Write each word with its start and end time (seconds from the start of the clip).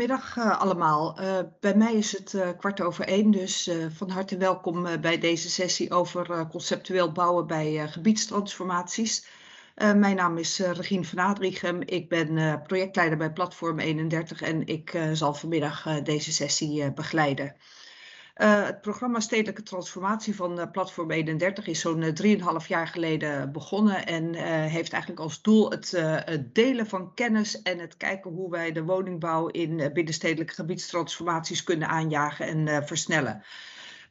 Goedemiddag 0.00 0.36
uh, 0.36 0.60
allemaal. 0.60 1.20
Uh, 1.20 1.38
bij 1.60 1.74
mij 1.74 1.94
is 1.94 2.18
het 2.18 2.32
uh, 2.32 2.48
kwart 2.58 2.80
over 2.80 3.04
één, 3.04 3.30
dus 3.30 3.70
van 3.88 4.10
harte 4.10 4.36
welkom 4.36 5.00
bij 5.00 5.18
deze 5.18 5.50
sessie 5.50 5.90
over 5.90 6.46
conceptueel 6.46 7.12
bouwen 7.12 7.46
bij 7.46 7.88
gebiedstransformaties. 7.88 9.26
mijn 9.74 10.16
naam 10.16 10.38
is 10.38 10.58
Regine 10.58 11.04
van 11.04 11.18
Adrichem, 11.18 11.80
ik 11.80 12.08
ben 12.08 12.62
projectleider 12.62 13.18
bij 13.18 13.32
Platform 13.32 13.78
31 13.78 14.42
en 14.42 14.66
ik 14.66 14.98
zal 15.12 15.34
vanmiddag 15.34 16.02
deze 16.02 16.32
sessie 16.32 16.92
begeleiden. 16.92 17.56
Uh, 18.40 18.64
het 18.64 18.80
programma 18.80 19.20
Stedelijke 19.20 19.62
Transformatie 19.62 20.36
van 20.36 20.58
uh, 20.58 20.64
Platform 20.72 21.10
31 21.10 21.66
is 21.66 21.80
zo'n 21.80 22.02
3,5 22.22 22.24
uh, 22.24 22.56
jaar 22.66 22.88
geleden 22.88 23.52
begonnen 23.52 24.06
en 24.06 24.34
uh, 24.34 24.42
heeft 24.64 24.92
eigenlijk 24.92 25.22
als 25.22 25.42
doel 25.42 25.70
het, 25.70 26.02
delen 26.52 26.86
van 26.86 27.14
kennis 27.14 27.62
en 27.62 27.78
het 27.78 27.96
kijken 27.96 28.30
hoe 28.30 28.50
wij 28.50 28.72
de 28.72 28.84
woningbouw 28.84 29.46
in 29.46 29.90
binnenstedelijke 29.92 30.54
gebiedstransformaties 30.54 31.64
kunnen 31.64 31.88
aanjagen 31.88 32.46
en 32.46 32.86
versnellen. 32.86 33.42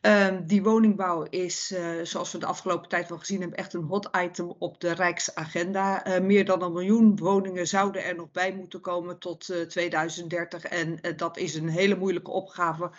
Ehm, 0.01 0.45
die 0.45 0.63
woningbouw 0.63 1.23
is, 1.23 1.73
zoals 2.03 2.31
we 2.31 2.37
de 2.37 2.45
afgelopen 2.45 2.89
tijd 2.89 3.09
wel 3.09 3.17
gezien 3.17 3.39
hebben, 3.39 3.57
echt 3.57 3.73
een 3.73 3.83
hot 3.83 4.09
item 4.17 4.53
op 4.59 4.81
de 4.81 4.91
Rijksagenda. 4.91 6.03
meer 6.21 6.45
dan 6.45 6.61
een 6.61 6.73
miljoen 6.73 7.17
woningen 7.17 7.67
zouden 7.67 8.03
er 8.03 8.15
nog 8.15 8.31
bij 8.31 8.55
moeten 8.55 8.81
komen 8.81 9.19
tot 9.19 9.53
2030 9.67 10.63
en 10.63 10.99
dat 11.15 11.37
is 11.37 11.55
een 11.55 11.69
hele 11.69 11.97
moeilijke 11.97 12.31
opgave 12.31 12.91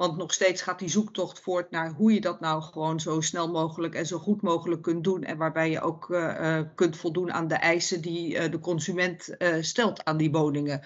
want 0.00 0.16
nog 0.16 0.32
steeds 0.32 0.62
gaat 0.62 0.78
die 0.78 0.88
zoektocht 0.88 1.40
voort 1.40 1.70
naar 1.70 1.90
hoe 1.90 2.14
je 2.14 2.20
dat 2.20 2.40
nou 2.40 2.62
gewoon 2.62 3.00
zo 3.00 3.20
snel 3.20 3.50
mogelijk 3.50 3.94
en 3.94 4.06
zo 4.06 4.18
goed 4.18 4.42
mogelijk 4.42 4.82
kunt 4.82 5.04
doen. 5.04 5.22
En 5.22 5.36
waarbij 5.36 5.70
je 5.70 5.80
ook 5.80 6.08
uh, 6.08 6.60
kunt 6.74 6.96
voldoen 6.96 7.32
aan 7.32 7.48
de 7.48 7.54
eisen 7.54 8.00
die 8.00 8.34
uh, 8.34 8.50
de 8.50 8.58
consument 8.58 9.36
stelt 9.60 10.04
aan 10.04 10.16
die 10.16 10.30
woningen. 10.30 10.82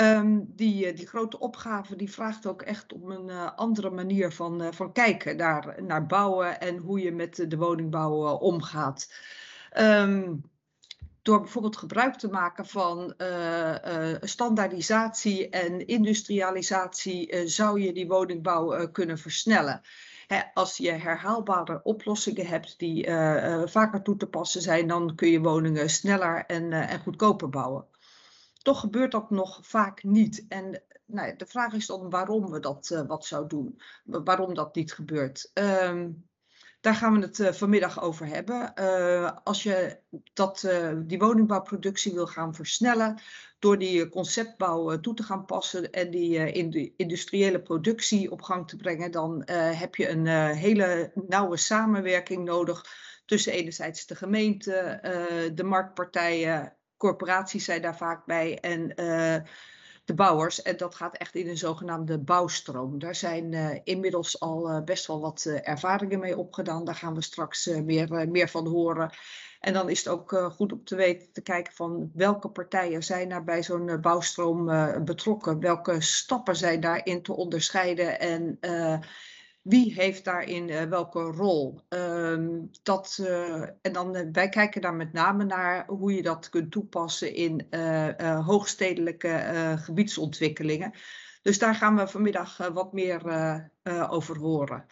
Um, 0.00 0.52
die, 0.56 0.92
die 0.92 1.06
grote 1.06 1.38
opgave 1.38 1.96
die 1.96 2.12
vraagt 2.12 2.46
ook 2.46 2.62
echt 2.62 2.92
om 2.92 3.10
een 3.10 3.30
andere 3.56 3.90
manier 3.90 4.32
van, 4.32 4.74
van 4.74 4.92
kijken 4.92 5.36
naar, 5.36 5.82
naar 5.82 6.06
bouwen 6.06 6.60
en 6.60 6.76
hoe 6.76 7.00
je 7.00 7.12
met 7.12 7.44
de 7.48 7.56
woningbouw 7.56 8.36
omgaat. 8.36 9.12
Um, 9.78 10.42
door 11.22 11.40
bijvoorbeeld 11.40 11.76
gebruik 11.76 12.16
te 12.16 12.28
maken 12.28 12.66
van 12.66 13.14
uh, 13.18 13.74
standaardisatie 14.20 15.48
en 15.48 15.86
industrialisatie 15.86 17.32
uh, 17.32 17.46
zou 17.46 17.80
je 17.80 17.92
die 17.92 18.08
woningbouw 18.08 18.90
kunnen 18.90 19.18
versnellen. 19.18 19.80
Als 20.54 20.76
je 20.76 20.90
herhaalbare 20.90 21.80
oplossingen 21.82 22.46
hebt 22.46 22.78
die 22.78 23.06
vaker 23.64 24.02
toe 24.02 24.16
te 24.16 24.26
passen 24.26 24.62
zijn, 24.62 24.86
dan 24.86 25.14
kun 25.14 25.28
je 25.28 25.40
woningen 25.40 25.90
sneller 25.90 26.44
en, 26.46 26.72
en 26.72 27.00
goedkoper 27.00 27.48
bouwen. 27.48 27.86
Toch 28.62 28.80
gebeurt 28.80 29.12
dat 29.12 29.30
nog 29.30 29.58
vaak 29.62 30.02
niet. 30.02 30.44
En 30.48 30.82
nou, 31.06 31.36
de 31.36 31.46
vraag 31.46 31.72
is 31.72 31.86
dan 31.86 32.10
waarom 32.10 32.50
we 32.50 32.60
dat 32.60 33.04
wat 33.06 33.24
zou 33.24 33.48
doen, 33.48 33.80
waarom 34.04 34.54
dat 34.54 34.74
niet 34.74 34.92
gebeurt. 34.92 35.50
Um, 35.54 36.30
daar 36.82 36.94
gaan 36.94 37.14
we 37.14 37.20
het 37.20 37.38
uh, 37.38 37.52
vanmiddag 37.52 38.02
over 38.02 38.26
hebben. 38.26 38.72
Uh, 38.80 39.30
als 39.44 39.62
je 39.62 39.98
dat, 40.32 40.62
uh, 40.66 40.92
die 40.96 41.18
woningbouwproductie 41.18 42.14
wil 42.14 42.26
gaan 42.26 42.54
versnellen 42.54 43.20
door 43.58 43.78
die 43.78 44.08
conceptbouw 44.08 45.00
toe 45.00 45.14
te 45.14 45.22
gaan 45.22 45.44
passen 45.44 45.90
en 45.92 46.10
die 46.10 46.52
in 46.52 46.70
de 46.70 46.92
industriële 46.96 47.62
productie 47.62 48.30
op 48.30 48.42
gang 48.42 48.68
te 48.68 48.76
brengen, 48.76 49.10
dan 49.10 49.42
heb 49.52 49.94
je 49.94 50.08
een 50.08 50.26
hele 50.54 51.12
nauwe 51.28 51.56
samenwerking 51.56 52.44
nodig 52.44 52.84
tussen 53.26 53.52
enerzijds 53.52 54.06
de 54.06 54.14
gemeente, 54.14 54.98
de 55.54 55.64
marktpartijen, 55.64 56.76
corporaties 56.96 57.64
zijn 57.64 57.82
daar 57.82 57.96
vaak 57.96 58.24
bij 58.26 58.58
en 58.60 58.94
bouwers. 60.14 60.62
En 60.62 60.76
dat 60.76 60.94
gaat 60.94 61.16
echt 61.16 61.34
in 61.34 61.48
een 61.48 61.58
zogenaamde 61.58 62.18
bouwstroom. 62.18 62.98
Daar 62.98 63.14
zijn 63.14 63.52
uh, 63.52 63.78
inmiddels 63.84 64.40
al 64.40 64.70
uh, 64.70 64.82
best 64.84 65.06
wel 65.06 65.20
wat 65.20 65.44
uh, 65.48 65.68
ervaringen 65.68 66.18
mee 66.18 66.38
opgedaan. 66.38 66.84
Daar 66.84 66.94
gaan 66.94 67.14
we 67.14 67.22
straks 67.22 67.66
meer, 67.66 68.28
meer 68.28 68.48
van 68.48 68.66
horen. 68.66 69.10
En 69.60 69.72
dan 69.72 69.90
is 69.90 69.98
het 69.98 70.08
ook 70.08 70.52
goed 70.56 70.72
om 70.72 70.84
te 70.84 70.96
weten 70.96 71.32
te 71.32 71.42
kijken 71.42 71.72
van 71.72 72.10
welke 72.14 72.48
partijen 72.48 73.02
zijn 73.02 73.28
daar 73.28 73.44
bij 73.44 73.62
zo'n 73.62 74.00
bouwstroom 74.00 74.64
betrokken. 75.04 75.60
Welke 75.60 76.00
stappen 76.00 76.56
zijn 76.56 76.80
daarin 76.80 77.22
te 77.22 77.36
onderscheiden 77.36 78.20
en 78.20 78.58
wie 79.62 79.92
heeft 79.94 80.24
daarin 80.24 80.68
uh, 80.68 80.82
welke 80.82 81.20
rol? 81.20 81.80
Um, 81.88 82.70
dat, 82.82 83.18
uh, 83.20 83.62
en 83.62 83.92
dan, 83.92 84.16
uh, 84.16 84.22
wij 84.32 84.48
kijken 84.48 84.80
daar 84.80 84.94
met 84.94 85.12
name 85.12 85.44
naar 85.44 85.86
hoe 85.86 86.14
je 86.14 86.22
dat 86.22 86.48
kunt 86.48 86.70
toepassen 86.70 87.34
in 87.34 87.66
hoogstedelijke 88.44 89.76
gebiedsontwikkelingen. 89.78 90.92
Dus 91.42 91.58
daar 91.58 91.74
gaan 91.74 91.96
we 91.96 92.08
vanmiddag 92.08 92.56
wat 92.56 92.92
meer 92.92 93.22
over 94.08 94.38
horen. 94.38 94.86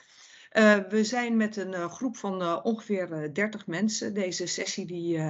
we 0.89 1.01
zijn 1.03 1.37
met 1.37 1.57
een 1.57 1.91
groep 1.91 2.17
van 2.17 2.63
ongeveer 2.63 3.35
30 3.35 3.67
mensen. 3.67 4.15
Deze 4.15 4.47
sessie 4.47 4.87
die, 4.87 5.21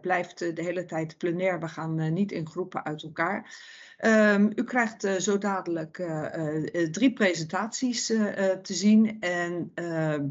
blijft 0.00 0.38
de 0.38 0.62
hele 0.62 0.84
tijd 0.84 1.18
plenair. 1.18 1.60
We 1.60 1.68
gaan 1.68 2.12
niet 2.12 2.32
in 2.32 2.48
groepen 2.48 2.84
uit 2.84 3.02
elkaar. 3.02 3.54
Um, 4.02 4.52
u 4.54 4.64
krijgt 4.64 5.04
uh, 5.04 5.14
zo 5.14 5.38
dadelijk 5.38 5.98
uh, 5.98 6.26
uh, 6.36 6.90
drie 6.90 7.12
presentaties 7.12 8.06
te 8.06 8.60
zien 8.62 9.20
en 9.20 9.70
ehm, 9.74 10.28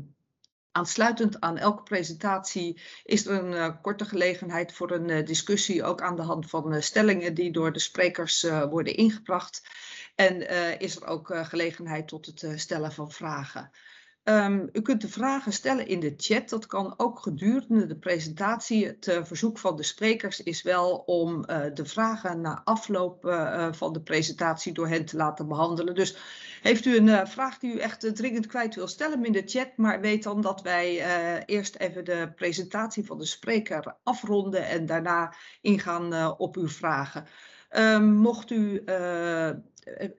aansluitend 0.71 1.39
aan 1.39 1.57
elke 1.57 1.83
presentatie 1.83 2.81
is 3.03 3.25
er 3.25 3.43
een 3.43 3.81
korte 3.81 4.05
gelegenheid 4.05 4.73
voor 4.73 4.91
een 4.91 5.25
discussie, 5.25 5.83
ook 5.83 6.01
aan 6.01 6.15
de 6.15 6.21
hand 6.21 6.49
van 6.49 6.81
stellingen 6.81 7.33
die 7.33 7.51
door 7.51 7.73
de 7.73 7.79
sprekers 7.79 8.41
worden 8.69 8.95
ingebracht. 8.95 9.61
En 10.15 10.49
is 10.79 10.95
er 10.95 11.07
ook 11.07 11.35
gelegenheid 11.41 12.07
tot 12.07 12.25
het 12.25 12.45
stellen 12.55 12.91
van 12.91 13.11
vragen. 13.11 13.71
Um, 14.23 14.69
u 14.71 14.81
kunt 14.81 15.01
de 15.01 15.09
vragen 15.09 15.53
stellen 15.53 15.87
in 15.87 15.99
de 15.99 16.13
chat. 16.17 16.49
Dat 16.49 16.65
kan 16.65 16.93
ook 16.97 17.19
gedurende 17.19 17.85
de 17.85 17.97
presentatie. 17.97 18.85
Het 18.85 19.07
uh, 19.07 19.23
verzoek 19.23 19.57
van 19.57 19.75
de 19.75 19.83
sprekers 19.83 20.43
is 20.43 20.61
wel 20.61 20.95
om 21.05 21.43
uh, 21.49 21.61
de 21.73 21.85
vragen 21.85 22.41
na 22.41 22.61
afloop 22.63 23.25
uh, 23.25 23.67
van 23.71 23.93
de 23.93 24.01
presentatie 24.01 24.73
door 24.73 24.87
hen 24.87 25.05
te 25.05 25.17
laten 25.17 25.47
behandelen. 25.47 25.95
Dus 25.95 26.17
heeft 26.61 26.85
u 26.85 26.97
een 26.97 27.27
vraag 27.27 27.57
die 27.57 27.73
u 27.73 27.77
echt 27.77 28.15
dringend 28.15 28.47
kwijt 28.47 28.75
wil 28.75 28.87
stellen 28.87 29.25
in 29.25 29.31
de 29.31 29.43
chat. 29.45 29.77
Maar 29.77 30.01
weet 30.01 30.23
dan 30.23 30.41
dat 30.41 30.61
wij 30.61 31.45
eerst 31.45 31.75
even 31.75 32.05
de 32.05 32.31
presentatie 32.35 33.05
van 33.05 33.17
de 33.17 33.25
spreker 33.25 33.95
afronden 34.03 34.67
en 34.67 34.85
daarna 34.85 35.33
ingaan 35.61 36.37
op 36.37 36.55
uw 36.55 36.69
vragen. 36.69 37.25
Um, 37.77 38.13
mocht 38.13 38.51
u 38.51 38.83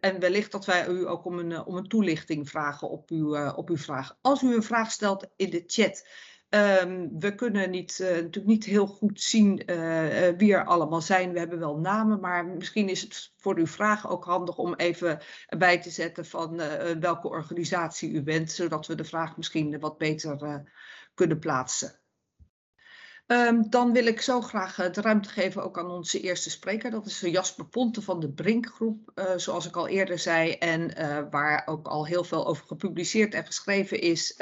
en 0.00 0.21
wellicht 0.21 0.53
dat 0.53 0.65
wij 0.65 0.88
u 0.88 1.09
ook 1.09 1.25
om 1.25 1.38
een, 1.38 1.53
eh, 1.53 1.66
om 1.66 1.76
een 1.76 1.88
toelichting 1.88 2.48
vragen 2.48 2.91
op 2.91 3.10
uw, 3.10 3.37
uh, 3.37 3.53
op 3.56 3.69
uw 3.69 3.76
vraag. 3.76 4.19
Als 4.21 4.43
u 4.43 4.54
een 4.54 4.62
vraag 4.62 4.91
stelt 4.91 5.26
in 5.37 5.50
de 5.50 5.62
chat, 5.66 6.09
um, 6.48 7.19
we 7.19 7.34
kunnen 7.34 7.70
niet, 7.70 7.99
natuurlijk 7.99 8.47
niet 8.47 8.65
heel 8.65 8.87
goed 8.87 9.20
zien 9.20 9.56
wie 10.37 10.54
er 10.54 10.65
allemaal 10.65 11.00
zijn. 11.00 11.32
We 11.32 11.38
hebben 11.38 11.59
wel 11.59 11.78
namen, 11.78 12.20
maar 12.20 12.47
misschien 12.47 12.88
is 12.88 13.00
het 13.00 13.32
voor 13.37 13.56
uw 13.56 13.66
vraag 13.66 14.10
ook 14.10 14.25
handig 14.25 14.59
om 14.59 14.75
even 14.75 15.19
bij 15.59 15.81
te 15.81 15.91
zetten 15.91 16.25
van 16.25 16.56
welke 17.00 17.28
organisatie 17.28 18.12
u 18.12 18.22
bent, 18.22 18.50
zodat 18.50 18.87
we 18.87 18.94
de 18.94 19.04
vraag 19.04 19.37
misschien 19.37 19.81
wat 19.81 19.99
beter 19.99 20.65
kunnen 21.15 21.38
plaatsen. 21.38 22.00
Um, 23.33 23.71
dan 23.71 23.93
wil 23.93 24.07
ik 24.07 24.21
zo 24.21 24.41
graag 24.41 24.75
de 24.75 25.01
ruimte 25.01 25.29
geven 25.29 25.65
ook 25.65 25.79
aan 25.79 25.91
onze 25.91 26.21
eerste 26.21 26.51
spreker. 26.51 26.91
Dat 26.91 27.07
is 27.07 27.21
Jasper 27.21 27.65
Ponte 27.65 28.03
van 28.03 28.21
de 28.21 28.29
Brinkgroep, 28.29 29.11
uh, 29.15 29.25
zoals 29.37 29.67
ik 29.67 29.77
al 29.77 29.89
eerder 29.89 30.19
zei. 30.19 30.53
En 30.53 31.01
uh, 31.01 31.19
waar 31.31 31.63
ook 31.67 31.87
al 31.87 32.07
heel 32.07 32.25
veel 32.25 32.47
over 32.47 32.67
gepubliceerd 32.67 33.35
en 33.35 33.47
geschreven 33.47 34.01
is, 34.01 34.37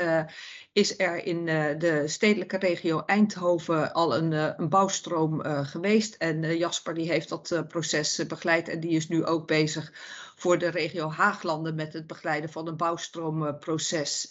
is 0.73 0.99
er 0.99 1.25
in 1.25 1.45
de 1.79 2.03
stedelijke 2.07 2.59
regio 2.59 3.03
Eindhoven 3.07 3.93
al 3.93 4.17
een, 4.17 4.33
een 4.33 4.69
bouwstroom 4.69 5.43
geweest. 5.45 6.15
En 6.15 6.57
Jasper 6.57 6.95
die 6.95 7.11
heeft 7.11 7.29
dat 7.29 7.65
proces 7.69 8.27
begeleid 8.27 8.69
en 8.69 8.81
die 8.81 8.97
is 8.97 9.09
nu 9.09 9.25
ook 9.25 9.47
bezig 9.47 9.93
voor 10.37 10.59
de 10.59 10.69
regio 10.69 11.11
Haaglanden 11.11 11.75
met 11.75 11.93
het 11.93 12.07
begeleiden 12.07 12.51
van 12.51 12.67
een 12.69 12.77
bouwstroomproces. 12.77 14.29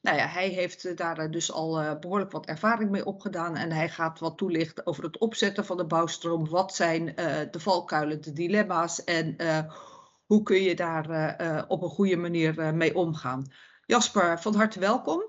Nou 0.00 0.16
ja, 0.16 0.26
hij 0.26 0.48
heeft 0.48 0.84
eh, 0.84 0.96
daar 0.96 1.18
eh, 1.18 1.30
dus 1.30 1.52
al 1.52 1.82
uh, 1.82 1.98
behoorlijk 1.98 2.32
wat 2.32 2.46
ervaring 2.46 2.90
mee 2.90 3.04
opgedaan 3.04 3.56
en 3.56 3.72
hij 3.72 3.88
gaat 3.88 4.18
wat 4.18 4.38
toelichten 4.38 4.86
over 4.86 5.04
het 5.04 5.18
opzetten 5.18 5.64
van 5.64 5.76
de 5.76 5.86
bouwstroom. 5.86 6.48
Wat 6.48 6.74
zijn 6.74 7.04
de 7.50 7.60
valkuilen, 7.60 8.20
de 8.20 8.32
dilemma's 8.32 9.04
en 9.04 9.36
hoe 10.26 10.42
kun 10.42 10.62
je 10.62 10.74
daar 10.74 11.64
op 11.68 11.82
een 11.82 11.88
goede 11.88 12.16
manier 12.16 12.74
mee 12.74 12.94
omgaan. 12.94 13.52
Jasper, 13.86 14.40
van 14.40 14.54
harte 14.54 14.80
welkom. 14.80 15.22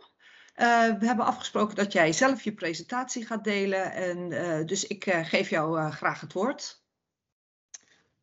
we 0.99 1.05
hebben 1.05 1.25
afgesproken 1.25 1.75
dat 1.75 1.91
jij 1.93 2.13
zelf 2.13 2.43
je 2.43 2.53
presentatie 2.53 3.25
gaat 3.25 3.43
delen 3.43 3.91
en 3.91 4.29
dus 4.65 4.87
ik 4.87 5.03
geef 5.23 5.49
jou 5.49 5.91
graag 5.91 6.21
het 6.21 6.33
woord. 6.33 6.80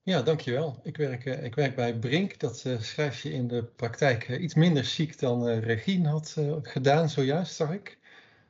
Ja, 0.08 0.22
dankjewel. 0.22 0.80
Ik 0.82 0.96
werk, 0.96 1.24
uh, 1.24 1.44
ik 1.44 1.54
werk 1.54 1.74
bij 1.74 1.98
Brink. 1.98 2.40
Dat 2.40 2.64
uh, 2.66 2.80
schrijf 2.80 3.22
je 3.22 3.32
in 3.32 3.48
de 3.48 3.64
praktijk 3.64 4.28
uh, 4.28 4.42
iets 4.42 4.54
minder 4.54 4.84
chic 4.84 5.18
dan 5.18 5.48
Regine 5.48 6.08
had 6.08 6.36
gedaan 6.62 7.08
zojuist, 7.08 7.54
zag 7.54 7.72
ik. 7.72 7.98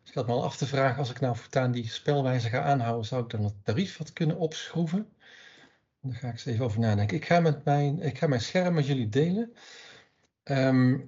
Dus 0.01 0.11
ik 0.11 0.15
had 0.15 0.27
me 0.27 0.33
al 0.33 0.45
af 0.45 0.57
te 0.57 0.67
vragen, 0.67 0.99
als 0.99 1.11
ik 1.11 1.21
nou 1.21 1.37
voortaan 1.37 1.73
die 1.73 1.89
spelwijze 1.89 2.49
ga 2.49 2.63
aanhouden, 2.63 3.07
zou 3.07 3.23
ik 3.23 3.31
dan 3.31 3.45
het 3.45 3.65
tarief 3.65 3.97
wat 3.97 4.13
kunnen 4.13 4.37
opschroeven? 4.37 5.09
Daar 6.01 6.15
ga 6.15 6.27
ik 6.27 6.33
eens 6.33 6.47
even 6.47 6.65
over 6.65 6.81
nadenken. 6.81 7.17
Ik 7.17 7.25
ga, 7.25 7.41
met 7.41 7.65
mijn, 7.65 8.03
ik 8.03 8.19
ga 8.19 8.27
mijn 8.27 8.41
scherm 8.41 8.75
met 8.75 8.87
jullie 8.87 9.09
delen. 9.09 9.53
Ehm, 10.43 10.99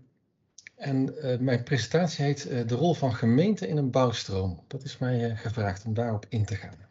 en 0.77 1.15
mijn 1.41 1.63
presentatie 1.63 2.25
heet 2.25 2.69
De 2.69 2.75
rol 2.75 2.95
van 2.95 3.15
gemeente 3.15 3.69
in 3.69 3.77
een 3.77 3.91
bouwstroom. 3.91 4.65
Dat 4.67 4.85
is 4.85 4.99
mij 4.99 5.37
gevraagd 5.37 5.85
om 5.85 5.95
daarop 5.95 6.27
in 6.29 6.45
te 6.45 6.57
gaan. 6.57 6.89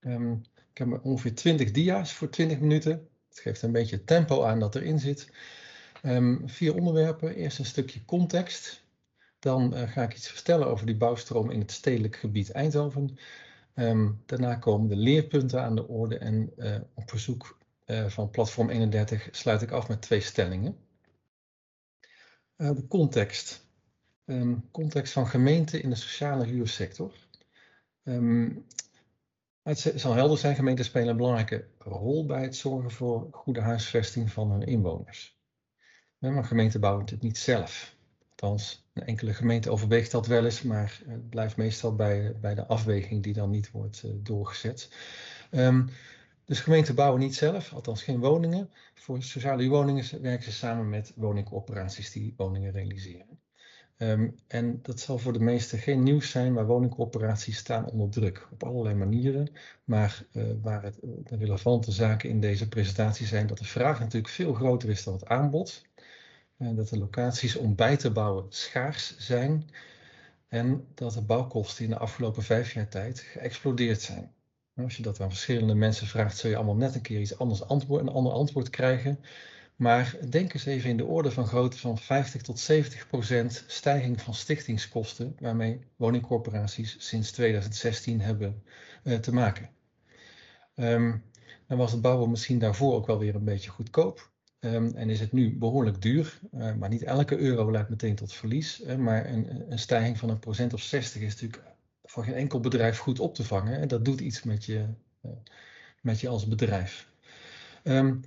Um, 0.00 0.42
ik 0.74 0.78
heb 0.78 1.04
ongeveer 1.04 1.34
20 1.34 1.70
dia's 1.70 2.12
voor 2.12 2.30
20 2.30 2.60
minuten. 2.60 3.08
Het 3.28 3.38
geeft 3.40 3.62
een 3.62 3.72
beetje 3.72 4.04
tempo 4.04 4.44
aan 4.44 4.60
dat 4.60 4.74
erin 4.74 4.98
zit. 4.98 5.32
Um, 6.02 6.42
vier 6.48 6.74
onderwerpen. 6.74 7.34
Eerst 7.34 7.58
een 7.58 7.64
stukje 7.64 8.04
context. 8.04 8.82
Dan 9.38 9.88
ga 9.88 10.02
ik 10.02 10.14
iets 10.14 10.28
vertellen 10.28 10.66
over 10.66 10.86
die 10.86 10.96
bouwstroom 10.96 11.50
in 11.50 11.60
het 11.60 11.72
stedelijk 11.72 12.16
gebied 12.16 12.50
Eindhoven. 12.50 13.18
Um, 13.74 14.22
daarna 14.26 14.54
komen 14.54 14.88
de 14.88 14.96
leerpunten 14.96 15.62
aan 15.62 15.74
de 15.74 15.88
orde 15.88 16.18
en 16.18 16.52
uh, 16.56 16.76
op 16.94 17.10
verzoek 17.10 17.58
uh, 17.86 18.06
van 18.06 18.30
Platform 18.30 18.70
31 18.70 19.28
sluit 19.30 19.62
ik 19.62 19.70
af 19.70 19.88
met 19.88 20.02
twee 20.02 20.20
stellingen. 20.20 20.76
De 22.56 22.86
context. 22.88 23.66
Um, 24.24 24.70
context 24.70 25.12
van 25.12 25.26
gemeenten 25.26 25.82
in 25.82 25.90
de 25.90 25.96
sociale 25.96 26.44
huursector. 26.44 27.12
Het 29.64 29.92
zal 29.94 30.14
helder 30.14 30.38
zijn, 30.38 30.54
gemeenten 30.54 30.84
spelen 30.84 31.08
een 31.08 31.16
belangrijke 31.16 31.66
rol 31.78 32.26
bij 32.26 32.42
het 32.42 32.56
zorgen 32.56 32.90
voor 32.90 33.28
goede 33.30 33.60
huisvesting 33.60 34.32
van 34.32 34.50
hun 34.50 34.62
inwoners. 34.62 35.38
Maar 36.18 36.44
gemeenten 36.44 36.80
bouwen 36.80 37.04
het 37.04 37.22
niet 37.22 37.38
zelf. 37.38 37.96
Althans, 38.30 38.86
een 38.92 39.06
enkele 39.06 39.34
gemeente 39.34 39.70
overweegt 39.70 40.10
dat 40.10 40.26
wel 40.26 40.44
eens, 40.44 40.62
maar 40.62 41.00
het 41.06 41.28
blijft 41.28 41.56
meestal 41.56 41.94
bij, 41.94 42.34
bij 42.40 42.54
de 42.54 42.66
afweging 42.66 43.22
die 43.22 43.32
dan 43.32 43.50
niet 43.50 43.70
wordt 43.70 44.02
uh, 44.04 44.10
doorgezet. 44.14 44.88
Um, 45.50 45.88
dus 46.44 46.60
gemeenten 46.60 46.94
bouwen 46.94 47.20
niet 47.20 47.34
zelf, 47.34 47.72
althans 47.72 48.02
geen 48.02 48.20
woningen. 48.20 48.70
Voor 48.94 49.22
sociale 49.22 49.68
woningen 49.68 50.22
werken 50.22 50.44
ze 50.44 50.52
samen 50.52 50.88
met 50.88 51.12
woningcorporaties 51.16 52.12
die 52.12 52.34
woningen 52.36 52.72
realiseren. 52.72 53.33
Um, 53.98 54.34
en 54.46 54.78
dat 54.82 55.00
zal 55.00 55.18
voor 55.18 55.32
de 55.32 55.38
meesten 55.38 55.78
geen 55.78 56.02
nieuws 56.02 56.30
zijn, 56.30 56.52
maar 56.52 56.66
woningcorporaties 56.66 57.56
staan 57.56 57.90
onder 57.90 58.10
druk 58.10 58.48
op 58.52 58.64
allerlei 58.64 58.94
manieren. 58.94 59.48
Maar 59.84 60.24
uh, 60.32 60.44
waar 60.62 60.82
het, 60.82 60.98
de 61.02 61.36
relevante 61.36 61.92
zaken 61.92 62.28
in 62.28 62.40
deze 62.40 62.68
presentatie 62.68 63.26
zijn 63.26 63.46
dat 63.46 63.58
de 63.58 63.64
vraag 63.64 63.98
natuurlijk 63.98 64.32
veel 64.32 64.54
groter 64.54 64.88
is 64.90 65.04
dan 65.04 65.14
het 65.14 65.26
aanbod 65.26 65.82
dat 66.72 66.88
de 66.88 66.98
locaties 66.98 67.56
om 67.56 67.74
bij 67.74 67.96
te 67.96 68.10
bouwen 68.10 68.46
schaars 68.48 69.16
zijn 69.18 69.68
en 70.48 70.86
dat 70.94 71.12
de 71.12 71.22
bouwkosten 71.22 71.84
in 71.84 71.90
de 71.90 71.98
afgelopen 71.98 72.42
vijf 72.42 72.72
jaar 72.72 72.88
tijd 72.88 73.20
geëxplodeerd 73.20 74.00
zijn. 74.00 74.32
Als 74.76 74.96
je 74.96 75.02
dat 75.02 75.20
aan 75.20 75.28
verschillende 75.28 75.74
mensen 75.74 76.06
vraagt, 76.06 76.36
zul 76.36 76.50
je 76.50 76.56
allemaal 76.56 76.76
net 76.76 76.94
een 76.94 77.00
keer 77.00 77.20
iets 77.20 77.38
anders 77.38 77.64
antwoord, 77.64 78.00
een 78.02 78.08
ander 78.08 78.32
antwoord 78.32 78.70
krijgen. 78.70 79.20
Maar 79.76 80.16
denk 80.30 80.54
eens 80.54 80.64
even 80.64 80.90
in 80.90 80.96
de 80.96 81.04
orde 81.04 81.30
van 81.30 81.46
grootte 81.46 81.78
van 81.78 81.98
50 81.98 82.42
tot 82.42 82.58
70 82.58 83.06
procent 83.06 83.64
stijging 83.66 84.20
van 84.20 84.34
stichtingskosten, 84.34 85.36
waarmee 85.38 85.80
woningcorporaties 85.96 86.96
sinds 86.98 87.30
2016 87.30 88.20
hebben 88.20 88.62
uh, 89.04 89.18
te 89.18 89.32
maken. 89.32 89.70
Um, 90.76 91.22
dan 91.66 91.78
was 91.78 91.92
het 91.92 92.00
bouwen 92.00 92.30
misschien 92.30 92.58
daarvoor 92.58 92.94
ook 92.94 93.06
wel 93.06 93.18
weer 93.18 93.34
een 93.34 93.44
beetje 93.44 93.70
goedkoop. 93.70 94.30
Um, 94.60 94.94
en 94.94 95.10
is 95.10 95.20
het 95.20 95.32
nu 95.32 95.58
behoorlijk 95.58 96.02
duur, 96.02 96.38
uh, 96.54 96.74
maar 96.74 96.88
niet 96.88 97.02
elke 97.02 97.38
euro 97.38 97.70
leidt 97.70 97.88
meteen 97.88 98.14
tot 98.14 98.32
verlies. 98.32 98.82
Maar 98.98 99.26
een, 99.26 99.70
een, 99.72 99.78
stijging 99.78 100.18
van 100.18 100.28
een 100.28 100.38
procent 100.38 100.72
of 100.72 100.80
60 100.80 101.22
is 101.22 101.32
natuurlijk 101.32 101.62
voor 102.04 102.24
geen 102.24 102.34
enkel 102.34 102.60
bedrijf 102.60 102.98
goed 102.98 103.20
op 103.20 103.34
te 103.34 103.44
vangen. 103.44 103.80
En 103.80 103.88
dat 103.88 104.04
doet 104.04 104.20
iets 104.20 104.42
met 104.42 104.64
je, 104.64 104.86
uh, 105.22 105.30
met 106.00 106.20
je 106.20 106.28
als 106.28 106.46
bedrijf. 106.46 107.12
Um, 107.84 108.20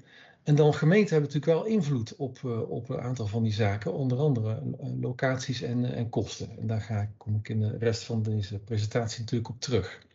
en 0.47 0.55
dan 0.55 0.73
gemeenten 0.73 1.13
hebben 1.13 1.33
natuurlijk 1.33 1.59
wel 1.61 1.73
invloed 1.73 2.15
op, 2.15 2.43
op 2.69 2.89
een 2.89 2.99
aantal 2.99 3.27
van 3.27 3.43
die 3.43 3.53
zaken, 3.53 3.93
onder 3.93 4.17
andere 4.17 4.61
locaties 4.99 5.61
en, 5.61 5.85
en 5.85 6.09
kosten. 6.09 6.57
En 6.57 6.67
daar 6.67 6.81
ga 6.81 7.01
ik, 7.01 7.09
kom 7.17 7.35
ik 7.35 7.49
in 7.49 7.59
de 7.59 7.77
rest 7.77 8.03
van 8.03 8.23
deze 8.23 8.59
presentatie 8.59 9.19
natuurlijk 9.19 9.49
op 9.49 9.59
terug. 9.59 10.05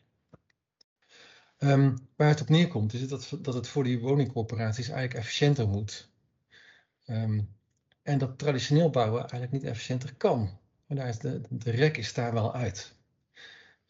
Um, 1.59 2.09
waar 2.17 2.29
het 2.29 2.41
op 2.41 2.49
neerkomt 2.49 2.93
is 2.93 3.09
dat, 3.09 3.39
dat 3.41 3.55
het 3.55 3.69
voor 3.69 3.85
die 3.85 4.01
woningcorporaties 4.01 4.89
eigenlijk 4.89 5.19
efficiënter 5.19 5.69
moet. 5.69 6.11
Um, 7.07 7.49
en 8.03 8.19
dat 8.19 8.39
traditioneel 8.39 8.91
bouwen 8.91 9.21
eigenlijk 9.21 9.53
niet 9.53 9.65
efficiënter 9.65 10.15
kan. 10.15 10.59
En 10.87 10.97
daar 10.97 11.09
is 11.09 11.19
de, 11.19 11.41
de 11.51 11.71
rek 11.71 11.97
is 11.97 12.15
daar 12.15 12.33
wel 12.33 12.55
uit. 12.55 12.95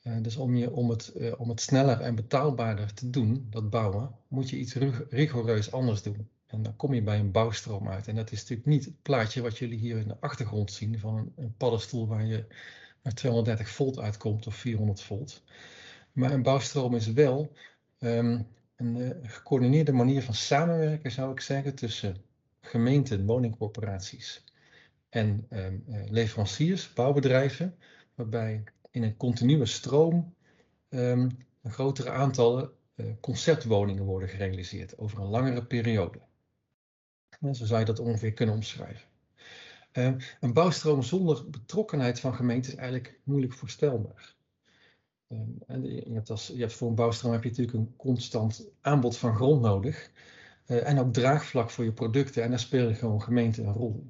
Uh, 0.03 0.17
dus 0.21 0.37
om, 0.37 0.55
je, 0.55 0.71
om, 0.71 0.91
het, 0.91 1.13
uh, 1.17 1.33
om 1.41 1.49
het 1.49 1.61
sneller 1.61 2.01
en 2.01 2.15
betaalbaarder 2.15 2.95
te 2.95 3.11
doen, 3.11 3.47
dat 3.51 3.71
bouwen, 3.71 4.11
moet 4.29 4.51
je 4.51 4.59
iets 4.59 4.75
rigoureus 5.09 5.73
anders 5.73 6.03
doen. 6.03 6.29
En 6.47 6.63
dan 6.63 6.77
kom 6.77 6.95
je 6.95 7.03
bij 7.03 7.19
een 7.19 7.31
bouwstroom 7.31 7.89
uit. 7.89 8.09
En 8.09 8.15
dat 8.15 8.33
is 8.33 8.41
natuurlijk 8.41 8.69
niet 8.69 8.85
het 8.85 9.03
plaatje 9.03 9.43
wat 9.43 9.59
jullie 9.59 9.79
hier 9.79 9.99
in 9.99 10.09
de 10.09 10.17
achtergrond 10.21 10.73
zien 10.73 10.99
van 10.99 11.33
een, 11.37 11.55
paddenstoel 11.57 12.07
waar 12.07 12.27
je 12.27 12.45
naar 13.03 13.15
230 13.15 13.69
volt 13.69 13.99
uitkomt 13.99 14.47
of 14.47 14.55
400 14.55 15.01
volt. 15.01 15.43
Maar 16.13 16.31
een 16.31 16.43
bouwstroom 16.43 16.95
is 16.95 17.13
wel 17.13 17.53
um, 17.99 18.47
een 18.77 18.97
uh, 18.97 19.11
gecoördineerde 19.23 19.93
manier 19.93 20.23
van 20.23 20.35
samenwerken, 20.35 21.11
zou 21.11 21.33
ik 21.33 21.41
zeggen, 21.41 21.75
tussen 21.75 22.17
gemeenten, 22.61 23.27
woningcorporaties 23.27 24.45
en 25.09 25.47
uh, 25.51 25.67
leveranciers, 26.09 26.93
bouwbedrijven, 26.93 27.77
waarbij 28.15 28.65
in 28.93 29.03
een 29.03 29.17
continue 29.17 29.67
stroom 29.67 30.35
um, 30.89 31.39
een 31.63 31.73
grotere 31.73 32.11
aantallen 32.11 32.71
uh, 32.95 33.07
conceptwoningen 33.21 34.05
worden 34.05 34.29
gerealiseerd 34.29 34.99
over 34.99 35.19
een 35.19 35.29
langere 35.29 35.65
periode. 35.65 36.21
En 37.41 37.55
zo 37.55 37.65
zou 37.65 37.81
je 37.81 37.87
dat 37.87 37.99
ongeveer 37.99 38.33
kunnen 38.33 38.55
omschrijven. 38.55 39.09
Uh, 39.93 40.15
een 40.41 40.53
bouwstroom 40.53 41.03
zonder 41.03 41.51
betrokkenheid 41.51 42.21
van 42.21 42.35
gemeenten 42.35 42.73
is 42.73 42.79
eigenlijk 42.79 43.21
moeilijk 43.25 43.53
voorstelbaar. 43.53 44.35
En 45.67 45.85
je, 45.85 46.13
hebt 46.13 46.31
als, 46.31 46.47
je 46.47 46.61
hebt 46.61 46.73
voor 46.73 46.89
een 46.89 46.95
bouwstroom 46.95 47.33
heb 47.33 47.43
je 47.43 47.49
natuurlijk 47.49 47.79
een 47.79 47.97
constant 47.97 48.69
aanbod 48.81 49.17
van 49.17 49.35
grond 49.35 49.61
nodig. 49.61 50.11
Uh, 50.67 50.89
en 50.89 50.99
ook 50.99 51.13
draagvlak 51.13 51.71
voor 51.71 51.85
je 51.85 51.93
producten. 51.93 52.43
En 52.43 52.51
daar 52.51 52.59
spelen 52.59 52.95
gewoon 52.95 53.23
gemeenten 53.23 53.67
een 53.67 53.73
rol. 53.73 54.07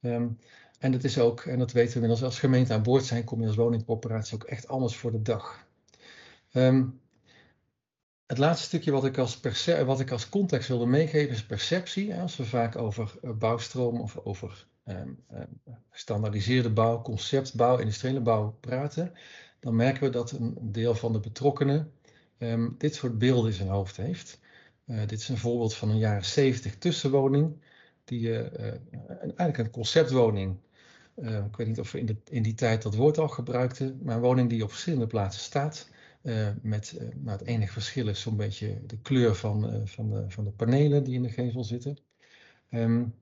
Um, 0.00 0.38
en 0.82 0.92
dat 0.92 1.04
is 1.04 1.18
ook, 1.18 1.40
en 1.40 1.58
dat 1.58 1.72
weten 1.72 1.88
we 1.88 1.94
inmiddels, 1.94 2.22
als 2.22 2.38
gemeente 2.38 2.72
aan 2.72 2.82
boord 2.82 3.04
zijn, 3.04 3.24
kom 3.24 3.40
je 3.40 3.46
als 3.46 3.56
woningcorporatie 3.56 4.34
ook 4.34 4.44
echt 4.44 4.68
anders 4.68 4.96
voor 4.96 5.12
de 5.12 5.22
dag. 5.22 5.66
Um, 6.52 7.00
het 8.26 8.38
laatste 8.38 8.66
stukje 8.66 8.90
wat 8.90 9.04
ik, 9.04 9.18
als 9.18 9.40
wat 9.84 10.00
ik 10.00 10.10
als 10.10 10.28
context 10.28 10.68
wilde 10.68 10.86
meegeven 10.86 11.34
is 11.34 11.46
perceptie. 11.46 12.14
Als 12.14 12.36
we 12.36 12.44
vaak 12.44 12.76
over 12.76 13.14
uh, 13.22 13.30
bouwstroom 13.30 14.00
of 14.00 14.18
over 14.18 14.66
um, 14.86 15.24
gestandaardiseerde 15.90 16.70
bouw, 16.70 17.02
conceptbouw, 17.02 17.78
industriële 17.78 18.20
bouw 18.20 18.56
praten, 18.60 19.12
dan 19.60 19.76
merken 19.76 20.02
we 20.02 20.10
dat 20.10 20.30
een 20.30 20.56
deel 20.60 20.94
van 20.94 21.12
de 21.12 21.20
betrokkenen 21.20 21.92
dit 22.78 22.94
soort 22.94 23.18
beelden 23.18 23.50
in 23.50 23.56
zijn 23.56 23.68
hoofd 23.68 23.96
heeft. 23.96 24.40
Uh, 24.86 25.00
dit 25.00 25.20
is 25.20 25.28
een 25.28 25.38
voorbeeld 25.38 25.74
van 25.74 25.90
een 25.90 25.98
jaren 25.98 26.24
70 26.24 26.78
tussenwoning, 26.78 27.56
die 28.04 28.28
uh, 28.28 28.38
eigenlijk 29.18 29.58
een 29.58 29.70
conceptwoning, 29.70 30.56
ik 31.16 31.56
weet 31.56 31.66
niet 31.66 31.80
of 31.80 31.92
we 31.92 31.98
in, 31.98 32.06
de, 32.06 32.16
in, 32.30 32.42
die 32.42 32.54
tijd 32.54 32.82
dat 32.82 32.94
woord 32.94 33.18
al 33.18 33.28
gebruikten, 33.28 33.98
maar 34.02 34.14
een 34.14 34.20
woning 34.22 34.48
die 34.48 34.62
op 34.62 34.70
verschillende 34.70 35.06
plaatsen 35.06 35.42
staat. 35.42 35.88
met 36.62 36.96
nou, 37.14 37.38
het 37.38 37.46
enige 37.46 37.72
verschil 37.72 38.08
is 38.08 38.20
zo'n 38.20 38.36
beetje 38.36 38.86
de 38.86 38.98
kleur 38.98 39.34
van, 39.34 39.88
van, 39.88 40.10
de, 40.10 40.24
van 40.28 40.44
de 40.44 40.50
panelen 40.50 41.04
die 41.04 41.14
in 41.14 41.22
de 41.22 41.30
gevel 41.30 41.64
zitten. 41.64 41.98
Um, 42.70 43.14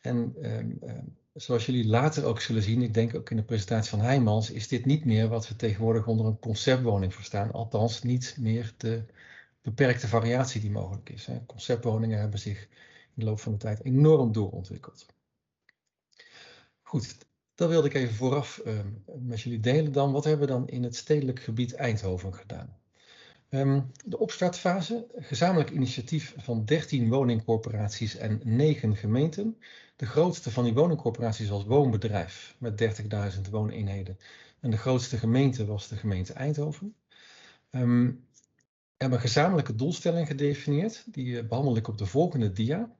en 0.00 0.34
um, 0.42 0.78
zoals 1.34 1.66
jullie 1.66 1.86
later 1.86 2.24
ook 2.24 2.40
zullen 2.40 2.62
zien, 2.62 2.82
ik 2.82 2.94
denk 2.94 3.14
ook 3.14 3.30
in 3.30 3.36
de 3.36 3.42
presentatie 3.42 3.90
van 3.90 4.00
Heijmans, 4.00 4.50
is 4.50 4.68
dit 4.68 4.84
niet 4.84 5.04
meer 5.04 5.28
wat 5.28 5.48
we 5.48 5.56
tegenwoordig 5.56 6.06
onder 6.06 6.26
een 6.26 6.38
conceptwoning 6.38 7.14
verstaan. 7.14 7.52
Althans, 7.52 8.02
niet 8.02 8.36
meer 8.38 8.74
de 8.76 9.04
beperkte 9.62 10.08
variatie 10.08 10.60
die 10.60 10.70
mogelijk 10.70 11.10
is. 11.10 11.28
Conceptwoningen 11.46 12.18
hebben 12.18 12.38
zich 12.38 12.60
in 12.60 12.68
de 13.14 13.24
loop 13.24 13.40
van 13.40 13.52
de 13.52 13.58
tijd 13.58 13.84
enorm 13.84 14.32
doorontwikkeld. 14.32 15.06
Goed, 16.94 17.16
dat 17.54 17.68
wilde 17.68 17.88
ik 17.88 17.94
even 17.94 18.14
vooraf 18.14 18.62
uh, 18.66 18.78
met 19.18 19.40
jullie 19.40 19.60
delen 19.60 19.92
dan. 19.92 20.12
Wat 20.12 20.24
hebben 20.24 20.46
we 20.46 20.52
dan 20.52 20.68
in 20.68 20.82
het 20.82 20.96
stedelijk 20.96 21.40
gebied 21.40 21.74
Eindhoven 21.74 22.34
gedaan? 22.34 22.78
Um, 23.50 23.90
de 24.04 24.18
opstartfase, 24.18 25.06
gezamenlijk 25.16 25.70
initiatief 25.70 26.34
van 26.36 26.64
13 26.64 27.08
woningcorporaties 27.08 28.16
en 28.16 28.40
9 28.44 28.96
gemeenten. 28.96 29.58
De 29.96 30.06
grootste 30.06 30.50
van 30.50 30.64
die 30.64 30.74
woningcorporaties 30.74 31.48
was 31.48 31.64
Woonbedrijf 31.64 32.56
met 32.58 33.00
30.000 33.36 33.50
wooneenheden. 33.50 34.18
En 34.60 34.70
de 34.70 34.78
grootste 34.78 35.18
gemeente 35.18 35.66
was 35.66 35.88
de 35.88 35.96
gemeente 35.96 36.32
Eindhoven. 36.32 36.94
Um, 37.70 38.26
we 38.70 38.94
hebben 38.96 39.18
een 39.18 39.24
gezamenlijke 39.24 39.74
doelstelling 39.74 40.26
gedefinieerd. 40.26 41.04
Die 41.06 41.26
uh, 41.26 41.48
behandel 41.48 41.76
ik 41.76 41.88
op 41.88 41.98
de 41.98 42.06
volgende 42.06 42.52
dia. 42.52 42.96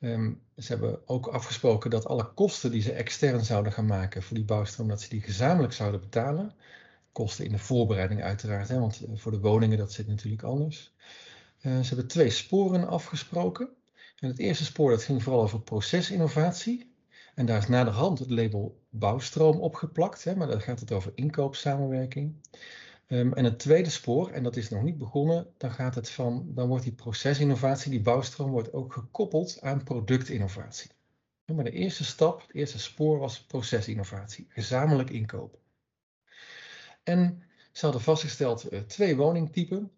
Um, 0.00 0.42
ze 0.56 0.72
hebben 0.72 1.08
ook 1.08 1.26
afgesproken 1.26 1.90
dat 1.90 2.06
alle 2.06 2.32
kosten 2.34 2.70
die 2.70 2.82
ze 2.82 2.92
extern 2.92 3.44
zouden 3.44 3.72
gaan 3.72 3.86
maken 3.86 4.22
voor 4.22 4.36
die 4.36 4.44
bouwstroom, 4.44 4.88
dat 4.88 5.00
ze 5.00 5.08
die 5.08 5.20
gezamenlijk 5.20 5.72
zouden 5.72 6.00
betalen 6.00 6.54
kosten 7.12 7.44
in 7.44 7.52
de 7.52 7.58
voorbereiding 7.58 8.22
uiteraard, 8.22 8.68
hè, 8.68 8.78
want 8.78 9.04
eh, 9.04 9.10
voor 9.14 9.32
de 9.32 9.40
woningen 9.40 9.78
dat 9.78 9.92
zit 9.92 10.06
natuurlijk 10.06 10.42
anders. 10.42 10.94
ze 11.60 11.68
hebben 11.68 12.06
twee 12.06 12.30
sporen 12.30 12.88
afgesproken. 12.88 13.68
En 14.16 14.28
het 14.28 14.38
eerste 14.38 14.64
spoor 14.64 14.90
dat 14.90 15.02
ging 15.02 15.22
vooral 15.22 15.42
over 15.42 15.60
procesinnovatie. 15.60 16.94
En 17.34 17.46
daar 17.46 17.58
is 17.58 17.68
naderhand 17.68 18.18
het 18.18 18.30
label 18.30 18.80
bouwstroom 18.90 19.60
opgeplakt, 19.60 20.24
hè, 20.24 20.36
maar 20.36 20.46
dan 20.46 20.60
gaat 20.60 20.80
het 20.80 20.92
over 20.92 21.12
inkoopsamenwerking. 21.14 22.34
Um, 23.08 23.32
en 23.32 23.44
het 23.44 23.58
tweede 23.58 23.90
spoor, 23.90 24.30
en 24.30 24.42
dat 24.42 24.56
is 24.56 24.68
nog 24.68 24.82
niet 24.82 24.98
begonnen, 24.98 25.46
dan, 25.56 25.70
gaat 25.70 25.94
het 25.94 26.10
van, 26.10 26.46
dan 26.54 26.68
wordt 26.68 26.84
die 26.84 26.92
procesinnovatie, 26.92 27.90
die 27.90 28.00
bouwstroom, 28.00 28.50
wordt 28.50 28.72
ook 28.72 28.92
gekoppeld 28.92 29.60
aan 29.60 29.84
productinnovatie. 29.84 30.90
Maar 31.44 31.64
de 31.64 31.70
eerste 31.70 32.04
stap, 32.04 32.40
het 32.40 32.54
eerste 32.54 32.78
spoor 32.78 33.18
was 33.18 33.44
procesinnovatie, 33.44 34.46
gezamenlijk 34.48 35.10
inkopen. 35.10 35.58
En 37.02 37.42
ze 37.72 37.84
hadden 37.84 38.02
vastgesteld 38.02 38.72
uh, 38.72 38.80
twee 38.80 39.16
woningtypen. 39.16 39.90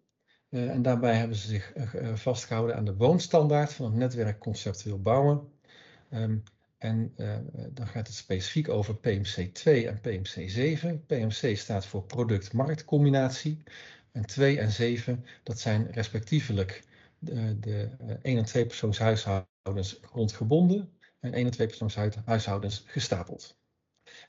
Uh, 0.49 0.69
en 0.69 0.81
daarbij 0.81 1.15
hebben 1.15 1.37
ze 1.37 1.47
zich 1.47 1.75
uh, 1.75 2.15
vastgehouden 2.15 2.75
aan 2.75 2.85
de 2.85 2.95
woonstandaard 2.95 3.73
van 3.73 3.85
het 3.85 3.95
netwerk 3.95 4.39
conceptueel 4.39 5.01
bouwen. 5.01 5.51
Um, 6.13 6.43
en 6.81 7.13
uh, 7.17 7.35
dan 7.71 7.87
gaat 7.87 8.07
het 8.07 8.15
specifiek 8.15 8.69
over 8.69 8.95
PMC2 8.95 9.63
en 9.63 9.99
PMC7. 9.99 11.05
PMC 11.05 11.57
staat 11.57 11.85
voor 11.85 12.03
product-marktcombinatie. 12.03 13.63
En 14.11 14.25
2 14.25 14.59
en 14.59 14.71
7, 14.71 15.25
dat 15.43 15.59
zijn 15.59 15.91
respectievelijk 15.91 16.83
de, 17.19 17.59
de 17.59 17.89
1 18.21 18.37
en 18.37 18.45
2 18.45 18.65
persoonshuishoudens 18.65 19.99
grondgebonden 20.01 20.89
en 21.19 21.33
1 21.33 21.45
en 21.45 21.51
2 21.51 21.67
persoonshuishoudens 21.67 22.83
gestapeld. 22.85 23.59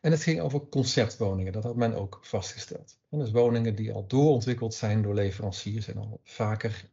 En 0.00 0.10
het 0.10 0.22
ging 0.22 0.40
over 0.40 0.68
conceptwoningen, 0.68 1.52
dat 1.52 1.62
had 1.62 1.76
men 1.76 1.94
ook 1.94 2.18
vastgesteld. 2.22 2.98
En 3.10 3.18
dus 3.18 3.30
woningen 3.30 3.74
die 3.74 3.92
al 3.92 4.06
doorontwikkeld 4.06 4.74
zijn 4.74 5.02
door 5.02 5.14
leveranciers 5.14 5.88
en 5.88 5.96
al 5.96 6.20
vaker 6.24 6.84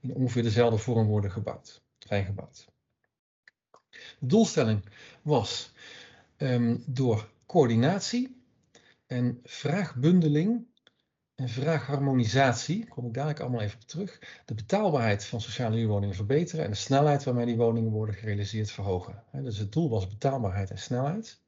in 0.00 0.14
ongeveer 0.14 0.42
dezelfde 0.42 0.78
vorm 0.78 1.06
worden 1.06 1.30
gebouwd, 1.30 1.82
zijn 1.98 2.24
gebouwd. 2.24 2.68
De 4.18 4.26
doelstelling 4.26 4.84
was 5.22 5.72
um, 6.36 6.82
door 6.86 7.28
coördinatie 7.46 8.36
en 9.06 9.40
vraagbundeling 9.44 10.66
en 11.34 11.48
vraagharmonisatie, 11.48 12.88
kom 12.88 13.06
ik 13.06 13.14
dadelijk 13.14 13.40
allemaal 13.40 13.60
even 13.60 13.78
op 13.80 13.86
terug, 13.86 14.42
de 14.44 14.54
betaalbaarheid 14.54 15.24
van 15.24 15.40
sociale 15.40 15.76
huurwoningen 15.76 16.14
verbeteren 16.14 16.64
en 16.64 16.70
de 16.70 16.76
snelheid 16.76 17.24
waarmee 17.24 17.46
die 17.46 17.56
woningen 17.56 17.90
worden 17.90 18.14
gerealiseerd 18.14 18.70
verhogen. 18.70 19.22
Dus 19.32 19.58
het 19.58 19.72
doel 19.72 19.88
was 19.88 20.08
betaalbaarheid 20.08 20.70
en 20.70 20.78
snelheid. 20.78 21.40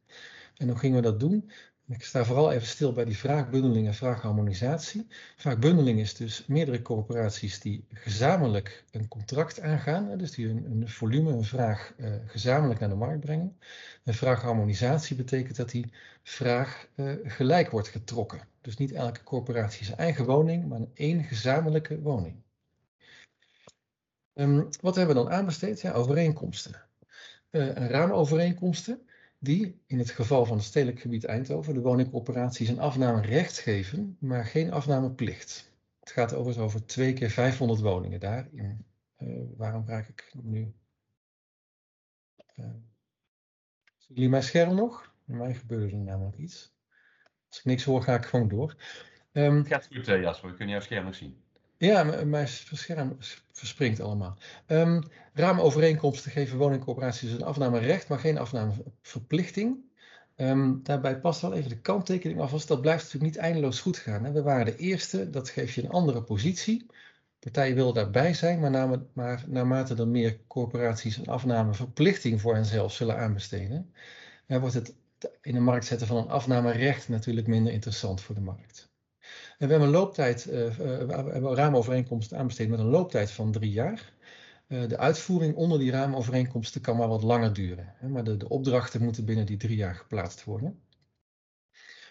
En 0.57 0.69
hoe 0.69 0.78
gingen 0.78 0.97
we 0.97 1.02
dat 1.02 1.21
doen? 1.21 1.50
Ik 1.90 2.04
sta 2.04 2.25
vooral 2.25 2.52
even 2.52 2.66
stil 2.66 2.92
bij 2.92 3.04
die 3.04 3.16
vraagbundeling 3.16 3.87
en 3.87 3.94
vraagharmonisatie. 3.94 5.06
Vraagbundeling 5.37 6.00
is 6.00 6.14
dus 6.14 6.47
meerdere 6.47 6.82
corporaties 6.82 7.61
die 7.61 7.85
gezamenlijk 7.92 8.85
een 8.90 9.09
contract 9.09 9.61
aangaan, 9.61 10.18
dus 10.18 10.30
die 10.30 10.49
een, 10.49 10.64
een 10.70 10.88
volume, 10.88 11.32
een 11.32 11.44
vraag 11.44 11.92
uh, 11.97 12.14
gezamenlijk 12.26 12.80
naar 12.80 12.88
de 12.88 12.94
markt 12.94 13.20
brengen. 13.20 13.59
En 14.04 14.14
vraagharmonisatie 14.14 15.16
betekent 15.16 15.56
dat 15.56 15.70
die 15.70 15.92
vraag 16.23 16.87
uh, 16.94 17.12
gelijk 17.25 17.70
wordt 17.70 17.88
getrokken. 17.88 18.40
Dus 18.61 18.76
niet 18.76 18.92
elke 18.92 19.23
corporatie 19.23 19.85
zijn 19.85 19.99
eigen 19.99 20.25
woning, 20.25 20.68
maar 20.68 20.80
één 20.94 21.25
gezamenlijke 21.25 22.00
woning. 22.00 22.35
Um, 24.35 24.68
wat 24.80 24.97
hebben 24.97 25.16
we 25.16 25.23
dan 25.23 25.32
aanbesteed? 25.32 25.80
Ja, 25.80 25.92
overeenkomsten. 25.92 26.82
Uh, 27.50 27.73
raamovereenkomsten 27.73 29.09
die 29.42 29.82
in 29.87 29.99
het 29.99 30.11
geval 30.11 30.47
van 30.47 30.56
het 30.56 30.66
stedelijk 30.66 31.00
gebied 31.00 31.25
Eindhoven 31.25 31.75
de 31.75 31.80
woningcorporaties 31.80 32.68
een 32.68 32.78
afnamerecht 32.78 33.59
geven, 33.59 34.16
maar 34.20 34.44
geen 34.44 34.73
afnameplicht. 34.73 35.73
Het 36.00 36.11
gaat 36.11 36.35
overigens 36.35 36.64
over 36.64 36.87
twee 36.87 37.12
keer 37.12 37.30
500 37.30 37.80
woningen 37.80 38.20
daar. 38.20 38.49
In, 38.52 38.87
uh, 39.18 39.42
waarom 39.56 39.87
raak 39.87 40.09
ik 40.09 40.32
nu? 40.42 40.75
Uh, 42.56 42.66
zien 43.97 44.14
jullie 44.14 44.28
mijn 44.28 44.42
scherm 44.42 44.75
nog? 44.75 45.14
In 45.26 45.37
mij 45.37 45.54
gebeurde 45.54 45.97
er 45.97 46.02
namelijk 46.02 46.37
iets. 46.37 46.75
Als 47.49 47.59
ik 47.59 47.64
niks 47.64 47.85
hoor, 47.85 48.02
ga 48.02 48.14
ik 48.14 48.25
gewoon 48.25 48.49
door. 48.49 48.76
Het 49.32 49.66
gaat 49.66 49.87
goed, 49.87 50.06
Jasper. 50.06 50.50
We 50.50 50.56
kunnen 50.56 50.75
jouw 50.75 50.85
scherm 50.85 51.04
nog 51.04 51.14
zien. 51.14 51.42
Ja, 51.80 52.25
mijn 52.25 52.49
scherm 52.49 53.16
verspringt 53.52 54.00
allemaal. 54.00 54.37
Um, 54.66 55.02
raamovereenkomsten 55.32 56.30
geven 56.30 56.58
woningcorporaties 56.58 57.32
een 57.32 57.42
afnamerecht, 57.42 58.08
maar 58.08 58.18
geen 58.18 58.38
afnameverplichting. 58.38 59.76
Um, 60.37 60.80
daarbij 60.82 61.20
past 61.20 61.40
wel 61.40 61.52
even 61.52 61.68
de 61.68 61.80
kanttekening 61.80 62.40
af, 62.40 62.52
als 62.52 62.66
dat 62.66 62.80
blijft 62.80 63.02
natuurlijk 63.02 63.32
niet 63.32 63.42
eindeloos 63.42 63.80
goed 63.80 63.96
gaan. 63.96 64.25
Hè. 64.25 64.32
We 64.32 64.42
waren 64.42 64.64
de 64.64 64.76
eerste, 64.76 65.30
dat 65.30 65.49
geeft 65.49 65.75
je 65.75 65.82
een 65.82 65.90
andere 65.90 66.22
positie. 66.22 66.87
Partijen 67.38 67.75
willen 67.75 67.94
daarbij 67.94 68.34
zijn, 68.34 68.60
maar, 68.60 68.70
na, 68.70 69.02
maar 69.12 69.44
naarmate 69.46 69.94
er 69.94 70.08
meer 70.08 70.40
corporaties 70.46 71.16
een 71.16 71.28
afnameverplichting 71.28 72.40
voor 72.40 72.54
henzelf 72.54 72.92
zullen 72.92 73.18
aanbesteden, 73.18 73.94
wordt 74.46 74.75
het 74.75 74.94
in 75.40 75.54
de 75.54 75.60
markt 75.60 75.84
zetten 75.84 76.06
van 76.06 76.16
een 76.16 76.28
afnamerecht 76.28 77.08
natuurlijk 77.08 77.46
minder 77.46 77.72
interessant 77.72 78.20
voor 78.20 78.34
de 78.34 78.40
markt. 78.40 78.89
En 79.61 79.67
we 79.67 79.73
hebben 79.73 79.88
een 79.88 80.00
looptijd, 80.00 80.47
uh, 80.47 80.52
we 80.52 81.12
hebben 81.33 81.55
raamovereenkomsten 81.55 82.38
aanbesteed 82.38 82.69
met 82.69 82.79
een 82.79 82.87
looptijd 82.87 83.31
van 83.31 83.52
drie 83.52 83.71
jaar. 83.71 84.12
Uh, 84.69 84.88
de 84.88 84.99
uitvoering 84.99 85.55
onder 85.55 85.79
die 85.79 85.90
raamovereenkomsten 85.90 86.81
kan 86.81 86.97
maar 86.97 87.09
wat 87.09 87.23
langer 87.23 87.52
duren. 87.52 87.95
Maar 88.09 88.25
de, 88.25 88.37
de, 88.37 88.49
opdrachten 88.49 89.02
moeten 89.02 89.25
binnen 89.25 89.47
die 89.47 89.57
drie 89.57 89.76
jaar 89.76 89.95
geplaatst 89.95 90.45
worden. 90.45 90.81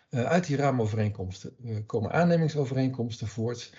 Uit 0.09 0.47
die 0.47 0.57
raamovereenkomsten 0.57 1.55
komen 1.85 2.11
aannemingsovereenkomsten 2.11 3.27
voort. 3.27 3.73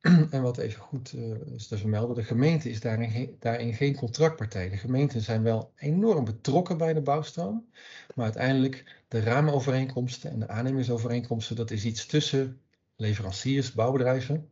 en 0.30 0.42
wat 0.42 0.58
even 0.58 0.80
goed 0.80 1.14
is 1.54 1.66
te 1.66 1.78
vermelden, 1.78 2.16
de 2.16 2.22
gemeente 2.22 2.70
is 2.70 2.80
daarin, 2.80 3.36
daarin 3.38 3.74
geen 3.74 3.96
contractpartij. 3.96 4.68
De 4.68 4.76
gemeenten 4.76 5.20
zijn 5.20 5.42
wel 5.42 5.72
enorm 5.76 6.24
betrokken 6.24 6.78
bij 6.78 6.92
de 6.92 7.02
bouwstroom. 7.02 7.68
Maar 8.14 8.24
uiteindelijk 8.24 9.02
de 9.08 9.20
raamovereenkomsten 9.20 10.30
en 10.30 10.38
de 10.38 10.48
aannemingsovereenkomsten, 10.48 11.56
dat 11.56 11.70
is 11.70 11.84
iets 11.84 12.06
tussen 12.06 12.58
leveranciers, 12.96 13.72
bouwbedrijven 13.72 14.50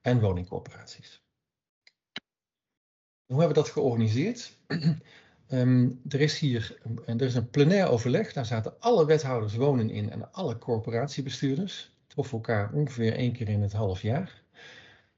en 0.00 0.20
woningcorporaties. 0.20 1.22
Hoe 3.26 3.40
hebben 3.40 3.56
we 3.56 3.62
dat 3.62 3.72
georganiseerd? 3.72 4.58
um, 5.48 6.00
er 6.08 6.20
is 6.20 6.38
hier 6.38 6.78
er 7.06 7.22
is 7.22 7.34
een 7.34 7.50
plenair 7.50 7.88
overleg, 7.88 8.32
daar 8.32 8.46
zaten 8.46 8.80
alle 8.80 9.06
wethouders 9.06 9.54
wonen 9.54 9.90
in 9.90 10.10
en 10.10 10.32
alle 10.32 10.58
corporatiebestuurders. 10.58 11.90
Troffen 12.06 12.36
elkaar 12.36 12.72
ongeveer 12.72 13.14
één 13.14 13.32
keer 13.32 13.48
in 13.48 13.62
het 13.62 13.72
half 13.72 14.02
jaar, 14.02 14.42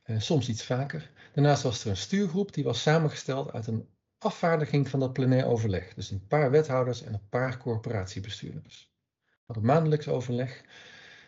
uh, 0.05 0.21
soms 0.21 0.49
iets 0.49 0.65
vaker. 0.65 1.11
Daarnaast 1.33 1.63
was 1.63 1.85
er 1.85 1.91
een 1.91 1.97
stuurgroep 1.97 2.55
die 2.55 2.65
was 2.65 2.83
samengesteld 2.83 3.53
uit 3.53 3.67
een 3.67 3.89
afvaardiging 4.19 4.89
van 4.89 5.01
dat 5.01 5.13
plenair 5.13 5.47
overleg. 5.47 5.95
Dus 5.95 6.11
een 6.11 6.27
paar 6.27 6.51
wethouders 6.51 7.03
en 7.03 7.15
een 7.15 7.29
paar 7.29 7.59
corporatiebestuurders. 7.59 8.93
We 9.23 9.53
hadden 9.53 9.65
maandelijks 9.65 10.09
overleg 10.09 10.65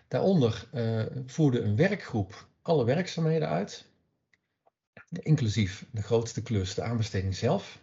Daaronder 0.08 0.68
uh, 0.74 1.04
voerde 1.26 1.60
een 1.60 1.76
werkgroep 1.76 2.48
alle 2.62 2.84
werkzaamheden 2.84 3.48
uit, 3.48 3.84
inclusief 5.10 5.86
de 5.90 6.02
grootste 6.02 6.42
klus, 6.42 6.74
de 6.74 6.82
aanbesteding 6.82 7.36
zelf. 7.36 7.78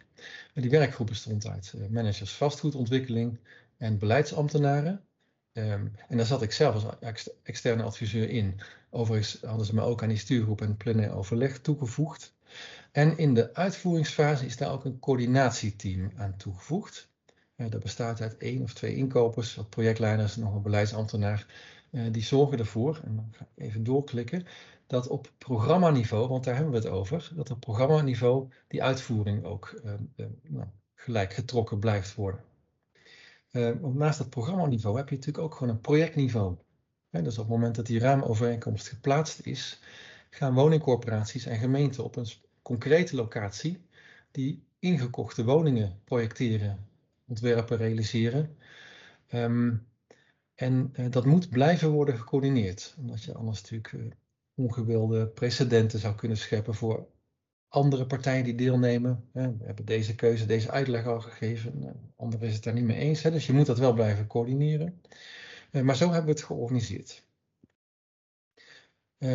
Die 0.54 0.70
werkgroep 0.70 1.06
bestond 1.06 1.46
uit 1.46 1.72
uh, 1.76 1.88
managers 1.88 2.32
vastgoedontwikkeling 2.32 3.38
en 3.76 3.98
beleidsambtenaren. 3.98 5.04
Um, 5.52 5.92
en 6.08 6.16
daar 6.16 6.26
zat 6.26 6.42
ik 6.42 6.52
zelf 6.52 6.74
als 6.74 6.98
ex 7.00 7.30
externe 7.42 7.82
adviseur 7.82 8.28
in. 8.28 8.60
Overigens 8.90 9.38
hadden 9.42 9.66
ze 9.66 9.74
me 9.74 9.82
ook 9.82 10.02
aan 10.02 10.08
die 10.08 10.18
stuurgroep 10.18 10.60
en 10.60 10.76
plenair 10.76 11.14
overleg 11.14 11.60
toegevoegd. 11.60 12.34
En 12.92 13.18
in 13.18 13.34
de 13.34 13.54
uitvoeringsfase 13.54 14.46
is 14.46 14.56
daar 14.56 14.72
ook 14.72 14.84
een 14.84 14.98
coördinatieteam 14.98 16.12
aan 16.16 16.36
toegevoegd. 16.36 17.08
Uh, 17.56 17.70
dat 17.70 17.82
bestaat 17.82 18.20
uit 18.20 18.36
één 18.36 18.62
of 18.62 18.74
twee 18.74 18.96
inkopers, 18.96 19.54
wat 19.54 19.70
projectleiders 19.70 20.36
en 20.36 20.42
nog 20.42 20.54
een 20.54 20.62
beleidsambtenaar 20.62 21.46
die 22.10 22.22
zorgen 22.22 22.58
ervoor, 22.58 23.00
en 23.04 23.16
dan 23.16 23.28
ga 23.30 23.46
ik 23.54 23.64
even 23.64 23.84
doorklikken, 23.84 24.46
dat 24.86 25.08
op 25.08 25.32
programmaniveau, 25.38 26.28
want 26.28 26.44
daar 26.44 26.54
hebben 26.54 26.72
we 26.72 26.78
het 26.78 26.88
over, 26.88 27.32
dat 27.34 27.50
op 27.50 27.60
programmaniveau 27.60 28.48
die 28.68 28.82
uitvoering 28.82 29.44
ook 29.44 29.80
uh, 29.84 29.92
uh, 30.16 30.26
nou, 30.42 30.66
gelijk 30.94 31.32
getrokken 31.32 31.78
blijft 31.78 32.14
worden. 32.14 32.44
naast 33.92 34.18
dat 34.18 34.30
programmaniveau 34.30 34.96
heb 34.96 35.08
je 35.08 35.14
natuurlijk 35.14 35.44
ook 35.44 35.54
gewoon 35.54 35.74
een 35.74 35.80
projectniveau. 35.80 36.56
dus 37.10 37.38
op 37.38 37.44
het 37.44 37.54
moment 37.54 37.74
dat 37.74 37.86
die 37.86 37.98
raamovereenkomst 37.98 38.88
geplaatst 38.88 39.40
is, 39.40 39.80
gaan 40.30 40.54
woningcorporaties 40.54 41.46
en 41.46 41.58
gemeenten 41.58 42.04
op 42.04 42.16
een 42.16 42.26
concrete 42.62 43.16
locatie 43.16 43.86
die 44.30 44.64
ingekochte 44.78 45.44
woningen 45.44 46.00
projecteren, 46.04 46.88
ontwerpen, 47.26 47.76
realiseren. 47.76 48.56
Um, 49.32 49.86
en 50.54 50.92
uh, 50.96 51.06
dat 51.10 51.24
moet 51.24 51.48
blijven 51.50 51.90
worden 51.90 52.18
gecoördineerd, 52.18 52.94
omdat 52.98 53.22
je 53.22 53.34
anders 53.34 53.60
natuurlijk 53.60 53.92
uh, 53.92 54.10
ongewilde 54.54 55.28
precedenten 55.28 55.98
zou 55.98 56.14
kunnen 56.14 56.36
scheppen 56.36 56.74
voor 56.74 57.08
andere 57.68 58.06
partijen 58.06 58.44
die 58.44 58.54
deelnemen. 58.54 59.28
We 59.32 59.54
hebben 59.64 59.84
deze 59.84 60.14
keuze, 60.14 60.46
deze 60.46 60.70
uitleg 60.70 61.06
al 61.06 61.20
gegeven, 61.20 61.82
uh, 61.82 61.90
anderen 62.16 62.48
is 62.48 62.54
het 62.54 62.62
daar 62.62 62.74
niet 62.74 62.84
mee 62.84 62.96
eens. 62.96 63.22
Hè. 63.22 63.30
Dus 63.30 63.46
je 63.46 63.52
moet 63.52 63.66
dat 63.66 63.78
wel 63.78 63.92
blijven 63.92 64.26
coördineren. 64.26 65.00
maar 65.70 65.96
zo 65.96 66.04
hebben 66.04 66.24
we 66.24 66.30
het 66.30 66.42
georganiseerd. 66.42 67.22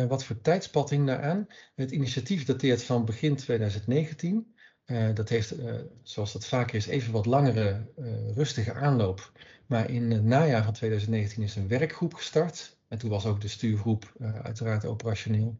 Wat 0.08 0.24
voor 0.24 0.40
tijdspad 0.40 0.90
hing 0.90 1.06
daaraan? 1.06 1.46
Het 1.74 1.90
initiatief 1.90 2.44
dateert 2.44 2.82
van 2.82 3.04
begin 3.04 3.36
2019. 3.36 4.54
Uh, 4.90 5.14
dat 5.14 5.28
heeft, 5.28 5.58
uh, 5.58 5.74
zoals 6.02 6.32
dat 6.32 6.46
vaker 6.46 6.74
is, 6.74 6.86
even 6.86 7.12
wat 7.12 7.26
langere, 7.26 7.86
rustige 8.34 8.74
aanloop. 8.74 9.32
Maar 9.66 9.90
in 9.90 10.10
het 10.10 10.24
najaar 10.24 10.64
van 10.64 10.72
2019 10.72 11.42
is 11.42 11.56
een 11.56 11.68
werkgroep 11.68 12.14
gestart. 12.14 12.76
En 12.88 12.98
toen 12.98 13.10
was 13.10 13.26
ook 13.26 13.40
de 13.40 13.48
stuurgroep 13.48 14.12
uiteraard 14.42 14.84
operationeel. 14.84 15.58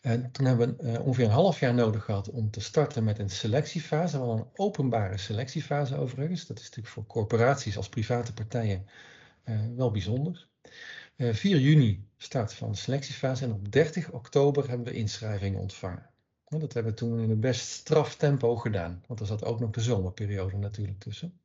En 0.00 0.30
toen 0.32 0.46
hebben 0.46 0.76
we 0.76 1.02
ongeveer 1.02 1.24
een 1.24 1.30
half 1.30 1.60
jaar 1.60 1.74
nodig 1.74 2.04
gehad 2.04 2.30
om 2.30 2.50
te 2.50 2.60
starten 2.60 3.04
met 3.04 3.18
een 3.18 3.30
selectiefase. 3.30 4.18
Wel 4.18 4.32
een 4.32 4.46
openbare 4.54 5.18
selectiefase 5.18 5.96
overigens. 5.96 6.46
Dat 6.46 6.58
is 6.58 6.64
natuurlijk 6.64 6.94
voor 6.94 7.06
corporaties 7.06 7.76
als 7.76 7.88
private 7.88 8.32
partijen 8.32 8.86
wel 9.76 9.90
bijzonder. 9.90 10.48
4 11.16 11.58
juni 11.58 12.08
start 12.16 12.54
van 12.54 12.70
de 12.70 12.76
selectiefase 12.76 13.44
en 13.44 13.52
op 13.52 13.72
30 13.72 14.10
oktober 14.10 14.68
hebben 14.68 14.86
we 14.86 14.92
inschrijvingen 14.92 15.60
ontvangen. 15.60 16.10
Dat 16.48 16.72
hebben 16.72 16.92
we 16.92 16.98
toen 16.98 17.20
in 17.20 17.30
een 17.30 17.40
best 17.40 17.68
straf 17.68 18.16
tempo 18.16 18.56
gedaan, 18.56 19.02
want 19.06 19.20
er 19.20 19.26
zat 19.26 19.44
ook 19.44 19.60
nog 19.60 19.70
de 19.70 19.80
zomerperiode 19.80 20.56
natuurlijk 20.56 20.98
tussen. 20.98 21.40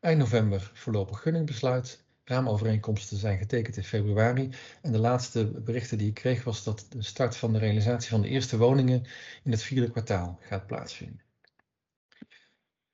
Eind 0.00 0.18
november 0.18 0.70
voorlopig 0.74 1.20
gunningbesluit. 1.20 2.02
Raamovereenkomsten 2.24 3.16
zijn 3.16 3.38
getekend 3.38 3.76
in 3.76 3.84
februari. 3.84 4.50
En 4.82 4.92
de 4.92 4.98
laatste 4.98 5.46
berichten 5.46 5.98
die 5.98 6.08
ik 6.08 6.14
kreeg 6.14 6.44
was 6.44 6.64
dat 6.64 6.86
de 6.88 7.02
start 7.02 7.36
van 7.36 7.52
de 7.52 7.58
realisatie 7.58 8.10
van 8.10 8.20
de 8.20 8.28
eerste 8.28 8.56
woningen 8.56 9.04
in 9.42 9.50
het 9.50 9.62
vierde 9.62 9.90
kwartaal 9.90 10.38
gaat 10.40 10.66
plaatsvinden. 10.66 11.20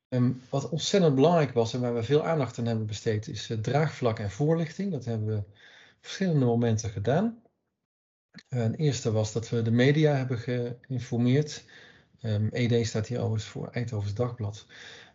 Um, 0.08 0.42
wat 0.50 0.68
ontzettend 0.68 1.14
belangrijk 1.14 1.52
was 1.52 1.74
en 1.74 1.80
waar 1.80 1.94
we 1.94 2.02
veel 2.02 2.24
aandacht 2.24 2.58
aan 2.58 2.66
hebben 2.66 2.86
besteed 2.86 3.28
is 3.28 3.50
uh, 3.50 3.58
draagvlak 3.58 4.18
en 4.18 4.30
voorlichting. 4.30 4.92
Dat 4.92 5.04
hebben 5.04 5.26
we 5.26 5.42
verschillende 6.00 6.44
momenten 6.44 6.90
gedaan. 6.90 7.42
Een 8.48 8.74
eerste 8.74 9.12
was 9.12 9.32
dat 9.32 9.48
we 9.48 9.62
de 9.62 9.70
media 9.70 10.14
hebben 10.14 10.38
geïnformeerd. 10.38 11.64
Um, 12.22 12.48
ehm, 12.52 12.72
ED 12.72 12.86
staat 12.86 13.06
hier 13.06 13.18
overigens 13.18 13.50
voor 13.50 13.68
Eindhovens 13.68 14.14
Dagblad. 14.14 14.66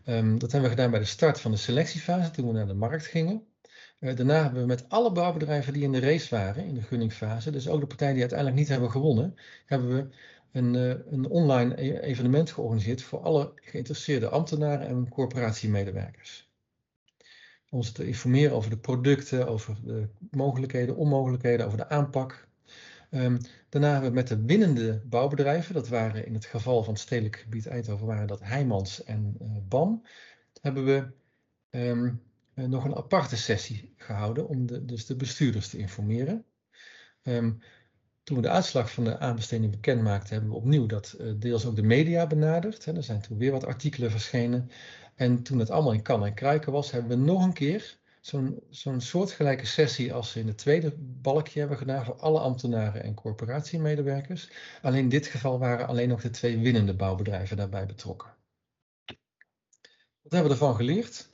Um, 0.06 0.40
dat 0.40 0.52
hebben 0.52 0.70
we 0.70 0.76
gedaan 0.76 0.92
bij 0.92 1.00
de 1.00 1.06
start 1.06 1.40
van 1.40 1.52
de 1.52 1.58
selectiefase, 1.58 2.32
toen 2.32 2.48
we 2.48 2.54
naar 2.54 2.68
de 2.68 2.74
markt 2.74 3.06
gingen. 3.06 3.46
Uh, 4.00 4.16
daarna 4.16 4.44
hebben 4.44 4.62
we 4.62 4.68
met 4.68 4.90
alle 4.90 5.12
bouwbedrijven 5.12 5.74
die 5.74 5.84
in 5.84 5.92
de 5.92 6.00
race 6.00 6.36
waren, 6.36 6.66
in 6.66 6.74
de 6.74 6.82
gunningfase, 6.82 7.52
dus 7.52 7.68
ook 7.68 7.80
de 7.80 7.88
partijen 7.88 8.14
die 8.14 8.22
uiteindelijk 8.22 8.60
niet 8.60 8.70
hebben 8.70 8.92
gewonnen, 8.92 9.36
hebben 9.66 9.96
we 9.96 10.08
een, 10.52 10.74
uh, 10.74 11.14
een 11.14 11.28
online 11.28 11.82
e-, 11.82 12.00
evenement 12.00 12.52
georganiseerd 12.52 13.02
voor 13.02 13.20
alle 13.20 13.52
geïnteresseerde 13.56 14.30
ambtenaren 14.30 14.88
en 14.88 15.10
corporatiemedewerkers 15.10 16.52
ons 17.74 17.92
te 17.92 18.08
informeren 18.08 18.56
over 18.56 18.70
de 18.70 18.78
producten, 18.78 19.48
over 19.48 19.78
de 19.84 20.08
mogelijkheden, 20.32 20.96
onmogelijkheden, 20.96 21.66
over 21.66 21.78
de 21.78 21.90
aanpak. 21.90 22.48
Um, 23.16 23.38
daarna 23.70 23.92
hebben 23.92 24.10
we 24.10 24.16
met 24.16 24.28
de 24.28 24.42
winnende 24.46 25.02
bouwbedrijven, 25.06 25.74
dat 25.74 25.88
waren 25.88 26.26
in 26.26 26.34
het 26.34 26.46
geval 26.46 26.84
van 26.84 26.94
het 26.94 27.02
stedelijk 27.02 27.36
gebied 27.36 27.68
Eindhoven, 27.68 28.08
waren 28.08 28.28
dat 28.28 28.40
Heijmans 28.44 29.04
en 29.04 29.38
uh, 29.42 29.50
BAM, 29.68 30.02
hebben 30.62 30.86
we 30.86 31.08
um, 31.70 32.22
uh, 32.56 32.66
nog 32.66 32.86
een 32.86 32.96
aparte 32.96 33.38
sessie 33.38 33.94
gehouden 33.98 34.48
om 34.48 34.66
de, 34.66 34.86
dus 34.86 35.06
de 35.06 35.16
bestuurders 35.16 35.68
te 35.68 35.78
informeren. 35.78 36.46
Um, 37.24 37.60
toen 38.24 38.36
we 38.36 38.42
de 38.42 38.50
uitslag 38.50 38.92
van 38.92 39.04
de 39.04 39.20
aanbesteding 39.20 39.72
bekend 39.72 40.02
maakten, 40.02 40.34
hebben 40.34 40.50
we 40.50 40.58
opnieuw 40.58 40.86
dat 40.86 41.16
uh, 41.20 41.34
deels 41.38 41.66
ook 41.66 41.76
de 41.76 41.84
media 41.84 42.28
benaderd. 42.28 42.86
Hè. 42.86 42.96
Er 42.96 43.04
zijn 43.04 43.22
toen 43.22 43.38
weer 43.38 43.52
wat 43.52 43.66
artikelen 43.66 44.12
verschenen. 44.12 44.70
En 45.16 45.44
toen 45.44 45.60
het 45.60 45.70
allemaal 45.70 45.94
in 45.94 46.02
kan 46.02 46.26
en 46.26 46.34
kruiken 46.34 46.72
was, 46.72 46.92
hebben 46.92 47.20
we 47.20 47.26
nog 47.26 47.44
een 47.44 47.54
keer 47.54 47.98
zo'n 48.70 49.02
soortgelijke 49.02 49.66
sessie 49.66 50.14
als 50.14 50.34
we 50.34 50.40
in 50.40 50.48
het 50.48 50.58
tweede 50.58 50.94
balkje 50.98 51.60
hebben 51.60 51.78
gedaan 51.78 52.06
voor 52.06 52.20
alle 52.20 52.40
ambtenaren 52.40 53.04
en 53.04 53.14
corporatiemedewerkers. 53.14 54.50
Alleen 54.82 55.04
in 55.04 55.10
dit 55.10 55.28
geval 55.28 55.60
waren 55.60 55.88
alleen 55.88 56.10
nog 56.10 56.22
de 56.22 56.30
twee 56.30 56.58
winnende 56.60 56.94
bouwbedrijven 56.94 57.58
daarbij 57.58 57.86
betrokken. 57.86 58.36
Wat 60.22 60.32
hebben 60.32 60.52
we 60.52 60.58
ervan 60.58 60.76
geleerd? 60.76 61.30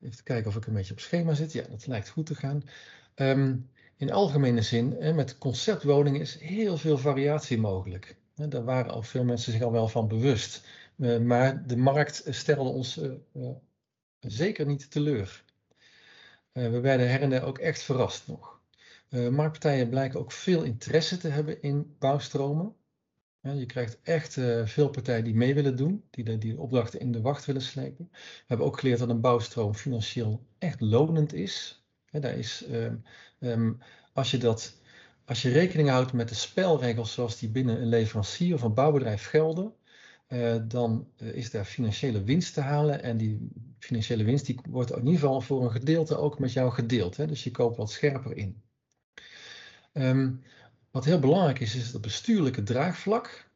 Even 0.00 0.24
kijken 0.24 0.50
of 0.50 0.56
ik 0.56 0.66
een 0.66 0.72
beetje 0.72 0.92
op 0.92 1.00
schema 1.00 1.34
zit. 1.34 1.52
Ja, 1.52 1.62
dat 1.70 1.86
lijkt 1.86 2.08
goed 2.08 2.26
te 2.26 2.34
gaan. 2.34 2.62
Um, 3.14 3.70
in 3.96 4.12
algemene 4.12 4.62
zin, 4.62 5.14
met 5.14 5.38
conceptwoningen 5.38 6.20
is 6.20 6.38
heel 6.38 6.76
veel 6.76 6.98
variatie 6.98 7.58
mogelijk. 7.58 8.16
Daar 8.34 8.64
waren 8.64 8.92
al 8.92 9.02
veel 9.02 9.24
mensen 9.24 9.52
zich 9.52 9.62
al 9.62 9.72
wel 9.72 9.88
van 9.88 10.08
bewust. 10.08 10.66
Uh, 10.96 11.18
maar 11.18 11.66
de 11.66 11.76
markt 11.76 12.24
stelde 12.28 12.70
ons 12.70 12.98
uh, 12.98 13.12
uh, 13.32 13.50
zeker 14.20 14.66
niet 14.66 14.90
teleur. 14.90 15.44
We 16.52 16.80
werden 16.80 17.10
her 17.10 17.20
en 17.20 17.30
der 17.30 17.44
ook 17.44 17.58
echt 17.58 17.82
verrast 17.82 18.28
nog. 18.28 18.60
marktpartijen 19.10 19.88
blijken 19.88 20.20
ook 20.20 20.32
veel 20.32 20.62
interesse 20.62 21.16
te 21.16 21.28
hebben 21.28 21.62
in 21.62 21.94
bouwstromen. 21.98 22.74
je 23.40 23.66
krijgt 23.66 23.98
echt 24.02 24.32
veel 24.64 24.88
partijen 24.88 25.24
die 25.24 25.34
mee 25.34 25.54
willen 25.54 25.76
doen, 25.76 26.04
die 26.10 26.24
de, 26.24 26.38
die 26.38 26.58
opdrachten 26.58 27.00
in 27.00 27.12
de 27.12 27.20
wacht 27.20 27.44
willen 27.44 27.62
slepen. 27.62 28.08
We 28.12 28.44
hebben 28.46 28.66
ook 28.66 28.78
geleerd 28.78 28.98
dat 28.98 29.08
een 29.08 29.20
bouwstroom 29.20 29.74
financieel 29.74 30.46
echt 30.58 30.80
lonend 30.80 31.32
is. 31.32 31.84
daar 32.10 32.38
is 32.38 32.64
um, 33.40 33.78
als 34.12 34.30
je 34.30 34.38
dat 34.38 34.78
als 35.30 35.42
je 35.42 35.50
rekening 35.50 35.88
houdt 35.88 36.12
met 36.12 36.28
de 36.28 36.34
spelregels 36.34 37.12
zoals 37.12 37.38
die 37.38 37.48
binnen 37.48 37.80
een 37.80 37.88
leverancier 37.88 38.54
of 38.54 38.62
een 38.62 38.74
bouwbedrijf 38.74 39.26
gelden, 39.26 39.74
uh, 40.32 40.56
dan 40.68 41.08
uh, 41.16 41.34
is 41.34 41.50
daar 41.50 41.64
financiële 41.64 42.22
winst 42.22 42.54
te 42.54 42.60
halen. 42.60 43.02
En 43.02 43.16
die 43.16 43.50
financiële 43.78 44.24
winst 44.24 44.46
die 44.46 44.60
wordt 44.68 44.90
in 44.90 44.98
ieder 44.98 45.20
geval 45.20 45.40
voor 45.40 45.64
een 45.64 45.70
gedeelte 45.70 46.16
ook 46.16 46.38
met 46.38 46.52
jou 46.52 46.72
gedeeld. 46.72 47.16
Hè? 47.16 47.26
Dus 47.26 47.44
je 47.44 47.50
koopt 47.50 47.76
wat 47.76 47.90
scherper 47.90 48.36
in. 48.36 48.62
Um, 49.92 50.42
wat 50.90 51.04
heel 51.04 51.18
belangrijk 51.18 51.60
is, 51.60 51.74
is 51.74 51.92
het 51.92 52.00
bestuurlijke 52.00 52.62
draagvlak. 52.62 53.50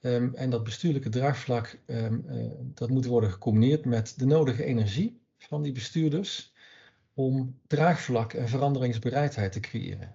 Um, 0.00 0.34
en 0.34 0.50
dat 0.50 0.64
bestuurlijke 0.64 1.08
draagvlak, 1.08 1.78
um, 1.86 2.24
uh, 2.28 2.44
dat 2.60 2.88
moet 2.88 3.04
worden 3.04 3.30
gecombineerd 3.30 3.84
met 3.84 4.18
de 4.18 4.26
nodige 4.26 4.64
energie 4.64 5.20
van 5.38 5.62
die 5.62 5.72
bestuurders 5.72 6.52
om 7.14 7.60
draagvlak 7.66 8.32
en 8.32 8.48
veranderingsbereidheid 8.48 9.52
te 9.52 9.60
creëren. 9.60 10.14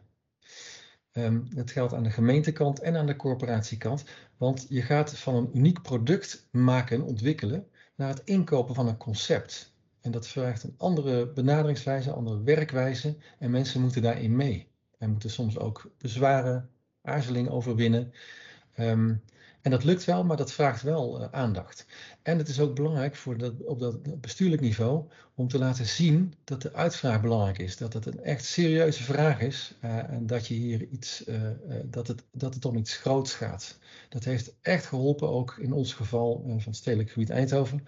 Um, 1.14 1.56
dat 1.56 1.72
geldt 1.72 1.94
aan 1.94 2.04
de 2.04 2.12
gemeentekant 2.12 2.80
en 2.80 2.96
aan 2.96 3.06
de 3.06 3.16
corporatiekant, 3.16 4.04
want 4.38 4.66
je 4.70 4.82
gaat 4.82 5.18
van 5.18 5.36
een 5.36 5.58
uniek 5.58 5.82
product 5.82 6.48
maken, 6.52 7.02
ontwikkelen, 7.02 7.68
naar 7.96 8.10
het 8.10 8.22
inkopen 8.24 8.76
van 8.76 8.88
een 8.88 8.98
concept. 8.98 9.74
En 10.02 10.12
dat 10.12 10.28
vraagt 10.28 10.64
een 10.64 10.74
andere 10.78 11.28
benaderingswijze, 11.28 12.12
andere 12.12 12.44
werkwijze 12.44 13.18
en 13.40 13.52
mensen 13.52 13.82
moeten 13.82 14.02
daarin 14.02 14.36
mee. 14.36 14.68
En 14.98 15.10
moeten 15.10 15.30
soms 15.30 15.58
ook 15.58 15.92
bezwaren, 15.98 16.70
aarzeling 17.02 17.50
overwinnen. 17.50 18.14
Um, 18.80 19.22
en 19.62 19.72
dat 19.72 19.84
lukt 19.84 20.06
wel, 20.06 20.24
maar 20.24 20.38
dat 20.38 20.52
vraagt 20.52 20.82
wel 20.82 21.22
uh, 21.22 21.28
aandacht. 21.32 21.86
En 22.22 22.38
het 22.38 22.48
is 22.48 22.60
ook 22.60 22.76
belangrijk 22.76 23.16
voor 23.16 23.38
dat, 23.38 23.54
op 23.66 23.80
dat 23.80 24.22
bestuurlijk 24.22 24.62
niveau 24.62 25.06
om 25.36 25.48
te 25.48 25.58
laten 25.58 25.86
zien 25.86 26.34
dat 26.44 26.62
de 26.62 26.74
uitvraag 26.74 27.22
belangrijk 27.22 27.58
is. 27.58 27.78
Dat 27.78 27.94
het 27.94 28.06
een 28.06 28.24
echt 28.24 28.46
serieuze 28.46 29.04
vraag 29.04 29.40
is 29.40 29.76
uh, 29.84 30.10
en 30.10 30.28
dat, 30.28 30.48
je 30.48 30.54
hier 30.54 30.88
iets, 30.88 31.28
uh, 31.28 31.42
dat, 31.86 32.08
het, 32.08 32.24
dat 32.32 32.54
het 32.54 32.66
om 32.66 32.76
iets 32.76 32.98
groots 32.98 33.34
gaat. 33.34 33.78
Dat 34.10 34.24
heeft 34.24 34.56
echt 34.62 34.86
geholpen, 34.86 35.30
ook 35.30 35.58
in 35.58 35.74
ons 35.74 35.94
geval 35.94 36.44
van 36.46 36.62
het 36.66 36.76
stedelijk 36.76 37.12
gebied 37.12 37.30
Eindhoven, 37.30 37.84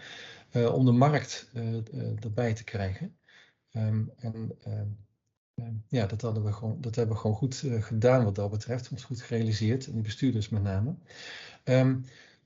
om 0.74 0.86
de 0.86 0.92
markt 0.92 1.50
erbij 2.20 2.54
te 2.54 2.64
krijgen. 2.64 3.16
Um, 3.74 4.12
en 4.18 4.56
ehm, 4.62 4.88
ehm, 5.56 5.74
ja, 5.88 6.06
dat, 6.06 6.22
hadden 6.22 6.44
we 6.44 6.54
gewoon, 6.54 6.82
dat 6.82 6.96
hebben 6.96 7.16
we 7.16 7.22
gewoon 7.22 7.38
goed 7.38 7.64
gedaan 7.80 8.24
wat 8.24 8.36
dat 8.36 8.52
betreft, 8.52 8.92
ons 8.92 9.04
goed 9.04 9.22
gerealiseerd, 9.22 9.86
en 9.86 9.94
die 9.94 10.02
bestuurders 10.02 10.50
met 10.50 10.64
name. 10.64 10.96
Um, 11.64 12.02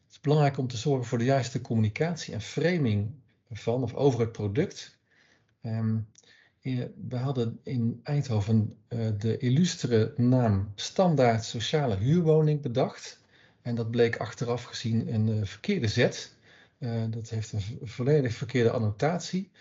het 0.05 0.11
is 0.11 0.19
belangrijk 0.19 0.57
om 0.57 0.67
te 0.67 0.77
zorgen 0.77 1.05
voor 1.05 1.17
de 1.17 1.23
juiste 1.23 1.61
communicatie 1.61 2.33
en 2.33 2.41
framing 2.41 3.11
van 3.51 3.83
of 3.83 3.93
over 3.93 4.19
het 4.19 4.31
product. 4.31 4.97
Um, 5.61 6.07
we 7.09 7.15
hadden 7.15 7.59
in 7.63 7.99
Eindhoven 8.03 8.77
uh, 8.89 9.07
de 9.17 9.37
illustere 9.37 10.13
naam 10.17 10.71
standaard 10.75 11.43
sociale 11.43 11.95
huurwoning 11.95 12.61
bedacht. 12.61 13.19
En 13.61 13.75
dat 13.75 13.91
bleek 13.91 14.17
achteraf 14.17 14.63
gezien 14.63 15.13
een 15.13 15.27
uh, 15.27 15.45
verkeerde 15.45 15.87
zet. 15.87 16.35
Uh, 16.79 17.03
dat 17.09 17.29
heeft 17.29 17.51
een 17.51 17.61
volledig 17.83 18.33
verkeerde 18.33 18.71
annotatie. 18.71 19.51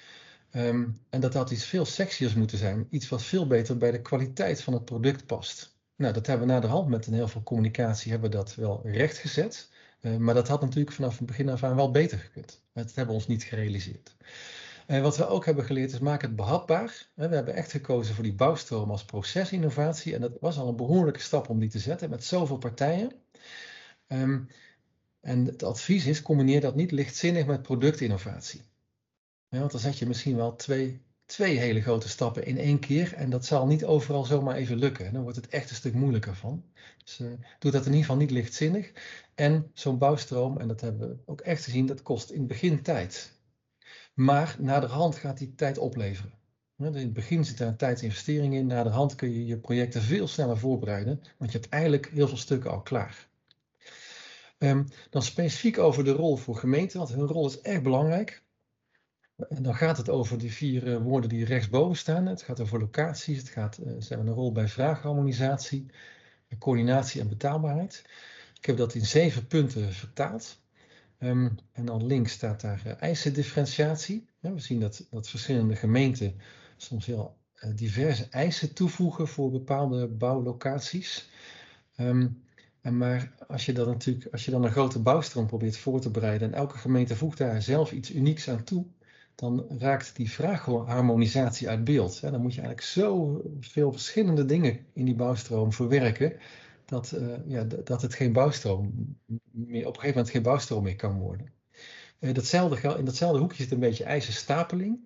Um, 0.50 0.98
en 1.10 1.20
dat 1.20 1.34
had 1.34 1.50
iets 1.50 1.64
veel 1.64 1.84
sexiers 1.84 2.34
moeten 2.34 2.58
zijn. 2.58 2.86
Iets 2.90 3.08
wat 3.08 3.22
veel 3.22 3.46
beter 3.46 3.78
bij 3.78 3.90
de 3.90 4.02
kwaliteit 4.02 4.62
van 4.62 4.72
het 4.72 4.84
product 4.84 5.26
past. 5.26 5.73
Nou, 5.96 6.12
dat 6.12 6.26
hebben 6.26 6.46
we 6.46 6.52
na 6.52 6.60
de 6.60 6.66
hand 6.66 6.88
met 6.88 7.06
een 7.06 7.14
heel 7.14 7.28
veel 7.28 7.42
communicatie 7.42 8.10
hebben 8.10 8.30
we 8.30 8.36
dat 8.36 8.54
wel 8.54 8.80
rechtgezet. 8.84 9.70
Uh, 10.00 10.16
maar 10.16 10.34
dat 10.34 10.48
had 10.48 10.60
natuurlijk 10.60 10.92
vanaf 10.92 11.18
het 11.18 11.26
begin 11.26 11.48
af 11.48 11.62
aan 11.62 11.76
wel 11.76 11.90
beter 11.90 12.18
gekund. 12.18 12.62
Dat 12.72 12.86
hebben 12.86 13.06
we 13.06 13.20
ons 13.20 13.26
niet 13.26 13.42
gerealiseerd. 13.42 14.16
En 14.86 15.02
wat 15.02 15.16
we 15.16 15.26
ook 15.26 15.44
hebben 15.44 15.64
geleerd 15.64 15.92
is 15.92 15.98
maak 15.98 16.22
het 16.22 16.36
behapbaar. 16.36 17.06
We 17.14 17.26
hebben 17.26 17.54
echt 17.54 17.70
gekozen 17.70 18.14
voor 18.14 18.24
die 18.24 18.34
bouwstroom 18.34 18.90
als 18.90 19.04
procesinnovatie. 19.04 20.14
En 20.14 20.20
dat 20.20 20.36
was 20.40 20.58
al 20.58 20.68
een 20.68 20.76
behoorlijke 20.76 21.20
stap 21.20 21.48
om 21.48 21.58
die 21.58 21.68
te 21.68 21.78
zetten 21.78 22.10
met 22.10 22.24
zoveel 22.24 22.58
partijen. 22.58 23.12
Um, 24.08 24.48
en 25.20 25.44
het 25.44 25.62
advies 25.62 26.06
is, 26.06 26.22
combineer 26.22 26.60
dat 26.60 26.74
niet 26.74 26.90
lichtzinnig 26.90 27.46
met 27.46 27.62
productinnovatie. 27.62 28.62
Want 29.48 29.70
dan 29.70 29.80
zet 29.80 29.98
je 29.98 30.06
misschien 30.06 30.36
wel 30.36 30.56
twee 30.56 31.02
twee 31.26 31.58
hele 31.58 31.80
grote 31.80 32.08
stappen 32.08 32.46
in 32.46 32.58
één 32.58 32.78
keer. 32.78 33.14
En 33.14 33.30
dat 33.30 33.44
zal 33.44 33.66
niet 33.66 33.84
overal 33.84 34.24
zomaar 34.24 34.56
even 34.56 34.76
lukken. 34.76 35.12
Dan 35.12 35.22
wordt 35.22 35.36
het 35.36 35.48
echt 35.48 35.70
een 35.70 35.76
stuk 35.76 35.94
moeilijker 35.94 36.34
van. 36.34 36.64
Dus 37.04 37.18
uh, 37.18 37.28
doe 37.58 37.70
dat 37.70 37.80
in 37.80 37.90
ieder 37.90 38.00
geval 38.00 38.16
niet 38.16 38.30
lichtzinnig. 38.30 38.92
En 39.34 39.70
zo'n 39.74 39.98
bouwstroom, 39.98 40.58
en 40.58 40.68
dat 40.68 40.80
hebben 40.80 41.08
we 41.08 41.16
ook 41.24 41.40
echt 41.40 41.64
gezien, 41.64 41.86
dat 41.86 42.02
kost 42.02 42.30
in 42.30 42.38
het 42.38 42.48
begin 42.48 42.82
tijd. 42.82 43.32
Maar 44.14 44.56
naderhand 44.58 45.16
gaat 45.16 45.38
die 45.38 45.54
tijd 45.54 45.78
opleveren. 45.78 46.32
In 46.78 46.94
het 46.94 47.12
begin 47.12 47.44
zit 47.44 47.58
daar 47.58 47.68
een 47.68 47.76
tijdsinvestering 47.76 48.54
in. 48.54 48.66
Naderhand 48.66 49.14
kun 49.14 49.32
je 49.32 49.46
je 49.46 49.58
projecten 49.58 50.02
veel 50.02 50.28
sneller 50.28 50.58
voorbereiden, 50.58 51.20
want 51.38 51.52
je 51.52 51.58
hebt 51.58 51.72
eigenlijk 51.72 52.10
heel 52.12 52.28
veel 52.28 52.36
stukken 52.36 52.70
al 52.70 52.82
klaar. 52.82 53.28
Um, 54.58 54.86
dan 55.10 55.22
specifiek 55.22 55.78
over 55.78 56.04
de 56.04 56.10
rol 56.10 56.36
voor 56.36 56.56
gemeenten, 56.56 56.98
want 56.98 57.10
hun 57.10 57.26
rol 57.26 57.46
is 57.46 57.60
erg 57.60 57.82
belangrijk. 57.82 58.43
En 59.48 59.62
dan 59.62 59.74
gaat 59.74 59.96
het 59.96 60.08
over 60.08 60.38
die 60.38 60.52
vier 60.52 60.86
uh, 60.86 60.96
woorden 60.96 61.28
die 61.28 61.44
rechtsboven 61.44 61.96
staan. 61.96 62.26
Het 62.26 62.42
gaat 62.42 62.60
over 62.60 62.78
locaties, 62.78 63.38
het 63.38 63.48
gaat, 63.48 63.78
uh, 63.78 63.92
ze 64.00 64.08
hebben 64.08 64.26
een 64.26 64.34
rol 64.34 64.52
bij 64.52 64.68
vraagharmonisatie, 64.68 65.86
coördinatie 66.58 67.20
en 67.20 67.28
betaalbaarheid. 67.28 68.04
Ik 68.58 68.64
heb 68.64 68.76
dat 68.76 68.94
in 68.94 69.06
zeven 69.06 69.46
punten 69.46 69.92
vertaald. 69.92 70.62
Um, 71.18 71.54
en 71.72 71.84
dan 71.84 72.06
links 72.06 72.32
staat 72.32 72.60
daar 72.60 72.82
uh, 72.86 73.02
eisendifferentiatie. 73.02 74.26
We 74.40 74.60
zien 74.60 74.80
dat, 74.80 75.06
dat 75.10 75.28
verschillende 75.28 75.76
gemeenten 75.76 76.34
soms 76.76 77.06
heel 77.06 77.36
diverse 77.74 78.26
eisen 78.30 78.74
toevoegen 78.74 79.28
voor 79.28 79.50
bepaalde 79.50 80.06
bouwlocaties. 80.08 81.28
Um, 81.96 82.42
en 82.80 82.96
maar 82.96 83.32
als 83.48 83.66
je, 83.66 83.72
dan 83.72 83.86
natuurlijk, 83.88 84.32
als 84.32 84.44
je 84.44 84.50
dan 84.50 84.64
een 84.64 84.70
grote 84.70 84.98
bouwstroom 84.98 85.46
probeert 85.46 85.76
voor 85.76 86.00
te 86.00 86.10
bereiden 86.10 86.48
en 86.48 86.58
elke 86.58 86.78
gemeente 86.78 87.16
voegt 87.16 87.38
daar 87.38 87.62
zelf 87.62 87.92
iets 87.92 88.12
unieks 88.12 88.48
aan 88.48 88.64
toe, 88.64 88.86
dan 89.34 89.66
raakt 89.78 90.16
die 90.16 90.30
vraagharmonisatie 90.30 91.68
uit 91.68 91.84
beeld. 91.84 92.20
Dan 92.20 92.40
moet 92.40 92.54
je 92.54 92.60
eigenlijk 92.60 92.88
zo 92.88 93.40
veel 93.60 93.92
verschillende 93.92 94.44
dingen 94.44 94.86
in 94.92 95.04
die 95.04 95.14
bouwstroom 95.14 95.72
verwerken, 95.72 96.36
dat, 96.84 97.12
uh, 97.14 97.36
ja, 97.46 97.64
dat 97.64 98.02
het 98.02 98.14
geen 98.14 98.32
bouwstroom 98.32 99.16
meer, 99.50 99.86
op 99.86 99.94
een 99.94 100.00
gegeven 100.00 100.06
moment 100.06 100.30
geen 100.30 100.42
bouwstroom 100.42 100.82
meer 100.82 100.96
kan 100.96 101.18
worden. 101.18 101.52
Uh, 102.20 102.34
datzelfde, 102.34 102.98
in 102.98 103.04
datzelfde 103.04 103.38
hoekje 103.38 103.62
zit 103.62 103.72
een 103.72 103.78
beetje 103.78 104.04
ijzerstapeling. 104.04 104.98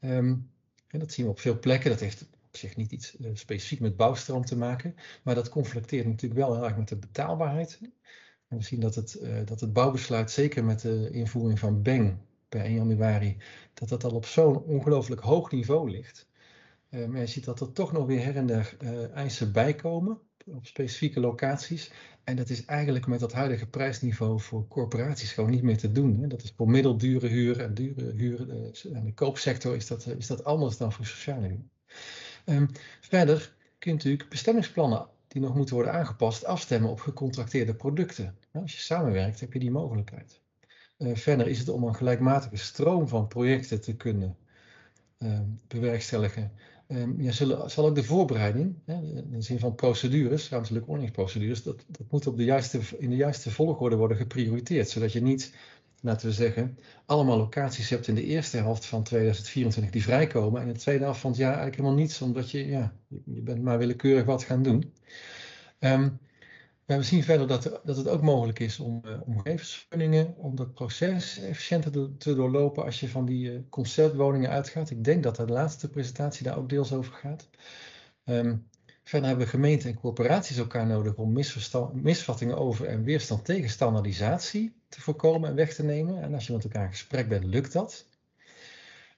Um, 0.00 0.50
en 0.88 0.98
dat 0.98 1.12
zien 1.12 1.24
we 1.24 1.30
op 1.30 1.40
veel 1.40 1.58
plekken. 1.58 1.90
Dat 1.90 2.00
heeft 2.00 2.22
op 2.22 2.56
zich 2.56 2.76
niet 2.76 2.92
iets 2.92 3.16
uh, 3.16 3.30
specifiek 3.34 3.80
met 3.80 3.96
bouwstroom 3.96 4.44
te 4.44 4.56
maken, 4.56 4.94
maar 5.22 5.34
dat 5.34 5.48
conflicteert 5.48 6.06
natuurlijk 6.06 6.40
wel 6.40 6.54
heel 6.54 6.64
erg 6.64 6.76
met 6.76 6.88
de 6.88 6.96
betaalbaarheid. 6.96 7.80
En 8.48 8.58
we 8.58 8.64
zien 8.64 8.80
dat 8.80 8.94
het, 8.94 9.20
dat 9.44 9.60
het 9.60 9.72
bouwbesluit, 9.72 10.30
zeker 10.30 10.64
met 10.64 10.80
de 10.80 11.10
invoering 11.10 11.58
van 11.58 11.82
BENG, 11.82 12.16
per 12.52 12.64
1 12.64 12.74
januari, 12.74 13.36
dat 13.74 13.88
dat 13.88 14.04
al 14.04 14.10
op 14.10 14.26
zo'n 14.26 14.62
ongelooflijk 14.62 15.20
hoog 15.20 15.50
niveau 15.50 15.90
ligt. 15.90 16.28
Uh, 16.90 17.06
maar 17.06 17.20
je 17.20 17.26
ziet 17.26 17.44
dat 17.44 17.60
er 17.60 17.72
toch 17.72 17.92
nog 17.92 18.06
weer 18.06 18.24
her 18.24 18.36
en 18.36 18.46
der 18.46 18.76
uh, 18.82 19.10
eisen 19.10 19.52
bijkomen 19.52 20.18
op 20.46 20.66
specifieke 20.66 21.20
locaties. 21.20 21.92
En 22.24 22.36
dat 22.36 22.48
is 22.48 22.64
eigenlijk 22.64 23.06
met 23.06 23.20
dat 23.20 23.32
huidige 23.32 23.66
prijsniveau 23.66 24.40
voor 24.40 24.68
corporaties 24.68 25.32
gewoon 25.32 25.50
niet 25.50 25.62
meer 25.62 25.76
te 25.78 25.92
doen. 25.92 26.18
Hè. 26.20 26.26
Dat 26.26 26.42
is 26.42 26.52
voor 26.56 26.70
middeldure 26.70 27.26
huur 27.26 27.60
en 27.60 27.74
dure 27.74 28.12
huur. 28.12 28.40
En 28.92 29.04
de 29.04 29.14
koopsector 29.14 29.74
is 29.74 29.86
dat, 29.86 30.06
is 30.06 30.26
dat 30.26 30.44
anders 30.44 30.76
dan 30.76 30.92
voor 30.92 31.06
sociale 31.06 31.46
huur. 31.46 31.64
Um, 32.44 32.68
verder 33.00 33.54
kun 33.78 33.90
je 33.90 33.96
natuurlijk 33.96 34.28
bestemmingsplannen 34.28 35.06
die 35.28 35.42
nog 35.42 35.54
moeten 35.54 35.74
worden 35.74 35.92
aangepast 35.92 36.44
afstemmen 36.44 36.90
op 36.90 37.00
gecontracteerde 37.00 37.74
producten. 37.74 38.24
Nou, 38.52 38.64
als 38.64 38.74
je 38.74 38.80
samenwerkt 38.80 39.40
heb 39.40 39.52
je 39.52 39.58
die 39.58 39.70
mogelijkheid. 39.70 40.41
Uh, 41.02 41.16
verder 41.16 41.48
is 41.48 41.58
het 41.58 41.68
om 41.68 41.84
een 41.84 41.94
gelijkmatige 41.94 42.56
stroom 42.56 43.08
van 43.08 43.28
projecten 43.28 43.80
te 43.80 43.96
kunnen 43.96 44.36
uh, 45.18 45.40
bewerkstelligen. 45.68 46.52
Um, 46.88 47.22
ja, 47.22 47.32
zullen, 47.32 47.70
zal 47.70 47.86
ook 47.86 47.94
de 47.94 48.04
voorbereiding, 48.04 48.74
hè, 48.84 48.94
in 48.94 49.30
de 49.30 49.42
zin 49.42 49.58
van 49.58 49.74
procedures, 49.74 50.48
ruimtelijke 50.48 50.88
ordeningsprocedures, 50.88 51.62
dat, 51.62 51.84
dat 51.88 52.06
moet 52.10 52.26
op 52.26 52.36
de 52.36 52.44
juiste, 52.44 52.80
in 52.98 53.10
de 53.10 53.16
juiste 53.16 53.50
volgorde 53.50 53.96
worden 53.96 54.16
geprioriteerd. 54.16 54.88
Zodat 54.88 55.12
je 55.12 55.22
niet, 55.22 55.54
laten 56.00 56.26
we 56.26 56.32
zeggen, 56.32 56.78
allemaal 57.06 57.38
locaties 57.38 57.90
hebt 57.90 58.08
in 58.08 58.14
de 58.14 58.24
eerste 58.24 58.56
helft 58.56 58.86
van 58.86 59.02
2024 59.02 59.92
die 59.92 60.02
vrijkomen 60.02 60.60
en 60.60 60.66
in 60.66 60.72
de 60.72 60.78
tweede 60.78 61.04
helft 61.04 61.20
van 61.20 61.30
het 61.30 61.38
jaar 61.38 61.54
eigenlijk 61.54 61.76
helemaal 61.76 61.98
niets, 61.98 62.22
omdat 62.22 62.50
je, 62.50 62.66
ja, 62.66 62.92
je 63.24 63.40
bent 63.40 63.62
maar 63.62 63.78
willekeurig 63.78 64.24
wat 64.24 64.44
gaan 64.44 64.62
doen. 64.62 64.92
Um, 65.78 66.18
we 66.96 67.02
zien 67.02 67.22
verder 67.22 67.46
dat, 67.46 67.80
dat 67.84 67.96
het 67.96 68.08
ook 68.08 68.22
mogelijk 68.22 68.58
is 68.58 68.78
om 68.78 69.02
uh, 69.06 69.20
omgevingsvergunningen, 69.24 70.34
om 70.36 70.56
dat 70.56 70.74
proces 70.74 71.38
efficiënter 71.38 72.16
te 72.18 72.34
doorlopen 72.34 72.84
als 72.84 73.00
je 73.00 73.08
van 73.08 73.24
die 73.24 73.52
uh, 73.52 73.60
conceptwoningen 73.68 74.50
uitgaat. 74.50 74.90
Ik 74.90 75.04
denk 75.04 75.22
dat 75.22 75.36
de 75.36 75.46
laatste 75.46 75.90
presentatie 75.90 76.44
daar 76.44 76.58
ook 76.58 76.68
deels 76.68 76.92
over 76.92 77.12
gaat. 77.12 77.48
Um, 78.24 78.66
verder 79.04 79.28
hebben 79.28 79.46
gemeenten 79.46 79.90
en 79.90 80.00
corporaties 80.00 80.56
elkaar 80.56 80.86
nodig 80.86 81.14
om 81.14 81.32
misvattingen 81.92 82.58
over 82.58 82.86
en 82.86 83.04
weerstand 83.04 83.44
tegen 83.44 83.70
standaardisatie 83.70 84.72
te 84.88 85.00
voorkomen 85.00 85.48
en 85.50 85.56
weg 85.56 85.74
te 85.74 85.82
nemen. 85.82 86.22
En 86.22 86.34
als 86.34 86.46
je 86.46 86.52
met 86.52 86.64
elkaar 86.64 86.84
in 86.84 86.90
gesprek 86.90 87.28
bent, 87.28 87.44
lukt 87.44 87.72
dat. 87.72 88.06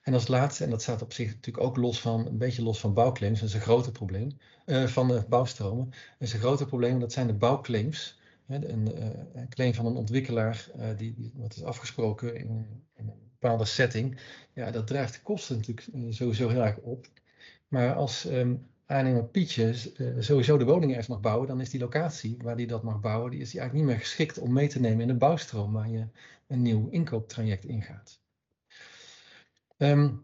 En 0.05 0.13
als 0.13 0.27
laatste, 0.27 0.63
en 0.63 0.69
dat 0.69 0.81
staat 0.81 1.01
op 1.01 1.13
zich 1.13 1.27
natuurlijk 1.27 1.65
ook 1.65 1.77
los 1.77 2.01
van, 2.01 2.25
een 2.25 2.37
beetje 2.37 2.63
los 2.63 2.79
van 2.79 2.93
bouwclaims, 2.93 3.39
dat 3.39 3.49
is 3.49 3.55
een 3.55 3.61
groter 3.61 3.91
probleem, 3.91 4.37
uh, 4.65 4.87
van 4.87 5.07
de 5.07 5.23
bouwstromen, 5.29 5.89
dat 5.89 6.27
is 6.27 6.33
een 6.33 6.39
groter 6.39 6.65
probleem, 6.65 6.99
dat 6.99 7.13
zijn 7.13 7.27
de 7.27 7.33
bouwclaims. 7.33 8.19
Hè, 8.45 8.67
een, 8.67 8.97
uh, 8.97 9.05
een, 9.33 9.49
claim 9.49 9.73
van 9.73 9.85
een 9.85 9.95
ontwikkelaar, 9.95 10.67
uh, 10.77 10.85
die, 10.97 11.31
wat 11.35 11.55
is 11.55 11.63
afgesproken 11.63 12.35
in, 12.35 12.67
een 12.95 13.13
bepaalde 13.39 13.65
setting, 13.65 14.19
ja, 14.53 14.71
dat 14.71 14.87
drijft 14.87 15.13
de 15.13 15.21
kosten 15.21 15.57
natuurlijk 15.57 15.87
sowieso 16.09 16.49
heel 16.49 16.63
erg 16.63 16.77
op. 16.77 17.07
Maar 17.67 17.93
als 17.93 18.25
um, 18.25 18.67
aannemer 18.85 19.23
Pietje 19.23 19.73
sowieso 20.19 20.57
de 20.57 20.65
woning 20.65 20.91
ergens 20.91 21.07
mag 21.07 21.19
bouwen, 21.19 21.47
dan 21.47 21.61
is 21.61 21.69
die 21.69 21.79
locatie 21.79 22.37
waar 22.41 22.55
die 22.55 22.67
dat 22.67 22.83
mag 22.83 22.99
bouwen, 22.99 23.31
die 23.31 23.41
is 23.41 23.51
die 23.51 23.59
eigenlijk 23.59 23.87
niet 23.87 23.97
meer 23.97 24.05
geschikt 24.07 24.37
om 24.37 24.53
mee 24.53 24.67
te 24.67 24.79
nemen 24.79 25.01
in 25.01 25.07
de 25.07 25.13
bouwstroom 25.13 25.73
waar 25.73 25.89
je 25.89 26.07
een 26.47 26.61
nieuw 26.61 26.87
inkooptraject 26.89 27.65
ingaat. 27.65 28.23
Um, 29.77 30.23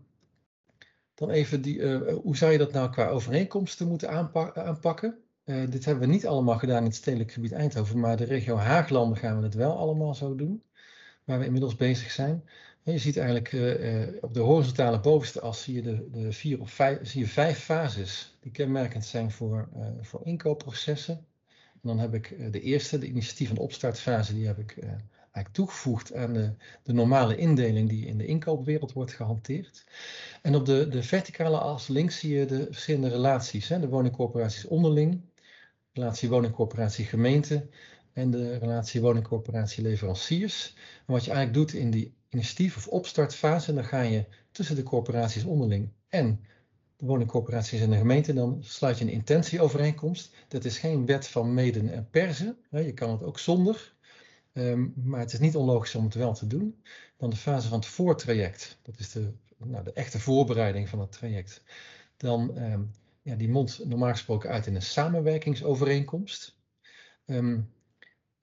dan 1.14 1.30
even 1.30 1.62
die, 1.62 1.78
uh, 1.78 2.14
hoe 2.14 2.38
zou 2.38 2.52
je 2.52 2.58
dat 2.58 2.72
nou 2.72 2.90
qua 2.92 3.08
overeenkomsten 3.08 3.88
moeten 3.88 4.10
aanpak 4.10 4.58
aanpakken? 4.58 5.18
Dit 5.70 5.86
hebben 5.86 6.08
we 6.08 6.14
niet 6.14 6.28
allemaal 6.28 6.58
gedaan 6.58 6.78
in 6.78 6.84
het 6.84 6.96
stedelijk 6.96 7.32
gebied 7.32 7.52
Eindhoven, 7.52 8.00
maar 8.00 8.18
de 8.18 8.24
regio 8.24 8.56
Haaglanden 8.56 9.18
gaan 9.18 9.38
we 9.38 9.44
het 9.44 9.54
wel 9.54 9.78
allemaal 9.78 10.16
zo 10.16 10.36
doen, 10.36 10.64
waar 11.24 11.40
we 11.40 11.46
inmiddels 11.46 11.76
bezig 11.76 12.12
zijn. 12.12 12.44
En 12.84 12.92
je 12.92 12.98
ziet 12.98 13.18
eigenlijk 13.18 13.48
op 14.24 14.34
de 14.34 14.40
horizontale 14.40 15.00
bovenste 15.00 15.42
as 15.42 15.64
zie 15.64 15.76
je, 15.76 15.82
de, 15.82 16.10
de 16.12 16.32
vier 16.32 16.60
of 16.60 16.72
vijf, 16.72 17.08
zie 17.08 17.22
je 17.22 17.28
vijf 17.28 17.60
fases 17.60 18.38
die 18.40 18.52
kenmerkend 18.52 19.06
zijn 19.06 19.32
voor, 19.32 19.70
voor 20.02 20.22
inkoopprocessen. 20.24 21.26
En 21.74 21.88
dan 21.88 22.00
heb 22.00 22.14
ik 22.14 22.52
de 22.52 22.62
eerste, 22.62 22.98
de 22.98 23.08
initiatief- 23.08 23.50
en 23.50 23.58
opstartfase, 23.58 24.34
die 24.34 24.48
heb 24.48 24.58
ik 24.58 24.78
eigenlijk 25.32 25.56
toegevoegd 25.56 26.14
aan 26.14 26.34
de, 26.34 26.54
de, 26.84 26.94
normale 26.94 27.38
indeling 27.38 27.90
die 27.90 28.06
in 28.06 28.18
de 28.18 28.26
inkoopwereld 28.26 28.94
wordt 28.94 29.14
gehanteerd. 29.14 29.84
En 30.42 30.56
op 30.56 30.66
de, 30.66 30.88
de 30.88 31.04
verticale 31.04 31.58
as 31.58 31.88
links 31.88 32.20
zie 32.20 32.38
je 32.38 32.46
de 32.46 32.68
verschillende 32.72 33.10
relaties. 33.10 33.68
Hè? 33.68 33.80
De 33.80 33.90
woningcorporaties 33.90 34.66
onderling, 34.66 35.22
relatie 35.94 36.30
woningcorporatie 36.30 37.06
gemeente 37.06 37.68
en 38.14 38.32
de 38.32 38.58
relatie 38.58 39.02
woningcorporatie 39.02 39.84
leveranciers. 39.84 40.74
En 41.06 41.14
wat 41.14 41.26
je 41.26 41.32
eigenlijk 41.32 41.60
doet 41.60 41.82
in 41.82 41.92
die 41.92 42.14
initiatief- 42.30 42.78
of 42.78 42.88
opstartfase, 42.88 43.74
dan 43.74 43.86
ga 43.86 44.02
je 44.02 44.26
tussen 44.52 44.76
de 44.76 44.84
corporaties 44.84 45.44
onderling 45.44 45.90
en 46.08 46.40
de 46.98 47.06
woningcorporaties 47.06 47.82
en 47.82 47.90
de 47.90 47.98
gemeente, 47.98 48.34
dan 48.34 48.58
sluit 48.62 48.98
je 48.98 49.06
een 49.06 49.12
intentieovereenkomst. 49.12 50.36
Dat 50.48 50.66
is 50.66 50.78
geen 50.78 51.06
wet 51.06 51.28
van 51.28 51.54
meden 51.54 51.90
en 51.90 52.08
persen. 52.10 52.58
Je 52.72 52.94
kan 52.94 53.12
het 53.12 53.24
ook 53.24 53.40
zonder. 53.40 53.94
Um, 54.54 54.94
maar 54.96 55.20
het 55.20 55.34
is 55.34 55.40
niet 55.40 55.56
onlogisch 55.56 55.96
om 55.96 56.04
het 56.04 56.14
wel 56.14 56.34
te 56.34 56.48
doen. 56.48 56.82
Dan 57.18 57.30
de 57.30 57.36
fase 57.36 57.68
van 57.68 57.80
het 57.80 57.88
voortraject, 57.88 58.78
dat 58.82 59.00
is 59.00 59.12
de, 59.12 59.34
nou, 59.58 59.84
de 59.84 59.94
echte 59.94 60.20
voorbereiding 60.20 60.90
van 60.90 61.00
het 61.00 61.12
traject. 61.12 61.64
Dan, 62.18 62.58
um, 62.58 62.92
ja, 63.22 63.36
die 63.36 63.50
mondt 63.50 63.86
normaal 63.86 64.12
gesproken 64.12 64.50
uit 64.50 64.68
in 64.68 64.76
een 64.76 64.82
samenwerkingsovereenkomst. 64.82 66.60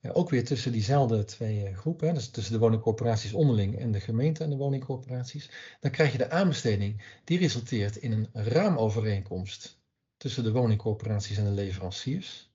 Ja, 0.01 0.11
ook 0.11 0.29
weer 0.29 0.45
tussen 0.45 0.71
diezelfde 0.71 1.23
twee 1.23 1.69
uh, 1.69 1.77
groepen, 1.77 2.07
hè, 2.07 2.13
dus 2.13 2.29
tussen 2.29 2.53
de 2.53 2.59
woningcorporaties 2.59 3.33
onderling 3.33 3.79
en 3.79 3.91
de 3.91 3.99
gemeente 3.99 4.43
en 4.43 4.49
de 4.49 4.55
woningcorporaties. 4.55 5.49
Dan 5.79 5.91
krijg 5.91 6.11
je 6.11 6.17
de 6.17 6.29
aanbesteding, 6.29 7.19
die 7.23 7.37
resulteert 7.37 7.95
in 7.95 8.11
een 8.11 8.29
raamovereenkomst 8.33 9.79
tussen 10.17 10.43
de 10.43 10.51
woningcorporaties 10.51 11.37
en 11.37 11.43
de 11.43 11.51
leveranciers. 11.51 12.51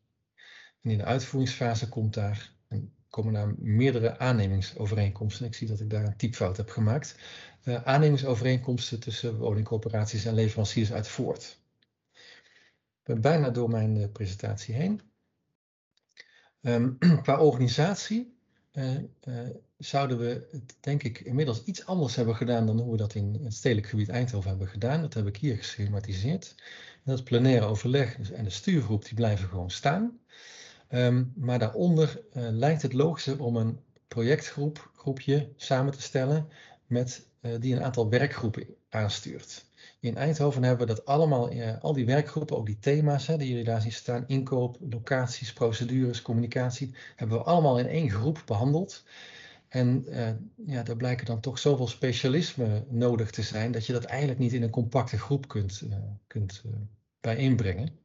En 0.80 0.90
in 0.90 0.98
de 0.98 1.04
uitvoeringsfase 1.04 1.88
komt 1.88 2.14
daar 2.14 2.52
een 2.68 2.92
komen 3.14 3.32
naar 3.32 3.54
meerdere 3.58 4.18
aannemingsovereenkomsten. 4.18 5.46
Ik 5.46 5.54
zie 5.54 5.68
dat 5.68 5.80
ik 5.80 5.90
daar 5.90 6.04
een 6.04 6.16
typfout 6.16 6.56
heb 6.56 6.70
gemaakt. 6.70 7.16
Uh, 7.64 7.82
aannemingsovereenkomsten 7.84 9.00
tussen 9.00 9.38
woningcorporaties 9.38 10.24
en 10.24 10.34
leveranciers 10.34 10.92
uit 10.92 11.08
voort. 11.08 11.58
Ik 12.12 13.04
ben 13.04 13.20
bijna 13.20 13.50
door 13.50 13.70
mijn 13.70 13.96
uh, 13.96 14.04
presentatie 14.12 14.74
heen. 14.74 15.00
Um, 16.60 16.98
qua 17.22 17.38
organisatie 17.38 18.32
zouden 19.78 20.18
we 20.18 20.62
denk 20.80 21.02
ik 21.02 21.20
inmiddels 21.20 21.64
iets 21.64 21.86
anders 21.86 22.16
hebben 22.16 22.36
gedaan 22.36 22.66
dan 22.66 22.80
hoe 22.80 22.90
we 22.90 22.96
dat 22.96 23.14
in 23.14 23.40
het 23.42 23.54
stedelijk 23.54 23.88
gebied 23.88 24.08
Eindhoven 24.08 24.48
hebben 24.48 24.68
gedaan. 24.68 25.00
Dat 25.00 25.14
heb 25.14 25.26
ik 25.26 25.36
hier 25.36 25.56
geschematiseerd. 25.56 26.54
Dat 27.04 27.24
plenaire 27.24 27.66
overleg 27.66 28.30
en 28.30 28.44
de 28.44 28.50
stuurgroep 28.50 29.04
die 29.04 29.14
blijven 29.14 29.48
gewoon 29.48 29.70
staan. 29.70 30.18
Um, 30.90 31.32
maar 31.36 31.58
daaronder 31.58 32.22
uh, 32.32 32.48
lijkt 32.50 32.82
het 32.82 32.92
logischer 32.92 33.42
om 33.42 33.56
een 33.56 33.78
projectgroep, 34.08 34.90
groepje 34.96 35.52
samen 35.56 35.92
te 35.92 36.02
stellen 36.02 36.48
met, 36.86 37.26
uh, 37.40 37.52
die 37.60 37.74
een 37.74 37.82
aantal 37.82 38.08
werkgroepen 38.08 38.66
aanstuurt. 38.88 39.64
In 40.00 40.16
Eindhoven 40.16 40.62
hebben 40.62 40.86
we 40.86 40.94
dat 40.94 41.06
allemaal, 41.06 41.52
uh, 41.52 41.82
al 41.82 41.92
die 41.92 42.06
werkgroepen, 42.06 42.56
ook 42.56 42.66
die 42.66 42.78
thema's 42.78 43.26
hè, 43.26 43.36
die 43.36 43.48
jullie 43.48 43.64
daar 43.64 43.80
zien 43.80 43.92
staan, 43.92 44.24
inkoop, 44.26 44.78
locaties, 44.90 45.52
procedures, 45.52 46.22
communicatie, 46.22 46.94
hebben 47.16 47.38
we 47.38 47.44
allemaal 47.44 47.78
in 47.78 47.86
één 47.86 48.10
groep 48.10 48.42
behandeld. 48.46 49.04
En 49.68 50.06
ja, 50.66 50.82
daar 50.82 50.96
blijken 50.96 51.26
dan 51.26 51.40
toch 51.40 51.58
zoveel 51.58 51.88
specialisme 51.88 52.84
nodig 52.88 53.30
te 53.30 53.42
zijn, 53.42 53.72
dat 53.72 53.86
je 53.86 53.92
dat 53.92 54.04
eigenlijk 54.04 54.40
niet 54.40 54.52
in 54.52 54.62
een 54.62 54.70
compacte 54.70 55.18
groep 55.18 55.48
kunt, 55.48 55.82
kunt 56.26 56.62
bijeenbrengen 57.20 58.03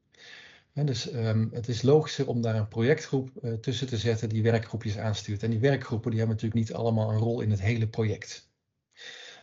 dus 0.74 1.14
um, 1.14 1.50
het 1.54 1.68
is 1.68 1.82
logischer 1.82 2.28
om 2.28 2.42
daar 2.42 2.56
een 2.56 2.68
projectgroep 2.68 3.30
uh, 3.42 3.54
tussen 3.54 3.88
te 3.88 3.98
zetten 3.98 4.30
die 4.30 4.44
werkgroepjes 4.44 4.98
aanstuurt. 4.98 5.44
En 5.44 5.50
die 5.50 5.60
werkgroepen 5.60 6.12
die 6.12 6.20
hebben 6.20 6.38
natuurlijk 6.38 6.68
niet 6.68 6.78
allemaal 6.78 7.12
een 7.12 7.18
rol 7.18 7.42
in 7.42 7.52
het 7.52 7.62
hele 7.62 7.88
project. 7.88 8.50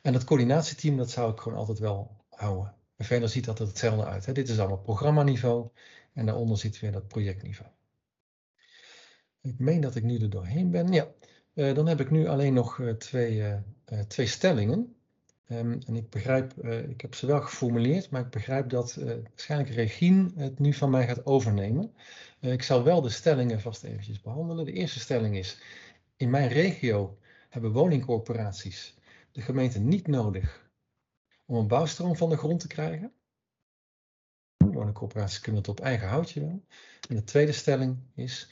En 0.02 0.12
dat 0.12 0.24
coördinatieteam, 0.24 0.96
dat 0.96 1.10
zou 1.10 1.32
ik 1.32 1.40
gewoon 1.40 1.58
altijd 1.58 1.78
wel 1.78 2.24
houden. 2.28 2.74
En 2.96 3.04
verder 3.04 3.28
ziet 3.28 3.44
dat 3.44 3.58
er 3.58 3.66
hetzelfde 3.66 4.04
uit. 4.04 4.26
Hè. 4.26 4.32
Dit 4.32 4.48
is 4.48 4.58
allemaal 4.58 4.78
programmaniveau 4.78 5.68
en 6.12 6.26
daaronder 6.26 6.58
zit 6.58 6.80
weer 6.80 6.92
dat 6.92 7.08
projectniveau. 7.08 7.70
Ik 9.40 9.58
meen 9.58 9.80
dat 9.80 9.94
ik 9.94 10.02
nu 10.02 10.18
er 10.18 10.30
doorheen 10.30 10.70
ben. 10.70 10.92
Ja, 10.92 11.08
uh, 11.54 11.74
dan 11.74 11.86
heb 11.86 12.00
ik 12.00 12.10
nu 12.10 12.26
alleen 12.26 12.54
nog 12.54 12.78
uh, 12.78 12.92
twee, 12.92 13.54
twee 14.08 14.26
stellingen. 14.26 14.96
Um, 15.48 15.78
en 15.86 15.96
ik 15.96 16.10
begrijp, 16.10 16.52
uh, 16.64 16.88
ik 16.88 17.00
heb 17.00 17.14
ze 17.14 17.26
wel 17.26 17.40
geformuleerd, 17.40 18.10
maar 18.10 18.20
ik 18.20 18.30
begrijp 18.30 18.70
dat 18.70 18.96
uh, 18.98 19.04
waarschijnlijk 19.04 19.70
Regine 19.70 20.30
het 20.36 20.58
nu 20.58 20.72
van 20.72 20.90
mij 20.90 21.06
gaat 21.06 21.26
overnemen. 21.26 21.94
Uh, 22.40 22.52
ik 22.52 22.62
zal 22.62 22.82
wel 22.82 23.00
de 23.00 23.08
stellingen 23.08 23.60
vast 23.60 23.82
eventjes 23.82 24.20
behandelen. 24.20 24.64
De 24.64 24.72
eerste 24.72 25.00
stelling 25.00 25.36
is, 25.36 25.62
in 26.16 26.30
mijn 26.30 26.48
regio 26.48 27.18
hebben 27.48 27.72
woningcorporaties 27.72 28.94
de 29.32 29.40
gemeente 29.40 29.78
niet 29.78 30.06
nodig 30.06 30.70
om 31.44 31.56
een 31.56 31.68
bouwstroom 31.68 32.16
van 32.16 32.30
de 32.30 32.36
grond 32.36 32.60
te 32.60 32.66
krijgen. 32.66 33.12
Woningcorporaties 34.56 35.40
kunnen 35.40 35.60
het 35.60 35.70
op 35.70 35.80
eigen 35.80 36.08
houtje 36.08 36.40
wel. 36.40 36.64
En 37.08 37.14
de 37.14 37.24
tweede 37.24 37.52
stelling 37.52 37.98
is, 38.14 38.50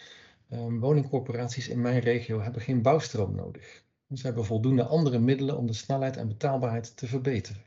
um, 0.50 0.80
woningcorporaties 0.80 1.68
in 1.68 1.80
mijn 1.80 2.00
regio 2.00 2.40
hebben 2.40 2.62
geen 2.62 2.82
bouwstroom 2.82 3.34
nodig. 3.34 3.83
Ze 4.12 4.26
hebben 4.26 4.44
voldoende 4.44 4.84
andere 4.84 5.18
middelen 5.18 5.56
om 5.56 5.66
de 5.66 5.72
snelheid 5.72 6.16
en 6.16 6.28
betaalbaarheid 6.28 6.96
te 6.96 7.06
verbeteren. 7.06 7.62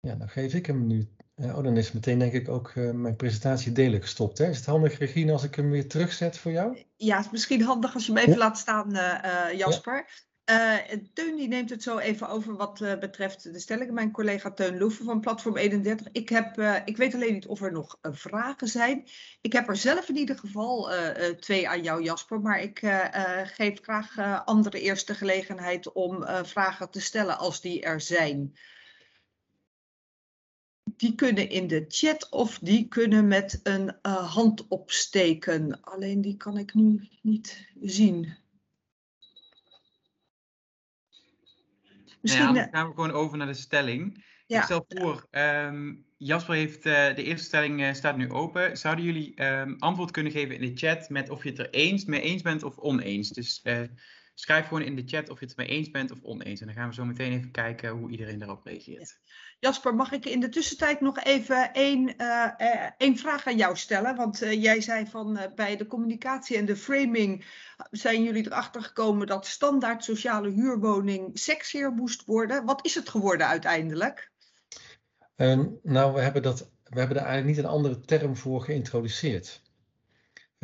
Ja, 0.00 0.14
dan 0.14 0.28
geef 0.28 0.54
ik 0.54 0.66
hem 0.66 0.86
nu. 0.86 1.08
oh, 1.34 1.62
dan 1.62 1.76
is 1.76 1.92
meteen 1.92 2.18
denk 2.18 2.32
ik 2.32 2.48
ook 2.48 2.74
uh, 2.74 2.90
mijn 2.90 3.16
presentatie 3.16 3.72
delen 3.72 4.00
gestopt. 4.00 4.38
Hè? 4.38 4.48
Is 4.48 4.56
het 4.56 4.66
handig, 4.66 4.98
Regine, 4.98 5.32
als 5.32 5.44
ik 5.44 5.54
hem 5.54 5.70
weer 5.70 5.88
terugzet 5.88 6.38
voor 6.38 6.52
jou? 6.52 6.84
Ja, 6.96 7.16
het 7.16 7.24
is 7.24 7.32
misschien 7.32 7.62
handig 7.62 7.94
als 7.94 8.06
je 8.06 8.12
hem 8.12 8.20
even 8.20 8.32
ja. 8.32 8.38
laat 8.38 8.58
staan, 8.58 8.90
uh, 8.96 9.58
Jasper. 9.58 10.06
Uh, 10.50 10.76
Teun 11.12 11.36
die 11.36 11.48
neemt 11.48 11.70
het 11.70 11.82
zo 11.82 11.98
even 11.98 12.28
over 12.28 12.56
wat 12.56 12.80
uh, 12.80 12.98
betreft 12.98 13.52
de 13.52 13.58
stellingen. 13.58 13.94
Mijn 13.94 14.10
collega 14.10 14.50
Teun 14.50 14.78
Loeven 14.78 15.04
van 15.04 15.20
Platform 15.20 15.56
31. 15.56 16.08
Ik, 16.12 16.28
heb, 16.28 16.58
uh, 16.58 16.76
ik 16.84 16.96
weet 16.96 17.14
alleen 17.14 17.32
niet 17.32 17.46
of 17.46 17.62
er 17.62 17.72
nog 17.72 17.98
vragen 18.02 18.68
zijn. 18.68 19.08
Ik 19.40 19.52
heb 19.52 19.68
er 19.68 19.76
zelf 19.76 20.08
in 20.08 20.16
ieder 20.16 20.38
geval 20.38 20.90
twee 21.40 21.68
aan 21.68 21.82
jou, 21.82 22.02
Jasper. 22.02 22.40
Maar 22.40 22.60
ik 22.60 22.78
geef 23.44 23.80
graag 23.80 24.44
anderen 24.44 24.80
eerst 24.80 25.06
de 25.06 25.14
gelegenheid 25.14 25.92
om 25.92 26.26
vragen 26.42 26.90
te 26.90 27.00
stellen 27.00 27.38
als 27.38 27.60
die 27.60 27.82
er 27.82 28.00
zijn. 28.00 28.56
Die 30.96 31.14
kunnen 31.14 31.48
in 31.48 31.66
de 31.66 31.84
chat 31.88 32.28
of 32.30 32.58
die 32.58 32.88
kunnen 32.88 33.28
met 33.28 33.60
een 33.62 33.94
hand 34.02 34.68
opsteken. 34.68 35.80
Alleen 35.80 36.20
die 36.20 36.36
kan 36.36 36.58
ik 36.58 36.74
nu 36.74 37.08
niet 37.22 37.68
zien. 37.80 38.42
Misschien 42.24 42.46
ja, 42.46 42.52
dan 42.52 42.68
gaan 42.70 42.88
we 42.88 42.94
gewoon 42.94 43.10
over 43.12 43.38
naar 43.38 43.46
de 43.46 43.54
stelling. 43.54 44.24
Ja. 44.46 44.58
Ik 44.58 44.64
stel 44.64 44.84
voor, 44.88 45.26
um, 45.30 46.06
Jasper 46.16 46.54
heeft 46.54 46.86
uh, 46.86 47.14
de 47.14 47.22
eerste 47.22 47.46
stelling 47.46 47.80
uh, 47.80 47.92
staat 47.92 48.16
nu 48.16 48.30
open. 48.30 48.76
Zouden 48.76 49.04
jullie 49.04 49.44
um, 49.44 49.76
antwoord 49.78 50.10
kunnen 50.10 50.32
geven 50.32 50.54
in 50.54 50.74
de 50.74 50.86
chat 50.86 51.08
met 51.08 51.30
of 51.30 51.42
je 51.42 51.48
het 51.48 51.58
er 51.58 51.70
eens 51.70 52.04
mee 52.04 52.20
eens 52.20 52.42
bent 52.42 52.62
of 52.62 52.78
oneens? 52.78 53.28
Dus 53.28 53.60
uh, 53.64 53.80
schrijf 54.34 54.66
gewoon 54.66 54.82
in 54.82 54.96
de 54.96 55.02
chat 55.06 55.28
of 55.28 55.40
je 55.40 55.46
het 55.46 55.56
mee 55.56 55.66
eens 55.66 55.90
bent 55.90 56.10
of 56.10 56.18
oneens. 56.22 56.60
En 56.60 56.66
dan 56.66 56.74
gaan 56.74 56.88
we 56.88 56.94
zo 56.94 57.04
meteen 57.04 57.32
even 57.32 57.50
kijken 57.50 57.90
hoe 57.90 58.10
iedereen 58.10 58.38
daarop 58.38 58.64
reageert. 58.64 59.18
Jasper, 59.58 59.94
mag 59.94 60.12
ik 60.12 60.24
in 60.24 60.40
de 60.40 60.48
tussentijd 60.48 61.00
nog 61.00 61.22
even 61.22 61.72
één, 61.72 62.14
uh, 62.18 62.48
uh, 62.58 62.90
één 62.96 63.16
vraag 63.16 63.46
aan 63.46 63.56
jou 63.56 63.76
stellen? 63.76 64.16
Want 64.16 64.42
uh, 64.42 64.62
jij 64.62 64.80
zei 64.80 65.06
van 65.06 65.38
bij 65.54 65.76
de 65.76 65.86
communicatie 65.86 66.56
en 66.56 66.64
de 66.64 66.76
framing 66.76 67.44
zijn 67.90 68.22
jullie 68.22 68.46
erachter 68.46 68.82
gekomen 68.82 69.26
dat 69.26 69.46
standaard 69.46 70.04
sociale 70.04 70.50
huurwoning 70.50 71.38
sexier 71.38 71.90
moest 71.90 72.24
worden. 72.24 72.64
Wat 72.64 72.84
is 72.84 72.94
het 72.94 73.08
geworden 73.08 73.46
uiteindelijk? 73.46 74.32
Um, 75.36 75.78
nou, 75.82 76.14
we 76.14 76.20
hebben, 76.20 76.42
dat, 76.42 76.70
we 76.84 76.98
hebben 76.98 77.16
daar 77.16 77.26
eigenlijk 77.26 77.56
niet 77.56 77.64
een 77.64 77.70
andere 77.70 78.00
term 78.00 78.36
voor 78.36 78.60
geïntroduceerd. 78.60 79.62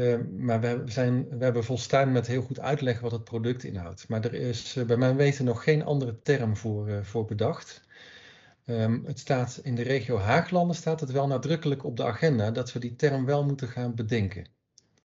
Uh, 0.01 0.17
maar 0.37 0.61
we, 0.61 0.83
zijn, 0.85 1.29
we 1.29 1.45
hebben 1.45 1.65
volstaan 1.65 2.13
met 2.13 2.27
heel 2.27 2.43
goed 2.43 2.61
uitleggen 2.61 3.03
wat 3.03 3.13
het 3.13 3.25
product 3.25 3.65
inhoudt. 3.65 4.09
Maar 4.09 4.25
er 4.25 4.35
is 4.35 4.77
uh, 4.77 4.85
bij 4.85 4.97
mijn 4.97 5.17
weten 5.17 5.45
nog 5.45 5.63
geen 5.63 5.85
andere 5.85 6.23
term 6.23 6.57
voor, 6.57 6.89
uh, 6.89 7.03
voor 7.03 7.25
bedacht. 7.25 7.83
Um, 8.67 9.05
het 9.07 9.19
staat 9.19 9.61
in 9.63 9.75
de 9.75 9.83
regio 9.83 10.19
Haaglanden 10.19 10.77
staat 10.77 11.01
het 11.01 11.11
wel 11.11 11.27
nadrukkelijk 11.27 11.85
op 11.85 11.97
de 11.97 12.05
agenda 12.05 12.51
dat 12.51 12.73
we 12.73 12.79
die 12.79 12.97
term 12.97 13.25
wel 13.25 13.45
moeten 13.45 13.69
gaan 13.69 13.95
bedenken. 13.95 14.47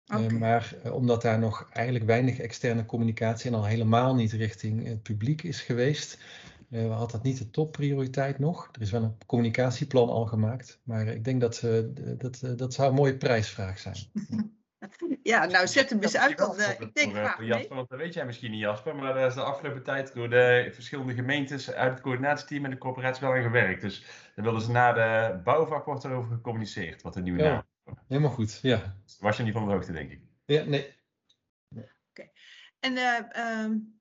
Okay. 0.05 0.27
maar 0.27 0.75
omdat 0.91 1.21
daar 1.21 1.39
nog 1.39 1.69
eigenlijk 1.71 2.05
weinig 2.05 2.39
externe 2.39 2.85
communicatie 2.85 3.49
en 3.49 3.55
al 3.55 3.65
helemaal 3.65 4.15
niet 4.15 4.31
richting 4.31 4.87
het 4.87 5.03
publiek 5.03 5.43
is 5.43 5.61
geweest, 5.61 6.17
had 6.89 7.11
dat 7.11 7.23
niet 7.23 7.37
de 7.37 7.49
topprioriteit 7.49 8.39
nog. 8.39 8.69
Er 8.71 8.81
is 8.81 8.91
wel 8.91 9.03
een 9.03 9.17
communicatieplan 9.25 10.09
al 10.09 10.25
gemaakt, 10.25 10.79
maar 10.83 11.07
ik 11.07 11.23
denk 11.23 11.41
dat 11.41 11.63
dat, 12.17 12.57
dat 12.57 12.73
zou 12.73 12.89
een 12.89 12.95
mooie 12.95 13.17
prijsvraag 13.17 13.79
zijn. 13.79 13.97
Ja, 15.23 15.45
nou 15.45 15.67
zet 15.67 15.89
hem 15.89 16.01
eens 16.01 16.17
uit. 16.17 16.37
Dan, 16.37 16.59
uh, 16.59 16.79
ik 16.79 16.93
denk 16.93 17.13
graag 17.13 17.35
voor 17.35 17.45
Jasper, 17.45 17.75
want 17.75 17.89
dat 17.89 17.99
weet 17.99 18.13
jij 18.13 18.25
misschien 18.25 18.51
niet 18.51 18.59
Jasper, 18.59 18.95
maar 18.95 19.13
daar 19.13 19.27
is 19.27 19.33
de 19.33 19.41
afgelopen 19.41 19.83
tijd 19.83 20.13
door 20.13 20.29
de 20.29 20.69
verschillende 20.73 21.13
gemeentes 21.13 21.71
uit 21.71 21.91
het 21.91 22.01
coördinatieteam 22.01 22.65
en 22.65 22.71
de 22.71 22.77
corporatie 22.77 23.27
wel 23.27 23.35
aan 23.35 23.43
gewerkt. 23.43 23.81
Dus 23.81 24.05
dan 24.35 24.45
willen 24.45 24.61
ze 24.61 24.71
na 24.71 24.93
de 24.93 25.39
bouwvak 25.43 25.85
wordt 25.85 26.03
erover 26.03 26.31
gecommuniceerd, 26.31 27.01
wat 27.01 27.13
de 27.13 27.21
nieuwe 27.21 27.43
ja, 27.43 27.49
naam 27.49 27.97
Helemaal 28.07 28.31
goed, 28.31 28.59
ja. 28.61 28.95
Was 29.19 29.37
je 29.37 29.43
niet 29.43 29.53
van 29.53 29.65
de 29.65 29.71
hoogte, 29.71 29.91
denk 29.91 30.11
ik? 30.11 30.21
Ja, 30.45 30.63
nee. 30.63 30.95
Oké. 31.75 31.87
Okay. 32.09 32.31
En 32.79 32.93
uh, 32.93 33.63
um, 33.63 34.00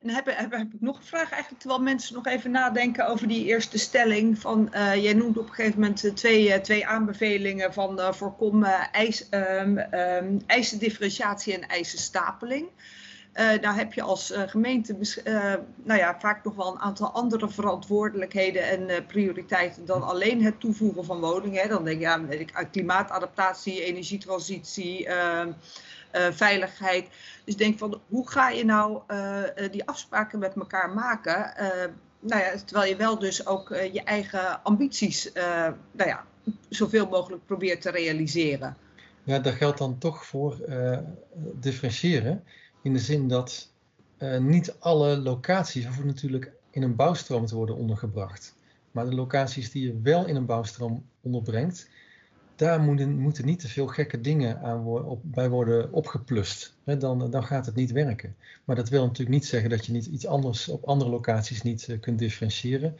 en 0.00 0.10
heb, 0.10 0.26
heb, 0.26 0.52
ik 0.52 0.80
nog 0.80 0.96
een 0.96 1.02
vraag 1.02 1.30
eigenlijk, 1.30 1.60
terwijl 1.60 1.82
mensen 1.82 2.14
nog 2.14 2.26
even 2.26 2.50
nadenken 2.50 3.08
over 3.08 3.28
die 3.28 3.44
eerste 3.44 3.78
stelling. 3.78 4.38
Van, 4.38 4.68
uh, 4.72 4.94
jij 4.94 5.12
noemt 5.12 5.38
op 5.38 5.48
een 5.48 5.54
gegeven 5.54 5.80
moment 5.80 6.16
twee, 6.16 6.48
uh, 6.48 6.54
twee 6.54 6.86
aanbevelingen 6.86 7.72
van 7.72 8.14
voorkom 8.14 8.64
eis, 8.64 9.26
um, 9.30 9.78
um, 9.78 10.40
eisendifferentiatie 10.46 11.54
en 11.54 11.68
eisenstapeling. 11.68 12.68
daar 13.32 13.76
heb 13.76 13.92
je 13.92 14.02
als 14.02 14.32
gemeente 14.36 14.96
nou 15.84 16.00
ja, 16.00 16.20
vaak 16.20 16.44
nog 16.44 16.54
wel 16.54 16.72
een 16.72 16.80
aantal 16.80 17.10
andere 17.10 17.48
verantwoordelijkheden 17.48 18.62
en 18.62 19.06
prioriteiten 19.06 19.84
dan 19.84 20.02
alleen 20.02 20.42
het 20.42 20.60
toevoegen 20.60 21.04
van 21.04 21.20
woningen. 21.20 21.62
Hè. 21.62 21.68
Dan 21.68 21.84
denk 21.84 22.00
je 22.00 22.08
aan 22.08 22.28
klimaatadaptatie, 22.70 23.84
energietransitie 23.84 25.06
ehm, 25.06 25.52
veiligheid. 26.32 27.08
Dus 27.44 27.56
denk 27.56 27.78
van 27.78 28.00
hoe 28.08 28.30
ga 28.30 28.50
je 28.50 28.64
nou 28.64 29.00
uh, 29.08 29.42
die 29.70 29.84
afspraken 29.84 30.38
met 30.38 30.54
elkaar 30.54 30.90
maken? 30.90 31.52
nou 32.20 32.42
ja, 32.42 32.56
terwijl 32.64 32.90
je 32.90 32.96
wel 32.96 33.18
dus 33.18 33.46
ook 33.46 33.68
je 33.92 34.02
eigen 34.02 34.62
ambities 34.62 35.32
nou 35.92 36.08
ja, 36.08 36.24
zoveel 36.68 37.06
mogelijk 37.08 37.46
probeert 37.46 37.80
te 37.80 37.90
realiseren. 37.90 38.76
Ja, 39.22 39.38
daar 39.38 39.52
geldt 39.52 39.78
dan 39.78 39.98
toch 39.98 40.26
voor 40.26 40.56
differentiëren. 41.54 42.44
In 42.82 42.92
de 42.92 42.98
zin 42.98 43.28
dat 43.28 43.72
niet 44.38 44.76
alle 44.78 45.16
locaties 45.16 45.84
hoeven 45.84 46.06
natuurlijk 46.06 46.52
in 46.70 46.82
een 46.82 46.96
bouwstroom 46.96 47.46
te 47.46 47.54
worden 47.54 47.76
ondergebracht. 47.76 48.54
Maar 48.90 49.04
de 49.04 49.14
locaties 49.14 49.70
die 49.70 49.86
je 49.86 50.00
wel 50.02 50.26
in 50.26 50.36
een 50.36 50.46
bouwstroom 50.46 51.06
onderbrengt, 51.22 51.88
daar 52.56 52.80
moeten, 52.80 53.18
moeten 53.18 53.44
niet 53.46 53.60
te 53.60 53.68
veel 53.68 53.86
gekke 53.86 54.20
dingen 54.20 54.60
aan 54.60 54.86
op, 54.86 55.20
bij 55.22 55.48
worden 55.48 55.92
opgeplust. 55.92 56.76
dan, 56.84 57.30
dan 57.30 57.44
gaat 57.44 57.66
het 57.66 57.74
niet 57.74 57.92
werken. 57.92 58.36
Maar 58.64 58.76
dat 58.76 58.88
wil 58.88 59.02
natuurlijk 59.02 59.36
niet 59.36 59.46
zeggen 59.46 59.70
dat 59.70 59.86
je 59.86 59.92
niet 59.92 60.06
iets 60.06 60.26
anders 60.26 60.68
op 60.68 60.84
andere 60.84 61.10
locaties 61.10 61.62
niet 61.62 61.88
uh, 61.88 62.00
kunt 62.00 62.18
differentiëren. 62.18 62.96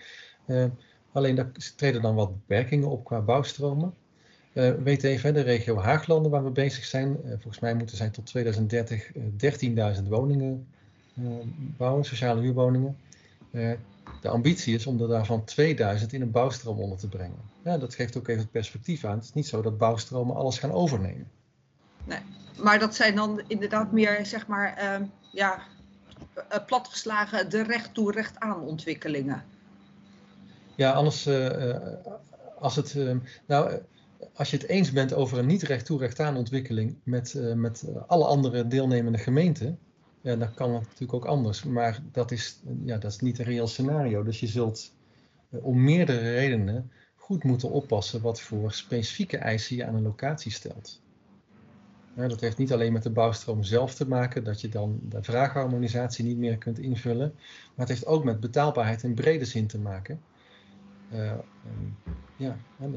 Uh, 0.47 0.65
alleen 1.13 1.35
daar 1.35 1.51
treden 1.77 2.03
dan 2.03 2.15
wat 2.15 2.33
beperkingen 2.33 2.89
op 2.89 3.05
qua 3.05 3.21
bouwstromen. 3.21 3.95
Uh, 4.53 4.71
weet 4.75 5.03
even, 5.03 5.35
de 5.35 5.41
regio 5.41 5.79
Haaglanden 5.79 6.31
waar 6.31 6.45
we 6.45 6.51
bezig 6.51 6.85
zijn. 6.85 7.17
volgens 7.27 7.59
mij 7.59 7.75
moeten 7.75 7.97
zij 7.97 8.11
tot 8.11 8.27
2030 8.27 9.13
13.000 9.97 10.09
woningen 10.09 10.67
bouwen, 11.77 12.05
sociale 12.05 12.41
huurwoningen. 12.41 12.97
De 14.27 14.33
ambitie 14.33 14.75
is 14.75 14.87
om 14.87 15.01
er 15.01 15.09
daarvan 15.09 15.45
2000 15.45 16.13
in 16.13 16.23
een 16.23 16.31
bouwstroom 16.31 16.79
onder 16.79 16.99
te 16.99 17.09
brengen. 17.09 17.41
Ja, 17.65 17.79
dat 17.79 17.95
geeft 17.95 18.17
ook 18.17 18.29
even 18.29 18.43
het 18.43 18.51
perspectief 18.51 19.05
aan. 19.05 19.15
Het 19.15 19.25
is 19.25 19.33
niet 19.33 19.47
zo 19.47 19.63
dat 19.63 19.79
bouwstromen 19.79 20.37
alles 20.37 20.59
gaan 20.59 20.73
overnemen. 20.73 21.31
Nee, 22.05 22.19
maar 22.63 22.79
dat 22.79 22.95
zijn 22.95 23.15
dan 23.15 23.43
inderdaad 23.47 23.93
meer, 23.93 24.27
zeg 24.27 24.47
maar, 24.47 25.01
uh, 25.01 25.07
ja, 25.33 25.63
platgeslagen 26.67 27.51
de 27.51 27.63
recht 27.63 27.95
toe 27.95 28.13
recht 28.13 28.41
aan 28.41 28.61
ontwikkelingen. 28.61 29.45
Ja, 30.75 30.93
anders, 30.93 31.27
uh, 31.27 31.77
als 32.59 32.77
het, 32.77 32.95
uh, 32.95 33.17
nou, 33.47 33.81
als 34.35 34.51
je 34.51 34.57
het 34.57 34.67
eens 34.67 34.93
bent 34.93 35.13
over 35.13 35.39
een 35.39 35.47
niet 35.47 35.63
recht 35.63 35.87
toe 35.87 35.99
recht 35.99 36.21
aan 36.21 36.37
ontwikkeling 36.37 36.97
met, 37.03 37.35
met 37.55 37.85
alle 38.07 38.25
andere 38.25 38.67
deelnemende 38.67 39.19
gemeenten, 39.19 39.79
ja, 40.27 40.37
dan 40.37 40.55
kan 40.55 40.75
het 40.75 40.83
natuurlijk 40.83 41.13
ook 41.13 41.25
anders. 41.25 41.65
Maar 41.65 42.03
dat 42.13 42.31
is, 42.31 42.63
ja, 42.85 42.99
dat 42.99 43.11
is 43.11 43.19
niet 43.19 43.39
een 43.39 43.45
reëel 43.45 43.67
scenario. 43.67 44.23
Dus 44.23 44.41
je 44.41 44.47
zult 44.47 44.95
om 45.51 45.85
meerdere 45.85 46.35
redenen 46.35 46.91
goed 47.15 47.45
moeten 47.45 47.71
oppassen 47.71 48.23
wat 48.23 48.41
voor 48.41 48.73
specifieke 48.73 49.37
eisen 49.37 49.77
je 49.77 49.87
aan 49.87 49.95
een 49.95 50.03
locatie 50.03 50.53
stelt. 50.53 51.01
dat 52.15 52.41
heeft 52.41 52.59
niet 52.59 52.73
alleen 52.73 52.93
met 52.93 53.03
de 53.03 53.11
bouwstroom 53.11 53.63
zelf 53.63 53.95
te 53.95 54.09
maken, 54.09 54.45
dat 54.45 54.61
je 54.61 54.69
dan 54.69 55.01
de 55.09 55.23
vraagharmonisatie 55.23 56.25
niet 56.25 56.39
meer 56.39 56.59
kunt 56.59 56.79
invullen, 56.79 57.33
maar 57.35 57.87
het 57.87 57.89
heeft 57.89 58.07
ook 58.07 58.25
met 58.25 58.41
betaalbaarheid 58.41 59.03
in 59.03 59.15
brede 59.15 59.45
zin 59.45 59.67
te 59.67 59.79
maken. 59.79 60.21
Uh, 61.13 61.33
ja, 62.37 62.57
uh, 62.81 62.89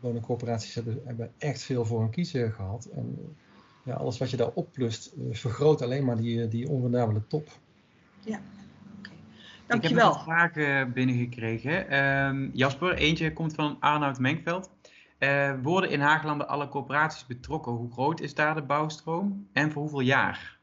woningcorporaties 0.00 0.74
hebben, 0.74 1.32
echt 1.38 1.62
veel 1.62 1.84
voor 1.84 2.02
een 2.02 2.10
kiezer 2.10 2.52
gehad. 2.52 2.84
En 2.84 3.36
ja, 3.84 3.94
alles 3.94 4.18
wat 4.18 4.30
je 4.30 4.36
daar 4.36 4.50
opplust, 4.54 5.12
uh, 5.18 5.34
vergroot 5.34 5.82
alleen 5.82 6.04
maar 6.04 6.16
die, 6.16 6.48
die 6.48 6.68
onrendabele 6.68 7.26
top. 7.26 7.48
Ja, 8.24 8.40
Dankjewel. 9.70 9.98
Ik 9.98 10.14
heb 10.14 10.14
nog 10.14 10.24
vragen 10.24 10.92
binnengekregen. 10.92 12.04
Um, 12.04 12.50
Jasper, 12.54 12.94
eentje 12.94 13.32
komt 13.32 13.54
van 13.54 13.76
Arnoud 13.80 14.18
Menkveld. 14.18 14.70
Uh, 15.18 15.52
worden 15.62 15.90
in 15.90 16.00
Haaglanden 16.00 16.48
alle 16.48 16.68
corporaties 16.68 17.26
betrokken? 17.26 17.72
Hoe 17.72 17.92
groot 17.92 18.20
is 18.20 18.34
daar 18.34 18.54
de 18.54 18.62
bouwstroom 18.62 19.48
en 19.52 19.72
voor 19.72 19.82
hoeveel 19.82 20.00
jaar? 20.00 20.58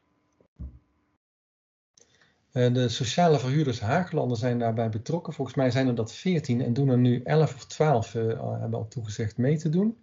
Uh, 2.53 2.73
de 2.73 2.89
sociale 2.89 3.39
verhuurders 3.39 3.79
Haaglanden 3.79 4.37
zijn 4.37 4.59
daarbij 4.59 4.89
betrokken. 4.89 5.33
Volgens 5.33 5.57
mij 5.57 5.71
zijn 5.71 5.87
er 5.87 5.95
dat 5.95 6.13
14 6.13 6.61
en 6.61 6.73
doen 6.73 6.89
er 6.89 6.97
nu 6.97 7.21
11 7.23 7.55
of 7.55 7.65
12 7.65 8.13
uh, 8.13 8.31
eh, 8.31 8.59
hebben 8.59 8.79
al 8.79 8.87
toegezegd 8.87 9.37
mee 9.37 9.57
te 9.57 9.69
doen. 9.69 9.97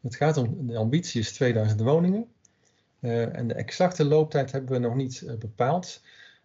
Het 0.00 0.16
gaat 0.16 0.36
om, 0.36 0.66
de 0.66 0.76
ambitie 0.76 1.20
is 1.20 1.32
2000 1.32 1.80
woningen. 1.80 2.26
En 3.00 3.48
de 3.48 3.54
exacte 3.54 4.04
looptijd 4.04 4.52
hebben 4.52 4.72
we 4.72 4.78
nog 4.78 4.94
niet 4.94 5.24
bepaald. 5.38 6.02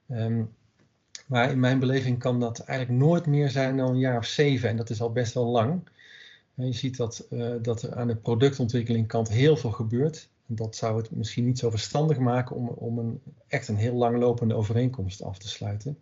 Um, 0.09 0.53
maar 1.25 1.51
in 1.51 1.59
mijn 1.59 1.79
beleving 1.79 2.19
kan 2.19 2.39
dat 2.39 2.59
eigenlijk 2.59 2.99
nooit 2.99 3.25
meer 3.25 3.49
zijn 3.49 3.77
dan 3.77 3.89
een 3.89 3.99
jaar 3.99 4.17
of 4.17 4.25
zeven. 4.25 4.69
En 4.69 4.77
dat 4.77 4.89
is 4.89 5.01
al 5.01 5.11
best 5.11 5.33
wel 5.33 5.45
lang. 5.45 5.89
je 6.53 6.73
ziet 6.73 6.97
dat, 6.97 7.27
dat 7.61 7.81
er 7.81 7.95
aan 7.95 8.07
de 8.07 8.15
productontwikkeling 8.15 9.07
kant 9.07 9.29
heel 9.29 9.57
veel 9.57 9.71
gebeurt. 9.71 10.29
En 10.47 10.55
dat 10.55 10.75
zou 10.75 10.97
het 10.97 11.11
misschien 11.11 11.45
niet 11.45 11.59
zo 11.59 11.69
verstandig 11.69 12.17
maken 12.17 12.55
om, 12.55 12.67
om 12.67 12.99
een, 12.99 13.21
echt 13.47 13.67
een 13.67 13.77
heel 13.77 13.95
langlopende 13.95 14.53
overeenkomst 14.53 15.23
af 15.23 15.37
te 15.37 15.47
sluiten. 15.47 15.97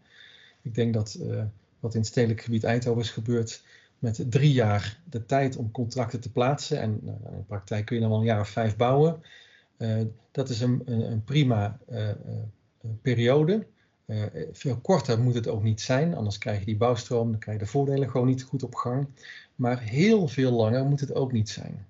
Ik 0.61 0.75
denk 0.75 0.93
dat 0.93 1.19
wat 1.79 1.93
in 1.93 1.99
het 1.99 2.09
stedelijk 2.09 2.41
gebied 2.41 2.63
Eindhoven 2.63 3.01
is 3.01 3.09
gebeurd 3.09 3.63
met 3.99 4.23
drie 4.29 4.51
jaar 4.51 4.99
de 5.09 5.25
tijd 5.25 5.55
om 5.55 5.71
contracten 5.71 6.19
te 6.19 6.31
plaatsen. 6.31 6.79
En 6.79 6.99
nou, 7.01 7.17
in 7.31 7.37
de 7.37 7.43
praktijk 7.43 7.85
kun 7.85 7.95
je 7.95 8.01
dan 8.01 8.11
wel 8.11 8.19
een 8.19 8.25
jaar 8.25 8.39
of 8.39 8.49
vijf 8.49 8.75
bouwen. 8.75 9.21
Uh, 9.83 10.01
dat 10.31 10.49
is 10.49 10.61
een, 10.61 10.81
een, 10.85 11.23
prima 11.23 11.79
periode. 13.01 13.67
Uh, 14.05 14.23
veel 14.51 14.77
korter 14.77 15.19
moet 15.19 15.33
het 15.33 15.47
ook 15.47 15.63
niet 15.63 15.81
zijn, 15.81 16.15
anders 16.15 16.37
krijg 16.37 16.59
je 16.59 16.65
die 16.65 16.77
bouwstroom, 16.77 17.31
dan 17.31 17.39
krijg 17.39 17.59
je 17.59 17.63
de 17.65 17.71
voordelen 17.71 18.09
gewoon 18.09 18.27
niet 18.27 18.43
goed 18.43 18.63
op 18.63 18.75
gang. 18.75 19.07
Maar 19.55 19.79
heel 19.79 20.27
veel 20.27 20.51
langer 20.51 20.85
moet 20.85 20.99
het 20.99 21.13
ook 21.13 21.31
niet 21.31 21.49
zijn. 21.49 21.85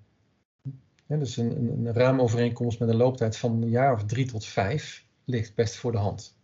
Dus 1.06 1.36
een, 1.36 1.56
een, 1.56 1.86
een 1.86 1.92
raamovereenkomst 1.92 2.78
met 2.78 2.88
een 2.88 2.96
looptijd 2.96 3.36
van 3.36 3.62
een 3.62 3.68
jaar 3.68 3.92
of 3.92 4.04
drie 4.04 4.26
tot 4.26 4.44
vijf 4.44 5.04
ligt 5.24 5.54
best 5.54 5.76
voor 5.76 5.92
de 5.92 5.98
hand. 5.98 6.36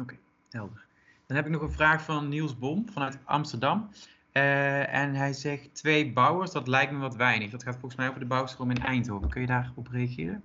Oké, 0.00 0.16
helder. 0.50 0.86
Dan 1.26 1.36
heb 1.36 1.46
ik 1.46 1.52
nog 1.52 1.62
een 1.62 1.72
vraag 1.72 2.02
van 2.02 2.28
Niels 2.28 2.58
Bom 2.58 2.88
vanuit 2.88 3.18
Amsterdam. 3.24 3.90
Uh, 4.38 4.94
en 4.94 5.14
hij 5.14 5.32
zegt 5.32 5.74
twee 5.74 6.12
bouwers, 6.12 6.50
dat 6.50 6.68
lijkt 6.68 6.92
me 6.92 6.98
wat 6.98 7.16
weinig. 7.16 7.50
Dat 7.50 7.62
gaat 7.62 7.76
volgens 7.76 7.96
mij 7.96 8.08
over 8.08 8.20
de 8.20 8.26
bouwstroom 8.26 8.70
in 8.70 8.82
Eindhoven. 8.82 9.28
Kun 9.28 9.40
je 9.40 9.46
daarop 9.46 9.88
reageren? 9.90 10.42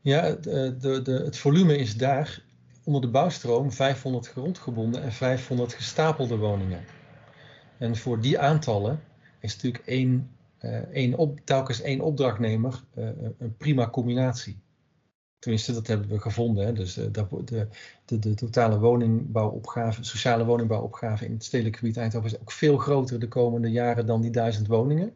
Ja, 0.00 0.30
de, 0.30 0.76
de, 0.80 1.02
de, 1.02 1.12
het 1.12 1.38
volume 1.38 1.76
is 1.76 1.96
daar 1.96 2.42
onder 2.84 3.00
de 3.00 3.08
bouwstroom 3.08 3.72
500 3.72 4.28
grondgebonden 4.28 5.02
en 5.02 5.12
500 5.12 5.74
gestapelde 5.74 6.36
woningen. 6.36 6.84
En 7.78 7.96
voor 7.96 8.20
die 8.20 8.38
aantallen 8.38 9.00
is 9.40 9.54
natuurlijk 9.54 9.86
één, 9.86 10.30
uh, 10.60 10.76
één 10.76 11.14
op, 11.14 11.40
telkens 11.44 11.80
één 11.80 12.00
opdrachtnemer 12.00 12.82
een 13.38 13.56
prima 13.58 13.90
combinatie. 13.90 14.58
Tenminste, 15.44 15.72
dat 15.72 15.86
hebben 15.86 16.08
we 16.08 16.20
gevonden. 16.20 16.66
Hè. 16.66 16.72
Dus 16.72 16.98
uh, 16.98 17.04
de, 17.12 17.26
de, 17.44 17.68
de, 18.04 18.18
de, 18.18 18.34
totale 18.34 18.78
woningbouwopgave, 18.78 20.04
sociale 20.04 20.44
woningbouwopgave 20.44 21.24
in 21.24 21.32
het 21.32 21.44
stedelijk 21.44 21.76
gebied 21.76 21.96
Eindhoven 21.96 22.30
is 22.30 22.40
ook 22.40 22.52
veel 22.52 22.76
groter 22.76 23.20
de 23.20 23.28
komende 23.28 23.70
jaren 23.70 24.06
dan 24.06 24.20
die 24.20 24.30
duizend 24.30 24.66
woningen. 24.66 25.12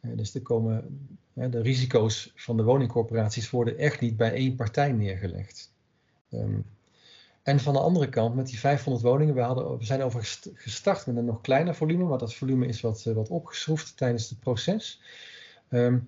dus 0.00 0.34
er 0.34 0.42
komen, 0.42 1.08
de 1.32 1.60
risico's 1.62 2.32
van 2.34 2.56
de 2.56 2.62
woningcorporaties 2.62 3.50
worden 3.50 3.78
echt 3.78 4.00
niet 4.00 4.16
bij 4.16 4.32
één 4.32 4.54
partij 4.54 4.92
neergelegd. 4.92 5.72
Um, 6.30 6.64
en 7.42 7.60
van 7.60 7.72
de 7.72 7.80
andere 7.80 8.08
kant, 8.08 8.34
met 8.34 8.46
die 8.46 8.58
500 8.58 9.04
woningen, 9.04 9.34
we, 9.34 9.40
hadden, 9.40 9.78
we 9.78 9.84
zijn 9.84 10.02
over 10.02 10.38
gestart 10.54 11.06
met 11.06 11.16
een 11.16 11.24
nog 11.24 11.40
kleiner 11.40 11.74
volume, 11.74 12.04
maar 12.04 12.18
dat 12.18 12.34
volume 12.34 12.66
is 12.66 12.80
wat, 12.80 13.04
eh, 13.06 13.14
wat 13.14 13.28
opgeschroefd 13.28 13.96
tijdens 13.96 14.28
het 14.28 14.40
proces. 14.40 15.00
Um, 15.70 16.06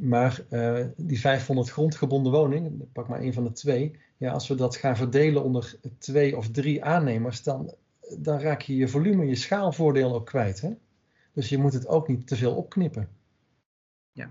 maar 0.00 0.40
uh, 0.50 0.84
die 0.96 1.20
500 1.20 1.70
grondgebonden 1.70 2.32
woningen, 2.32 2.90
pak 2.92 3.08
maar 3.08 3.20
één 3.20 3.32
van 3.32 3.44
de 3.44 3.52
twee, 3.52 3.98
ja, 4.16 4.32
als 4.32 4.48
we 4.48 4.54
dat 4.54 4.76
gaan 4.76 4.96
verdelen 4.96 5.44
onder 5.44 5.78
twee 5.98 6.36
of 6.36 6.50
drie 6.50 6.84
aannemers, 6.84 7.42
dan, 7.42 7.74
dan 8.18 8.38
raak 8.38 8.60
je 8.60 8.76
je 8.76 8.88
volume, 8.88 9.26
je 9.26 9.34
schaalvoordeel 9.34 10.14
ook 10.14 10.26
kwijt. 10.26 10.60
Hè? 10.60 10.70
Dus 11.32 11.48
je 11.48 11.58
moet 11.58 11.72
het 11.72 11.86
ook 11.86 12.08
niet 12.08 12.26
te 12.26 12.36
veel 12.36 12.54
opknippen. 12.54 13.08
Ja, 14.12 14.30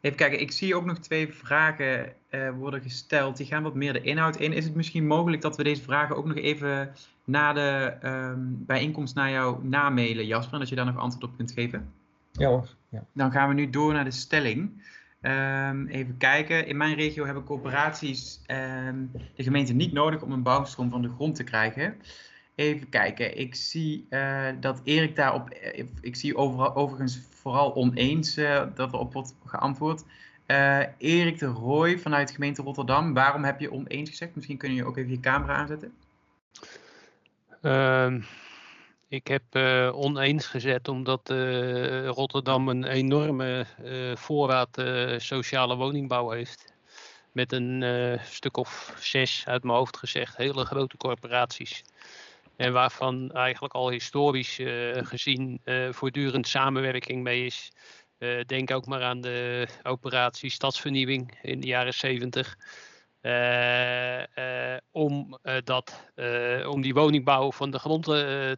Even 0.00 0.16
kijken, 0.16 0.40
ik 0.40 0.52
zie 0.52 0.74
ook 0.74 0.84
nog 0.84 0.98
twee 0.98 1.34
vragen 1.34 2.12
uh, 2.30 2.50
worden 2.50 2.82
gesteld. 2.82 3.36
Die 3.36 3.46
gaan 3.46 3.62
wat 3.62 3.74
meer 3.74 3.92
de 3.92 4.00
inhoud 4.00 4.36
in. 4.36 4.52
Is 4.52 4.64
het 4.64 4.74
misschien 4.74 5.06
mogelijk 5.06 5.42
dat 5.42 5.56
we 5.56 5.62
deze 5.62 5.82
vragen 5.82 6.16
ook 6.16 6.26
nog 6.26 6.36
even 6.36 6.92
na 7.24 7.52
de 7.52 7.96
um, 8.04 8.64
bijeenkomst 8.66 9.14
naar 9.14 9.30
jou 9.30 9.66
namailen, 9.68 10.26
Jasper? 10.26 10.52
En 10.52 10.58
dat 10.58 10.68
je 10.68 10.74
daar 10.74 10.84
nog 10.84 10.98
antwoord 10.98 11.24
op 11.24 11.36
kunt 11.36 11.52
geven? 11.52 11.92
Ja 12.40 12.48
hoor. 12.48 12.68
Ja. 12.88 13.04
Dan 13.12 13.32
gaan 13.32 13.48
we 13.48 13.54
nu 13.54 13.70
door 13.70 13.92
naar 13.92 14.04
de 14.04 14.10
stelling. 14.10 14.82
Um, 15.22 15.86
even 15.86 16.16
kijken. 16.16 16.66
In 16.66 16.76
mijn 16.76 16.94
regio 16.94 17.24
hebben 17.24 17.44
corporaties 17.44 18.40
um, 18.86 19.10
de 19.34 19.42
gemeente 19.42 19.72
niet 19.72 19.92
nodig 19.92 20.22
om 20.22 20.32
een 20.32 20.42
bouwstroom 20.42 20.90
van 20.90 21.02
de 21.02 21.08
grond 21.08 21.34
te 21.34 21.44
krijgen. 21.44 21.94
Even 22.54 22.88
kijken. 22.88 23.38
Ik 23.38 23.54
zie 23.54 24.06
uh, 24.10 24.48
dat 24.60 24.80
Erik 24.84 25.16
daarop. 25.16 25.50
Eh, 25.50 25.84
ik 26.00 26.16
zie 26.16 26.36
overal, 26.36 26.74
overigens 26.74 27.20
vooral 27.30 27.74
oneens 27.74 28.38
uh, 28.38 28.62
dat 28.74 28.92
erop 28.92 29.12
wordt 29.12 29.34
geantwoord. 29.44 30.04
Uh, 30.46 30.78
Erik 30.98 31.38
de 31.38 31.46
Rooij 31.46 31.98
vanuit 31.98 32.28
de 32.28 32.34
gemeente 32.34 32.62
Rotterdam. 32.62 33.14
Waarom 33.14 33.44
heb 33.44 33.60
je 33.60 33.72
oneens 33.72 34.10
gezegd? 34.10 34.34
Misschien 34.34 34.56
kun 34.56 34.74
je 34.74 34.84
ook 34.84 34.96
even 34.96 35.10
je 35.10 35.20
camera 35.20 35.54
aanzetten. 35.54 35.92
Uh, 37.62 38.14
ik 39.10 39.26
heb 39.26 39.42
oneens 39.94 40.46
gezet 40.46 40.88
omdat 40.88 41.28
Rotterdam 42.04 42.68
een 42.68 42.84
enorme 42.84 43.66
voorraad 44.14 44.82
sociale 45.16 45.76
woningbouw 45.76 46.30
heeft. 46.30 46.74
Met 47.32 47.52
een 47.52 47.84
stuk 48.24 48.56
of 48.56 48.96
zes, 48.98 49.42
uit 49.46 49.62
mijn 49.62 49.76
hoofd 49.76 49.96
gezegd, 49.96 50.36
hele 50.36 50.64
grote 50.64 50.96
corporaties. 50.96 51.82
En 52.60 52.72
waarvan 52.72 53.32
eigenlijk 53.32 53.74
al 53.74 53.90
historisch 53.90 54.58
uh, 54.58 54.96
gezien 55.02 55.60
uh, 55.64 55.92
voortdurend 55.92 56.48
samenwerking 56.48 57.22
mee 57.22 57.44
is. 57.44 57.72
Uh, 58.18 58.40
denk 58.46 58.70
ook 58.70 58.86
maar 58.86 59.02
aan 59.02 59.20
de 59.20 59.68
operatie 59.82 60.50
Stadsvernieuwing 60.50 61.38
in 61.42 61.60
de 61.60 61.66
jaren 61.66 61.94
70. 61.94 62.56
Om, 64.90 65.38
dat, 65.64 66.12
om 66.66 66.80
die 66.80 66.94
woningbouw 66.94 67.52
van 67.52 67.70
de 67.70 67.78
grond 67.78 68.04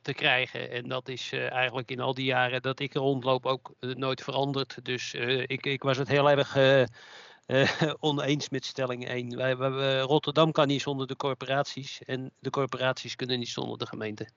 te 0.02 0.12
krijgen. 0.14 0.70
En 0.70 0.88
dat 0.88 1.08
is 1.08 1.32
eigenlijk 1.32 1.90
in 1.90 2.00
al 2.00 2.14
die 2.14 2.24
jaren 2.24 2.62
dat 2.62 2.80
ik 2.80 2.94
rondloop 2.94 3.46
ook 3.46 3.74
nooit 3.80 4.22
veranderd. 4.22 4.84
Dus 4.84 5.14
ik, 5.46 5.66
ik 5.66 5.82
was 5.82 5.96
het 5.96 6.08
heel 6.08 6.30
erg 6.30 6.56
oneens 8.00 8.48
met 8.48 8.64
stelling 8.64 9.08
1. 9.08 9.36
Wij, 9.36 9.56
wij, 9.56 10.00
Rotterdam 10.00 10.52
kan 10.52 10.66
niet 10.66 10.82
zonder 10.82 11.06
de 11.06 11.16
corporaties 11.16 12.02
en 12.04 12.32
de 12.38 12.50
corporaties 12.50 13.16
kunnen 13.16 13.38
niet 13.38 13.48
zonder 13.48 13.78
de 13.78 13.86
gemeente. 13.86 14.28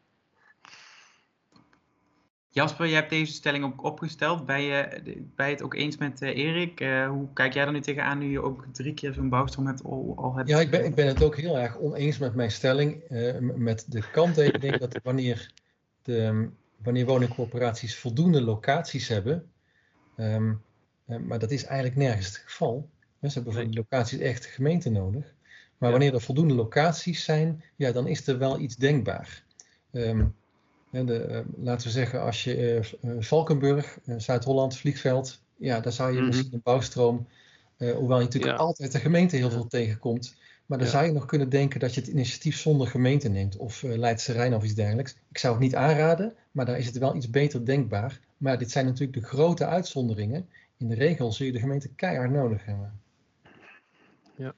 Jasper, 2.55 2.85
je 2.85 2.93
hebt 2.93 3.09
deze 3.09 3.33
stelling 3.33 3.63
ook 3.63 3.83
opgesteld. 3.83 4.45
Ben 4.45 4.61
je, 4.61 5.01
je 5.35 5.43
het 5.43 5.61
ook 5.61 5.73
eens 5.73 5.97
met 5.97 6.21
uh, 6.21 6.37
Erik? 6.37 6.81
Uh, 6.81 7.07
hoe 7.07 7.27
kijk 7.33 7.53
jij 7.53 7.65
er 7.65 7.71
nu 7.71 7.81
tegenaan 7.81 8.17
nu 8.17 8.31
je 8.31 8.41
ook 8.41 8.65
drie 8.71 8.93
keer 8.93 9.13
zo'n 9.13 9.29
bouwstroom 9.29 9.67
hebt, 9.67 9.83
al, 9.83 10.13
al 10.17 10.35
hebt? 10.35 10.49
Ja, 10.49 10.59
ik 10.59 10.69
ben, 10.69 10.85
ik 10.85 10.95
ben 10.95 11.07
het 11.07 11.23
ook 11.23 11.35
heel 11.35 11.57
erg 11.57 11.77
oneens 11.77 12.17
met 12.17 12.35
mijn 12.35 12.51
stelling. 12.51 13.03
Uh, 13.09 13.37
met 13.39 13.85
de 13.87 14.09
kanttekening 14.11 14.77
dat 14.77 14.99
wanneer, 15.03 15.51
de, 16.03 16.49
wanneer 16.77 17.05
woningcorporaties 17.05 17.95
voldoende 17.95 18.41
locaties 18.41 19.07
hebben, 19.07 19.51
um, 20.17 20.61
maar 21.05 21.39
dat 21.39 21.51
is 21.51 21.65
eigenlijk 21.65 21.97
nergens 21.97 22.27
het 22.27 22.37
geval. 22.37 22.89
Ze 23.21 23.29
hebben 23.33 23.53
voor 23.53 23.63
die 23.63 23.75
locaties 23.75 24.19
echt 24.19 24.45
gemeente 24.45 24.89
nodig. 24.89 25.33
Maar 25.77 25.91
wanneer 25.91 26.13
er 26.13 26.21
voldoende 26.21 26.53
locaties 26.53 27.23
zijn, 27.23 27.63
ja, 27.75 27.91
dan 27.91 28.07
is 28.07 28.27
er 28.27 28.37
wel 28.37 28.59
iets 28.59 28.75
denkbaar. 28.75 29.43
Um, 29.91 30.35
de, 31.03 31.17
eh, 31.17 31.39
laten 31.57 31.87
we 31.87 31.93
zeggen, 31.93 32.21
als 32.21 32.43
je 32.43 32.81
uh, 33.01 33.11
Valkenburg, 33.19 33.97
Zuid-Holland, 34.17 34.77
Vliegveld, 34.77 35.41
ja, 35.57 35.79
daar 35.79 35.91
zou 35.91 36.11
je 36.11 36.17
mhm. 36.17 36.27
misschien 36.27 36.53
een 36.53 36.61
bouwstroom, 36.63 37.27
hoewel 37.77 38.17
je 38.17 38.23
natuurlijk 38.23 38.57
altijd 38.57 38.91
de 38.91 38.99
gemeente 38.99 39.35
heel 39.35 39.51
veel 39.51 39.67
tegenkomt, 39.67 40.35
maar 40.65 40.77
dan 40.77 40.87
zou 40.87 41.05
je 41.05 41.11
nog 41.11 41.25
kunnen 41.25 41.49
denken 41.49 41.79
dat 41.79 41.93
je 41.93 42.01
het 42.01 42.09
initiatief 42.09 42.57
zonder 42.57 42.87
gemeente 42.87 43.29
neemt, 43.29 43.57
of 43.57 43.81
Leidse 43.81 44.31
Rijn 44.31 44.53
of 44.53 44.63
iets 44.63 44.73
dergelijks. 44.73 45.15
Ik 45.29 45.37
zou 45.37 45.53
het 45.53 45.63
niet 45.63 45.75
aanraden, 45.75 46.33
maar 46.51 46.65
daar 46.65 46.77
is 46.77 46.85
het 46.85 46.97
wel 46.97 47.15
iets 47.15 47.29
beter 47.29 47.65
denkbaar. 47.65 48.19
Maar 48.37 48.57
dit 48.57 48.71
zijn 48.71 48.85
natuurlijk 48.85 49.13
de 49.13 49.27
grote 49.27 49.65
uitzonderingen. 49.65 50.49
In 50.77 50.87
de 50.87 50.95
regel 50.95 51.31
zul 51.31 51.45
je 51.45 51.51
de 51.51 51.59
gemeente 51.59 51.89
keihard 51.89 52.31
nodig 52.31 52.65
hebben. 52.65 52.99
Ja. 54.35 54.53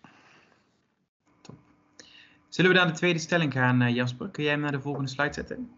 Top. 1.41 1.55
Zullen 2.49 2.71
we 2.71 2.77
naar 2.77 2.87
de 2.87 2.93
tweede 2.93 3.19
stelling 3.19 3.53
gaan, 3.53 3.93
Jasper? 3.93 4.29
Kun 4.29 4.43
jij 4.43 4.51
hem 4.51 4.61
naar 4.61 4.71
de 4.71 4.81
volgende 4.81 5.09
slide 5.09 5.33
zetten? 5.33 5.76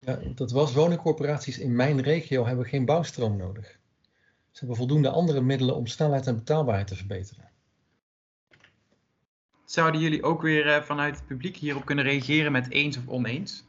Ja, 0.00 0.18
dat 0.34 0.50
was 0.50 0.72
woningcorporaties 0.72 1.58
in 1.58 1.76
mijn 1.76 2.00
regio 2.00 2.46
hebben 2.46 2.66
geen 2.66 2.84
bouwstroom 2.84 3.36
nodig. 3.36 3.78
Ze 4.50 4.58
hebben 4.58 4.76
voldoende 4.76 5.10
andere 5.10 5.40
middelen 5.40 5.76
om 5.76 5.86
snelheid 5.86 6.26
en 6.26 6.36
betaalbaarheid 6.36 6.86
te 6.86 6.96
verbeteren. 6.96 7.50
Zouden 9.64 10.00
jullie 10.00 10.22
ook 10.22 10.42
weer 10.42 10.66
uh, 10.66 10.82
vanuit 10.82 11.16
het 11.16 11.26
publiek 11.26 11.56
hierop 11.56 11.84
kunnen 11.84 12.04
reageren 12.04 12.52
met 12.52 12.70
eens 12.70 12.96
of 12.96 13.08
oneens? 13.08 13.64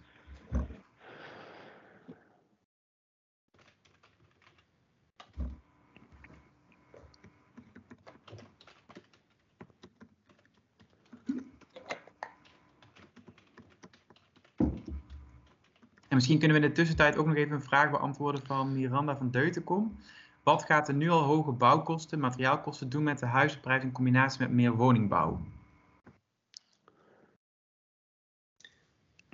Misschien 16.19 16.39
kunnen 16.39 16.57
we 16.57 16.63
in 16.63 16.69
de 16.69 16.75
tussentijd 16.75 17.17
ook 17.17 17.25
nog 17.25 17.35
even 17.35 17.55
een 17.55 17.61
vraag 17.61 17.91
beantwoorden 17.91 18.45
van 18.45 18.73
Miranda 18.73 19.17
van 19.17 19.31
Deutenkom. 19.31 19.97
Wat 20.43 20.63
gaat 20.63 20.85
de 20.85 20.93
nu 20.93 21.09
al 21.09 21.23
hoge 21.23 21.51
bouwkosten, 21.51 22.19
materiaalkosten 22.19 22.89
doen 22.89 23.03
met 23.03 23.19
de 23.19 23.25
huizenprijs 23.25 23.83
in 23.83 23.91
combinatie 23.91 24.41
met 24.41 24.51
meer 24.51 24.75
woningbouw? 24.75 25.41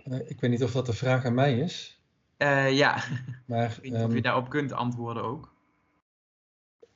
Uh, 0.05 0.19
ik 0.29 0.39
weet 0.39 0.51
niet 0.51 0.63
of 0.63 0.71
dat 0.71 0.85
de 0.85 0.93
vraag 0.93 1.25
aan 1.25 1.33
mij 1.33 1.59
is. 1.59 2.01
Uh, 2.37 2.71
ja, 2.71 3.03
maar, 3.45 3.77
ik 3.81 3.81
weet 3.81 3.91
niet 3.91 3.93
um, 3.93 4.05
of 4.05 4.09
je 4.09 4.13
ehm, 4.13 4.21
daarop 4.21 4.49
kunt 4.49 4.71
antwoorden 4.71 5.23
ook. 5.23 5.53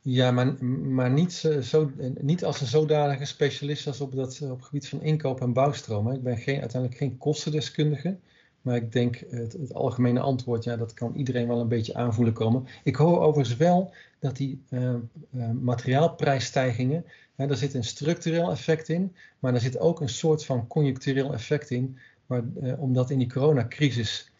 Ja, 0.02 0.32
maar, 0.32 0.66
maar 0.66 1.12
niet, 1.12 1.34
zo, 1.62 1.92
niet 2.20 2.46
als 2.46 2.62
een 2.62 2.68
zodanige 2.68 3.26
specialist 3.26 3.88
als 3.88 4.02
op, 4.02 4.16
dat, 4.16 4.42
op 4.42 4.58
het 4.58 4.66
gebied 4.66 4.90
van 4.90 5.02
inkoop 5.02 5.42
en 5.42 5.54
bouwstromen. 5.54 6.16
Ik 6.16 6.24
ben 6.24 6.38
geen, 6.38 6.60
uiteindelijk 6.60 7.02
geen 7.02 7.18
kostendeskundige. 7.18 8.20
Maar 8.62 8.76
ik 8.76 8.92
denk 8.92 9.24
het, 9.30 9.54
het, 9.54 9.74
algemene 9.74 10.20
antwoord, 10.20 10.64
ja, 10.64 10.76
dat 10.76 10.94
kan 10.94 11.16
iedereen 11.16 11.48
wel 11.48 11.60
een 11.60 11.68
beetje 11.68 11.94
aanvoelen 11.94 12.34
komen. 12.34 12.68
Ik 12.84 12.96
hoor 12.96 13.20
overigens 13.20 13.58
wel 13.58 13.94
dat 14.20 14.38
die 14.38 14.62
uh, 14.70 14.94
uh, 15.32 15.50
materiaalprijsstijgingen, 15.62 17.06
hè, 17.36 17.48
daar 17.48 17.58
zit 17.58 17.74
een 17.74 17.84
structureel 17.84 18.52
effect 18.52 18.90
in, 18.90 19.16
maar 19.40 19.54
er 19.54 19.60
zit 19.60 19.80
ook 19.80 20.02
een 20.02 20.10
soort 20.10 20.46
van 20.46 20.68
conjunctureel 20.68 21.34
effect 21.34 21.70
in, 21.70 21.98
maar, 22.26 22.44
uh, 22.62 22.82
omdat 22.82 23.10
in 23.10 23.18
die 23.18 23.30
coronacrisis 23.30 24.32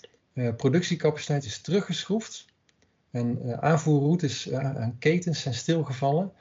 productiecapaciteit 0.58 1.46
is 1.46 1.62
teruggeschroefd 1.62 2.46
en 3.12 3.62
aanvoerroutes 3.62 4.52
aan 4.52 4.96
ketens 5.00 5.42
zijn 5.42 5.54
stilgevallen. 5.54 6.32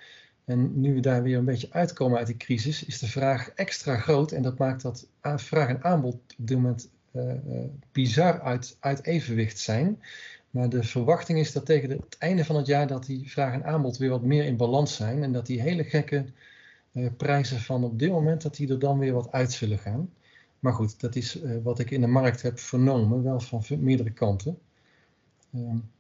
En 0.45 0.81
nu 0.81 0.95
we 0.95 1.01
daar 1.01 1.23
weer 1.23 1.39
een 1.39 1.45
beetje 1.45 1.69
uitkomen 1.71 2.19
uit 2.19 2.27
die 2.27 2.37
crisis, 2.37 2.85
is 2.85 2.99
de 2.99 3.07
vraag 3.07 3.49
extra 3.49 3.97
groot 3.97 4.33
en 4.33 4.43
dat 4.43 4.59
maakt 4.59 4.83
dat 4.83 5.09
vraag 5.21 5.69
en 5.69 5.85
aanbod 5.85 6.15
op 6.15 6.51
moment 6.51 6.89
bizar 7.93 8.41
uit, 8.41 8.77
uit 8.81 9.05
evenwicht 9.05 9.59
zijn. 9.59 10.03
Maar 10.51 10.69
de 10.69 10.83
verwachting 10.83 11.39
is 11.39 11.53
dat 11.53 11.67
tegen 11.67 11.91
het 11.91 12.17
einde 12.19 12.45
van 12.45 12.57
het 12.57 12.67
jaar 12.67 12.87
dat 12.87 13.07
die 13.07 13.31
vraag 13.31 13.53
en 13.53 13.65
aanbod 13.65 13.97
weer 13.97 14.11
wat 14.11 14.23
meer 14.23 14.45
in 14.45 14.57
balans 14.57 14.97
zijn. 14.97 15.23
En 15.23 15.33
dat 15.33 15.47
die 15.47 15.61
hele 15.61 15.85
gekke 15.85 16.25
uh, 16.93 17.09
prijzen 17.17 17.61
van 17.61 17.85
op 17.85 17.99
dit 17.99 18.11
moment, 18.11 18.43
dat 18.43 18.57
die 18.57 18.69
er 18.69 18.79
dan 18.79 18.99
weer 18.99 19.13
wat 19.13 19.33
uit 19.33 19.53
zullen 19.53 19.79
gaan. 19.79 20.11
Maar 20.59 20.73
goed, 20.73 21.01
dat 21.01 21.17
is 21.17 21.39
wat 21.63 21.79
ik 21.79 21.91
in 21.91 22.01
de 22.01 22.07
markt 22.07 22.43
heb 22.43 22.59
vernomen, 22.59 23.23
wel 23.23 23.41
van 23.41 23.63
meerdere 23.69 24.11
kanten. 24.11 24.59
Um, 25.55 25.91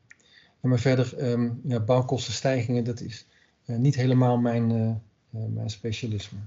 maar 0.60 0.78
verder, 0.78 1.30
um, 1.30 1.60
ja, 1.64 1.80
bouwkostenstijgingen, 1.80 2.84
dat 2.84 3.00
is 3.00 3.26
niet 3.64 3.94
helemaal 3.94 4.38
mijn, 4.38 4.66
mijn 5.30 5.70
specialisme. 5.70 6.38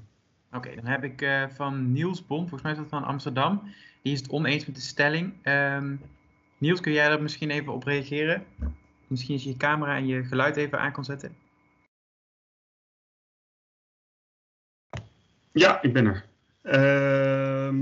Oké, 0.53 0.75
dan 0.75 0.85
heb 0.85 1.03
ik 1.03 1.47
van 1.53 1.91
Niels 1.91 2.25
Bond, 2.25 2.49
volgens 2.49 2.61
mij 2.61 2.71
is 2.71 2.77
dat 2.77 2.89
van 2.89 3.03
Amsterdam. 3.03 3.61
Die 4.01 4.13
is 4.13 4.19
het 4.19 4.29
oneens 4.29 4.65
met 4.65 4.75
de 4.75 4.81
stelling. 4.81 5.47
Um, 5.47 6.01
Niels, 6.57 6.79
kun 6.79 6.91
jij 6.91 7.09
daar 7.09 7.21
misschien 7.21 7.49
even 7.49 7.73
op 7.73 7.83
reageren? 7.83 8.45
Misschien 9.07 9.33
als 9.33 9.43
je 9.43 9.49
je 9.49 9.57
camera 9.57 9.95
en 9.95 10.07
je 10.07 10.23
geluid 10.23 10.57
even 10.57 10.79
aan 10.79 10.91
kan 10.91 11.05
zetten. 11.05 11.35
Ja, 15.51 15.81
ik 15.81 15.93
ben 15.93 16.05
er. 16.05 16.25
Uh, 16.63 17.73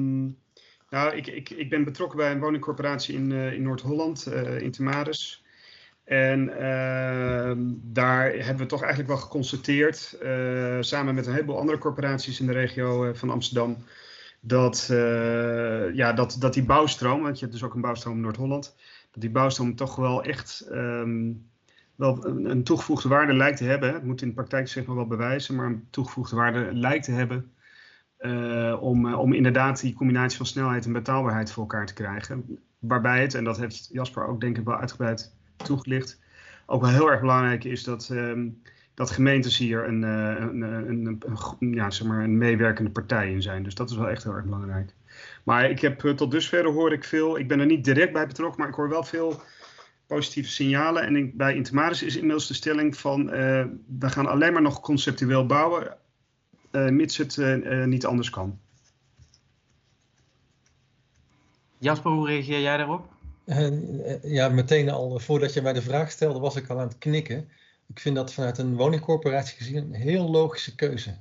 nou, 0.89 1.15
ik, 1.15 1.27
ik, 1.27 1.49
ik 1.49 1.69
ben 1.69 1.83
betrokken 1.83 2.17
bij 2.17 2.31
een 2.31 2.39
woningcorporatie 2.39 3.15
in, 3.15 3.31
uh, 3.31 3.53
in 3.53 3.61
Noord-Holland, 3.61 4.27
uh, 4.27 4.61
in 4.61 4.71
Temaris. 4.71 5.43
En 6.03 6.49
uh, 6.49 7.53
daar 7.75 8.31
hebben 8.31 8.57
we 8.57 8.65
toch 8.65 8.81
eigenlijk 8.81 9.09
wel 9.09 9.19
geconstateerd, 9.19 10.17
uh, 10.23 10.77
samen 10.79 11.15
met 11.15 11.25
een 11.25 11.33
heleboel 11.33 11.59
andere 11.59 11.77
corporaties 11.77 12.39
in 12.39 12.45
de 12.45 12.53
regio 12.53 13.13
van 13.13 13.29
Amsterdam, 13.29 13.77
dat, 14.39 14.89
uh, 14.91 15.93
ja, 15.95 16.13
dat, 16.13 16.35
dat 16.39 16.53
die 16.53 16.63
bouwstroom, 16.63 17.21
want 17.21 17.35
je 17.35 17.45
hebt 17.45 17.57
dus 17.57 17.67
ook 17.67 17.73
een 17.73 17.81
bouwstroom 17.81 18.15
in 18.15 18.21
Noord-Holland, 18.21 18.75
dat 19.11 19.21
die 19.21 19.31
bouwstroom 19.31 19.75
toch 19.75 19.95
wel 19.95 20.23
echt 20.23 20.67
um, 20.71 21.49
wel 21.95 22.25
een, 22.25 22.63
toegevoegde 22.63 23.09
waarde 23.09 23.33
lijkt 23.33 23.57
te 23.57 23.63
hebben. 23.63 23.93
Het 23.93 24.03
moet 24.03 24.21
in 24.21 24.27
de 24.27 24.33
praktijk 24.33 24.67
zich 24.67 24.85
nog 24.85 24.95
wel 24.95 25.07
bewijzen, 25.07 25.55
maar 25.55 25.65
een 25.65 25.87
toegevoegde 25.89 26.35
waarde 26.35 26.69
lijkt 26.73 27.05
te 27.05 27.11
hebben. 27.11 27.51
Uh, 28.19 28.77
om, 28.81 29.05
uh, 29.05 29.19
om 29.19 29.33
inderdaad 29.33 29.81
die 29.81 29.93
combinatie 29.93 30.37
van 30.37 30.45
snelheid 30.45 30.85
en 30.85 30.93
betaalbaarheid 30.93 31.51
voor 31.51 31.63
elkaar 31.63 31.85
te 31.85 31.93
krijgen. 31.93 32.59
Waarbij 32.79 33.21
het, 33.21 33.33
en 33.33 33.43
dat 33.43 33.57
heeft 33.57 33.89
Jasper 33.91 34.27
ook 34.27 34.41
denk 34.41 34.57
ik 34.57 34.65
wel 34.65 34.77
uitgebreid 34.77 35.35
toegelicht, 35.55 36.19
ook 36.65 36.81
wel 36.81 36.89
heel 36.89 37.11
erg 37.11 37.19
belangrijk 37.19 37.63
is 37.63 37.83
dat 37.83 38.09
um, 38.11 38.61
dat 38.99 39.11
gemeentes 39.11 39.57
hier 39.57 39.87
een, 39.87 40.03
eh, 40.03 40.35
een, 40.39 40.61
een, 40.61 41.21
een, 41.59 41.73
ja, 41.73 41.89
zeg 41.89 42.07
maar 42.07 42.23
een 42.23 42.37
meewerkende 42.37 42.89
partij 42.89 43.31
in 43.31 43.41
zijn. 43.41 43.63
Dus 43.63 43.75
dat 43.75 43.89
is 43.89 43.95
wel 43.95 44.09
echt 44.09 44.23
heel 44.23 44.33
erg 44.33 44.43
belangrijk. 44.43 44.93
Maar 45.43 45.69
ik 45.69 45.79
heb 45.79 46.05
eh, 46.05 46.11
tot 46.11 46.31
dusver 46.31 46.65
hoor 46.65 46.93
ik 46.93 47.03
veel, 47.03 47.37
ik 47.37 47.47
ben 47.47 47.59
er 47.59 47.65
niet 47.65 47.83
direct 47.83 48.13
bij 48.13 48.27
betrokken, 48.27 48.59
maar 48.59 48.69
ik 48.69 48.75
hoor 48.75 48.89
wel 48.89 49.03
veel 49.03 49.41
positieve 50.07 50.49
signalen. 50.49 51.03
En 51.03 51.37
bij 51.37 51.55
Intermaris 51.55 52.03
is 52.03 52.15
inmiddels 52.15 52.47
de 52.47 52.53
stelling 52.53 52.97
van 52.97 53.21
uh, 53.21 53.65
we 53.99 54.09
gaan 54.09 54.27
alleen 54.27 54.53
maar 54.53 54.61
nog 54.61 54.79
conceptueel 54.79 55.45
bouwen, 55.45 55.97
uh, 56.71 56.89
mits 56.89 57.17
het 57.17 57.35
uh, 57.37 57.85
niet 57.85 58.05
anders 58.05 58.29
kan. 58.29 58.59
Jasper, 61.77 62.11
hoe 62.11 62.27
reageer 62.27 62.59
jij 62.59 62.77
daarop? 62.77 63.07
ja, 64.21 64.49
meteen 64.49 64.89
al 64.89 65.19
voordat 65.19 65.53
je 65.53 65.61
mij 65.61 65.73
de 65.73 65.81
vraag 65.81 66.11
stelde, 66.11 66.39
was 66.39 66.55
ik 66.55 66.69
al 66.69 66.79
aan 66.79 66.87
het 66.87 66.97
knikken. 66.97 67.49
Ik 67.89 67.99
vind 67.99 68.15
dat 68.15 68.33
vanuit 68.33 68.57
een 68.57 68.75
woningcorporatie 68.75 69.57
gezien 69.57 69.77
een 69.77 69.93
heel 69.93 70.29
logische 70.29 70.75
keuze. 70.75 71.17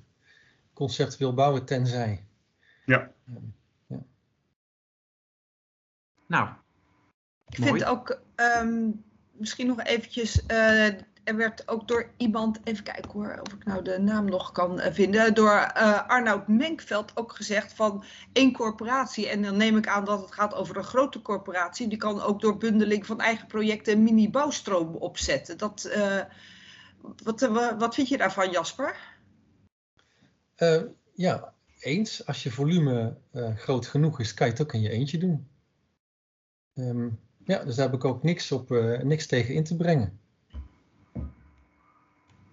Conceptueel 0.72 1.34
bouwen 1.34 1.64
tenzij. 1.64 2.24
Ja. 2.84 3.10
ja. 3.86 3.98
Nou. 6.26 6.48
Ik 7.48 7.58
mooi. 7.58 7.72
vind 7.72 7.84
ook 7.84 8.20
um, 8.36 9.04
misschien 9.32 9.66
nog 9.66 9.82
eventjes. 9.82 10.42
Uh, 10.50 10.86
er 11.24 11.36
werd 11.36 11.68
ook 11.68 11.88
door 11.88 12.10
iemand, 12.16 12.60
even 12.64 12.84
kijken 12.84 13.10
hoor, 13.10 13.40
of 13.42 13.52
ik 13.52 13.64
nou 13.64 13.82
de 13.82 13.98
naam 13.98 14.24
nog 14.24 14.52
kan 14.52 14.80
vinden, 14.80 15.34
door 15.34 15.72
uh, 15.76 16.08
Arnoud 16.08 16.48
Menkveld 16.48 17.12
ook 17.14 17.32
gezegd 17.32 17.72
van 17.72 18.04
één 18.32 18.52
corporatie. 18.52 19.28
En 19.28 19.42
dan 19.42 19.56
neem 19.56 19.76
ik 19.76 19.88
aan 19.88 20.04
dat 20.04 20.20
het 20.20 20.32
gaat 20.32 20.54
over 20.54 20.76
een 20.76 20.84
grote 20.84 21.22
corporatie. 21.22 21.88
Die 21.88 21.98
kan 21.98 22.22
ook 22.22 22.40
door 22.40 22.56
bundeling 22.56 23.06
van 23.06 23.20
eigen 23.20 23.46
projecten 23.46 23.92
een 23.92 24.02
mini-bouwstroom 24.02 24.94
opzetten. 24.94 25.58
Dat, 25.58 25.90
uh, 25.96 26.20
wat, 27.00 27.42
eh, 27.42 27.78
wat 27.78 27.94
vind 27.94 28.08
je 28.08 28.16
daarvan, 28.16 28.50
Jasper? 28.50 29.16
Uh, 30.56 30.82
ja, 31.14 31.52
eens. 31.80 32.26
Als 32.26 32.42
je 32.42 32.50
volume 32.50 33.16
uh, 33.32 33.56
groot 33.56 33.86
genoeg 33.86 34.20
is, 34.20 34.34
kan 34.34 34.46
je 34.46 34.52
het 34.52 34.62
ook 34.62 34.72
in 34.72 34.80
je 34.80 34.90
eentje 34.90 35.18
doen. 35.18 35.48
Um, 36.74 37.18
Ja, 37.44 37.64
dus 37.64 37.74
daar 37.74 37.86
heb 37.86 37.94
ik 37.94 38.04
ook 38.04 38.22
niks, 38.22 38.52
op, 38.52 38.70
uh, 38.70 39.00
niks 39.00 39.26
tegen 39.26 39.54
in 39.54 39.64
te 39.64 39.76
brengen. 39.76 40.18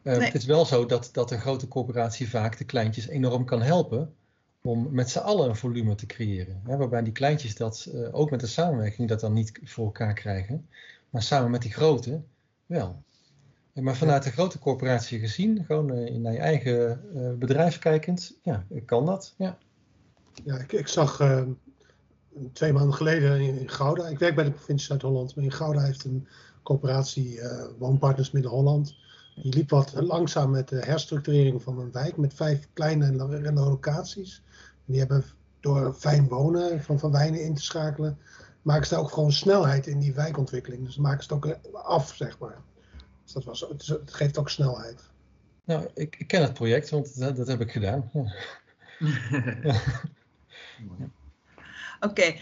Uh, 0.03 0.17
Het 0.17 0.35
is 0.35 0.45
wel 0.45 0.65
zo 0.65 0.85
dat, 0.85 1.09
dat 1.11 1.31
een 1.31 1.39
grote 1.39 1.67
corporatie 1.67 2.29
vaak 2.29 2.57
de 2.57 2.65
kleintjes 2.65 3.07
enorm 3.07 3.45
kan 3.45 3.61
helpen 3.61 4.15
om 4.61 4.93
met 4.93 5.09
z'n 5.09 5.19
allen 5.19 5.49
een 5.49 5.55
volume 5.55 5.95
te 5.95 6.05
creëren. 6.05 6.61
Hè, 6.63 6.77
waarbij 6.77 7.03
die 7.03 7.13
kleintjes 7.13 7.55
dat 7.55 7.89
ook 8.11 8.29
met 8.29 8.39
de 8.39 8.47
samenwerking 8.47 9.09
dat 9.09 9.19
dan 9.19 9.33
niet 9.33 9.59
voor 9.63 9.85
elkaar 9.85 10.13
krijgen, 10.13 10.69
maar 11.09 11.23
samen 11.23 11.51
met 11.51 11.61
die 11.61 11.73
grote 11.73 12.21
wel. 12.65 13.03
Maar 13.81 13.95
vanuit 13.95 14.23
de 14.23 14.31
grote 14.31 14.59
corporatie 14.59 15.19
gezien, 15.19 15.63
gewoon 15.65 15.97
uh, 15.97 16.15
naar 16.15 16.33
je 16.33 16.39
eigen 16.39 17.01
bedrijf 17.39 17.79
kijkend, 17.79 18.37
ja, 18.43 18.65
kan 18.85 19.05
dat. 19.05 19.33
Ja, 19.37 19.57
ja 20.43 20.57
ik, 20.57 20.71
ik 20.71 20.87
zag 20.87 21.21
twee 22.53 22.73
maanden 22.73 22.93
geleden 22.93 23.39
in, 23.39 23.69
Gouda. 23.69 24.07
Ik 24.07 24.19
werk 24.19 24.35
bij 24.35 24.43
de 24.43 24.51
provincie 24.51 24.87
Zuid-Holland, 24.87 25.35
maar 25.35 25.43
in 25.43 25.51
Gouda 25.51 25.81
heeft 25.81 26.03
een 26.03 26.27
coöperatie 26.63 27.35
uh, 27.35 27.63
Woonpartners 27.77 28.31
Midden-Holland. 28.31 28.95
Die 29.35 29.53
liep 29.53 29.69
wat 29.69 29.93
langzaam 29.93 30.51
met 30.51 30.69
de 30.69 30.79
herstructurering 30.79 31.63
van 31.63 31.79
een 31.79 31.91
wijk 31.91 32.17
met 32.17 32.33
vijf 32.33 32.67
kleine 32.73 33.51
locaties. 33.53 34.43
En 34.57 34.91
die 34.91 34.99
hebben 34.99 35.25
door 35.59 35.93
fijn 35.93 36.27
wonen 36.27 36.83
van 36.83 36.99
Van 36.99 37.11
Wijnen 37.11 37.43
in 37.43 37.55
te 37.55 37.61
schakelen, 37.61 38.17
maken 38.61 38.87
ze 38.87 38.95
ook 38.95 39.11
gewoon 39.11 39.31
snelheid 39.31 39.87
in 39.87 39.99
die 39.99 40.13
wijkontwikkeling. 40.13 40.85
Dus 40.85 40.97
maken 40.97 41.23
ze 41.23 41.33
het 41.33 41.45
ook 41.45 41.57
af, 41.73 42.13
zeg 42.15 42.39
maar. 42.39 42.61
Dus 43.25 43.33
dat 43.33 43.43
was, 43.43 43.59
het 43.87 44.13
geeft 44.13 44.37
ook 44.37 44.49
snelheid. 44.49 45.03
Nou, 45.63 45.87
ik, 45.93 46.15
ik 46.19 46.27
ken 46.27 46.41
het 46.41 46.53
project, 46.53 46.89
want 46.89 47.19
dat, 47.19 47.35
dat 47.35 47.47
heb 47.47 47.61
ik 47.61 47.71
gedaan. 47.71 48.09
Ja. 48.13 48.33
ja. 49.63 49.81
Oké. 51.99 52.35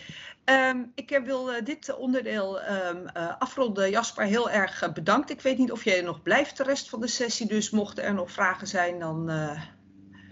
Um, 0.46 0.92
ik 0.96 1.22
wil 1.26 1.54
uh, 1.54 1.62
dit 1.64 1.96
onderdeel 1.96 2.62
um, 2.62 3.04
uh, 3.18 3.38
afronden. 3.40 3.90
Jasper, 3.90 4.26
heel 4.26 4.50
erg 4.50 4.84
uh, 4.84 4.94
bedankt. 4.94 5.30
Ik 5.30 5.42
weet 5.42 5.58
niet 5.58 5.72
of 5.72 5.84
jij 5.84 6.02
nog 6.02 6.22
blijft 6.22 6.58
de 6.58 6.64
rest 6.64 6.90
van 6.90 7.02
de 7.02 7.08
sessie. 7.08 7.48
Dus 7.48 7.70
mochten 7.70 8.04
er 8.04 8.14
nog 8.14 8.32
vragen 8.32 8.68
zijn, 8.68 9.00
dan 9.00 9.26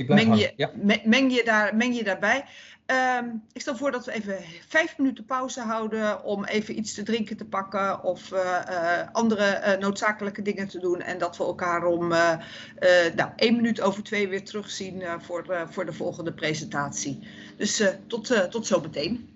meng, 0.07 0.39
je, 0.39 0.53
ja. 0.55 0.71
me, 0.75 1.01
meng, 1.03 1.35
je 1.35 1.43
daar, 1.43 1.75
meng 1.75 1.95
je 1.95 2.03
daarbij. 2.03 2.45
Um, 2.91 3.43
ik 3.53 3.61
stel 3.61 3.75
voor 3.75 3.91
dat 3.91 4.05
we 4.05 4.11
even 4.11 4.37
vijf 4.67 4.97
minuten 4.97 5.25
pauze 5.25 5.61
houden 5.61 6.23
om 6.23 6.45
even 6.45 6.77
iets 6.77 6.93
te 6.93 7.03
drinken 7.03 7.37
te 7.37 7.45
pakken 7.45 8.03
of 8.03 8.33
andere 9.11 9.77
noodzakelijke 9.79 10.41
dingen 10.41 10.67
te 10.67 10.79
doen. 10.79 11.01
En 11.01 11.17
dat 11.17 11.37
we 11.37 11.43
elkaar 11.43 11.85
om 11.85 12.07
nou, 13.15 13.29
één 13.35 13.55
minuut 13.55 13.81
over 13.81 14.03
twee 14.03 14.27
weer 14.27 14.43
terugzien 14.43 15.03
voor, 15.19 15.65
voor 15.69 15.85
de 15.85 15.93
volgende 15.93 16.33
presentatie. 16.33 17.27
Dus 17.57 17.83
tot, 18.07 18.51
tot 18.51 18.67
zo 18.67 18.81
meteen. 18.81 19.30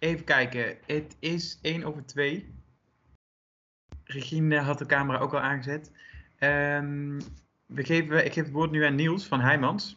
Even 0.00 0.24
kijken. 0.24 0.76
Het 0.86 1.16
is 1.18 1.58
1 1.62 1.84
over 1.84 2.06
2. 2.06 2.54
Regine 4.04 4.58
had 4.58 4.78
de 4.78 4.86
camera 4.86 5.18
ook 5.18 5.32
al 5.32 5.40
aangezet. 5.40 5.92
Um, 6.38 7.18
we 7.66 7.84
geven, 7.84 8.24
ik 8.24 8.32
geef 8.32 8.44
het 8.44 8.52
woord 8.52 8.70
nu 8.70 8.84
aan 8.84 8.94
Niels 8.94 9.26
van 9.26 9.40
Heijmans. 9.40 9.96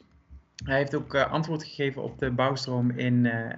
Hij 0.66 0.78
heeft 0.78 0.96
ook 0.96 1.14
uh, 1.14 1.32
antwoord 1.32 1.64
gegeven 1.64 2.04
op 2.04 2.20
de 2.20 2.32
bouwstroom 2.32 2.92
in 2.92 3.26
uh, 3.26 3.54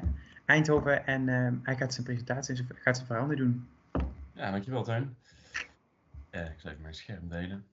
Eindhoven 0.45 1.05
en 1.05 1.27
uh, 1.27 1.51
hij 1.63 1.75
gaat 1.75 1.93
zijn 1.93 2.05
presentatie 2.05 2.57
en 2.57 2.67
gaat 2.75 2.95
zijn 2.95 3.07
verhaal 3.07 3.27
doen. 3.27 3.67
Ja, 4.33 4.51
dankjewel 4.51 4.83
Tuin. 4.83 5.15
ik 6.31 6.53
zal 6.57 6.71
even 6.71 6.81
mijn 6.81 6.93
scherm 6.93 7.29
delen. 7.29 7.65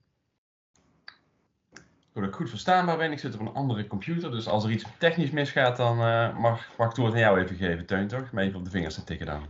Doordat 2.13 2.33
ik 2.33 2.39
goed 2.39 2.49
verstaanbaar 2.49 2.97
ben, 2.97 3.11
ik 3.11 3.19
zit 3.19 3.33
op 3.33 3.39
een 3.39 3.53
andere 3.53 3.87
computer, 3.87 4.31
dus 4.31 4.47
als 4.47 4.63
er 4.63 4.71
iets 4.71 4.85
technisch 4.97 5.29
misgaat, 5.29 5.77
dan 5.77 5.97
mag, 6.39 6.41
mag 6.41 6.59
ik 6.59 6.77
het 6.77 6.97
woord 6.97 7.13
aan 7.13 7.19
jou 7.19 7.39
even 7.39 7.55
geven, 7.55 7.85
Teun, 7.85 8.07
toch? 8.07 8.31
Om 8.31 8.39
even 8.39 8.59
op 8.59 8.65
de 8.65 8.71
vingers 8.71 8.95
te 8.95 9.03
tikken 9.03 9.25
dan. 9.25 9.47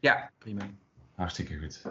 Ja, 0.00 0.30
prima. 0.38 0.62
Hartstikke 1.14 1.58
goed. 1.58 1.82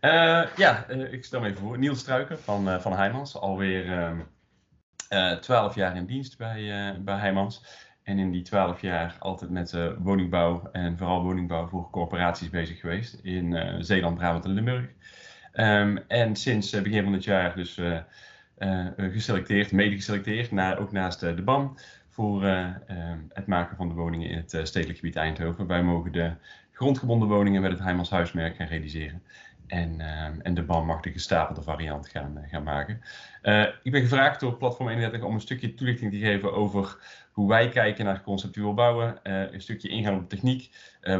Uh, 0.00 0.46
ja, 0.56 0.90
uh, 0.90 1.12
ik 1.12 1.24
stel 1.24 1.40
me 1.40 1.46
even 1.46 1.60
voor. 1.60 1.78
Niels 1.78 1.98
Struiken 1.98 2.38
van, 2.38 2.80
van 2.80 2.92
Heijmans. 2.92 3.36
Alweer 3.36 4.14
twaalf 5.40 5.74
jaar 5.74 5.96
in 5.96 6.06
dienst 6.06 6.38
bij, 6.38 6.94
bij 7.00 7.18
Heijmans. 7.18 7.84
En 8.02 8.18
in 8.18 8.30
die 8.30 8.42
twaalf 8.42 8.80
jaar 8.80 9.16
altijd 9.18 9.50
met 9.50 9.74
woningbouw 9.98 10.68
en 10.72 10.98
vooral 10.98 11.22
woningbouw 11.22 11.66
voor 11.66 11.90
corporaties 11.90 12.50
bezig 12.50 12.80
geweest. 12.80 13.14
In 13.22 13.76
Zeeland, 13.84 14.16
Brabant 14.16 14.44
en 14.44 14.50
Limburg. 14.50 14.88
Um, 15.52 15.98
en 16.08 16.36
sinds 16.36 16.70
begin 16.70 17.04
van 17.04 17.12
het 17.12 17.24
jaar 17.24 17.56
dus 17.56 17.80
geselecteerd, 18.96 19.72
mede 19.72 19.94
geselecteerd, 19.94 20.78
ook 20.78 20.92
naast 20.92 21.20
de 21.20 21.42
BAM. 21.42 21.76
Voor 22.08 22.44
het 23.32 23.46
maken 23.46 23.76
van 23.76 23.88
de 23.88 23.94
woningen 23.94 24.28
in 24.28 24.36
het 24.36 24.58
stedelijk 24.62 24.98
gebied 24.98 25.16
Eindhoven. 25.16 25.66
Wij 25.66 25.82
mogen 25.82 26.12
de 26.12 26.32
grondgebonden 26.72 27.28
woningen 27.28 27.62
met 27.62 27.70
het 27.70 27.80
Heijmans 27.80 28.10
huismerk 28.10 28.56
gaan 28.56 28.66
realiseren. 28.66 29.22
En, 29.66 30.00
en 30.42 30.54
de 30.54 30.62
BAM 30.62 30.86
mag 30.86 31.00
de 31.00 31.12
gestapelde 31.12 31.62
variant 31.62 32.08
gaan, 32.08 32.44
gaan 32.50 32.62
maken. 32.62 33.00
Ik 33.82 33.92
ben 33.92 34.00
gevraagd 34.00 34.40
door 34.40 34.56
Platform 34.56 34.88
31 34.88 35.22
om 35.22 35.34
een 35.34 35.40
stukje 35.40 35.74
toelichting 35.74 36.12
te 36.12 36.18
geven 36.18 36.52
over 36.52 36.96
hoe 37.36 37.48
wij 37.48 37.68
kijken 37.68 38.04
naar 38.04 38.22
conceptueel 38.22 38.74
bouwen. 38.74 39.18
Uh, 39.22 39.52
een 39.52 39.60
stukje 39.60 39.88
ingaan 39.88 40.14
op 40.14 40.28
techniek, 40.28 40.70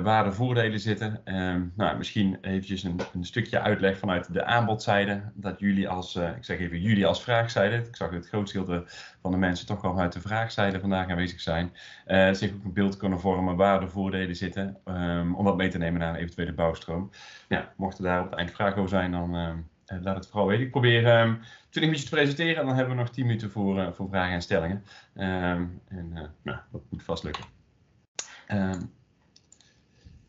waar 0.02 0.24
de 0.24 0.32
voordelen 0.32 0.80
zitten. 0.80 1.20
Ehm, 1.24 1.62
nou, 1.74 1.96
misschien 1.96 2.38
eventjes 2.40 2.82
een, 2.82 3.00
een, 3.14 3.24
stukje 3.24 3.60
uitleg 3.60 3.98
vanuit 3.98 4.32
de 4.32 4.44
aanbodzijde. 4.44 5.22
Dat 5.34 5.60
jullie 5.60 5.88
als, 5.88 6.16
ik 6.16 6.44
zeg 6.44 6.58
even 6.58 6.80
jullie 6.80 7.06
als 7.06 7.22
vraagzijde. 7.22 7.76
Ik 7.76 7.96
zag 7.96 8.10
het 8.10 8.28
grootste 8.28 8.58
gedeelte 8.58 8.84
van 9.22 9.30
de 9.30 9.36
mensen 9.36 9.66
toch 9.66 9.80
wel 9.80 9.92
vanuit 9.92 10.12
de 10.12 10.20
vraagzijde 10.20 10.80
vandaag 10.80 11.08
aanwezig 11.08 11.40
zijn. 11.40 11.72
zich 12.36 12.52
ook 12.54 12.64
een 12.64 12.72
beeld 12.72 12.96
kunnen 12.96 13.20
vormen 13.20 13.56
waar 13.56 13.80
de 13.80 13.88
voordelen 13.88 14.36
zitten. 14.36 14.76
Um, 14.84 15.34
om 15.34 15.44
dat 15.44 15.56
mee 15.56 15.68
te 15.68 15.78
nemen 15.78 16.00
naar 16.00 16.14
een 16.14 16.20
eventuele 16.20 16.52
bouwstroom. 16.52 17.10
Ja, 17.48 17.72
mochten 17.76 18.04
daar 18.04 18.20
op 18.20 18.30
het 18.30 18.38
eind 18.38 18.50
vragen 18.50 18.76
over 18.76 18.88
zijn, 18.88 19.10
dan 19.10 19.36
uh, 19.36 19.50
laat 19.86 20.16
het 20.16 20.26
vooral 20.26 20.46
weten. 20.46 20.64
Ik 20.64 20.70
probeer 20.70 21.20
um, 21.20 21.40
20 21.70 21.72
minuutjes 21.72 22.04
te 22.04 22.16
presenteren 22.16 22.56
en 22.56 22.66
dan 22.66 22.76
hebben 22.76 22.94
we 22.94 23.00
nog 23.00 23.10
10 23.10 23.26
minuten 23.26 23.50
voor, 23.50 23.78
uh, 23.78 23.92
voor 23.92 24.08
vragen 24.08 24.34
en 24.34 24.42
stellingen. 24.42 24.84
Um, 25.14 25.80
en 25.88 26.10
uh, 26.14 26.22
nou, 26.42 26.58
dat 26.72 26.82
moet 26.90 27.02
vast 27.02 27.24
lukken. 27.24 27.44
Um, 28.52 28.94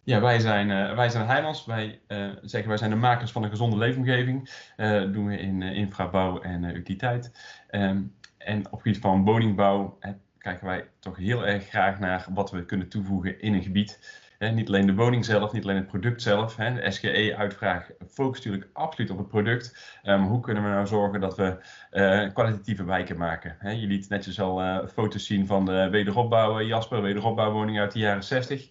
ja, 0.03 0.21
wij 0.21 0.39
zijn, 0.39 0.95
wij 0.95 1.09
zijn 1.09 1.27
Heijmans. 1.27 1.65
Wij 1.65 1.99
zeggen 2.41 2.67
wij 2.67 2.77
zijn 2.77 2.89
de 2.89 2.95
makers 2.95 3.31
van 3.31 3.43
een 3.43 3.49
gezonde 3.49 3.77
leefomgeving. 3.77 4.49
dat 4.75 5.13
doen 5.13 5.25
we 5.25 5.37
in 5.37 5.61
infrabouw 5.61 6.41
en 6.41 6.63
utiliteit. 6.63 7.31
en 7.67 8.65
op 8.65 8.71
het 8.71 8.81
gebied 8.81 8.99
van 8.99 9.23
woningbouw 9.23 9.97
kijken 10.37 10.65
wij 10.67 10.87
toch 10.99 11.17
heel 11.17 11.47
erg 11.47 11.67
graag 11.67 11.99
naar 11.99 12.27
wat 12.33 12.51
we 12.51 12.65
kunnen 12.65 12.89
toevoegen 12.89 13.41
in 13.41 13.53
een 13.53 13.63
gebied 13.63 13.99
niet 14.39 14.67
alleen 14.67 14.85
de 14.85 14.95
woning 14.95 15.25
zelf, 15.25 15.51
niet 15.51 15.63
alleen 15.63 15.75
het 15.75 15.87
product 15.87 16.21
zelf. 16.21 16.55
de 16.55 16.91
SGE-uitvraag 16.91 17.89
focust 18.09 18.45
natuurlijk 18.45 18.69
absoluut 18.73 19.11
op 19.11 19.17
het 19.17 19.27
product. 19.27 19.99
Um, 20.03 20.23
hoe 20.23 20.39
kunnen 20.39 20.63
we 20.63 20.69
nou 20.69 20.87
zorgen 20.87 21.19
dat 21.19 21.35
we 21.35 21.57
uh, 21.91 22.33
kwalitatieve 22.33 22.83
wijken 22.83 23.17
maken? 23.17 23.79
je 23.79 23.87
liet 23.87 24.09
netjes 24.09 24.39
al 24.39 24.61
uh, 24.61 24.77
foto's 24.93 25.25
zien 25.25 25.45
van 25.45 25.65
de 25.65 25.87
wederopbouw, 25.91 26.61
Jasper, 26.61 27.01
wederopbouwwoningen 27.01 27.81
uit 27.81 27.91
de 27.91 27.99
jaren 27.99 28.23
60. 28.23 28.67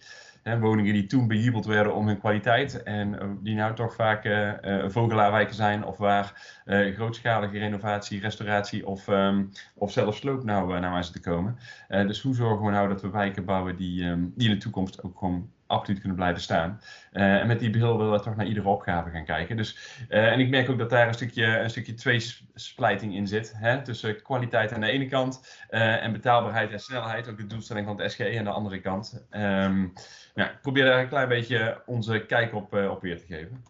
woningen 0.59 0.93
die 0.93 1.05
toen 1.05 1.27
bejubeld 1.27 1.65
werden 1.65 1.95
om 1.95 2.07
hun 2.07 2.19
kwaliteit 2.19 2.83
en 2.83 3.39
die 3.41 3.55
nou 3.55 3.75
toch 3.75 3.95
vaak 3.95 4.49
vogelaarwijken 4.87 5.55
zijn 5.55 5.85
of 5.85 5.97
waar 5.97 6.55
grootschalige 6.65 7.57
renovatie, 7.57 8.19
restauratie 8.19 8.87
of, 8.87 9.07
um, 9.07 9.51
of 9.75 9.91
zelfs 9.91 10.17
sloop 10.17 10.43
nou, 10.43 10.67
nou 10.67 10.95
aan 10.95 11.03
zit 11.03 11.13
te 11.13 11.19
komen. 11.19 11.57
dus 11.87 12.21
hoe 12.21 12.35
zorgen 12.35 12.65
we 12.65 12.71
nou 12.71 12.87
dat 12.87 13.01
we 13.01 13.09
wijken 13.09 13.45
bouwen 13.45 13.75
die, 13.75 14.03
um, 14.03 14.33
die 14.35 14.49
in 14.49 14.53
de 14.53 14.61
toekomst 14.61 15.03
ook 15.03 15.17
gewoon 15.17 15.49
absoluut 15.67 15.99
kunnen 15.99 16.17
blijven 16.17 16.41
staan. 16.41 16.81
Uh, 17.13 17.39
en 17.39 17.47
met 17.47 17.59
die 17.59 17.69
bril 17.69 17.97
willen 17.97 18.11
we 18.11 18.19
toch 18.19 18.35
naar 18.35 18.45
iedere 18.45 18.67
opgave 18.67 19.09
gaan 19.09 19.25
kijken. 19.25 19.57
Dus, 19.57 19.77
uh, 20.09 20.31
en 20.31 20.39
ik 20.39 20.49
merk 20.49 20.69
ook 20.69 20.77
dat 20.77 20.89
daar 20.89 21.07
een 21.07 21.13
stukje, 21.13 21.45
een 21.45 21.69
stukje 21.69 21.93
tweesplijting 21.93 23.15
in 23.15 23.27
zit. 23.27 23.53
Hè? 23.55 23.81
Tussen 23.81 24.21
kwaliteit 24.21 24.73
aan 24.73 24.81
de 24.81 24.91
ene 24.91 25.07
kant 25.07 25.65
uh, 25.69 26.03
en 26.03 26.11
betaalbaarheid 26.11 26.71
en 26.71 26.79
snelheid. 26.79 27.29
Ook 27.29 27.37
de 27.37 27.47
doelstelling 27.47 27.85
van 27.85 28.01
het 28.01 28.11
SGE 28.11 28.37
aan 28.37 28.43
de 28.43 28.49
andere 28.49 28.79
kant. 28.79 29.27
Um, 29.31 29.93
ik 30.35 30.57
probeer 30.61 30.85
daar 30.85 30.99
een 30.99 31.07
klein 31.07 31.27
beetje 31.27 31.81
onze 31.85 32.25
kijk 32.25 32.53
op, 32.53 32.73
op 32.73 33.01
weer 33.01 33.17
te 33.17 33.25
geven. 33.25 33.63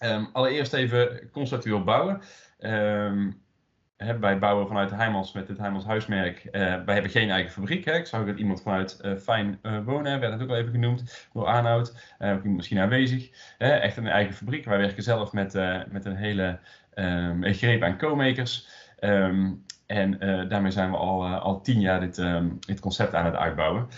Um, 0.00 0.28
allereerst 0.32 0.72
even 0.72 1.30
conceptueel 1.30 1.84
bouwen. 1.84 2.20
Um, 2.60 3.42
wij 4.20 4.38
bouwen 4.38 4.66
vanuit 4.66 4.88
de 4.88 4.94
Heijmans 4.94 5.32
met 5.32 5.48
het 5.48 5.58
Heijmans 5.58 5.84
huismerk. 5.84 6.44
Uh, 6.44 6.52
wij 6.52 6.94
hebben 6.94 7.10
geen 7.10 7.30
eigen 7.30 7.52
fabriek. 7.52 7.84
Hè. 7.84 7.92
Ik 7.92 8.06
zag 8.06 8.26
dat 8.26 8.38
iemand 8.38 8.62
vanuit 8.62 8.98
uh, 9.02 9.16
Fijn 9.16 9.58
uh, 9.62 9.78
Wonen, 9.84 10.20
werd 10.20 10.32
het 10.32 10.42
ook 10.42 10.48
al 10.48 10.56
even 10.56 10.72
genoemd, 10.72 11.28
door 11.32 11.46
ook 12.18 12.44
misschien 12.44 12.78
aanwezig. 12.78 13.30
echt 13.58 13.96
een 13.96 14.06
eigen 14.06 14.34
fabriek. 14.34 14.64
Wij 14.64 14.78
werken 14.78 15.02
zelf 15.02 15.32
met, 15.32 15.52
met 15.88 16.04
een 16.04 16.16
hele 16.16 16.58
um, 16.94 17.44
greep 17.44 17.82
aan 17.82 17.98
co-makers. 17.98 18.68
Um, 19.00 19.64
en 19.86 20.18
daarmee 20.48 20.70
zijn 20.70 20.90
we 20.90 20.96
al, 20.96 21.26
al 21.26 21.60
tien 21.60 21.80
jaar 21.80 22.00
um, 22.18 22.56
dit 22.60 22.80
concept 22.80 23.14
aan 23.14 23.24
het 23.24 23.34
uitbouwen. 23.34 23.88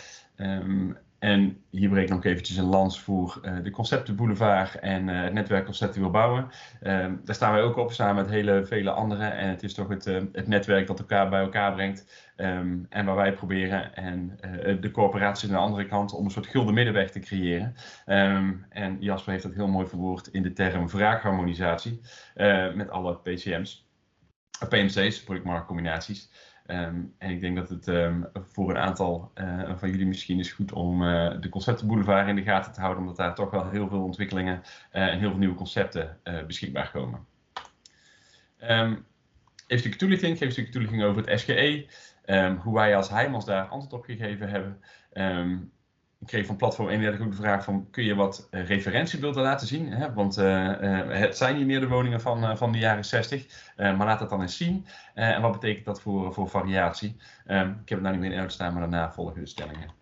En 1.18 1.64
hier 1.70 1.88
breek 1.88 2.04
ik 2.04 2.10
nog 2.10 2.24
eventjes 2.24 2.56
een 2.56 2.64
lans 2.64 3.00
voor 3.00 3.40
uh, 3.42 3.56
de 3.62 3.70
Conceptenboulevard 3.70 4.78
en 4.78 5.08
uh, 5.08 5.22
het 5.22 5.32
netwerk 5.32 5.64
Concepten 5.64 6.00
wil 6.00 6.10
bouwen. 6.10 6.50
Uh, 6.82 7.06
daar 7.24 7.34
staan 7.34 7.52
wij 7.52 7.62
ook 7.62 7.76
op, 7.76 7.92
samen 7.92 8.14
met 8.14 8.30
hele 8.30 8.64
vele 8.66 8.90
anderen. 8.90 9.36
En 9.36 9.48
het 9.48 9.62
is 9.62 9.74
toch 9.74 9.88
het, 9.88 10.06
eh, 10.06 10.22
het 10.32 10.46
netwerk 10.46 10.86
dat 10.86 10.98
elkaar 10.98 11.28
bij 11.28 11.40
elkaar 11.40 11.72
brengt. 11.72 12.30
Um, 12.36 12.86
en 12.88 13.04
waar 13.04 13.16
wij 13.16 13.32
proberen, 13.32 13.94
en 13.94 14.38
eh, 14.40 14.80
de 14.80 14.90
corporatie 14.90 15.48
aan 15.48 15.54
de 15.54 15.60
andere 15.60 15.86
kant, 15.86 16.12
om 16.12 16.24
een 16.24 16.30
soort 16.30 16.46
gulden 16.46 16.74
middenweg 16.74 17.10
te 17.10 17.20
creëren. 17.20 17.74
Um, 18.06 18.66
en 18.68 18.96
Jasper 19.00 19.32
heeft 19.32 19.44
dat 19.44 19.54
heel 19.54 19.68
mooi 19.68 19.86
verwoord 19.86 20.26
in 20.26 20.42
de 20.42 20.52
term 20.52 20.90
vraagharmonisatie 20.90 22.00
met 22.74 22.90
alle 22.90 23.18
PCM's, 23.18 23.88
PMC's, 24.68 25.22
productmarktcombinaties. 25.22 26.30
Um, 26.68 27.14
en 27.18 27.30
ik 27.30 27.40
denk 27.40 27.56
dat 27.56 27.68
het 27.68 27.86
um, 27.86 28.26
voor 28.34 28.70
een 28.70 28.76
aantal 28.76 29.32
uh, 29.34 29.76
van 29.76 29.90
jullie 29.90 30.06
misschien 30.06 30.38
is 30.38 30.52
goed 30.52 30.72
om 30.72 31.02
uh, 31.02 31.40
de 31.40 31.48
conceptenboulevard 31.48 32.28
in 32.28 32.36
de 32.36 32.42
gaten 32.42 32.72
te 32.72 32.80
houden, 32.80 33.02
omdat 33.02 33.16
daar 33.16 33.34
toch 33.34 33.50
wel 33.50 33.70
heel 33.70 33.88
veel 33.88 34.02
ontwikkelingen 34.02 34.62
uh, 34.92 35.06
en 35.06 35.18
heel 35.18 35.30
veel 35.30 35.38
nieuwe 35.38 35.54
concepten 35.54 36.20
beschikbaar 36.46 36.90
komen. 36.90 37.26
Um, 38.70 39.06
even 39.66 39.90
een 39.90 39.98
toelichting, 39.98 40.38
geef 40.38 40.56
een 40.56 40.70
toelichting 40.70 41.02
over 41.02 41.26
het 41.26 41.40
SGE, 41.40 41.86
hoe 42.62 42.74
wij 42.74 42.96
als 42.96 43.08
Heimans 43.08 43.44
daar 43.44 43.66
antwoord 43.66 43.92
op 43.92 44.04
gegeven 44.04 44.48
hebben 44.48 44.80
ik 46.26 46.32
kreeg 46.32 46.46
van 46.46 46.56
Platform 46.56 46.88
31 46.88 47.20
ook 47.20 47.30
de 47.30 47.36
vraag 47.36 47.64
van, 47.64 47.90
kun 47.90 48.04
je 48.04 48.14
wat 48.14 48.48
uh, 48.50 48.66
referentiebeelden 48.66 49.42
laten 49.42 49.66
zien? 49.66 49.92
Hè? 49.92 50.12
Want 50.12 50.38
uh, 50.38 50.44
uh, 50.44 51.08
het 51.08 51.36
zijn 51.36 51.56
niet 51.56 51.66
meer 51.66 51.80
de 51.80 51.88
woningen 51.88 52.20
van, 52.20 52.56
van 52.56 52.72
de 52.72 52.78
jaren 52.78 53.04
60, 53.04 53.46
maar 53.76 53.96
laat 53.96 54.18
dat 54.18 54.30
dan 54.30 54.42
eens 54.42 54.56
zien. 54.56 54.86
en 55.14 55.42
wat 55.42 55.52
betekent 55.52 55.84
dat 55.84 56.00
voor, 56.00 56.32
voor 56.32 56.48
variatie? 56.48 57.16
Um, 57.46 57.70
ik 57.82 57.88
heb 57.88 57.98
het 57.98 58.00
nou 58.00 58.12
niet 58.12 58.20
meer 58.20 58.32
in 58.32 58.40
uitstaan, 58.40 58.72
maar 58.72 58.82
daarna 58.82 59.12
volgen 59.12 59.40
de 59.40 59.46
stellingen. 59.46 59.95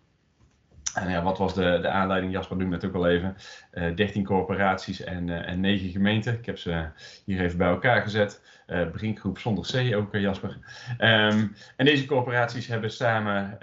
En 0.95 1.09
ja, 1.09 1.23
wat 1.23 1.37
was 1.37 1.53
de, 1.53 1.79
de 1.81 1.89
aanleiding? 1.89 2.31
Jasper 2.33 2.57
noemde 2.57 2.75
het 2.75 2.85
ook 2.85 2.93
al 2.93 3.07
even. 3.07 3.35
Uh, 3.73 3.95
13 3.95 4.25
corporaties 4.25 5.03
en, 5.03 5.27
uh, 5.27 5.49
en 5.49 5.59
9 5.59 5.89
gemeenten. 5.89 6.33
Ik 6.33 6.45
heb 6.45 6.57
ze 6.57 6.85
hier 7.25 7.41
even 7.41 7.57
bij 7.57 7.67
elkaar 7.67 8.01
gezet. 8.01 8.41
Uh, 8.67 8.89
Brinkgroep 8.91 9.39
zonder 9.39 9.65
C 9.71 9.95
ook, 9.95 10.15
Jasper. 10.15 10.57
Um, 10.99 11.55
en 11.75 11.85
deze 11.85 12.05
corporaties 12.05 12.67
hebben 12.67 12.91
samen 12.91 13.57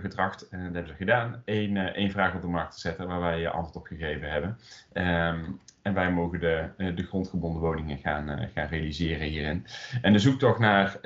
getracht, 0.00 0.48
en 0.48 0.64
dat 0.64 0.72
hebben 0.74 0.90
ze 0.90 0.96
gedaan, 0.96 1.42
één, 1.44 1.76
één 1.76 2.10
vraag 2.10 2.34
op 2.34 2.40
de 2.40 2.46
markt 2.46 2.74
te 2.74 2.80
zetten 2.80 3.06
waar 3.06 3.20
wij 3.20 3.48
antwoord 3.48 3.76
op 3.76 3.86
gegeven 3.86 4.30
hebben. 4.30 4.58
Um, 4.92 5.60
en 5.82 5.94
wij 5.94 6.12
mogen 6.12 6.40
de, 6.40 6.68
de 6.94 7.02
grondgebonden 7.02 7.60
woningen 7.60 7.98
gaan, 7.98 8.48
gaan 8.54 8.68
realiseren 8.68 9.26
hierin. 9.26 9.66
En 10.02 10.12
de 10.12 10.18
zoektocht 10.18 10.58
naar 10.58 10.98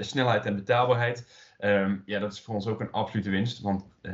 snelheid 0.00 0.46
en 0.46 0.56
betaalbaarheid. 0.56 1.26
Um, 1.64 2.02
ja, 2.06 2.18
dat 2.18 2.32
is 2.32 2.40
voor 2.40 2.54
ons 2.54 2.66
ook 2.66 2.80
een 2.80 2.92
absolute 2.92 3.30
winst, 3.30 3.60
want 3.60 3.84
uh, 4.02 4.12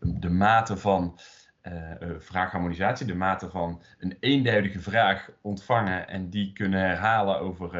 de 0.00 0.30
mate 0.30 0.76
van 0.76 1.18
uh, 1.62 1.72
vraagharmonisatie, 2.18 3.06
de 3.06 3.14
mate 3.14 3.50
van 3.50 3.82
een 3.98 4.16
eenduidige 4.20 4.80
vraag 4.80 5.30
ontvangen 5.40 6.08
en 6.08 6.30
die 6.30 6.52
kunnen 6.52 6.80
herhalen 6.80 7.40
over 7.40 7.74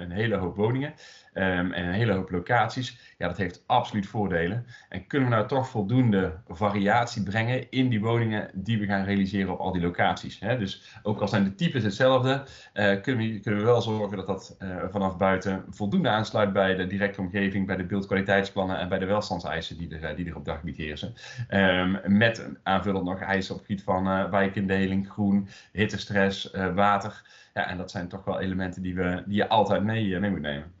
een 0.00 0.10
hele 0.10 0.36
hoop 0.36 0.56
woningen, 0.56 0.94
um, 1.34 1.72
en 1.72 1.86
een 1.86 1.92
hele 1.92 2.12
hoop 2.12 2.30
locaties. 2.30 3.14
Ja, 3.18 3.26
dat 3.26 3.36
heeft 3.36 3.62
absoluut 3.66 4.06
voordelen. 4.06 4.66
En 4.88 5.06
kunnen 5.06 5.28
we 5.28 5.34
nou 5.34 5.48
toch 5.48 5.68
voldoende 5.68 6.32
variatie 6.48 7.22
brengen 7.22 7.70
in 7.70 7.88
die 7.88 8.00
woningen 8.00 8.50
die 8.54 8.78
we 8.78 8.86
gaan 8.86 9.04
realiseren 9.04 9.52
op 9.52 9.58
al 9.58 9.72
die 9.72 9.82
locaties. 9.82 10.40
Hè? 10.40 10.58
Dus 10.58 10.98
ook 11.02 11.20
al 11.20 11.28
zijn 11.28 11.44
de 11.44 11.54
types 11.54 11.82
hetzelfde, 11.82 12.42
uh, 12.74 13.00
kunnen, 13.00 13.32
we, 13.32 13.40
kunnen 13.40 13.60
we 13.60 13.66
wel 13.66 13.82
zorgen 13.82 14.16
dat 14.16 14.26
dat 14.26 14.56
uh, 14.58 14.76
vanaf 14.90 15.16
buiten 15.16 15.64
voldoende 15.70 16.08
aansluit 16.08 16.52
bij 16.52 16.74
de 16.74 16.86
directe 16.86 17.20
omgeving, 17.20 17.66
bij 17.66 17.76
de 17.76 17.84
beeldkwaliteitsplannen 17.84 18.78
en 18.78 18.88
bij 18.88 18.98
de 18.98 19.06
welstandseisen 19.06 19.78
die 19.78 19.98
er, 19.98 20.16
die 20.16 20.28
er 20.28 20.36
op 20.36 20.44
daggebied 20.44 20.76
heersen. 20.76 21.14
Um, 21.50 21.98
met 22.04 22.48
aanvullend 22.62 23.04
nog 23.04 23.20
eisen 23.20 23.54
op 23.54 23.60
het 23.60 23.68
gebied 23.68 23.84
van 23.84 24.08
uh, 24.08 24.30
wijkindeling, 24.30 25.10
groen, 25.10 25.48
hittestress, 25.72 26.50
water. 26.74 27.22
Ja, 27.54 27.68
en 27.68 27.76
dat 27.76 27.90
zijn 27.90 28.08
toch 28.08 28.24
wel 28.24 28.40
elementen 28.40 28.82
die, 28.82 28.94
we, 28.94 29.22
die 29.26 29.36
je 29.36 29.48
altijd 29.48 29.82
mee, 29.82 30.20
mee 30.20 30.30
moet 30.30 30.40
nemen. 30.40 30.79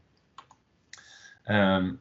Um, 1.50 2.00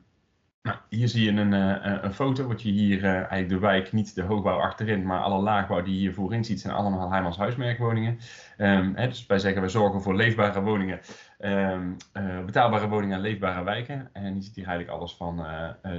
nou, 0.61 0.77
hier 0.89 1.07
zie 1.07 1.33
je 1.33 1.41
een, 1.41 1.53
uh, 1.53 2.03
een 2.03 2.13
foto, 2.13 2.47
wat 2.47 2.61
je 2.61 2.69
hier 2.69 2.97
uh, 2.97 3.13
eigenlijk 3.13 3.49
de 3.49 3.59
wijk, 3.59 3.91
niet 3.91 4.15
de 4.15 4.21
hoogbouw 4.21 4.59
achterin, 4.59 5.05
maar 5.05 5.19
alle 5.19 5.41
laagbouw 5.41 5.81
die 5.81 5.93
je 5.93 5.99
hier 5.99 6.13
voorin 6.13 6.43
ziet, 6.45 6.61
zijn 6.61 6.73
allemaal 6.73 7.11
Heijmans 7.11 7.37
huismerkwoningen. 7.37 8.19
Um, 8.57 8.95
hè, 8.95 9.07
dus 9.07 9.25
wij 9.25 9.39
zeggen, 9.39 9.61
wij 9.61 9.69
zorgen 9.69 10.01
voor 10.01 10.15
leefbare 10.15 10.61
woningen, 10.61 10.99
um, 11.39 11.95
uh, 12.13 12.45
betaalbare 12.45 12.87
woningen 12.87 13.15
en 13.15 13.21
leefbare 13.21 13.63
wijken. 13.63 14.09
En 14.13 14.35
je 14.35 14.41
ziet 14.41 14.55
hier 14.55 14.67
eigenlijk 14.67 14.97
alles 14.97 15.15
van 15.15 15.45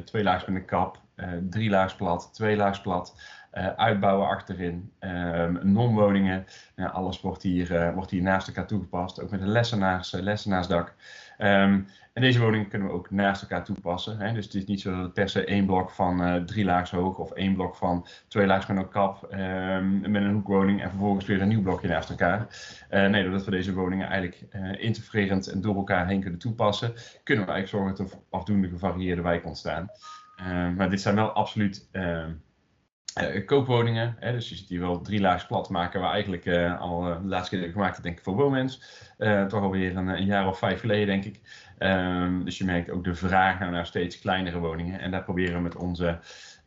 twee 0.04 0.22
laags 0.22 0.44
met 0.44 0.56
een 0.56 0.64
kap, 0.64 1.00
drie 1.50 1.70
laags 1.70 1.94
plat, 1.94 2.34
twee 2.34 2.56
laags 2.56 2.80
plat, 2.80 3.20
uitbouwen 3.76 4.28
achterin, 4.28 4.92
non-woningen. 5.62 6.44
Nou, 6.76 6.92
alles 6.92 7.20
wordt 7.20 7.42
hier, 7.42 7.92
wordt 7.94 8.10
hier 8.10 8.22
naast 8.22 8.48
elkaar 8.48 8.66
toegepast, 8.66 9.22
ook 9.22 9.30
met 9.30 9.40
een 9.40 9.48
lessenaars, 9.48 10.12
lessenaarsdak. 10.12 10.94
Um, 11.42 11.86
en 12.12 12.22
deze 12.22 12.40
woningen 12.40 12.68
kunnen 12.68 12.88
we 12.88 12.94
ook 12.94 13.10
naast 13.10 13.42
elkaar 13.42 13.64
toepassen. 13.64 14.18
Hè? 14.18 14.32
Dus 14.32 14.44
het 14.44 14.54
is 14.54 14.64
niet 14.64 14.80
zo 14.80 15.00
dat 15.00 15.12
per 15.12 15.28
se 15.28 15.44
één 15.44 15.66
blok 15.66 15.90
van 15.90 16.26
uh, 16.26 16.42
drie 16.42 16.64
laags 16.64 16.90
hoog 16.90 17.18
of 17.18 17.32
één 17.32 17.54
blok 17.54 17.76
van 17.76 18.06
twee 18.28 18.46
laags 18.46 18.66
met 18.66 18.76
een 18.76 18.88
kap 18.88 19.28
um, 19.32 20.00
met 20.00 20.22
een 20.22 20.32
hoekwoning 20.32 20.82
en 20.82 20.88
vervolgens 20.90 21.26
weer 21.26 21.40
een 21.40 21.48
nieuw 21.48 21.62
blokje 21.62 21.88
naast 21.88 22.10
elkaar. 22.10 22.46
Uh, 22.90 23.06
nee, 23.06 23.22
doordat 23.22 23.44
we 23.44 23.50
deze 23.50 23.74
woningen 23.74 24.08
eigenlijk 24.08 24.54
uh, 25.12 25.52
en 25.52 25.60
door 25.60 25.76
elkaar 25.76 26.06
heen 26.06 26.20
kunnen 26.20 26.38
toepassen, 26.38 26.92
kunnen 27.24 27.46
we 27.46 27.52
eigenlijk 27.52 27.84
zorgen 27.84 28.04
dat 28.04 28.12
er 28.12 28.26
afdoende 28.30 28.68
gevarieerde 28.68 29.22
wijk 29.22 29.44
ontstaan. 29.46 29.88
Ehm, 30.36 30.74
maar 30.74 30.90
dit 30.90 31.00
zijn 31.00 31.14
wel 31.14 31.30
absoluut 31.30 31.88
ehm, 31.92 32.32
uh, 33.18 33.46
koopwoningen. 33.46 34.16
Hè, 34.18 34.32
dus 34.32 34.48
je 34.48 34.56
ziet 34.56 34.68
hier 34.68 34.80
wel 34.80 35.00
drie 35.00 35.20
laags 35.20 35.46
plat 35.46 35.68
maken, 35.68 36.00
waar 36.00 36.12
eigenlijk 36.12 36.44
uh, 36.44 36.80
al 36.80 37.08
uh, 37.08 37.16
de 37.22 37.28
laatste 37.28 37.58
keer 37.58 37.70
gemaakt 37.70 38.02
denk 38.02 38.18
ik, 38.18 38.24
voor 38.24 38.34
Womens. 38.34 38.82
toch 39.48 39.62
alweer 39.62 39.96
een, 39.96 40.08
een 40.08 40.24
jaar 40.24 40.46
of 40.46 40.58
vijf 40.58 40.80
geleden, 40.80 41.06
denk 41.06 41.24
ik. 41.24 41.40
Um, 41.78 42.44
dus 42.44 42.58
je 42.58 42.64
merkt 42.64 42.90
ook 42.90 43.04
de 43.04 43.14
vraag 43.14 43.58
naar 43.58 43.86
steeds 43.86 44.18
kleinere 44.18 44.58
woningen. 44.58 45.00
En 45.00 45.10
daar 45.10 45.22
proberen 45.24 45.54
we 45.54 45.60
met, 45.60 45.76
onze, 45.76 46.18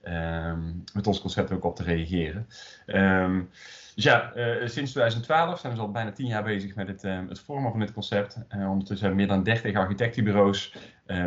um, 0.07 0.83
met 0.93 1.07
ons 1.07 1.21
concept 1.21 1.51
ook 1.51 1.65
op 1.65 1.75
te 1.75 1.83
reageren. 1.83 2.47
Um, 2.85 3.49
dus 3.95 4.03
ja, 4.03 4.31
sinds 4.65 4.91
2012 4.91 5.59
zijn 5.59 5.73
we 5.73 5.79
al 5.79 5.91
bijna 5.91 6.11
tien 6.11 6.27
jaar 6.27 6.43
bezig 6.43 6.75
met 6.75 6.87
het, 6.87 7.01
het 7.01 7.39
vormen 7.39 7.71
van 7.71 7.79
dit 7.79 7.93
concept. 7.93 8.37
ondertussen 8.49 9.07
hebben 9.07 9.15
meer 9.15 9.35
dan 9.35 9.43
30 9.43 9.75
architectenbureaus 9.75 10.75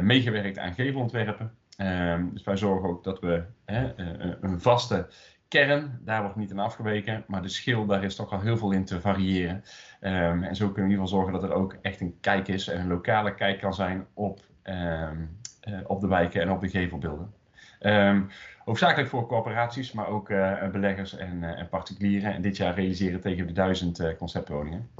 meegewerkt 0.00 0.58
aan 0.58 0.74
gevelontwerpen. 0.74 1.52
Um, 1.76 2.30
dus 2.32 2.44
wij 2.44 2.56
zorgen 2.56 2.88
ook 2.88 3.04
dat 3.04 3.20
we 3.20 3.44
hè, 3.64 3.92
een 4.40 4.60
vaste 4.60 5.08
kern, 5.48 6.00
daar 6.04 6.22
wordt 6.22 6.36
niet 6.36 6.50
in 6.50 6.58
afgeweken, 6.58 7.24
maar 7.26 7.42
de 7.42 7.48
schil, 7.48 7.86
daar 7.86 8.04
is 8.04 8.16
toch 8.16 8.32
al 8.32 8.40
heel 8.40 8.56
veel 8.56 8.70
in 8.70 8.84
te 8.84 9.00
variëren. 9.00 9.64
Um, 10.00 10.42
en 10.42 10.56
zo 10.56 10.66
kunnen 10.66 10.74
we 10.74 10.80
in 10.80 10.90
ieder 10.90 11.04
geval 11.04 11.06
zorgen 11.06 11.32
dat 11.32 11.42
er 11.42 11.52
ook 11.52 11.76
echt 11.82 12.00
een 12.00 12.16
kijk 12.20 12.48
is 12.48 12.68
en 12.68 12.80
een 12.80 12.88
lokale 12.88 13.34
kijk 13.34 13.60
kan 13.60 13.74
zijn 13.74 14.06
op, 14.14 14.40
um, 14.64 15.38
uh, 15.68 15.78
op 15.86 16.00
de 16.00 16.06
wijken 16.06 16.40
en 16.40 16.50
op 16.50 16.60
de 16.60 16.68
gevelbeelden. 16.68 17.32
Um, 17.80 18.28
hoofdzakelijk 18.64 19.08
voor 19.08 19.26
corporaties, 19.26 19.92
maar 19.92 20.08
ook 20.08 20.28
beleggers 20.72 21.16
en, 21.16 21.56
en, 21.56 21.68
particulieren. 21.68 22.34
En 22.34 22.42
dit 22.42 22.56
jaar 22.56 22.74
realiseren 22.74 23.20
tegen 23.20 23.46
de 23.46 23.52
duizend 23.52 24.16
conceptwoningen. 24.18 24.90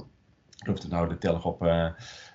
Dat 0.75 0.87
nou 0.87 1.09
de 1.09 1.17
teller 1.17 1.43
op 1.43 1.63
uh, 1.63 1.87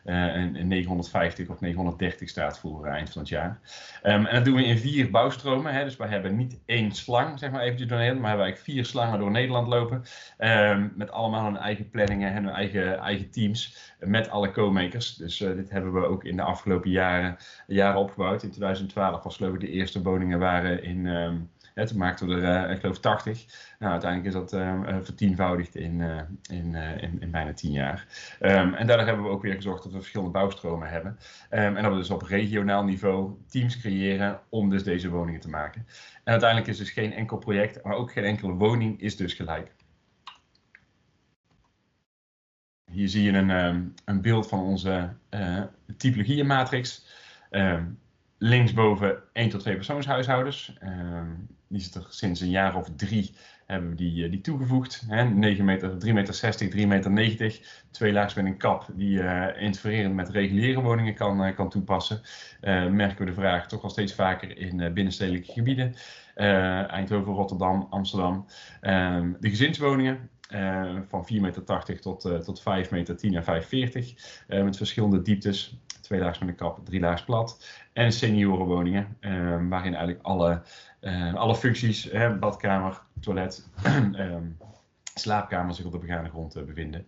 een 0.04 0.68
950 0.68 1.48
of 1.48 1.60
930 1.60 2.28
staat 2.28 2.58
voor 2.58 2.86
eind 2.86 3.10
van 3.10 3.20
het 3.20 3.30
jaar. 3.30 3.60
Um, 4.02 4.26
en 4.26 4.34
dat 4.34 4.44
doen 4.44 4.54
we 4.54 4.64
in 4.64 4.78
vier 4.78 5.10
bouwstromen. 5.10 5.74
Hè. 5.74 5.84
Dus 5.84 5.96
wij 5.96 6.08
hebben 6.08 6.36
niet 6.36 6.60
één 6.66 6.92
slang, 6.92 7.38
zeg 7.38 7.50
maar 7.50 7.60
eventjes 7.60 7.88
door 7.88 7.98
Nederland, 7.98 8.22
maar 8.22 8.36
we 8.36 8.42
hebben 8.42 8.54
eigenlijk 8.54 8.78
vier 8.78 8.84
slangen 8.84 9.18
door 9.18 9.30
Nederland 9.30 9.68
lopen. 9.68 10.02
Um, 10.38 10.92
met 10.96 11.10
allemaal 11.10 11.44
hun 11.44 11.56
eigen 11.56 11.90
planningen 11.90 12.32
en 12.32 12.44
hun 12.44 12.52
eigen, 12.52 12.98
eigen 12.98 13.30
teams. 13.30 13.92
Met 13.98 14.30
alle 14.30 14.50
co-makers. 14.50 15.14
Dus 15.14 15.36
dit 15.36 15.70
hebben 15.70 15.92
we 15.92 16.06
ook 16.06 16.24
in 16.24 16.36
de 16.36 16.42
afgelopen 16.42 16.90
jaren, 16.90 17.36
jaren 17.66 18.00
opgebouwd. 18.00 18.42
In 18.42 18.50
2012 18.50 19.22
was 19.22 19.36
geloof 19.36 19.54
ik 19.54 19.60
de 19.60 19.70
eerste 19.70 20.02
woningen 20.02 20.38
waren 20.38 20.82
in... 20.82 21.06
Um, 21.06 21.50
toen 21.74 21.98
maakten 21.98 22.26
we 22.28 22.34
er, 22.34 22.66
uh, 22.66 22.74
ik 22.74 22.80
geloof, 22.80 22.98
80. 22.98 23.44
Nou, 23.78 23.92
uiteindelijk 23.92 24.34
is 24.34 24.40
dat 24.40 24.52
uh, 24.52 24.96
vertienvoudigd 25.02 25.74
in, 25.74 26.00
uh, 26.00 26.20
in, 26.50 26.74
in, 27.20 27.30
bijna 27.30 27.52
10 27.52 27.72
jaar. 27.72 28.06
Um, 28.40 28.74
en 28.74 28.86
daardoor 28.86 29.06
hebben 29.06 29.24
we 29.24 29.30
ook 29.30 29.42
weer 29.42 29.54
gezorgd 29.54 29.82
dat 29.82 29.92
we 29.92 29.98
verschillende 29.98 30.32
bouwstromen 30.32 30.88
hebben. 30.88 31.18
Um, 31.50 31.76
en 31.76 31.82
dat 31.82 31.92
we 31.92 31.98
dus 31.98 32.10
op 32.10 32.22
regionaal 32.22 32.84
niveau 32.84 33.36
teams 33.48 33.80
creëren 33.80 34.40
om 34.48 34.70
dus 34.70 34.84
deze 34.84 35.10
woningen 35.10 35.40
te 35.40 35.48
maken. 35.48 35.86
En 36.24 36.32
uiteindelijk 36.32 36.70
is 36.70 36.78
dus 36.78 36.90
geen 36.90 37.12
enkel 37.12 37.38
project, 37.38 37.84
maar 37.84 37.94
ook 37.94 38.12
geen 38.12 38.24
enkele 38.24 38.52
woning 38.52 39.00
is 39.00 39.16
dus 39.16 39.34
gelijk. 39.34 39.74
Hier 42.90 43.08
zie 43.08 43.22
je 43.22 43.32
een, 43.32 43.50
um, 43.50 43.94
een 44.04 44.20
beeld 44.20 44.48
van 44.48 44.60
onze 44.60 45.08
typologieënmatrix. 45.96 47.06
Linksboven 48.42 49.22
1 49.32 49.48
tot 49.48 49.60
2 49.60 49.74
persoonshuishoudens. 49.74 50.76
Die 51.68 51.80
zit 51.80 51.94
er 51.94 52.06
sinds 52.08 52.40
een 52.40 52.50
jaar 52.50 52.76
of 52.76 52.88
drie 52.96 53.34
hebben 53.66 53.90
we 53.90 53.96
die, 53.96 54.28
die 54.28 54.40
toegevoegd. 54.40 55.04
Hè? 55.08 55.24
9 55.24 55.64
meter, 55.64 55.90
3,60 55.90 56.12
meter, 56.12 56.34
60, 56.34 56.70
3,90 56.70 56.86
meter. 56.86 57.10
90. 57.10 57.84
Twee 57.90 58.12
laags 58.12 58.34
met 58.34 58.44
een 58.44 58.56
kap 58.56 58.86
die 58.94 59.18
uh, 59.18 59.46
interfererend 59.58 60.14
met 60.14 60.28
reguliere 60.28 60.80
woningen 60.80 61.14
kan, 61.14 61.46
uh, 61.46 61.54
kan 61.54 61.70
toepassen. 61.70 62.20
Uh, 62.62 62.86
merken 62.86 63.18
we 63.18 63.30
de 63.30 63.40
vraag 63.40 63.68
toch 63.68 63.82
al 63.82 63.90
steeds 63.90 64.14
vaker 64.14 64.58
in 64.58 64.92
binnenstedelijke 64.94 65.52
gebieden. 65.52 65.94
Eindhoven, 66.34 67.32
Rotterdam, 67.32 67.86
Amsterdam. 67.90 68.46
Ehm, 68.80 69.32
de 69.40 69.48
gezinswoningen. 69.48 70.30
van 71.08 71.26
4,80 71.26 71.40
meter 71.40 72.00
tot, 72.00 72.44
tot 72.44 72.62
5 72.62 72.90
meter 72.90 73.16
10 73.16 73.34
en 73.34 73.44
5,40 73.44 74.14
met 74.46 74.76
verschillende 74.76 75.22
dieptes 75.22 75.76
twee 76.02 76.20
laags 76.20 76.38
met 76.38 76.48
een 76.48 76.54
kap, 76.54 76.84
drie 76.84 77.00
laags 77.00 77.24
plat. 77.24 77.66
En 77.92 78.12
seniorenwoningen, 78.12 79.16
uh, 79.20 79.68
waarin 79.68 79.94
eigenlijk 79.94 80.18
alle, 80.22 80.62
uh, 81.00 81.34
alle 81.34 81.56
functies, 81.56 82.04
hè, 82.04 82.38
badkamer, 82.38 83.02
toilet, 83.20 83.68
um, 83.86 84.56
slaapkamer 85.14 85.74
zich 85.74 85.84
op 85.84 85.92
de 85.92 85.98
begane 85.98 86.28
grond 86.28 86.56
uh, 86.56 86.64
bevinden. 86.64 87.06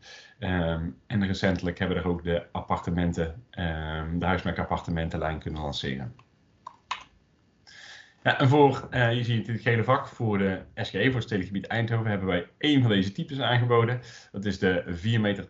En 1.07 1.27
recentelijk 1.27 1.79
hebben 1.79 1.97
we 1.97 2.03
er 2.03 2.09
ook 2.09 2.25
de 2.25 2.47
appartementen, 2.53 3.43
de 4.19 4.27
huismerkappartementenlijn 4.27 5.39
kunnen 5.39 5.63
lanceren. 5.63 6.15
Ja, 8.25 8.39
en 8.39 8.49
voor, 8.49 8.89
uh, 8.91 9.13
je 9.13 9.25
ziet 9.25 9.47
het 9.47 9.61
gele 9.61 9.85
vak, 9.85 10.07
voor 10.07 10.39
de 10.39 10.61
SGE, 10.75 11.05
voor 11.05 11.15
het 11.15 11.23
stedelijk 11.23 11.47
gebied 11.47 11.67
Eindhoven, 11.67 12.11
hebben 12.11 12.29
wij 12.29 12.49
één 12.59 12.81
van 12.81 12.91
deze 12.91 13.13
types 13.13 13.41
aangeboden. 13.41 14.01
Dat 14.33 14.45
is 14.45 14.59
de 14.59 14.85
4,80 14.87 15.21
meter 15.21 15.47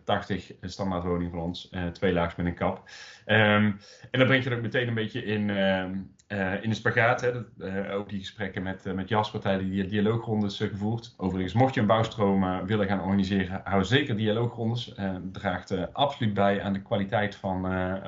standaardwoning 0.61 1.31
van 1.31 1.39
ons, 1.39 1.69
uh, 1.71 1.87
twee 1.87 2.13
met 2.13 2.37
een 2.37 2.55
kap. 2.55 2.77
Um, 3.25 3.79
en 4.11 4.19
dan 4.19 4.27
brengt 4.27 4.43
je 4.43 4.55
ook 4.55 4.61
meteen 4.61 4.87
een 4.87 4.93
beetje 4.93 5.25
in, 5.25 5.49
um, 5.49 6.11
uh, 6.27 6.63
in 6.63 6.69
de 6.69 6.75
spagaat. 6.75 7.21
Hè. 7.21 7.31
Dat, 7.31 7.89
ook 7.91 8.09
die 8.09 8.19
gesprekken 8.19 8.63
met, 8.63 8.95
met 8.95 9.09
Jasper 9.09 9.39
tijdens 9.39 9.69
die 9.69 9.85
dialoogrondes 9.85 10.57
gevoerd. 10.57 11.13
Overigens, 11.17 11.53
mocht 11.53 11.73
je 11.73 11.79
een 11.79 11.87
bouwstroom 11.87 12.65
willen 12.65 12.87
gaan 12.87 13.01
organiseren, 13.01 13.61
hou 13.63 13.83
zeker 13.83 14.17
dialoogrondes. 14.17 14.95
draagt 15.31 15.93
absoluut 15.93 16.33
bij 16.33 16.61
aan 16.61 16.73
de 16.73 16.81
kwaliteit 16.81 17.35
van, 17.35 17.61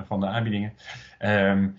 van 0.06 0.20
de 0.20 0.28
aanbiedingen. 0.28 0.74
Um, 1.20 1.78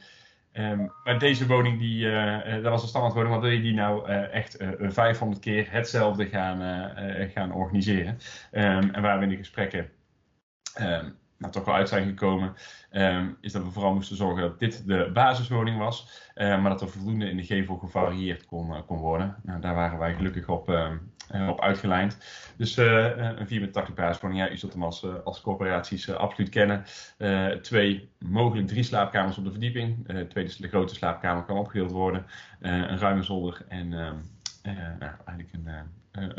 Um, 0.59 0.93
maar 1.05 1.19
deze 1.19 1.47
woning, 1.47 1.79
die, 1.79 2.05
uh, 2.05 2.53
dat 2.53 2.63
was 2.63 2.83
een 2.83 2.89
standaardwoning, 2.89 3.33
maar 3.33 3.43
wil 3.43 3.51
je 3.51 3.63
die 3.63 3.75
nou 3.75 4.09
uh, 4.09 4.35
echt 4.35 4.61
uh, 4.61 4.69
500 4.91 5.41
keer 5.41 5.73
hetzelfde 5.73 6.27
gaan, 6.27 6.91
gaan 7.31 7.53
organiseren? 7.53 8.19
Um, 8.53 8.91
en 8.91 9.03
waar 9.03 9.19
we 9.19 9.25
in 9.25 9.31
de 9.31 9.37
gesprekken 9.37 9.91
um, 10.81 11.17
nou, 11.39 11.53
toch 11.53 11.65
wel 11.65 11.75
uit 11.75 11.89
zijn 11.89 12.07
gekomen, 12.07 12.55
is 13.41 13.53
dat 13.53 13.63
we 13.63 13.71
vooral 13.71 13.95
moesten 13.95 14.17
zorgen 14.17 14.43
dat 14.43 14.59
dit 14.59 14.87
de 14.87 15.11
basiswoning 15.13 15.79
was, 15.79 16.31
maar 16.35 16.69
dat 16.69 16.81
er 16.81 16.89
voldoende 16.89 17.31
in 17.31 17.37
de 17.37 17.45
gevel 17.45 17.77
gevarieerd 17.77 18.47
kon, 18.47 18.85
kon 18.87 18.99
worden. 18.99 19.37
Nou, 19.43 19.61
daar 19.61 19.75
waren 19.75 19.99
wij 19.99 20.15
gelukkig 20.15 20.49
op, 20.49 20.69
op 21.49 21.61
uitgelijnd. 21.61 22.19
Dus 22.57 22.79
uh, 22.79 23.17
een 23.17 23.47
84 23.47 23.95
basiswoning, 23.95 24.41
ja, 24.41 24.51
u 24.51 24.57
zult 24.57 24.73
hem 24.73 24.83
als, 24.83 25.41
corporaties 25.43 26.11
absoluut 26.11 26.51
kennen. 26.51 26.85
twee, 27.63 28.11
mogelijk 28.19 28.69
drie 28.69 28.83
slaapkamers 28.83 29.39
op 29.39 29.45
de 29.45 29.51
verdieping. 29.51 30.09
twee, 30.29 30.45
dus 30.45 30.57
de 30.57 30.69
grote 30.69 30.95
slaapkamer 30.95 31.45
kan 31.45 31.57
opgedeeld 31.57 31.91
worden. 31.91 32.27
een 32.61 32.99
ruime 32.99 33.23
zolder 33.23 33.65
en 33.69 33.93
ehm, 33.93 34.17
nou, 34.99 35.13
eigenlijk 35.25 35.53
een, 35.53 35.69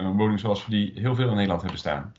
een, 0.06 0.18
woning 0.18 0.40
zoals 0.40 0.66
we 0.66 0.72
die 0.72 0.92
heel 0.96 1.16
veel 1.16 1.30
in 1.30 1.36
Nederland 1.36 1.62
hebben 1.62 1.80
staan. 1.80 2.14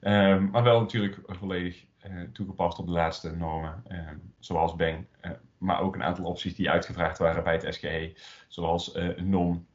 Ehm, 0.00 0.50
maar 0.50 0.62
wel 0.62 0.80
natuurlijk 0.80 1.18
volledig 1.26 1.84
toegepast 2.32 2.78
op 2.78 2.86
de 2.86 2.92
laatste 2.92 3.36
normen, 3.36 3.82
ehm, 3.88 4.16
zoals 4.38 4.76
BENG, 4.76 5.06
maar 5.58 5.80
ook 5.80 5.94
een 5.94 6.02
aantal 6.02 6.24
opties 6.24 6.54
die 6.54 6.70
uitgevraagd 6.70 7.18
waren 7.18 7.44
bij 7.44 7.54
het 7.54 7.74
SGE, 7.74 8.16
zoals 8.48 8.98
NOM, 9.16 9.66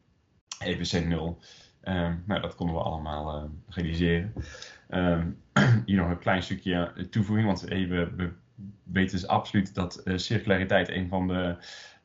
EPC 0.59 1.05
0. 1.05 1.39
Um, 1.87 2.23
nou, 2.25 2.41
dat 2.41 2.55
konden 2.55 2.75
we 2.75 2.81
allemaal 2.81 3.37
uh, 3.37 3.49
realiseren. 3.69 4.33
Um, 4.89 5.37
hier 5.85 5.97
nog 5.97 6.09
een 6.09 6.19
klein 6.19 6.43
stukje 6.43 7.07
toevoeging, 7.09 7.47
want 7.47 7.61
we, 7.61 7.87
we, 8.15 8.31
weten 8.83 9.17
dus 9.17 9.27
absoluut 9.27 9.75
dat 9.75 10.01
circulariteit 10.15 10.89
een 10.89 11.07
van 11.07 11.27
de, 11.27 11.55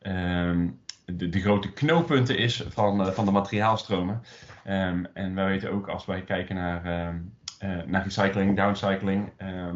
um, 0.02 0.80
de, 1.04 1.28
de, 1.28 1.40
grote 1.40 1.72
knooppunten 1.72 2.38
is 2.38 2.64
van, 2.68 3.12
van 3.12 3.24
de 3.24 3.30
materiaalstromen. 3.30 4.22
en 4.64 5.34
wij 5.34 5.46
weten 5.46 5.70
ook 5.70 5.88
als 5.88 6.04
wij 6.04 6.22
kijken 6.22 6.54
naar, 6.54 6.82
naar 7.86 8.02
recycling, 8.02 8.56
downcycling, 8.56 9.32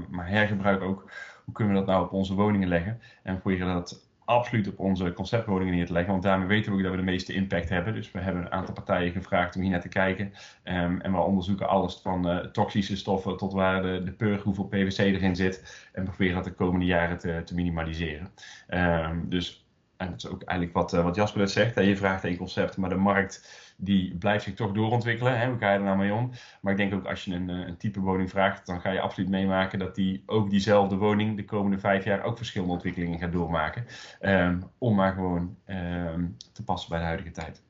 maar 0.09 0.29
hergebruik 0.29 0.83
ook, 0.83 1.11
hoe 1.45 1.55
kunnen 1.55 1.73
we 1.75 1.79
dat 1.79 1.89
nou 1.89 2.05
op 2.05 2.13
onze 2.13 2.35
woningen 2.35 2.69
leggen? 2.69 3.01
En 3.23 3.41
proberen 3.41 3.75
dat 3.75 4.06
absoluut 4.27 4.69
op 4.69 4.79
onze 4.79 5.13
conceptwoningen 5.13 5.75
neer 5.75 5.87
te 5.87 5.93
leggen. 5.93 6.11
Want 6.11 6.25
daarmee 6.25 6.47
weten 6.47 6.71
we 6.71 6.77
ook 6.77 6.83
dat 6.83 6.93
we 6.93 6.97
de 6.97 7.03
meeste 7.03 7.33
impact 7.33 7.69
hebben. 7.69 7.95
Dus 7.95 8.13
we 8.13 8.21
hebben 8.21 8.43
een 8.43 8.53
aantal 8.53 8.75
partijen 8.75 9.13
gevraagd 9.13 9.57
om 9.57 9.63
hier 9.63 9.71
naar 9.71 9.81
te 9.81 9.89
kijken. 9.89 10.33
Um, 10.65 11.01
en 11.01 11.13
we 11.13 11.19
onderzoeken 11.19 11.69
alles 11.69 11.95
van 11.95 12.31
uh, 12.31 12.39
toxische 12.39 12.97
stoffen 12.97 13.37
tot 13.37 13.53
waar 13.53 13.83
de, 13.83 14.03
de 14.05 14.13
purg, 14.13 14.43
hoeveel 14.43 14.67
PVC 14.67 14.99
erin 14.99 15.37
zit. 15.37 15.89
En 15.93 16.05
proberen 16.05 16.35
dat 16.35 16.45
de 16.45 16.53
komende 16.53 16.87
jaren 16.87 17.19
te, 17.19 17.43
te 17.45 17.55
minimaliseren. 17.55 18.29
Um, 18.69 19.29
dus 19.29 19.66
en 19.97 20.11
dat 20.11 20.17
is 20.17 20.29
ook 20.29 20.43
eigenlijk 20.43 20.79
wat, 20.79 20.95
uh, 20.95 21.03
wat 21.03 21.15
Jasper 21.15 21.41
net 21.41 21.51
zegt. 21.51 21.75
Hè. 21.75 21.81
Je 21.81 21.97
vraagt 21.97 22.25
één 22.25 22.37
concept, 22.37 22.77
maar 22.77 22.89
de 22.89 22.97
markt 22.97 23.65
die 23.77 24.15
blijft 24.15 24.45
zich 24.45 24.55
toch 24.55 24.73
doorontwikkelen. 24.73 25.39
Hè? 25.39 25.49
Hoe 25.49 25.59
ga 25.59 25.73
je 25.73 25.79
er 25.79 25.85
nou 25.85 25.97
mee 25.97 26.13
om? 26.13 26.31
Maar 26.61 26.73
ik 26.73 26.79
denk 26.79 26.95
ook 26.95 27.07
als 27.07 27.25
je 27.25 27.35
een, 27.35 27.51
eh, 27.51 27.67
een, 27.67 27.77
type 27.77 28.01
woning 28.01 28.31
vraagt, 28.31 28.67
dan 28.67 28.81
ga 28.81 28.91
je 28.91 29.01
absoluut 29.01 29.31
meemaken 29.31 29.79
dat 29.79 29.95
die 29.95 30.23
ook 30.27 30.51
diezelfde 30.51 30.97
woning 30.97 31.37
de 31.37 31.45
komende 31.45 31.79
vijf 31.79 32.05
jaar 32.05 32.23
ook 32.23 32.37
verschillende 32.37 32.73
ontwikkelingen 32.73 33.19
gaat 33.19 33.33
doormaken. 33.33 33.87
Um, 34.21 34.71
om 34.79 34.95
maar 34.95 35.13
gewoon 35.13 35.57
um, 35.67 36.37
te 36.53 36.65
passen 36.65 36.91
bij 36.91 36.99
de 36.99 37.05
huidige 37.05 37.31
tijd. 37.31 37.63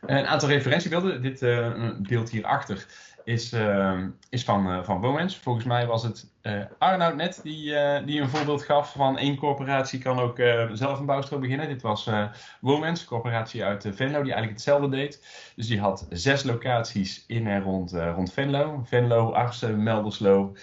Een 0.00 0.26
aantal 0.26 0.48
referentiebeelden. 0.48 1.22
Dit 1.22 1.42
uh, 1.42 1.90
beeld 1.98 2.30
hierachter 2.30 2.86
is, 3.30 3.52
uh, 3.52 4.02
is 4.28 4.44
van, 4.44 4.66
uh, 4.70 4.82
van 4.82 5.00
Womens. 5.00 5.36
Volgens 5.36 5.64
mij 5.64 5.86
was 5.86 6.02
het 6.02 6.30
uh, 6.42 6.62
Arnoud 6.78 7.14
net 7.14 7.40
die, 7.42 7.74
die 8.04 8.20
een 8.20 8.28
voorbeeld 8.28 8.62
gaf 8.62 8.92
van 8.92 9.18
één 9.18 9.36
corporatie 9.36 9.98
kan 9.98 10.18
ook 10.18 10.36
zelf 10.72 10.98
een 10.98 11.06
bouwstroom 11.06 11.40
beginnen. 11.40 11.68
Dit 11.68 11.82
was 11.82 12.10
Womens, 12.60 13.00
een 13.00 13.06
corporatie 13.06 13.64
uit 13.64 13.82
Venlo 13.82 14.22
die 14.22 14.32
eigenlijk 14.32 14.52
hetzelfde 14.52 14.88
deed. 14.88 15.26
Dus 15.56 15.66
die 15.66 15.80
had 15.80 16.06
zes 16.10 16.42
locaties 16.42 17.24
in 17.26 17.46
en 17.46 17.62
rond, 17.62 17.92
rond 17.92 18.32
Venlo. 18.32 18.82
Venlo, 18.84 19.32
Arsen, 19.32 19.82
Melderslo, 19.82 20.56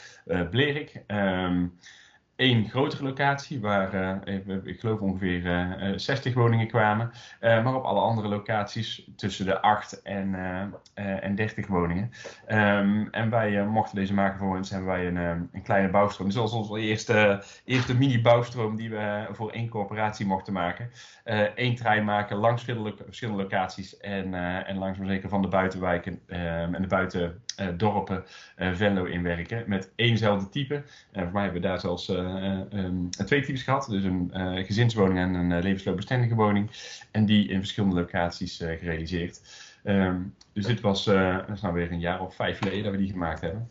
Blerik. 0.49 1.03
Um, 1.07 1.77
één 2.37 2.69
grotere 2.69 3.03
locatie 3.03 3.59
waar 3.59 4.21
uh, 4.25 4.55
ik 4.63 4.79
geloof 4.79 4.99
ongeveer 4.99 5.45
uh, 5.45 5.89
eh, 5.89 5.97
60 5.97 6.31
eh, 6.31 6.37
woningen 6.37 6.67
kwamen. 6.67 7.11
Maar 7.41 7.75
op 7.75 7.83
alle 7.83 7.99
andere 7.99 8.27
locaties 8.27 9.07
tussen 9.15 9.45
de 9.45 9.61
8 9.61 10.01
en, 10.01 10.35
en 10.93 11.35
30 11.35 11.67
woningen. 11.67 12.11
Um, 12.49 13.07
en 13.11 13.29
wij 13.29 13.65
mochten 13.65 13.95
deze 13.95 14.13
maken 14.13 14.39
voor 14.39 14.57
ons 14.57 14.69
hebben 14.69 14.87
wij 14.87 15.07
een, 15.07 15.15
een 15.53 15.61
kleine 15.63 15.89
bouwstroom. 15.89 16.27
Dus 16.27 16.37
dat 16.37 16.51
was 16.51 16.69
onze 16.69 16.81
eerste, 16.81 17.43
eerste 17.65 17.97
mini-bouwstroom 17.97 18.75
die 18.75 18.89
we 18.89 19.27
voor 19.31 19.51
één 19.51 19.69
corporatie 19.69 20.25
mochten 20.25 20.53
maken. 20.53 20.89
Eén 21.55 21.75
trein 21.75 22.05
maken 22.05 22.37
langs 22.37 22.63
verschillende 22.63 23.41
locaties 23.41 23.97
en, 23.97 24.33
en 24.65 24.77
langzaam 24.77 25.05
zeker 25.05 25.29
van 25.29 25.41
de 25.41 25.47
buitenwijken 25.47 26.19
ehm, 26.27 26.73
en 26.73 26.81
de 26.81 26.87
buitendorpen 26.87 28.23
Venlo 28.55 29.03
inwerken. 29.03 29.63
Met 29.67 29.91
éénzelfde 29.95 30.49
type. 30.49 30.83
voor 31.13 31.31
mij 31.31 31.43
hebben 31.43 31.61
we 31.61 31.67
daar 31.67 31.79
zelfs 31.79 32.09
um, 32.73 33.09
twee 33.09 33.41
types 33.41 33.63
gehad. 33.63 33.87
Dus 33.89 34.03
een 34.03 34.31
uh, 34.33 34.65
gezinswoning 34.65 35.19
en 35.19 35.33
een 35.33 35.61
levensloopbestendige 35.61 36.35
woning. 36.35 36.71
En 37.11 37.25
die 37.25 37.47
in 37.47 37.59
verschillende 37.59 37.95
locaties 37.95 38.57
gerealiseerd. 38.57 39.41
Um, 39.83 40.35
dus 40.53 40.65
dit 40.65 40.81
was, 40.81 41.03
dat 41.05 41.49
is 41.53 41.61
nou 41.61 41.73
weer 41.73 41.91
een 41.91 41.99
jaar 41.99 42.21
of 42.21 42.35
vijf 42.35 42.57
geleden 42.57 42.83
dat 42.83 42.91
we 42.91 42.97
die 42.97 43.11
gemaakt 43.11 43.41
hebben. 43.41 43.69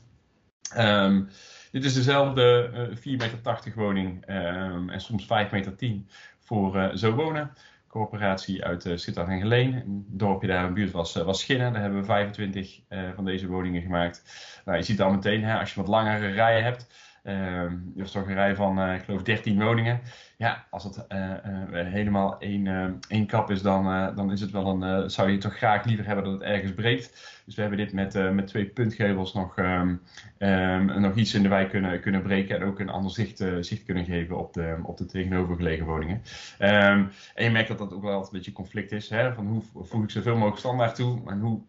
Um, 0.78 1.28
dit 1.70 1.84
is 1.84 1.94
dezelfde 1.94 2.70
4,80 2.94 3.02
meter 3.02 3.72
woning 3.74 4.24
en 4.26 5.00
soms 5.00 5.22
5,10 5.24 5.28
meter 5.50 5.76
10 5.76 6.08
voor 6.38 6.90
Zo 6.94 7.14
Wonen 7.14 7.50
corporatie 7.96 8.64
uit 8.64 8.84
uh, 8.84 8.96
Sittard 8.96 9.28
en 9.28 9.40
Geleen. 9.40 9.74
Een 9.74 10.06
dorpje 10.08 10.48
daar 10.48 10.60
in 10.60 10.66
de 10.66 10.72
buurt 10.72 10.90
was, 10.90 11.16
uh, 11.16 11.22
was 11.22 11.40
Schinnen. 11.40 11.72
Daar 11.72 11.82
hebben 11.82 12.00
we 12.00 12.06
25 12.06 12.80
uh, 12.88 13.08
van 13.14 13.24
deze 13.24 13.46
woningen 13.46 13.82
gemaakt. 13.82 14.22
Nou, 14.64 14.78
je 14.78 14.84
ziet 14.84 15.00
al 15.00 15.10
meteen, 15.10 15.44
hè, 15.44 15.58
als 15.58 15.74
je 15.74 15.80
wat 15.80 15.88
langere 15.88 16.26
rijen 16.26 16.64
hebt, 16.64 16.86
Uh, 17.26 17.72
dus 17.94 18.10
toch 18.10 18.26
een 18.26 18.34
rij 18.34 18.54
van, 18.54 18.78
uh, 18.78 18.94
ik 18.94 19.02
geloof, 19.02 19.22
13 19.22 19.62
woningen. 19.62 20.00
Ja, 20.38 20.66
als 20.70 20.84
het 20.84 21.04
uh, 21.08 21.32
helemaal 21.70 22.38
één, 22.38 22.98
één 23.08 23.26
kap 23.26 23.50
is, 23.50 23.62
dan, 23.62 24.14
dan 24.14 24.32
is 24.32 24.40
het 24.40 24.50
wel 24.50 24.82
een, 24.82 25.10
zou 25.10 25.30
je 25.30 25.38
toch 25.38 25.56
graag 25.56 25.84
liever 25.84 26.06
hebben 26.06 26.24
dat 26.24 26.32
het 26.32 26.42
ergens 26.42 26.74
breekt. 26.74 27.40
Dus 27.44 27.54
we 27.54 27.60
hebben 27.60 27.78
dit 27.78 27.92
met, 27.92 28.32
met 28.32 28.46
twee 28.46 28.66
puntgevels 28.66 29.34
nog, 29.34 29.58
um, 29.58 30.00
um, 30.38 31.00
nog 31.00 31.14
iets 31.14 31.34
in 31.34 31.42
de 31.42 31.48
wijk 31.48 31.70
kunnen, 31.70 32.00
kunnen 32.00 32.22
breken. 32.22 32.56
En 32.56 32.66
ook 32.66 32.80
een 32.80 32.88
ander 32.88 33.10
zicht, 33.10 33.44
zicht 33.60 33.84
kunnen 33.84 34.04
geven 34.04 34.38
op 34.38 34.52
de, 34.52 34.78
op 34.82 34.96
de 34.96 35.06
tegenovergelegen 35.06 35.86
woningen. 35.86 36.22
Um, 36.60 37.10
en 37.34 37.44
je 37.44 37.50
merkt 37.50 37.68
dat 37.68 37.78
dat 37.78 37.92
ook 37.92 38.02
wel 38.02 38.20
een 38.20 38.28
beetje 38.32 38.52
conflict 38.52 38.92
is. 38.92 39.08
Hè? 39.08 39.34
Van 39.34 39.46
hoe 39.46 39.62
voeg 39.86 40.02
ik 40.02 40.10
zoveel 40.10 40.34
mogelijk 40.34 40.58
standaard 40.58 40.94
toe? 40.94 41.30
En 41.30 41.40
hoe 41.40 41.60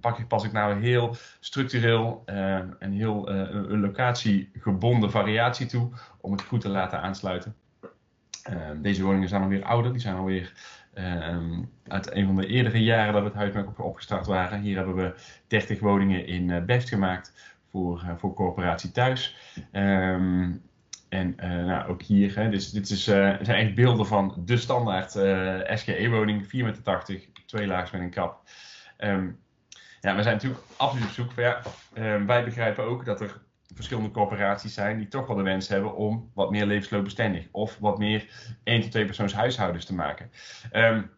pak 0.00 0.18
ik, 0.18 0.28
pas 0.28 0.44
ik 0.44 0.52
nou 0.52 0.80
heel 0.80 1.16
structureel 1.40 2.22
en 2.78 2.92
heel 2.92 3.28
een 3.30 3.80
locatiegebonden 3.80 5.10
variatie 5.10 5.66
toe 5.66 5.90
om 6.20 6.32
het 6.32 6.42
goed 6.42 6.60
te 6.60 6.68
laten 6.68 7.00
aansluiten. 7.00 7.54
Deze 8.76 9.02
woningen 9.02 9.28
zijn 9.28 9.42
alweer 9.42 9.64
ouder, 9.64 9.92
die 9.92 10.00
zijn 10.00 10.16
alweer 10.16 10.52
Um, 10.98 11.70
uit 11.86 12.14
een 12.14 12.26
van 12.26 12.36
de 12.36 12.46
eerdere 12.46 12.82
jaren 12.82 13.12
dat 13.12 13.22
we 13.22 13.28
het 13.28 13.36
huismerk 13.36 13.66
op, 13.66 13.80
opgestart 13.80 14.26
waren. 14.26 14.60
Hier 14.60 14.76
hebben 14.76 14.94
we 14.94 15.14
30 15.46 15.80
woningen 15.80 16.26
in 16.26 16.48
uh, 16.48 16.62
Best 16.62 16.88
gemaakt 16.88 17.32
voor, 17.70 18.02
uh, 18.04 18.10
voor 18.16 18.34
corporatie 18.34 18.90
thuis. 18.90 19.36
Um, 19.72 20.62
en 21.08 21.36
uh, 21.44 21.64
nou, 21.64 21.88
ook 21.88 22.02
hier, 22.02 22.36
hè, 22.36 22.48
dus, 22.48 22.70
dit 22.70 22.90
is, 22.90 23.04
zijn 23.04 23.38
echt 23.40 23.74
beelden 23.74 24.06
van 24.06 24.42
de 24.44 24.56
standaard 24.56 25.10
SGE-woning, 25.78 26.44
4,80 26.44 26.50
meter, 26.50 27.02
twee 27.46 27.66
laags 27.66 27.90
met 27.90 28.00
een 28.00 28.10
kap. 28.10 28.42
Ja, 30.00 30.16
we 30.16 30.22
zijn 30.22 30.34
natuurlijk 30.34 30.62
absoluut 30.76 31.06
op 31.06 31.12
zoek. 31.12 31.32
Ja, 31.36 31.62
wij 32.26 32.44
begrijpen 32.44 32.84
ook 32.84 33.04
dat 33.04 33.20
er 33.20 33.40
verschillende 33.74 34.10
corporaties 34.10 34.74
zijn 34.74 34.98
die 34.98 35.08
toch 35.08 35.26
wel 35.26 35.36
de 35.36 35.42
wens 35.42 35.68
hebben 35.68 35.94
om 35.94 36.30
wat 36.34 36.50
meer 36.50 36.66
levensloopbestendig 36.66 37.48
of 37.50 37.78
wat 37.78 37.98
meer 37.98 38.28
1 38.64 38.80
tot 38.80 38.90
2 38.90 39.04
persoons 39.04 39.34
huishoudens 39.34 39.84
te 39.84 39.94
maken. 39.94 40.30
Um, 40.72 41.10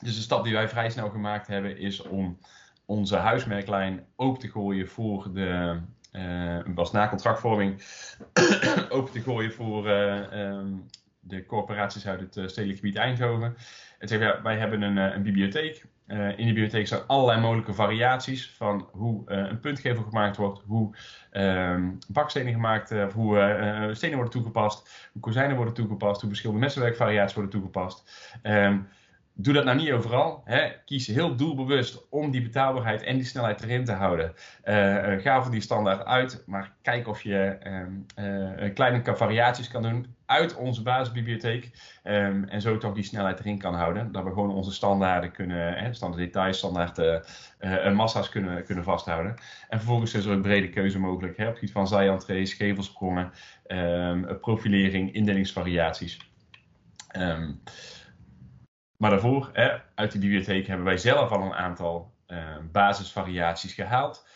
dus 0.00 0.16
de 0.16 0.22
stap 0.22 0.44
die 0.44 0.52
wij 0.52 0.68
vrij 0.68 0.90
snel 0.90 1.10
gemaakt 1.10 1.46
hebben 1.46 1.78
is 1.78 2.02
om 2.02 2.38
onze 2.86 3.16
huismerklijn 3.16 4.06
open 4.16 4.40
te 4.40 4.48
gooien 4.48 4.88
voor 4.88 5.32
de, 5.32 5.80
was 6.74 6.92
na 6.92 7.08
contractvorming, 7.08 7.82
open 8.88 9.12
te 9.16 9.20
gooien 9.20 9.52
voor 9.52 9.86
uh, 9.86 10.32
um, 10.32 10.86
de 11.20 11.46
corporaties 11.46 12.06
uit 12.06 12.20
het 12.20 12.36
uh, 12.36 12.46
stedelijk 12.46 12.78
gebied 12.78 12.96
Eindhoven. 12.96 13.56
En 13.98 14.08
zeggen, 14.08 14.26
ja, 14.26 14.42
wij 14.42 14.58
hebben 14.58 14.82
een, 14.82 14.96
een 14.96 15.22
bibliotheek 15.22 15.84
uh, 16.06 16.28
in 16.28 16.46
de 16.46 16.52
bibliotheek 16.52 16.86
zijn 16.86 17.06
allerlei 17.06 17.40
mogelijke 17.40 17.74
variaties 17.74 18.50
van 18.50 18.88
hoe 18.92 19.22
uh, 19.26 19.38
een 19.38 19.60
puntgevel 19.60 20.02
gemaakt 20.02 20.36
wordt, 20.36 20.62
hoe 20.66 20.96
um, 21.32 21.98
bakstenen 22.08 22.52
gemaakt, 22.52 22.92
uh, 22.92 23.12
hoe 23.12 23.90
stenen 23.92 24.14
worden 24.14 24.32
toegepast, 24.32 25.08
hoe 25.12 25.22
kozijnen 25.22 25.56
worden 25.56 25.74
toegepast, 25.74 26.20
hoe 26.20 26.28
verschillende 26.28 26.62
messenwerkvariaties 26.62 27.34
worden 27.34 27.52
toegepast. 27.52 28.10
Um, 28.42 28.88
doe 29.34 29.54
dat 29.54 29.64
nou 29.64 29.76
niet 29.76 29.92
overal. 29.92 30.42
Hè. 30.44 30.72
Kies 30.84 31.06
heel 31.06 31.36
doelbewust 31.36 32.08
om 32.10 32.30
die 32.30 32.42
betaalbaarheid 32.42 33.02
en 33.02 33.16
die 33.16 33.24
snelheid 33.24 33.62
erin 33.62 33.84
te 33.84 33.92
houden. 33.92 34.32
Ga 35.22 35.42
van 35.42 35.50
die 35.50 35.60
standaard 35.60 36.04
uit, 36.04 36.42
maar 36.46 36.72
kijk 36.82 37.08
of 37.08 37.22
je 37.22 37.58
uh, 38.18 38.74
kleine 38.74 39.16
variaties 39.16 39.68
kan 39.68 39.82
doen 39.82 40.14
uit 40.32 40.54
onze 40.54 40.82
basisbibliotheek. 40.82 41.70
Um, 42.04 42.44
en 42.44 42.60
zo 42.60 42.78
toch 42.78 42.94
die 42.94 43.04
snelheid 43.04 43.38
erin 43.38 43.58
kan 43.58 43.74
houden. 43.74 44.12
Dat 44.12 44.24
we 44.24 44.28
gewoon 44.28 44.54
onze 44.54 44.72
standaarden 44.72 45.32
kunnen, 45.32 45.74
hè, 45.74 45.94
standaard 45.94 46.22
details, 46.22 46.58
standaard 46.58 46.98
uh, 46.98 47.92
massa's 47.92 48.28
kunnen, 48.28 48.64
kunnen 48.64 48.84
vasthouden. 48.84 49.34
En 49.68 49.78
vervolgens 49.78 50.14
is 50.14 50.24
er 50.24 50.32
een 50.32 50.42
brede 50.42 50.68
keuze 50.68 50.98
mogelijk 50.98 51.36
hè, 51.36 51.48
op 51.48 51.54
gebied 51.54 51.72
van 51.72 51.88
zijentrees, 51.88 52.54
gevelsprongen, 52.54 53.32
um, 53.66 54.38
profilering, 54.40 55.14
indelingsvariaties. 55.14 56.30
Um, 57.16 57.62
maar 58.96 59.10
daarvoor, 59.10 59.50
hè, 59.52 59.70
uit 59.94 60.12
die 60.12 60.20
bibliotheek, 60.20 60.66
hebben 60.66 60.86
wij 60.86 60.98
zelf 60.98 61.30
al 61.30 61.42
een 61.42 61.54
aantal 61.54 62.10
basisvariaties 62.72 63.74
gehaald. 63.74 64.26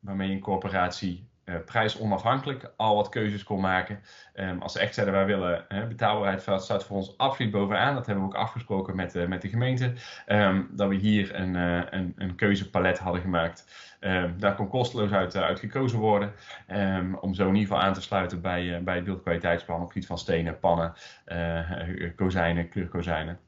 Waarmee 0.00 0.30
een 0.30 0.40
corporatie 0.40 1.28
prijsonafhankelijk 1.64 2.72
al 2.76 2.96
wat 2.96 3.08
keuzes 3.08 3.42
kon 3.42 3.60
maken. 3.60 4.00
Um, 4.34 4.62
als 4.62 4.72
ze 4.72 4.78
echt 4.78 4.94
zeiden 4.94 5.14
wij 5.14 5.26
willen 5.26 5.66
betaalbaarheid 5.88 6.62
staat 6.62 6.84
voor 6.84 6.96
ons 6.96 7.18
absoluut 7.18 7.52
bovenaan. 7.52 7.94
Dat 7.94 8.06
hebben 8.06 8.24
we 8.24 8.30
ook 8.30 8.40
afgesproken 8.42 8.96
met, 8.96 9.14
uh, 9.14 9.26
met 9.26 9.42
de 9.42 9.48
gemeente. 9.48 9.92
Um, 10.26 10.68
dat 10.72 10.88
we 10.88 10.94
hier 10.94 11.34
een, 11.34 11.54
een, 11.54 12.12
een 12.16 12.34
keuzepalet 12.34 12.98
hadden 12.98 13.22
gemaakt. 13.22 13.66
Um, 14.00 14.34
daar 14.38 14.54
kon 14.54 14.68
kosteloos 14.68 15.10
uit, 15.10 15.36
uit 15.36 15.58
gekozen 15.58 15.98
worden. 15.98 16.32
om 17.20 17.34
zo 17.34 17.48
in 17.48 17.54
ieder 17.54 17.68
geval 17.68 17.82
aan 17.82 17.94
te 17.94 18.02
sluiten 18.02 18.40
bij, 18.40 18.82
bij 18.82 18.94
het 18.94 19.04
beeldkwaliteitsplan 19.04 19.82
op 19.82 19.86
gebied 19.86 20.06
van 20.06 20.18
stenen, 20.18 20.58
pannen, 20.58 20.92
kozijnen, 22.16 22.68
kleurkozijnen. 22.68 23.38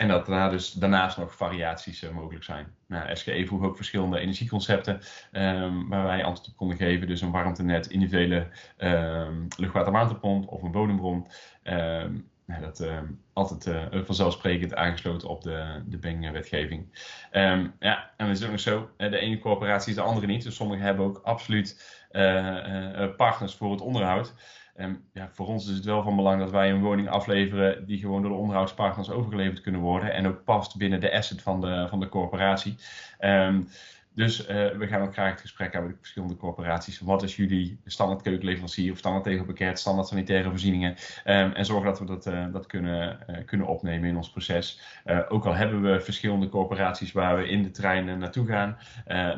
En 0.00 0.08
dat 0.08 0.26
daarna 0.26 0.48
dus 0.48 0.72
daarnaast 0.72 1.16
nog 1.16 1.36
variaties 1.36 2.02
uh, 2.02 2.10
mogelijk 2.10 2.44
zijn. 2.44 2.66
Nou, 2.86 3.16
SGE 3.16 3.46
vroeg 3.46 3.62
ook 3.62 3.76
verschillende 3.76 4.18
energieconcepten 4.18 5.00
um, 5.32 5.88
waar 5.88 6.04
wij 6.04 6.24
antwoord 6.24 6.48
op 6.48 6.56
konden 6.56 6.76
geven. 6.76 7.06
Dus 7.06 7.20
een 7.20 7.30
warmtenet, 7.30 7.86
individuele 7.86 8.46
um, 8.78 9.48
luchtwaterwarmtepomp 9.56 10.48
of 10.48 10.62
een 10.62 10.70
bodembron. 10.70 11.26
Um, 11.64 12.28
nou, 12.46 12.60
dat 12.60 12.88
altijd 13.32 13.66
uh, 13.66 14.04
vanzelfsprekend 14.04 14.74
aangesloten 14.74 15.28
op 15.28 15.42
de, 15.42 15.82
de 15.86 15.98
BENG-wetgeving. 15.98 16.86
ja, 17.78 18.10
en 18.16 18.26
dan 18.26 18.28
is 18.28 18.44
ook 18.44 18.50
nog 18.50 18.60
zo, 18.60 18.90
de 18.96 19.18
ene 19.18 19.38
corporatie 19.38 19.90
is 19.90 19.96
de 19.96 20.02
andere 20.02 20.26
niet. 20.26 20.42
Dus 20.42 20.54
sommigen 20.54 20.84
hebben 20.84 21.04
ook 21.04 21.20
absoluut 21.22 22.00
partners 23.16 23.54
voor 23.54 23.70
het 23.70 23.80
onderhoud. 23.80 24.34
En 24.80 25.04
ja, 25.12 25.28
voor 25.32 25.46
ons 25.46 25.68
is 25.68 25.76
het 25.76 25.84
wel 25.84 26.02
van 26.02 26.16
belang 26.16 26.40
dat 26.40 26.50
wij 26.50 26.70
een 26.70 26.82
woning 26.82 27.08
afleveren 27.08 27.86
die 27.86 27.98
gewoon 27.98 28.22
door 28.22 28.30
de 28.30 28.36
onderhoudspartners 28.36 29.10
overgeleverd 29.10 29.60
kunnen 29.60 29.80
worden 29.80 30.12
en 30.12 30.26
ook 30.26 30.44
past 30.44 30.76
binnen 30.76 31.00
de 31.00 31.12
asset 31.12 31.42
van 31.42 31.60
de, 31.60 31.86
van 31.88 32.00
de 32.00 32.08
corporatie. 32.08 32.76
Um, 33.20 33.68
dus 34.14 34.40
uh, 34.40 34.46
we 34.48 34.86
gaan 34.86 35.02
ook 35.02 35.12
graag 35.12 35.30
het 35.30 35.40
gesprek 35.40 35.72
hebben 35.72 35.90
met 35.90 35.98
verschillende 36.00 36.36
corporaties. 36.36 37.00
Wat 37.00 37.22
is 37.22 37.36
jullie 37.36 37.80
standaard 37.84 38.22
keukenleverancier 38.22 38.92
of 38.92 38.98
standaard 38.98 39.24
tegelpakket, 39.24 39.78
standaard 39.78 40.08
sanitaire 40.08 40.48
voorzieningen? 40.48 40.90
Um, 40.90 41.52
en 41.52 41.64
zorgen 41.64 41.86
dat 41.86 41.98
we 41.98 42.04
dat, 42.04 42.26
uh, 42.26 42.52
dat 42.52 42.66
kunnen, 42.66 43.18
uh, 43.30 43.36
kunnen 43.44 43.66
opnemen 43.66 44.08
in 44.08 44.16
ons 44.16 44.30
proces. 44.30 44.80
ook 45.28 45.46
al 45.46 45.54
hebben 45.54 45.82
we 45.82 46.00
verschillende 46.00 46.48
corporaties 46.48 47.12
waar 47.12 47.36
we 47.36 47.48
in 47.48 47.62
de 47.62 47.70
trein 47.70 48.18
naartoe 48.18 48.46
gaan, 48.46 48.78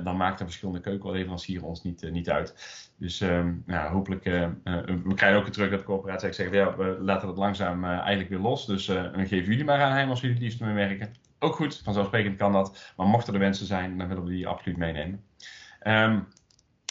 dan 0.05 0.17
maakt 0.17 0.41
een 0.41 0.47
verschillende 0.47 0.81
keukenleverancier 0.81 1.65
ons 1.65 1.83
niet, 1.83 2.11
niet 2.11 2.31
uit. 2.31 2.55
Dus 2.97 3.21
um, 3.21 3.63
nou, 3.67 3.93
hopelijk, 3.93 4.25
we 4.25 5.15
krijgen 5.15 5.39
ook 5.39 5.49
terug 5.49 5.71
dat 5.71 5.79
de 5.79 5.85
corporaties 5.85 6.37
zeggen, 6.37 6.57
ja, 6.57 6.77
we 6.77 6.97
laten 7.01 7.29
het 7.29 7.37
langzaam 7.37 7.85
eigenlijk 7.85 8.29
weer 8.29 8.39
los. 8.39 8.67
Dus 8.67 8.87
dan 8.87 9.27
geven 9.27 9.51
jullie 9.51 9.65
maar 9.65 9.81
aan 9.81 9.97
hem 9.97 10.09
als 10.09 10.21
jullie 10.21 10.35
het 10.37 10.45
liefst 10.45 10.61
mee 10.61 10.75
werken 10.75 11.22
ook 11.43 11.55
goed, 11.55 11.81
vanzelfsprekend 11.85 12.37
kan 12.37 12.53
dat. 12.53 12.93
Maar 12.97 13.07
mochten 13.07 13.35
er 13.35 13.41
wensen 13.41 13.67
zijn, 13.67 13.99
dan 13.99 14.09
willen 14.09 14.25
we 14.25 14.31
die 14.31 14.47
absoluut 14.47 14.77
meenemen. 14.77 15.25
Um, 15.87 16.27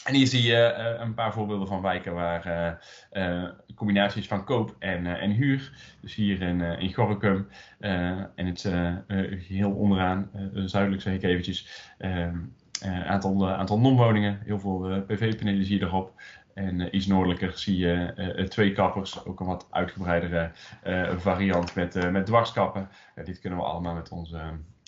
en 0.04 0.14
hier 0.14 0.28
zie 0.28 0.44
je 0.44 0.76
uh, 0.78 1.02
een 1.02 1.14
paar 1.14 1.34
voorbeelden 1.34 1.68
van 1.68 1.82
wijken 1.82 2.14
waar 2.14 2.48
uh, 2.48 3.34
uh, 3.44 3.50
combinaties 3.76 4.28
van 4.28 4.46
koop 4.46 4.76
en, 4.80 5.06
en 5.06 5.32
huur. 5.32 5.72
Dus 6.02 6.16
hier 6.16 6.42
in, 6.42 6.62
in 6.62 6.94
Gorkum 6.94 7.48
en 7.80 8.46
het 8.46 8.70
heel 9.48 9.72
onderaan, 9.72 10.30
zuidelijk 10.54 11.02
zeg 11.02 11.14
ik 11.14 11.24
eventjes, 11.24 11.90
um, 12.00 12.56
aantal, 13.06 13.50
aantal 13.50 13.80
non-woningen, 13.80 14.40
heel 14.44 14.60
veel 14.60 15.04
PV-panelen 15.08 15.66
zie 15.66 15.80
je 15.80 15.86
erop. 15.86 16.22
En 16.54 16.80
uh, 16.80 16.88
iets 16.92 17.08
noordelijker 17.08 17.58
zie 17.58 17.78
je 17.78 18.14
uh, 18.38 18.46
twee 18.46 18.74
kappers, 18.74 19.26
ook 19.26 19.40
een 19.40 19.46
wat 19.46 19.68
uitgebreidere 19.70 20.52
uh, 20.88 21.18
variant 21.18 21.76
met, 21.76 22.12
met 22.12 22.26
dwarskappen. 22.26 22.90
dit 23.24 23.40
kunnen 23.40 23.60
we 23.60 23.66
allemaal 23.66 23.94
met 23.94 24.10
onze, 24.10 24.40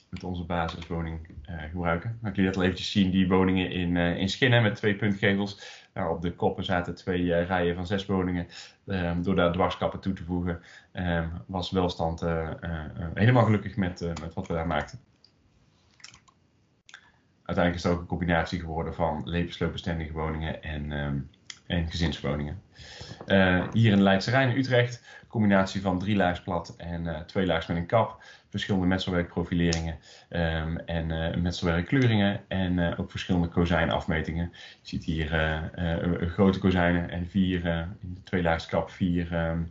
met 0.10 0.24
onze 0.24 0.44
basiswoning 0.44 1.28
gebruiken. 1.72 2.20
Ik 2.24 2.36
liet 2.36 2.56
al 2.56 2.64
eventjes 2.64 2.92
zien, 2.92 3.12
die 3.12 3.28
woningen 3.28 3.72
in, 3.72 3.98
in 3.98 4.30
Schinnen 4.30 4.62
met 4.62 4.76
twee 4.76 4.96
puntgevels. 4.96 5.82
Nou, 5.94 6.16
op 6.16 6.22
de 6.22 6.34
koppen 6.34 6.64
zaten 6.64 6.96
twee 6.96 7.44
rijen 7.44 7.76
van 7.76 7.88
zes 7.88 8.06
woningen. 8.06 8.48
Ehm, 8.86 9.22
door 9.22 9.36
daar 9.36 9.52
dwarskappen 9.52 10.00
toe 10.00 10.14
te 10.14 10.24
voegen 10.24 10.62
ehm, 10.92 11.30
was 11.46 11.72
welstand 11.72 12.22
helemaal 13.14 13.44
gelukkig 13.44 13.76
met, 13.76 14.02
met 14.22 14.34
wat 14.34 14.48
we 14.48 14.54
daar 14.54 14.68
maakten 14.68 15.00
uiteindelijk 17.46 17.76
is 17.76 17.84
het 17.84 17.94
ook 17.94 18.00
een 18.00 18.18
combinatie 18.18 18.60
geworden 18.60 18.94
van 18.94 19.22
levensloopbestendige 19.26 20.12
woningen 20.12 20.64
en, 20.64 20.92
um, 20.92 21.30
en 21.74 21.90
gezinswoningen. 21.90 22.62
Uh, 23.28 23.64
hier 23.72 23.92
in 23.92 24.02
Leidse 24.02 24.30
Rijn 24.30 24.58
Utrecht, 24.58 25.04
combinatie 25.28 25.82
van 25.82 26.00
drie 26.00 26.16
laags 26.16 26.42
plat 26.42 26.74
en 26.78 27.06
uh, 27.06 27.20
twee 27.20 27.46
laags 27.46 27.68
met 27.68 27.78
een 27.78 27.86
kap. 27.86 28.24
Verschillende 28.50 28.88
metselwerkprofileringen 28.88 29.96
um, 30.30 30.78
en 30.78 31.10
uh, 31.10 31.36
metselwerkkleuringen 31.36 32.40
en 32.48 32.98
ook 32.98 33.12
verschillende 33.12 33.48
kozijnafmetingen. 33.48 34.50
Je 34.54 34.58
ziet 34.82 35.04
hier 35.04 35.28
grote 36.28 36.60
kozijnen 36.60 37.10
en 37.10 37.28
vier, 37.28 37.66
in 38.02 38.14
de 38.14 38.24
twee 38.24 38.42
laags 38.42 38.66
kap, 38.66 38.90
vier 38.90 39.34
um, 39.34 39.70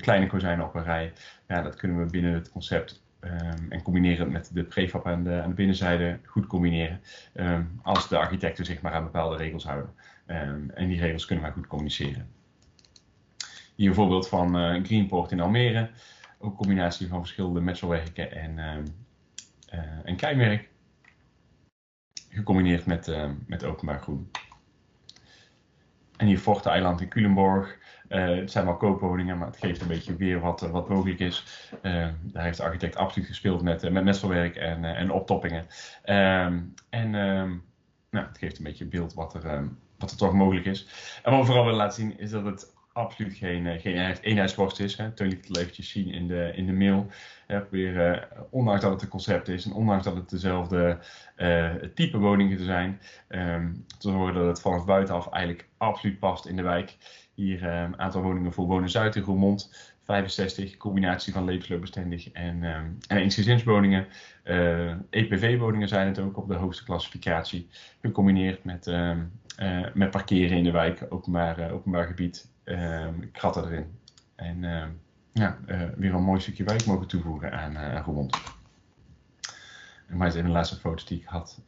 kleine 0.00 0.26
kozijnen 0.26 0.66
op 0.66 0.74
een 0.74 0.84
rij. 0.84 1.12
Ja, 1.48 1.62
dat 1.62 1.76
kunnen 1.76 1.98
we 1.98 2.10
binnen 2.10 2.32
het 2.32 2.50
concept 2.50 3.06
Um, 3.24 3.66
en 3.70 3.82
combineren 3.82 4.32
met 4.32 4.50
de 4.52 4.64
prefab 4.64 5.06
aan 5.06 5.24
de, 5.24 5.40
aan 5.42 5.48
de 5.48 5.54
binnenzijde 5.54 6.18
goed 6.24 6.46
combineren. 6.46 7.00
Als 7.82 8.08
de 8.08 8.18
architecten 8.18 8.64
zich 8.64 8.80
maar 8.80 8.92
aan 8.92 9.04
bepaalde 9.04 9.36
regels 9.36 9.64
houden. 9.64 9.90
Um, 10.30 10.70
en 10.70 10.88
die 10.88 11.00
regels 11.00 11.26
kunnen 11.26 11.44
wij 11.44 11.52
goed 11.52 11.66
communiceren. 11.66 12.30
Hier 13.74 13.88
een 13.88 13.94
voorbeeld 13.94 14.28
van 14.28 14.56
uh, 14.56 14.84
Greenport 14.84 15.30
in 15.30 15.40
Almere. 15.40 15.90
Ook 16.38 16.50
een 16.50 16.56
combinatie 16.56 17.08
van 17.08 17.18
verschillende 17.18 17.60
metselwerken 17.60 18.32
en, 18.32 18.58
uh, 19.74 19.80
en 20.04 20.16
keimerk. 20.16 20.68
Gecombineerd 22.28 22.86
met, 22.86 23.08
uh, 23.08 23.30
met 23.46 23.64
openbaar 23.64 24.00
groen. 24.00 24.30
En 26.16 26.26
hier 26.26 26.38
Forte 26.38 26.68
Eiland 26.68 27.00
in 27.00 27.08
Culemborg. 27.08 27.78
Uh, 28.08 28.36
het 28.36 28.50
zijn 28.50 28.64
wel 28.64 28.76
koopwoningen, 28.76 29.38
maar 29.38 29.46
het 29.46 29.56
geeft 29.56 29.80
een 29.80 29.88
beetje 29.88 30.16
weer 30.16 30.40
wat, 30.40 30.60
wat 30.60 30.88
mogelijk 30.88 31.18
is. 31.18 31.70
Uh, 31.82 32.08
daar 32.22 32.44
heeft 32.44 32.56
de 32.56 32.62
architect 32.62 32.96
absoluut 32.96 33.28
gespeeld 33.28 33.62
met, 33.62 33.90
met 33.90 34.04
messelwerk 34.04 34.56
en, 34.56 34.84
en 34.84 35.10
optoppingen. 35.10 35.66
Ehm, 36.02 36.60
en 36.88 37.14
um, 37.14 37.64
nou, 38.10 38.26
het 38.26 38.38
geeft 38.38 38.58
een 38.58 38.64
beetje 38.64 38.84
beeld 38.84 39.14
wat 39.14 39.34
er, 39.34 39.54
um, 39.54 39.78
wat 39.98 40.10
er 40.10 40.16
toch 40.16 40.32
mogelijk 40.32 40.66
is. 40.66 40.86
En 41.22 41.30
wat 41.30 41.40
we 41.40 41.46
vooral 41.46 41.64
willen 41.64 41.78
laten 41.78 42.02
zien 42.02 42.18
is 42.18 42.30
dat 42.30 42.44
het 42.44 42.76
absoluut 42.92 43.34
geen, 43.34 43.66
uh, 43.66 43.80
geen 43.80 44.38
is. 44.78 44.96
Hè. 44.96 45.10
Toon 45.10 45.28
liet 45.28 45.48
het 45.48 45.56
eventjes 45.56 45.90
zien 45.90 46.10
in 46.10 46.28
de, 46.28 46.52
in 46.54 46.66
de 46.66 46.72
mail. 46.72 47.06
Weer, 47.70 48.28
ondanks 48.50 48.80
dat 48.80 48.92
het 48.92 49.02
een 49.02 49.08
concept 49.08 49.48
is 49.48 49.64
en 49.64 49.72
ondanks 49.72 50.04
dat 50.04 50.14
het 50.14 50.30
dezelfde 50.30 50.98
type 51.94 52.18
woningen 52.18 52.64
zijn, 52.64 53.00
te 53.98 54.10
zorgen 54.10 54.34
dat 54.34 54.46
het 54.46 54.60
vanaf 54.60 54.84
buitenaf 54.84 55.30
eigenlijk 55.30 55.68
absoluut 55.76 56.18
past 56.18 56.46
in 56.46 56.56
de 56.56 56.62
wijk. 56.62 56.96
Hier 57.34 57.64
een 57.64 57.84
um, 57.84 57.94
aantal 57.96 58.22
woningen 58.22 58.52
voor 58.52 58.66
Wonen 58.66 58.90
Zuid 58.90 59.16
in 59.16 59.22
Roermond. 59.22 59.92
65, 60.04 60.76
combinatie 60.76 61.32
van 61.32 61.44
levensloopbestendig 61.44 62.32
en, 62.32 62.62
um, 62.62 62.98
en 63.06 63.16
eensgezinswoningen. 63.16 64.06
EPV-woningen 65.10 65.88
zijn 65.88 66.06
het 66.06 66.18
ook 66.18 66.36
op 66.36 66.48
de 66.48 66.54
hoogste 66.54 66.84
klassificatie. 66.84 67.68
Gecombineerd 68.00 68.64
met, 68.64 68.86
um, 68.86 69.32
met 69.94 70.10
parkeren 70.10 70.56
in 70.56 70.64
de 70.64 70.70
wijk, 70.70 71.06
openbaar, 71.08 71.58
uh, 71.58 71.72
openbaar 71.72 72.06
gebied, 72.06 72.50
kratten 73.32 73.64
erin. 73.64 73.98
En 74.34 74.60
ja, 75.32 75.58
weer 75.96 76.14
een 76.14 76.22
mooi 76.22 76.40
stukje 76.40 76.64
wijk 76.64 76.86
mogen 76.86 77.06
toevoegen 77.06 77.52
aan, 77.52 77.78
aan 77.78 78.02
Roermond. 78.02 78.36
Maar 80.08 80.28
even 80.28 80.44
de 80.44 80.50
laatste 80.50 80.76
foto's 80.76 81.06
die 81.06 81.18
ik 81.18 81.26
had. 81.26 81.62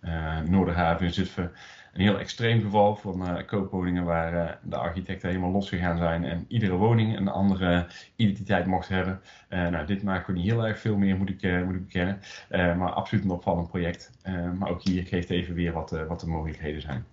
Noorderhaven 0.44 1.06
in 1.06 1.12
Zutphen 1.12 1.52
een 1.92 2.00
heel 2.00 2.18
extreem 2.18 2.60
geval 2.60 2.96
van 2.96 3.22
uh, 3.22 3.46
koopwoningen 3.46 4.04
waar 4.04 4.34
uh, 4.34 4.50
de 4.62 4.76
architecten 4.76 5.28
helemaal 5.28 5.50
losgegaan 5.50 5.98
zijn 5.98 6.24
en 6.24 6.44
iedere 6.48 6.74
woning 6.74 7.16
een 7.16 7.28
andere 7.28 7.86
identiteit 8.16 8.66
mocht 8.66 8.88
hebben. 8.88 9.20
Uh, 9.48 9.68
nou, 9.68 9.86
dit 9.86 10.02
maakt 10.02 10.24
gewoon 10.24 10.40
niet 10.40 10.50
heel 10.50 10.66
erg 10.66 10.78
veel 10.78 10.96
meer, 10.96 11.16
moet 11.16 11.28
ik, 11.28 11.64
moet 11.64 11.74
ik 11.74 11.86
bekennen. 11.86 12.20
maar 12.50 12.92
absoluut 12.92 13.24
een 13.24 13.30
opvallend 13.30 13.68
project. 13.68 14.10
maar 14.58 14.68
ook 14.68 14.82
hier 14.82 15.06
geeft 15.06 15.30
even 15.30 15.54
weer 15.54 15.72
wat, 15.72 15.90
wat 16.08 16.20
de 16.20 16.26
mogelijkheden 16.26 16.80
zijn. 16.80 17.04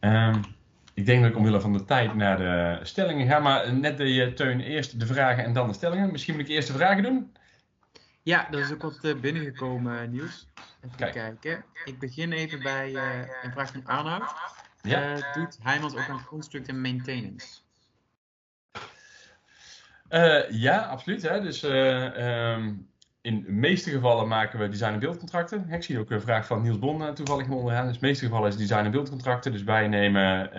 Um, 0.00 0.40
ik 0.94 1.06
denk 1.06 1.22
dat 1.22 1.30
ik 1.30 1.36
omwille 1.36 1.60
van 1.60 1.72
de 1.72 1.84
tijd 1.84 2.14
naar 2.14 2.36
de 2.36 2.78
stellingen 2.82 3.26
ga, 3.26 3.38
maar 3.38 3.74
net 3.74 3.96
de 3.96 4.14
je 4.14 4.32
Teun 4.32 4.60
eerst 4.60 5.00
de 5.00 5.06
vragen 5.06 5.44
en 5.44 5.52
dan 5.52 5.68
de 5.68 5.74
stellingen. 5.74 6.10
Misschien 6.12 6.34
moet 6.34 6.42
ik 6.42 6.48
eerst 6.48 6.68
de 6.68 6.74
vragen 6.74 7.02
doen. 7.02 7.32
Ja, 8.22 8.50
er 8.50 8.58
is 8.58 8.72
ook 8.72 8.82
wat 8.82 8.98
uh, 9.02 9.20
binnengekomen 9.20 10.10
nieuws. 10.10 10.48
Even 10.84 11.12
kijken. 11.12 11.64
Ik 11.84 11.98
begin 11.98 12.32
even 12.32 12.62
bij 12.62 12.90
uh, 12.90 13.18
een 13.42 13.52
vraag 13.52 13.72
van 13.72 13.86
Arnoud. 13.86 14.34
Ja. 14.82 15.16
Uh, 15.16 15.34
doet 15.34 15.58
Heijmans 15.62 15.96
ook 15.96 16.08
aan 16.08 16.24
construct 16.24 16.68
en 16.68 16.80
maintenance? 16.80 17.60
ja, 20.48 20.78
absoluut. 20.78 21.22
Hè. 21.22 21.40
Dus 21.40 21.62
um, 21.62 22.89
in 23.22 23.42
de 23.42 23.52
meeste 23.52 23.90
gevallen 23.90 24.28
maken 24.28 24.58
we 24.58 24.68
design- 24.68 24.92
en 24.92 24.98
beeldcontracten. 24.98 25.66
Ik 25.70 25.82
zie 25.82 25.98
ook 25.98 26.10
een 26.10 26.20
vraag 26.20 26.46
van 26.46 26.62
Niels 26.62 26.78
Bon 26.78 27.14
toevallig 27.14 27.48
onderaan. 27.48 27.84
Dus 27.86 27.94
in 27.94 28.00
de 28.00 28.06
meeste 28.06 28.24
gevallen 28.24 28.48
is 28.48 28.56
design- 28.56 28.84
en 28.84 28.90
beeldcontracten. 28.90 29.52
Dus 29.52 29.62
wij 29.62 29.88
nemen 29.88 30.52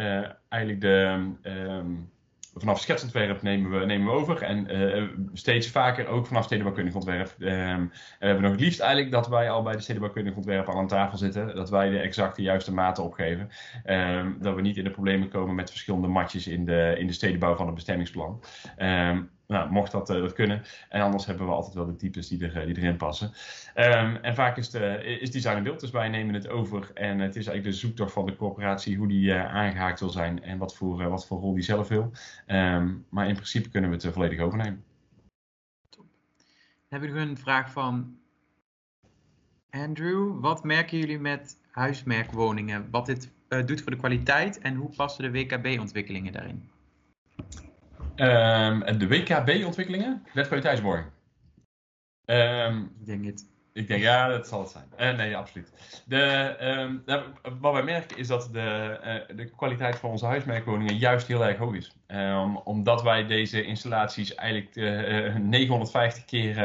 eigenlijk 0.49 0.81
de... 0.81 1.31
Um, 1.43 2.09
vanaf 2.55 2.79
schetsontwerp 2.79 3.41
nemen 3.41 3.79
we, 3.79 3.85
nemen 3.85 4.07
we 4.07 4.13
over. 4.13 4.41
En 4.41 4.75
uh, 4.75 5.07
steeds 5.33 5.69
vaker 5.69 6.07
ook 6.07 6.27
vanaf 6.27 6.43
stedenbouwkundig 6.43 6.95
ontwerp. 6.95 7.35
Um, 7.39 7.49
en 7.49 7.91
we 8.19 8.25
hebben 8.25 8.43
nog 8.43 8.51
het 8.51 8.61
liefst 8.61 8.79
eigenlijk 8.79 9.11
dat 9.11 9.27
wij 9.27 9.49
al 9.49 9.63
bij 9.63 9.75
de 9.75 9.81
stedenbouwkundig 9.81 10.35
ontwerp 10.35 10.67
al 10.67 10.77
aan 10.77 10.87
tafel 10.87 11.17
zitten. 11.17 11.55
Dat 11.55 11.69
wij 11.69 11.89
de 11.89 11.99
exacte 11.99 12.41
juiste 12.41 12.73
maten 12.73 13.03
opgeven. 13.03 13.49
Um, 13.85 14.37
dat 14.39 14.55
we 14.55 14.61
niet 14.61 14.77
in 14.77 14.83
de 14.83 14.89
problemen 14.91 15.29
komen 15.29 15.55
met 15.55 15.69
verschillende 15.69 16.07
matjes 16.07 16.47
in 16.47 16.65
de, 16.65 16.95
in 16.97 17.07
de 17.07 17.13
stedenbouw 17.13 17.55
van 17.55 17.65
het 17.65 17.75
bestemmingsplan. 17.75 18.41
Nou, 19.51 19.71
mocht 19.71 19.91
dat, 19.91 20.09
uh, 20.09 20.21
dat 20.21 20.33
kunnen. 20.33 20.63
En 20.89 21.01
anders 21.01 21.25
hebben 21.25 21.45
we 21.45 21.53
altijd 21.53 21.73
wel 21.73 21.85
de 21.85 21.95
types 21.95 22.27
die, 22.27 22.47
er, 22.47 22.65
die 22.65 22.77
erin 22.77 22.97
passen. 22.97 23.31
Um, 23.75 24.15
en 24.15 24.35
vaak 24.35 24.57
is, 24.57 24.69
de, 24.69 25.03
is 25.19 25.31
design 25.31 25.55
en 25.55 25.63
beeld, 25.63 25.79
dus 25.79 25.91
wij 25.91 26.09
nemen 26.09 26.33
het 26.33 26.47
over. 26.47 26.91
En 26.93 27.19
het 27.19 27.35
is 27.35 27.47
eigenlijk 27.47 27.63
de 27.63 27.81
zoektocht 27.81 28.13
van 28.13 28.25
de 28.25 28.35
corporatie, 28.35 28.97
hoe 28.97 29.07
die 29.07 29.25
uh, 29.25 29.45
aangehaakt 29.45 29.99
wil 29.99 30.09
zijn 30.09 30.43
en 30.43 30.57
wat 30.57 30.75
voor, 30.75 31.09
wat 31.09 31.27
voor 31.27 31.39
rol 31.39 31.53
die 31.53 31.63
zelf 31.63 31.87
wil. 31.87 32.11
Um, 32.47 33.05
maar 33.09 33.27
in 33.27 33.35
principe 33.35 33.69
kunnen 33.69 33.89
we 33.89 33.95
het 33.95 34.13
volledig 34.13 34.39
overnemen. 34.39 34.83
Top. 35.89 36.05
Dan 36.89 37.01
heb 37.01 37.15
een 37.15 37.37
vraag 37.37 37.71
van 37.71 38.17
Andrew. 39.69 40.39
Wat 40.39 40.63
merken 40.63 40.97
jullie 40.97 41.19
met 41.19 41.57
huismerkwoningen? 41.71 42.87
Wat 42.91 43.05
dit 43.05 43.31
doet 43.65 43.81
voor 43.81 43.91
de 43.91 43.97
kwaliteit 43.97 44.59
en 44.59 44.75
hoe 44.75 44.89
passen 44.95 45.23
de 45.23 45.31
WKB-ontwikkelingen 45.31 46.31
daarin? 46.31 46.70
Um, 48.21 48.97
de 48.97 49.07
WKB-ontwikkelingen? 49.07 50.23
Wetkwaliteitsborging. 50.33 51.07
Um, 52.25 52.95
ik 52.99 53.05
denk 53.05 53.25
het. 53.25 53.49
Ik 53.73 53.87
denk, 53.87 54.01
ja, 54.01 54.27
dat 54.27 54.47
zal 54.47 54.59
het 54.59 54.69
zijn. 54.69 54.85
Uh, 54.99 55.17
nee, 55.17 55.37
absoluut. 55.37 55.73
De, 56.05 56.55
um, 56.61 57.03
nou, 57.05 57.23
wat 57.59 57.73
wij 57.73 57.83
merken 57.83 58.17
is 58.17 58.27
dat 58.27 58.49
de, 58.51 58.99
uh, 59.29 59.37
de 59.37 59.49
kwaliteit 59.49 59.95
van 59.95 60.09
onze 60.09 60.25
huismerkwoningen 60.25 60.97
juist 60.97 61.27
heel 61.27 61.45
erg 61.45 61.57
hoog 61.57 61.75
is. 61.75 61.95
Um, 62.07 62.57
omdat 62.57 63.03
wij 63.03 63.25
deze 63.25 63.63
installaties 63.63 64.35
eigenlijk 64.35 64.75
uh, 64.75 65.35
950 65.35 66.25
keer 66.25 66.55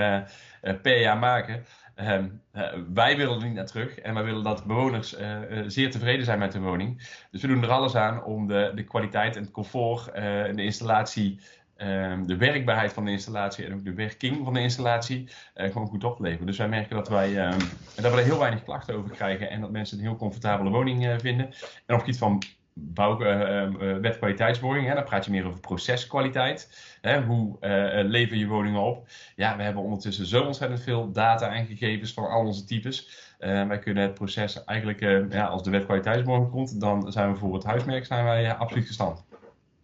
per 0.82 1.00
jaar 1.00 1.18
maken. 1.18 1.64
Um, 2.00 2.42
uh, 2.52 2.72
wij 2.94 3.16
willen 3.16 3.38
er 3.38 3.44
niet 3.46 3.54
naar 3.54 3.66
terug 3.66 3.98
en 3.98 4.14
wij 4.14 4.24
willen 4.24 4.42
dat 4.42 4.64
bewoners 4.64 5.18
uh, 5.18 5.50
uh, 5.50 5.64
zeer 5.66 5.90
tevreden 5.90 6.24
zijn 6.24 6.38
met 6.38 6.52
de 6.52 6.60
woning. 6.60 6.96
Dus 7.30 7.42
we 7.42 7.48
doen 7.48 7.62
er 7.62 7.70
alles 7.70 7.94
aan 7.94 8.24
om 8.24 8.46
de, 8.46 8.72
de 8.74 8.84
kwaliteit 8.84 9.36
en 9.36 9.42
het 9.42 9.50
comfort, 9.50 10.04
de 10.14 10.62
installatie, 10.62 11.40
um, 11.76 12.26
de 12.26 12.36
werkbaarheid 12.36 12.92
van 12.92 13.04
de 13.04 13.10
installatie 13.10 13.64
en 13.64 13.74
ook 13.74 13.84
de 13.84 13.94
werking 13.94 14.44
van 14.44 14.54
de 14.54 14.60
installatie 14.60 15.28
gewoon 15.54 15.86
goed 15.86 16.04
op 16.04 16.16
te 16.16 16.22
leveren. 16.22 16.46
Dus 16.46 16.58
wij 16.58 16.68
merken 16.68 16.96
dat 16.96 17.08
wij 17.08 17.46
um, 17.46 17.58
dat 17.94 18.14
we 18.14 18.20
heel 18.20 18.38
weinig 18.38 18.62
klachten 18.62 18.94
over 18.94 19.10
krijgen 19.10 19.50
en 19.50 19.60
dat 19.60 19.70
mensen 19.70 19.98
een 19.98 20.04
heel 20.04 20.16
comfortabele 20.16 20.70
woning 20.70 21.20
vinden. 21.20 21.46
En 21.86 21.94
op 21.94 22.00
gebied 22.00 22.18
van 22.18 22.42
bouw, 22.78 23.20
uh, 23.22 23.96
wetkwaliteitsborging, 23.96 24.86
hè, 24.86 24.94
dan 24.94 25.04
praat 25.04 25.24
je 25.24 25.30
meer 25.30 25.46
over 25.46 25.60
proceskwaliteit. 25.60 26.70
Hè, 27.00 27.22
hoe 27.22 27.56
uh, 27.60 28.08
lever 28.10 28.36
je 28.36 28.46
woningen 28.46 28.80
op? 28.80 29.08
Ja, 29.36 29.56
we 29.56 29.62
hebben 29.62 29.82
ondertussen 29.82 30.26
zo 30.26 30.42
ontzettend 30.42 30.82
veel 30.82 31.12
data 31.12 31.54
en 31.54 31.66
gegevens 31.66 32.12
van 32.12 32.28
al 32.28 32.46
onze 32.46 32.64
types. 32.64 33.24
wij 33.38 33.78
kunnen 33.78 34.02
het 34.02 34.14
proces 34.14 34.64
eigenlijk, 34.64 35.00
ja, 35.32 35.46
als 35.46 35.62
de 35.62 35.70
wetkwaliteitsborging 35.70 36.50
komt, 36.50 36.80
dan 36.80 37.12
zijn 37.12 37.32
we 37.32 37.38
voor 37.38 37.54
het 37.54 37.64
huismerk 37.64 38.06
zijn 38.06 38.24
wij 38.24 38.54
absoluut 38.54 38.86
gestand. 38.86 39.24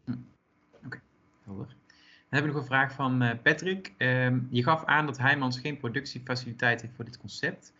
Hm. 0.04 0.12
Oké, 0.84 1.00
helder. 1.44 1.66
Dan 1.66 2.40
heb 2.40 2.44
ik 2.44 2.52
nog 2.52 2.60
een 2.60 2.68
vraag 2.68 2.92
van 2.92 3.38
Patrick. 3.42 3.92
Ehm, 3.96 4.38
je 4.50 4.62
gaf 4.62 4.84
aan 4.84 5.06
dat 5.06 5.18
Heijmans 5.18 5.58
geen 5.58 5.76
productiefaciliteit 5.76 6.80
heeft 6.80 6.94
voor 6.94 7.04
dit 7.04 7.18
concept. 7.18 7.72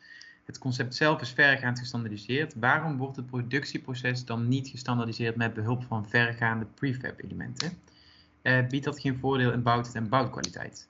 Het 0.45 0.59
concept 0.59 0.95
zelf 0.95 1.21
is 1.21 1.31
verregaand 1.31 1.79
gestandardiseerd. 1.79 2.55
Waarom 2.55 2.97
wordt 2.97 3.17
het 3.17 3.27
productieproces 3.27 4.25
dan 4.25 4.49
niet 4.49 4.69
gestandardiseerd 4.69 5.37
met 5.37 5.55
behulp 5.55 5.85
van 5.85 6.09
verregaande 6.09 6.65
prefab 6.65 7.21
elementen? 7.25 7.79
Uh, 8.43 8.67
biedt 8.67 8.85
dat 8.85 9.01
geen 9.01 9.19
voordeel 9.19 9.53
in 9.53 9.63
bouwtijd 9.63 9.95
en 9.95 10.09
bouwkwaliteit? 10.09 10.89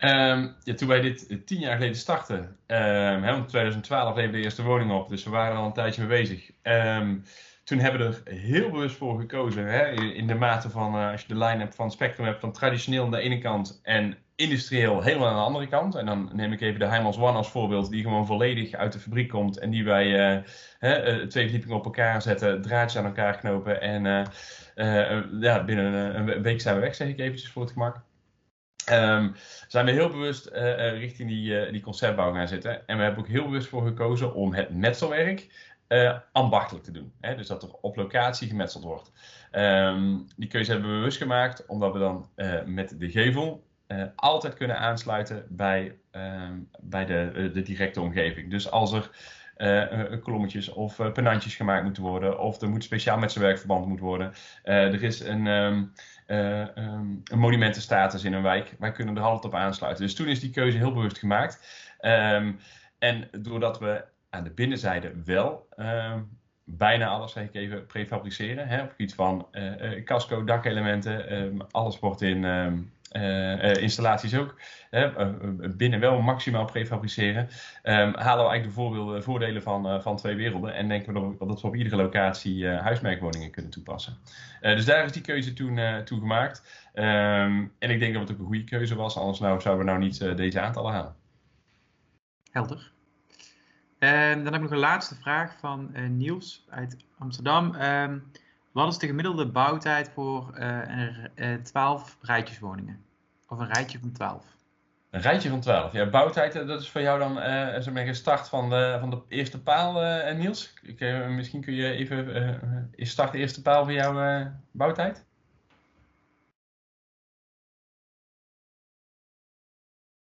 Um, 0.00 0.54
ja, 0.62 0.74
toen 0.74 0.88
wij 0.88 1.00
dit 1.00 1.46
tien 1.46 1.58
jaar 1.58 1.76
geleden 1.76 1.96
startten, 1.96 2.56
um, 2.66 3.24
in 3.24 3.46
2012 3.46 4.14
leverden 4.14 4.32
de 4.32 4.44
eerste 4.44 4.62
woning 4.62 4.90
op, 4.90 5.08
dus 5.08 5.24
we 5.24 5.30
waren 5.30 5.56
al 5.56 5.66
een 5.66 5.72
tijdje 5.72 6.06
mee 6.06 6.20
bezig. 6.20 6.50
Um, 6.62 7.24
toen 7.64 7.78
hebben 7.78 8.08
we 8.08 8.20
er 8.24 8.36
heel 8.36 8.70
bewust 8.70 8.96
voor 8.96 9.20
gekozen, 9.20 9.66
hè, 9.66 9.90
in 9.90 10.26
de 10.26 10.34
mate 10.34 10.70
van, 10.70 10.94
uh, 10.96 11.10
als 11.10 11.20
je 11.20 11.28
de 11.28 11.38
line-up 11.38 11.74
van 11.74 11.90
Spectrum 11.90 12.26
hebt, 12.26 12.40
van 12.40 12.52
traditioneel 12.52 13.04
aan 13.04 13.10
de 13.10 13.18
ene 13.18 13.38
kant 13.38 13.80
en 13.82 14.18
industrieel 14.36 15.02
helemaal 15.02 15.28
aan 15.28 15.34
de 15.34 15.40
andere 15.40 15.66
kant. 15.66 15.94
En 15.94 16.06
dan 16.06 16.30
neem 16.32 16.52
ik 16.52 16.60
even 16.60 16.78
de 16.80 16.86
Heimels 16.86 17.18
One 17.18 17.36
als 17.36 17.50
voorbeeld, 17.50 17.90
die 17.90 18.02
gewoon 18.02 18.26
volledig 18.26 18.72
uit 18.72 18.92
de 18.92 18.98
fabriek 18.98 19.28
komt 19.28 19.58
en 19.58 19.70
die 19.70 19.84
wij 19.84 20.36
uh, 20.36 20.42
hè, 20.78 21.26
twee 21.26 21.42
verdiepingen 21.42 21.76
op 21.76 21.84
elkaar 21.84 22.22
zetten, 22.22 22.62
draadjes 22.62 22.98
aan 22.98 23.06
elkaar 23.06 23.38
knopen 23.38 23.80
en 23.80 24.04
uh, 24.74 25.40
ja, 25.40 25.64
binnen 25.64 26.16
een 26.16 26.42
week 26.42 26.60
zijn 26.60 26.74
we 26.74 26.80
weg, 26.80 26.94
zeg 26.94 27.08
ik 27.08 27.18
eventjes 27.18 27.50
voor 27.50 27.62
het 27.62 27.72
gemak. 27.72 28.02
Um, 28.90 29.34
zijn 29.68 29.84
we 29.84 29.90
heel 29.90 30.10
bewust 30.10 30.46
richting 30.98 31.28
die, 31.28 31.70
die 31.70 31.80
conceptbouw 31.80 32.32
gaan 32.32 32.48
zitten. 32.48 32.86
En 32.86 32.96
we 32.96 33.02
hebben 33.02 33.20
ook 33.20 33.30
heel 33.30 33.44
bewust 33.44 33.68
voor 33.68 33.86
gekozen 33.86 34.34
om 34.34 34.54
het 34.54 34.74
metselwerk 34.74 35.72
ambachtelijk 36.32 36.84
te 36.84 36.90
doen. 36.90 37.12
Hè? 37.20 37.36
Dus 37.36 37.46
dat 37.46 37.62
er 37.62 37.72
op 37.80 37.96
locatie 37.96 38.48
gemetseld 38.48 38.84
wordt. 38.84 39.12
Um, 39.52 40.26
die 40.36 40.48
keuze 40.48 40.70
hebben 40.70 40.90
we 40.90 40.96
bewust 40.96 41.18
gemaakt, 41.18 41.66
omdat 41.66 41.92
we 41.92 41.98
dan 41.98 42.28
met 42.64 42.94
de 42.98 43.10
gevel 43.10 43.64
altijd 44.16 44.54
kunnen 44.54 44.78
aansluiten 44.78 45.46
bij, 45.48 45.96
ehm, 46.10 46.58
bij 46.80 47.04
de, 47.04 47.50
de 47.52 47.62
directe 47.62 48.00
omgeving. 48.00 48.50
Dus 48.50 48.70
als 48.70 48.92
er 48.92 49.10
uh, 49.56 50.20
kolommetjes 50.22 50.68
of 50.68 51.12
penantjes 51.12 51.54
gemaakt 51.54 51.84
moeten 51.84 52.02
worden. 52.02 52.38
Of 52.38 52.60
er 52.60 52.68
moet 52.68 52.84
speciaal 52.84 53.18
met 53.18 53.32
zijn 53.32 53.44
werkverband 53.44 53.86
moet 53.86 54.00
worden. 54.00 54.32
Er 54.62 55.02
is 55.02 55.20
een, 55.20 55.46
um, 55.46 55.92
um, 56.26 57.20
een 57.24 57.38
monumentenstatus 57.38 58.24
in 58.24 58.32
een 58.32 58.42
wijk. 58.42 58.74
Wij 58.78 58.92
kunnen 58.92 59.16
er 59.16 59.22
altijd 59.22 59.52
op 59.52 59.58
aansluiten. 59.58 60.04
Dus 60.04 60.14
toen 60.14 60.26
is 60.26 60.40
die 60.40 60.50
keuze 60.50 60.76
heel 60.76 60.92
bewust 60.92 61.18
gemaakt. 61.18 61.58
En 62.98 63.28
doordat 63.30 63.78
we 63.78 64.04
aan 64.30 64.44
de 64.44 64.50
binnenzijde 64.50 65.12
wel 65.24 65.68
bijna 66.64 67.06
alles, 67.06 67.32
zeg 67.32 67.44
ik 67.44 67.54
even, 67.54 67.86
prefabriceren. 67.86 68.68
Hè, 68.68 68.76
op 68.76 68.82
het 68.82 68.90
gebied 68.90 69.14
van 69.14 69.48
casco, 70.04 70.44
dakelementen. 70.44 71.56
alles 71.70 71.98
wordt 71.98 72.22
in 72.22 72.44
installaties 73.80 74.36
ook. 74.36 74.54
Uh, 74.90 75.28
binnen 75.76 76.00
wel 76.00 76.20
maximaal 76.20 76.64
prefabriceren. 76.64 77.48
Um, 77.82 78.14
halen 78.16 78.44
we 78.44 78.50
eigenlijk 78.50 78.64
de 79.14 79.22
voordelen 79.22 79.62
van, 79.62 80.02
van 80.02 80.16
twee 80.16 80.34
werelden. 80.34 80.74
En 80.74 80.88
denken 80.88 81.12
we 81.14 81.46
dat 81.46 81.60
we 81.60 81.66
op 81.66 81.76
iedere 81.76 81.96
locatie 81.96 82.66
huismerkwoningen 82.66 83.50
kunnen 83.50 83.70
toepassen. 83.70 84.16
dus 84.60 84.84
daar 84.84 85.04
is 85.04 85.12
die 85.12 85.22
keuze 85.22 85.52
toen, 85.52 85.80
toen 86.04 86.18
gemaakt. 86.18 86.88
Um, 86.94 87.72
en 87.78 87.90
ik 87.90 87.98
denk 87.98 88.14
dat 88.14 88.22
het 88.22 88.32
ook 88.32 88.38
een 88.38 88.46
goede 88.46 88.64
keuze 88.64 88.94
was. 88.94 89.16
Anders 89.16 89.40
nou, 89.40 89.60
zouden 89.60 89.84
we 89.84 89.90
nou 89.90 90.02
niet 90.02 90.36
deze 90.36 90.60
aantallen 90.60 90.92
halen. 90.92 91.14
Helder. 92.50 92.92
En 93.98 94.34
dan 94.44 94.52
heb 94.52 94.54
ik 94.54 94.60
nog 94.60 94.70
een 94.70 94.78
laatste 94.78 95.14
vraag 95.14 95.58
van 95.58 95.94
Niels 96.16 96.66
uit 96.70 96.96
Amsterdam. 97.18 97.74
Wat 98.74 98.92
is 98.92 98.98
de 98.98 99.06
gemiddelde 99.06 99.46
bouwtijd 99.46 100.10
voor 100.14 100.58
uh, 101.34 101.54
12 101.54 102.18
rijtjeswoningen? 102.20 103.04
Of 103.48 103.58
een 103.58 103.72
rijtje 103.72 103.98
van 103.98 104.12
12? 104.12 104.56
Een 105.10 105.20
rijtje 105.20 105.48
van 105.48 105.60
12. 105.60 105.92
Ja, 105.92 106.10
bouwtijd, 106.10 106.52
dat 106.52 106.80
is 106.80 106.90
voor 106.90 107.00
jou 107.00 107.18
dan 107.18 107.38
uh, 107.38 107.80
zo'n 107.80 108.14
start 108.14 108.48
van 108.48 108.70
de, 108.70 108.96
van 109.00 109.10
de 109.10 109.22
eerste 109.28 109.62
paal, 109.62 110.04
uh, 110.04 110.36
Niels. 110.36 110.74
Ik, 110.82 111.00
uh, 111.00 111.28
misschien 111.28 111.60
kun 111.60 111.74
je 111.74 111.90
even, 111.90 112.92
is 112.94 113.10
start 113.10 113.32
de 113.32 113.38
eerste 113.38 113.62
paal 113.62 113.84
voor 113.84 113.92
jouw 113.92 114.52
bouwtijd? 114.70 115.26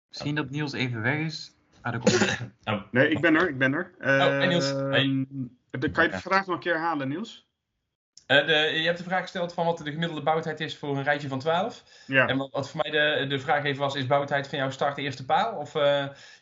Misschien 0.09 0.35
dat 0.35 0.51
Niels 0.51 0.73
even 0.73 1.03
weg 1.03 1.19
is. 1.19 1.55
Ah, 1.81 1.93
daar 1.93 2.01
komt 2.01 2.51
oh. 2.75 2.83
Nee, 2.91 3.09
ik 3.09 3.21
ben 3.21 3.35
er, 3.35 3.49
ik 3.49 3.59
ben 3.59 3.73
er. 3.73 3.95
oh, 3.99 4.43
en 4.43 4.49
Niels. 4.49 4.71
Hey. 4.71 5.27
Kan 5.93 6.05
je 6.05 6.11
de 6.11 6.19
vraag 6.19 6.47
nog 6.47 6.55
een 6.55 6.63
keer 6.63 6.75
herhalen, 6.75 7.09
Niels? 7.09 7.50
Uh, 8.31 8.47
de, 8.47 8.53
je 8.53 8.87
hebt 8.87 8.99
de 8.99 9.05
vraag 9.05 9.23
gesteld 9.23 9.55
van 9.55 9.67
wat 9.67 9.79
de 9.79 9.91
gemiddelde 9.91 10.23
bouwtijd 10.23 10.61
is 10.61 10.77
voor 10.77 10.97
een 10.97 11.03
rijtje 11.03 11.29
van 11.29 11.39
12. 11.39 11.85
Ja. 12.07 12.27
En 12.27 12.37
wat, 12.37 12.51
wat, 12.51 12.71
voor 12.71 12.81
mij 12.83 12.91
de, 12.91 13.27
de 13.27 13.39
vraag 13.39 13.65
even 13.65 13.81
was, 13.81 13.95
is 13.95 14.07
bouwtijd 14.07 14.49
van 14.49 14.59
jouw 14.59 14.71
start 14.71 14.97
de 14.97 15.03
eerste 15.03 15.25
paal? 15.25 15.57
Of 15.57 15.75
uh, 15.75 15.83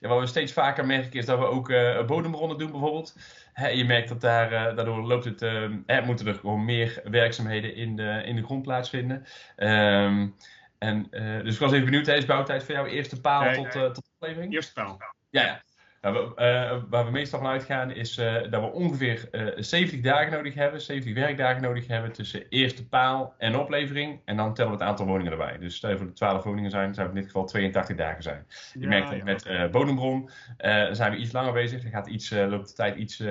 ja, 0.00 0.08
wat 0.08 0.20
we 0.20 0.26
steeds 0.26 0.52
vaker 0.52 0.86
merken 0.86 1.18
is 1.18 1.26
dat 1.26 1.38
we 1.38 1.44
ook 1.44 1.68
uh, 1.68 2.04
bodembronnen 2.04 2.58
doen 2.58 2.70
bijvoorbeeld. 2.70 3.16
Hè, 3.52 3.68
je 3.68 3.84
merkt 3.84 4.08
dat 4.08 4.20
daar, 4.20 4.74
daardoor 4.74 5.02
loopt 5.02 5.24
het, 5.24 5.40
hè, 5.86 6.02
moeten 6.02 6.26
er 6.26 6.34
gewoon 6.34 6.64
meer 6.64 7.00
werkzaamheden 7.04 7.74
in 7.74 7.96
de, 7.96 8.22
in 8.24 8.36
de 8.36 8.44
grond 8.44 8.62
plaatsvinden. 8.62 9.24
Um, 9.56 10.36
en, 10.78 11.06
dus 11.42 11.54
ik 11.54 11.60
was 11.60 11.72
even 11.72 11.84
benieuwd, 11.84 12.08
is 12.08 12.24
bouwtijd 12.24 12.64
voor 12.64 12.74
jou 12.74 12.88
eerste 12.88 13.20
paal 13.20 13.42
nee, 13.42 13.54
tot, 13.54 13.74
nee. 13.74 13.90
tot 13.90 14.10
oplevering? 14.14 14.54
Eerste 14.54 14.72
paal. 14.72 14.96
Ja, 15.30 15.42
ja. 15.42 15.62
Nou, 16.00 16.32
waar 16.88 17.04
we 17.04 17.10
meestal 17.10 17.38
van 17.38 17.48
uitgaan 17.48 17.90
is 17.90 18.14
dat 18.50 18.60
we 18.60 18.72
ongeveer 18.72 19.28
70 19.56 20.00
dagen 20.00 20.32
nodig 20.32 20.54
hebben, 20.54 20.80
70 20.80 21.14
werkdagen 21.14 21.62
nodig 21.62 21.86
hebben 21.86 22.12
tussen 22.12 22.48
eerste 22.48 22.88
paal 22.88 23.34
en 23.38 23.56
oplevering. 23.56 24.20
En 24.24 24.36
dan 24.36 24.54
tellen 24.54 24.70
we 24.70 24.78
het 24.78 24.86
aantal 24.86 25.06
woningen 25.06 25.32
erbij. 25.32 25.58
Dus 25.58 25.76
stel 25.76 25.90
je 25.90 25.96
voor 25.96 26.06
de 26.06 26.12
12 26.12 26.44
woningen 26.44 26.70
zijn, 26.70 26.94
zou 26.94 27.06
het 27.06 27.16
in 27.16 27.22
dit 27.22 27.32
geval 27.32 27.46
82 27.46 27.96
dagen 27.96 28.22
zijn. 28.22 28.46
Je 28.78 28.86
merkt 28.86 29.10
dat 29.10 29.22
met 29.22 29.70
bodembron 29.70 30.30
zijn 30.90 31.10
we 31.10 31.16
iets 31.16 31.32
langer 31.32 31.52
bezig. 31.52 31.82
Dan 31.82 31.90
gaat 31.90 32.06
iets, 32.06 32.30
loopt 32.30 32.68
de 32.68 32.74
tijd 32.74 32.96
iets, 32.96 33.22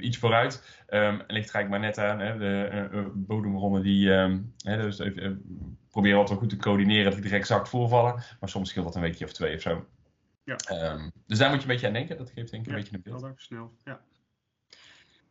iets 0.00 0.18
vooruit. 0.18 0.82
Um, 0.88 1.00
en 1.00 1.34
ligt 1.34 1.54
eigenlijk 1.54 1.68
maar 1.68 1.80
net 1.80 1.98
aan. 1.98 2.20
Hè, 2.20 2.38
de 2.38 3.10
bodembronnen 3.14 3.82
die 3.82 4.10
um, 4.10 4.52
hè, 4.64 4.76
dus 4.76 4.98
even, 4.98 5.42
proberen 5.90 6.18
altijd 6.18 6.38
goed 6.38 6.48
te 6.48 6.56
coördineren 6.56 7.04
dat 7.04 7.22
die 7.22 7.30
er 7.30 7.36
exact 7.36 7.68
voorvallen. 7.68 8.14
Maar 8.40 8.48
soms 8.48 8.68
scheelt 8.68 8.84
dat 8.84 8.94
een 8.94 9.00
weekje 9.00 9.24
of 9.24 9.32
twee 9.32 9.54
of 9.54 9.60
zo. 9.60 9.86
Ja. 10.44 10.56
Um, 10.92 11.12
dus 11.26 11.38
daar 11.38 11.50
moet 11.50 11.56
je 11.56 11.62
een 11.62 11.72
beetje 11.72 11.86
aan 11.86 11.92
denken. 11.92 12.16
Dat 12.16 12.30
geeft 12.34 12.50
denk 12.50 12.66
ik 12.66 12.72
een 12.72 12.78
beetje 12.78 12.94
een 12.94 13.02
beeld. 13.02 13.32
snel. 13.36 13.72
Ja. 13.84 14.00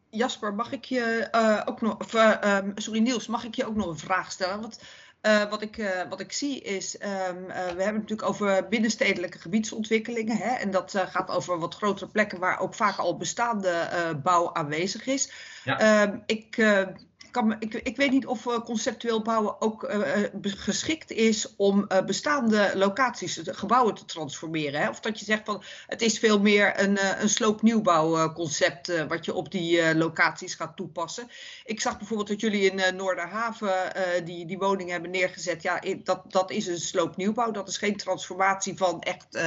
Jasper, 0.09 0.53
mag 0.53 0.71
ik 0.71 0.85
je 0.85 1.27
uh, 1.35 1.61
ook 1.65 1.81
nog, 1.81 1.99
of, 1.99 2.13
uh, 2.13 2.37
um, 2.43 2.71
sorry 2.75 2.99
Niels, 2.99 3.27
mag 3.27 3.43
ik 3.43 3.55
je 3.55 3.65
ook 3.65 3.75
nog 3.75 3.87
een 3.87 3.97
vraag 3.97 4.31
stellen? 4.31 4.61
Want 4.61 4.81
uh, 5.21 5.49
wat, 5.49 5.61
ik, 5.61 5.77
uh, 5.77 6.01
wat 6.09 6.19
ik 6.19 6.31
zie 6.31 6.61
is, 6.61 7.01
um, 7.01 7.09
uh, 7.09 7.47
we 7.47 7.53
hebben 7.55 7.85
het 7.85 7.93
natuurlijk 7.93 8.29
over 8.29 8.67
binnenstedelijke 8.67 9.39
gebiedsontwikkelingen. 9.39 10.37
Hè, 10.37 10.55
en 10.55 10.71
dat 10.71 10.95
gaat 10.97 11.29
over 11.29 11.59
wat 11.59 11.75
grotere 11.75 12.11
plekken 12.11 12.39
waar 12.39 12.59
ook 12.59 12.73
vaak 12.75 12.97
al 12.97 13.17
bestaande 13.17 13.89
bouw 14.23 14.53
aanwezig 14.53 15.05
is. 15.05 15.31
Ja. 15.63 16.23
Ik 16.25 16.55
kan, 17.31 17.55
ik, 17.59 17.73
ik, 17.73 17.95
weet 17.95 18.11
niet 18.11 18.25
of 18.25 18.45
uh, 18.45 18.59
conceptueel 18.59 19.21
bouwen 19.21 19.61
ook 19.61 19.83
uh, 19.83 20.01
geschikt 20.41 21.11
is 21.11 21.55
om 21.55 21.87
bestaande 22.05 22.71
locaties, 22.75 23.39
gebouwen 23.43 23.93
te 23.93 24.05
transformeren. 24.05 24.81
Hè? 24.81 24.89
Of 24.89 24.99
dat 24.99 25.19
je 25.19 25.25
zegt 25.25 25.41
van 25.45 25.63
het 25.87 26.01
is 26.01 26.19
veel 26.19 26.39
meer 26.39 26.79
een, 26.81 27.21
een 27.21 27.29
sloopnieuwbouwconcept 27.29 29.07
wat 29.07 29.25
je 29.25 29.33
op 29.33 29.51
die 29.51 29.95
locaties 29.95 30.55
gaat 30.55 30.75
toepassen. 30.75 31.29
Ik 31.65 31.81
zag 31.81 31.97
bijvoorbeeld 31.97 32.29
dat 32.29 32.39
jullie 32.39 32.71
in 32.71 32.95
Noorderhaven 32.95 33.71
die, 34.25 34.45
die 34.45 34.57
woningen 34.57 34.91
hebben 34.91 35.11
neergezet. 35.11 35.61
Ja, 35.61 35.81
dat, 36.03 36.31
dat 36.31 36.51
is 36.51 36.67
een 36.67 36.79
sloopnieuwbouw. 36.79 37.51
Dat 37.51 37.67
is 37.67 37.77
geen 37.77 37.97
transformatie 37.97 38.77
van 38.77 39.01
echt 39.01 39.39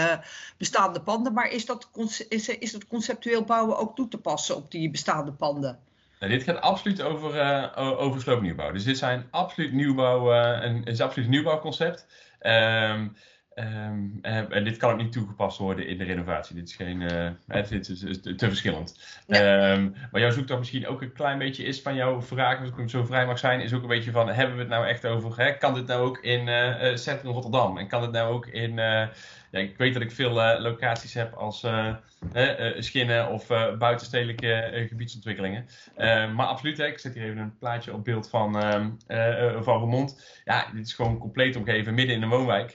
bestaande 0.59 1.01
panden. 1.01 1.32
Maar 1.32 1.51
is 1.51 1.66
dat, 1.66 1.89
is, 2.28 2.48
is 2.48 2.73
het 2.73 2.86
conceptueel 2.86 3.44
bouwen 3.44 3.78
ook 3.78 3.97
toe 3.97 4.09
te 4.09 4.19
passen 4.19 4.56
op 4.56 4.70
die 4.70 4.90
bestaande 4.90 5.32
panden? 5.32 5.78
Nou, 6.24 6.36
dit 6.36 6.46
gaat 6.46 6.60
absoluut 6.60 7.02
over, 7.02 7.34
uh, 7.34 8.01
over 8.01 8.20
sloopnieuwbouw. 8.20 8.72
Dus 8.72 8.84
dit 8.84 8.98
zijn 8.98 9.26
absoluut 9.30 9.72
nieuwbouw, 9.72 10.32
uh, 10.32 10.62
een, 10.62 10.84
is 10.84 11.01
absoluut 11.01 11.28
nieuwbouwconcept. 11.28 12.06
Um, 12.40 13.16
um, 13.55 14.18
en 14.22 14.64
dit 14.64 14.76
kan 14.76 14.92
ook 14.92 14.98
niet 14.98 15.12
toegepast 15.12 15.59
worden 15.59 15.86
in 15.86 15.98
de 15.98 16.05
renovatie. 16.05 16.55
Dit 16.55 16.68
is 16.68 16.76
geen, 16.76 17.01
uh, 17.01 17.30
dit 17.68 17.88
is, 17.88 18.20
te 18.20 18.34
verschillend. 18.48 19.20
Ja. 19.26 19.72
Um, 19.72 19.94
maar 20.10 20.20
jouw 20.20 20.30
zoektocht 20.30 20.59
misschien 20.59 20.86
ook 20.86 21.02
een 21.02 21.12
klein 21.12 21.38
beetje 21.38 21.64
is 21.64 21.82
van 21.82 21.94
jouw 21.94 22.22
vraag, 22.22 22.60
als 22.60 22.68
ik 22.68 22.76
hem 22.76 22.88
zo 22.88 23.05
vrij 23.05 23.26
mag 23.26 23.38
zijn, 23.38 23.60
is 23.60 23.72
ook 23.72 23.82
een 23.82 23.88
beetje 23.88 24.10
van, 24.10 24.28
hebben 24.28 24.55
we 24.55 24.60
het 24.60 24.70
nou 24.70 24.86
echt 24.86 25.06
over, 25.06 25.36
hè, 25.36 25.52
kan 25.52 25.74
dit 25.74 25.86
nou 25.86 26.02
ook 26.02 26.18
in 26.18 26.48
Centrum 26.98 27.32
Rotterdam? 27.32 27.78
En 27.78 27.88
kan 27.88 28.01
dit 28.01 28.12
nou 28.12 28.32
ook 28.32 28.46
in 28.46 28.80
ja, 29.55 29.60
ik 29.60 29.76
weet 29.76 29.93
dat 29.93 30.02
ik 30.02 30.10
veel 30.10 30.43
uh, 30.43 30.60
locaties 30.60 31.14
heb 31.14 31.32
als 31.32 31.62
uh, 31.62 31.94
uh, 32.35 32.81
Schinnen 32.81 33.28
of 33.28 33.47
buitenstedelijke 33.78 34.85
gebiedsontwikkelingen. 34.89 35.66
maar 36.35 36.47
absoluut, 36.47 36.78
hè, 36.78 36.86
ik 36.86 36.98
zet 36.98 37.14
hier 37.14 37.24
even 37.24 37.39
een 37.39 37.59
plaatje 37.59 37.93
op 37.93 38.05
beeld 38.05 38.28
van, 38.28 38.60
ehm, 38.60 39.62
van. 39.62 40.10
Ja, 40.44 40.66
dit 40.72 40.86
is 40.86 40.93
gewoon 40.93 41.18
compleet 41.18 41.56
omgeven 41.56 41.94
midden 41.94 42.16
in 42.16 42.22
een 42.22 42.28
woonwijk. 42.28 42.74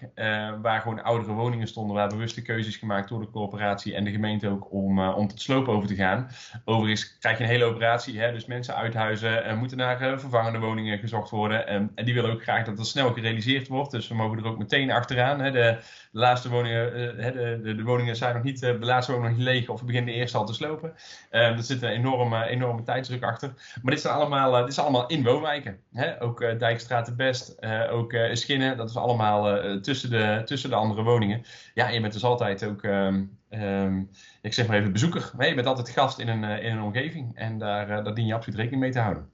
waar 0.61 0.81
gewoon 0.81 1.03
oudere 1.03 1.33
woningen 1.33 1.67
stonden, 1.67 1.95
waar 1.95 2.09
bewuste 2.09 2.41
keuzes 2.41 2.77
gemaakt 2.77 3.09
door 3.09 3.19
de 3.19 3.29
corporatie 3.29 3.95
en 3.95 4.03
de 4.03 4.11
gemeente 4.11 4.49
ook 4.49 4.71
om, 4.71 4.99
om 4.99 5.27
tot 5.27 5.41
sloop 5.41 5.67
over 5.67 5.87
te 5.87 5.95
gaan. 5.95 6.29
Overigens 6.65 7.17
krijg 7.17 7.37
je 7.37 7.43
een 7.43 7.49
hele 7.49 7.63
operatie, 7.63 8.19
hè, 8.19 8.31
dus 8.31 8.45
mensen 8.45 8.75
uit 8.75 8.93
huizen 8.93 9.57
moeten 9.57 9.77
naar 9.77 10.19
vervangende 10.19 10.59
woningen 10.59 10.99
gezocht 10.99 11.29
worden. 11.29 11.67
en 11.67 11.91
die 11.95 12.13
willen 12.13 12.31
ook 12.31 12.43
graag 12.43 12.65
dat 12.65 12.77
dat 12.77 12.87
snel 12.87 13.13
gerealiseerd 13.13 13.67
wordt. 13.67 13.91
Dus 13.91 14.07
we 14.07 14.15
mogen 14.15 14.37
er 14.37 14.45
ook 14.45 14.57
meteen 14.57 14.91
achteraan. 14.91 15.39
Hè, 15.39 15.51
de, 15.51 15.77
de 16.11 16.19
laatste 16.19 16.49
uh, 16.69 17.33
de, 17.33 17.59
de, 17.63 17.75
de, 17.75 17.83
woningen 17.83 18.15
zijn 18.15 18.33
nog 18.33 18.43
niet, 18.43 18.63
uh, 18.63 18.79
de 18.79 18.85
laatste 18.85 19.11
woningen 19.11 19.35
nog 19.35 19.45
niet 19.45 19.53
leeg 19.53 19.69
of 19.69 19.85
beginnen 19.85 20.13
de 20.13 20.19
eerste 20.19 20.37
al 20.37 20.45
te 20.45 20.53
slopen. 20.53 20.93
Uh, 21.31 21.41
er 21.41 21.63
zit 21.63 21.81
een 21.81 21.89
enorme, 21.89 22.45
enorme 22.45 22.83
tijdsdruk 22.83 23.23
achter. 23.23 23.53
Maar 23.81 23.93
dit, 23.93 24.01
zijn 24.01 24.13
allemaal, 24.13 24.51
dit 24.51 24.67
is 24.67 24.79
allemaal 24.79 25.07
in 25.07 25.23
woonwijken. 25.23 25.79
Hè? 25.93 26.21
Ook 26.21 26.39
Dijkstraat 26.59 27.05
de 27.05 27.15
Best, 27.15 27.65
ook 27.89 28.15
Schinnen, 28.31 28.77
dat 28.77 28.89
is 28.89 28.95
allemaal 28.95 29.61
tussen, 29.81 30.09
de, 30.09 30.41
tussen 30.45 30.69
de 30.69 30.75
andere 30.75 31.03
woningen. 31.03 31.41
Ja, 31.73 31.89
je 31.89 32.01
bent 32.01 32.13
dus 32.13 32.23
altijd 32.23 32.65
ook, 32.65 32.83
um, 32.83 33.37
um, 33.49 34.09
ik 34.41 34.53
zeg 34.53 34.67
maar 34.67 34.77
even 34.77 34.91
bezoeker. 34.91 35.31
Nee, 35.37 35.49
je 35.49 35.55
bent 35.55 35.67
altijd 35.67 35.89
gast 35.89 36.19
in 36.19 36.27
een, 36.27 36.43
in 36.43 36.71
een 36.71 36.83
omgeving 36.83 37.35
en 37.35 37.57
daar, 37.57 38.03
daar 38.03 38.13
dien 38.13 38.25
je 38.25 38.33
absoluut 38.33 38.57
rekening 38.59 38.81
mee 38.81 38.91
te 38.91 38.99
houden. 38.99 39.29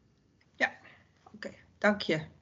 Ja, 0.56 0.72
oké, 1.34 1.50
dank 1.78 2.02
je. 2.02 2.34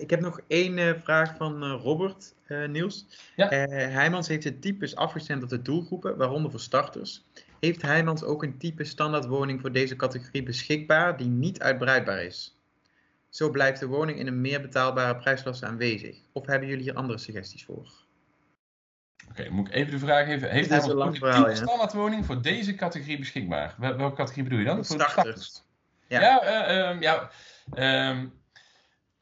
Ik 0.00 0.10
heb 0.10 0.20
nog 0.20 0.40
één 0.46 1.00
vraag 1.00 1.36
van 1.36 1.64
Robert 1.64 2.34
uh, 2.48 2.68
Niels. 2.68 3.06
Ja. 3.36 3.48
Heijmans 3.48 4.28
heeft 4.28 4.42
de 4.42 4.58
types 4.58 4.96
afgestemd 4.96 5.42
op 5.42 5.48
de 5.48 5.62
doelgroepen, 5.62 6.16
waaronder 6.16 6.50
voor 6.50 6.60
starters. 6.60 7.24
Heeft 7.60 7.82
Heijmans 7.82 8.22
ook 8.22 8.42
een 8.42 8.58
type 8.58 8.84
standaardwoning 8.84 9.60
voor 9.60 9.72
deze 9.72 9.96
categorie 9.96 10.42
beschikbaar 10.42 11.16
die 11.16 11.26
niet 11.26 11.60
uitbreidbaar 11.60 12.22
is? 12.22 12.58
Zo 13.28 13.50
blijft 13.50 13.80
de 13.80 13.86
woning 13.86 14.18
in 14.18 14.26
een 14.26 14.40
meer 14.40 14.60
betaalbare 14.60 15.16
prijsklasse 15.16 15.66
aanwezig. 15.66 16.16
Of 16.32 16.46
hebben 16.46 16.68
jullie 16.68 16.82
hier 16.82 16.94
andere 16.94 17.18
suggesties 17.18 17.64
voor? 17.64 17.88
Oké, 19.28 19.48
moet 19.48 19.68
ik 19.68 19.74
even 19.74 19.90
de 19.90 19.98
vraag 19.98 20.28
even. 20.28 20.50
Heeft 20.50 20.68
hij 20.68 20.78
een 20.82 21.12
type 21.12 21.54
standaardwoning 21.54 22.26
voor 22.26 22.42
deze 22.42 22.74
categorie 22.74 23.18
beschikbaar? 23.18 23.74
Welke 23.78 24.16
categorie 24.16 24.42
bedoel 24.42 24.58
je 24.58 24.64
dan? 24.64 24.84
Voor, 24.84 25.00
starters. 25.00 25.62
Ja, 26.06 26.20
ja, 26.20 26.70
uh, 26.70 26.90
um, 26.90 27.02
ja 27.02 27.30
um, 28.10 28.39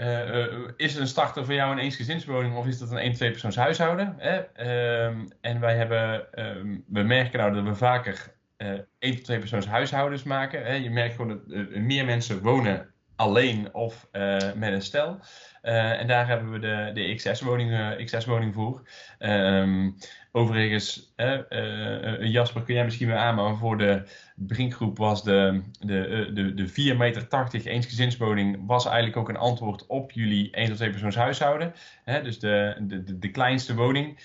uh, 0.01 0.69
is 0.77 0.93
het 0.93 1.01
een 1.01 1.07
starter 1.07 1.45
voor 1.45 1.55
jou 1.55 1.73
een 1.73 1.79
eensgezinswoning 1.79 2.57
of 2.57 2.67
is 2.67 2.79
dat 2.79 2.91
een 2.91 2.99
1 2.99 3.13
2 3.13 3.31
persoons 3.31 3.57
huishouden? 3.57 4.15
Hè? 4.19 4.39
Uh, 4.39 5.25
en 5.41 5.61
wij 5.61 5.77
hebben, 5.77 6.27
uh, 6.35 6.81
we 6.87 7.03
merken 7.03 7.39
nou 7.39 7.55
dat 7.55 7.65
we 7.65 7.75
vaker 7.75 8.35
uh, 8.59 8.79
1 8.99 9.23
2 9.23 9.39
persoons 9.39 9.67
huishoudens 9.67 10.23
maken. 10.23 10.65
Hè? 10.65 10.73
Je 10.73 10.91
merkt 10.91 11.15
gewoon 11.15 11.29
dat 11.29 11.71
meer 11.71 12.05
mensen 12.05 12.43
wonen 12.43 12.95
alleen 13.17 13.75
of 13.75 14.09
met 14.55 14.73
een 14.73 14.83
stel. 14.83 15.21
En 15.63 16.07
daar 16.07 16.27
hebben 16.27 16.51
we 16.51 16.59
de, 16.59 16.91
de 16.95 17.15
XS-woning 17.15 17.97
XS 18.05 18.25
-woning 18.25 18.55
voor. 18.55 18.83
Um, 19.19 19.97
Overigens, 20.33 21.13
uh, 21.17 22.31
Jasper, 22.33 22.63
kun 22.63 22.75
jij 22.75 22.85
misschien 22.85 23.07
weer 23.07 23.17
aanmaken 23.17 23.59
voor 23.59 23.79
de 23.79 24.03
begingroep 24.37 24.99
was 24.99 25.23
de, 25.25 25.63
de, 25.81 26.07
eh, 26.07 26.35
de, 26.35 26.55
de 26.55 26.93
4,80 26.93 26.97
meter 26.97 27.67
eensgezinswoning 27.67 28.67
was 28.67 28.87
eigenlijk 28.87 29.17
ook 29.17 29.29
een 29.29 29.37
antwoord 29.37 29.87
op 29.87 30.13
jullie 30.13 30.51
1 30.51 30.67
tot 30.69 30.77
2 30.77 30.91
persoons 30.91 31.15
huishouden. 31.15 31.73
Dus 32.05 32.39
de, 32.39 32.77
de, 32.81 33.19
de, 33.19 33.31
kleinste 33.31 33.75
woning, 33.75 34.19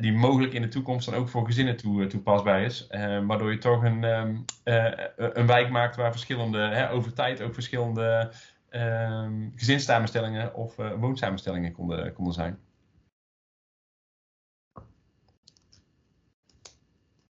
die 0.00 0.12
mogelijk 0.12 0.52
in 0.52 0.62
de 0.62 0.68
toekomst 0.68 1.10
dan 1.10 1.18
ook 1.18 1.28
voor 1.28 1.46
gezinnen 1.46 1.76
toe, 1.76 2.06
toepasbaar 2.06 2.62
is. 2.62 2.86
Waardoor 3.26 3.50
je 3.50 3.58
toch 3.58 3.84
een, 3.84 4.02
uh, 4.64 4.92
een 5.16 5.46
wijk 5.46 5.70
maakt 5.70 5.96
waar 5.96 6.10
verschillende, 6.10 6.88
over 6.92 7.12
tijd 7.12 7.42
ook 7.42 7.54
verschillende 7.54 8.32
gezinssamenstellingen 9.56 10.54
of 10.54 10.76
woonsamenstellingen 10.76 11.72
konden, 11.72 12.12
konden 12.12 12.34
zijn. 12.34 12.58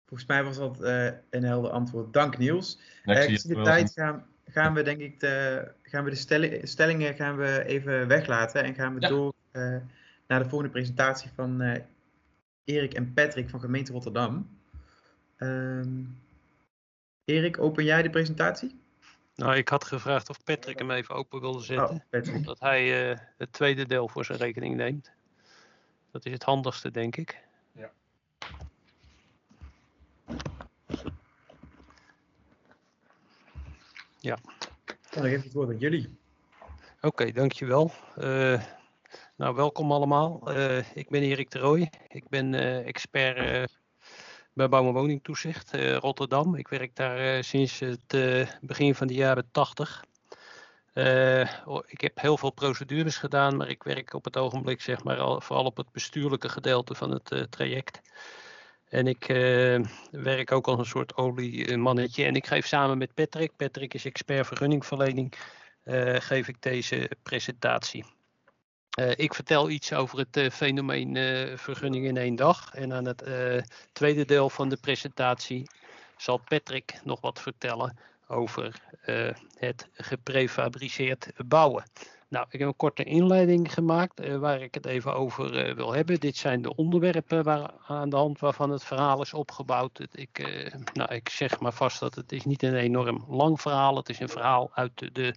Volgens 0.07 0.29
mij 0.29 0.45
was 0.45 0.57
dat 0.57 0.81
uh, 0.81 1.11
een 1.31 1.45
helder 1.45 1.71
antwoord. 1.71 2.13
Dank 2.13 2.39
Niels. 2.39 2.79
Uh, 3.05 3.29
ik 3.29 3.39
zie 3.39 3.55
de 3.55 3.63
tijd 3.63 3.93
gaan, 3.93 4.27
gaan 4.47 4.75
we 4.75 4.83
denk 4.83 5.01
ik 5.01 5.21
de, 5.21 5.69
gaan 5.83 6.05
we 6.05 6.11
de 6.11 6.67
stellingen 6.67 7.15
gaan 7.15 7.37
we 7.37 7.65
even 7.65 8.09
weglaten 8.09 8.65
en 8.65 8.75
gaan 8.75 8.95
we 8.95 9.01
door 9.01 9.35
uh, 9.53 9.77
naar 10.27 10.43
de 10.43 10.49
volgende 10.49 10.73
presentatie 10.73 11.31
van 11.35 11.83
Erik 12.65 12.95
en 12.95 13.15
Patrick 13.15 13.49
van 13.49 13.61
gemeente 13.61 13.93
Rotterdam. 13.93 14.59
Um, 15.37 16.19
Erik, 17.25 17.59
open 17.59 17.85
jij 17.85 18.03
de 18.03 18.11
presentatie? 18.11 18.80
Nou, 19.41 19.57
ik 19.57 19.69
had 19.69 19.85
gevraagd 19.85 20.29
of 20.29 20.45
Patrick 20.45 20.79
hem 20.79 20.91
even 20.91 21.15
open 21.15 21.41
wilde 21.41 21.63
zetten. 21.63 22.05
Oh, 22.11 22.35
omdat 22.35 22.61
hij 22.61 22.89
het 23.39 23.53
tweede 23.53 23.87
deel 23.87 24.09
voor 24.09 24.25
zijn 24.25 24.39
rekening 24.39 24.77
neemt. 24.77 25.11
Dat 26.11 26.27
is 26.27 26.33
het 26.33 26.43
handigste, 26.43 26.91
denk 26.91 27.17
ik. 27.17 27.39
Ja. 34.19 34.39
Dan 35.11 35.23
geef 35.23 35.39
ik 35.39 35.45
het 35.45 35.53
woord 35.53 35.69
aan 35.69 35.79
jullie. 35.79 36.19
Oké, 37.01 37.33
dankjewel. 37.33 37.93
Uh, 38.19 38.63
nou, 39.37 39.55
welkom 39.55 39.93
allemaal. 39.93 40.57
Uh, 40.57 40.97
ik 40.97 41.09
ben 41.09 41.23
Erik 41.23 41.51
de 41.51 41.59
Rooij. 41.59 41.93
Ik 42.09 42.29
ben 42.29 42.53
uh, 42.53 42.87
expert 42.87 43.80
bij 44.61 44.69
Bouw- 44.69 44.87
en 44.87 44.93
Woningtoezicht 44.93 45.75
Rotterdam. 45.75 46.55
Ik 46.55 46.69
werk 46.69 46.97
daar 46.97 47.45
sinds 47.45 47.79
het 47.79 48.17
begin 48.61 48.95
van 48.95 49.07
de 49.07 49.15
jaren 49.15 49.49
80. 49.51 50.05
ik 51.87 52.01
heb 52.01 52.21
heel 52.21 52.37
veel 52.37 52.51
procedures 52.51 53.17
gedaan, 53.17 53.57
maar 53.57 53.69
ik 53.69 53.83
werk 53.83 54.15
op 54.15 54.25
het 54.25 54.37
ogenblik 54.37 54.81
zeg 54.81 55.05
maar, 55.05 55.19
al, 55.19 55.41
vooral 55.41 55.65
op 55.65 55.77
het 55.77 55.93
bestuurlijke 55.93 56.49
gedeelte 56.49 56.95
van 56.95 57.11
het 57.11 57.47
traject. 57.51 58.01
En 58.89 59.07
ik 59.07 59.27
werk 60.11 60.53
ook 60.53 60.67
als 60.67 60.79
een 60.79 60.85
soort 60.85 61.17
oliemannetje. 61.17 62.25
En 62.25 62.35
ik 62.35 62.47
geef 62.47 62.67
samen 62.67 62.99
met 62.99 63.15
Patrick, 63.15 63.57
Patrick 63.57 63.95
is 63.95 64.05
expert 64.05 64.47
vergunningverlening, 64.47 65.35
geef 66.19 66.49
ik 66.49 66.63
deze 66.63 67.11
presentatie. 67.23 68.05
Uh, 68.99 69.11
ik 69.17 69.35
vertel 69.35 69.71
iets 69.71 69.93
over 69.93 70.19
het 70.19 70.37
uh, 70.37 70.51
fenomeen 70.51 71.15
uh, 71.15 71.57
vergunning 71.57 72.07
in 72.07 72.17
één 72.17 72.37
dag. 72.37 72.75
En 72.75 72.93
aan 72.93 73.05
het 73.05 73.25
tweede 73.93 74.25
deel 74.25 74.51
van 74.51 74.69
de 74.69 74.77
presentatie 74.77 75.69
zal 76.17 76.41
Patrick 76.49 77.01
nog 77.05 77.21
wat 77.21 77.41
vertellen 77.41 77.99
over 78.27 78.81
het 79.59 79.89
geprefabriceerd 79.93 81.31
bouwen. 81.47 81.85
Nou, 82.29 82.47
ik 82.51 82.59
heb 82.59 82.69
een 82.69 82.77
korte 82.77 83.05
inleiding 83.05 83.73
gemaakt 83.73 84.37
waar 84.37 84.63
ik 84.63 84.75
het 84.75 84.87
even 84.87 85.15
over 85.15 85.75
wil 85.75 85.93
hebben. 85.93 86.21
Dit 86.21 86.37
zijn 86.37 86.63
de 86.63 86.75
onderwerpen 86.75 87.43
waar, 87.43 87.71
aan 87.87 88.11
de 88.11 88.17
hand 88.17 88.39
waarvan 88.39 88.71
het 88.71 88.85
verhaal 88.85 89.23
is 89.23 89.35
opgebouwd. 89.35 90.07
Ik, 90.13 90.51
nou, 90.93 91.15
ik 91.15 91.29
zeg 91.29 91.61
maar 91.61 91.73
vast 91.73 92.01
dat 92.01 92.15
het 92.15 92.33
is 92.33 92.45
niet 92.45 92.63
een 92.63 92.75
enorm 92.75 93.25
lang 93.29 93.61
verhaal. 93.61 93.97
Het 93.97 94.09
is 94.09 94.21
een 94.21 94.29
verhaal 94.29 94.71
uit 94.75 95.15
de 95.15 95.35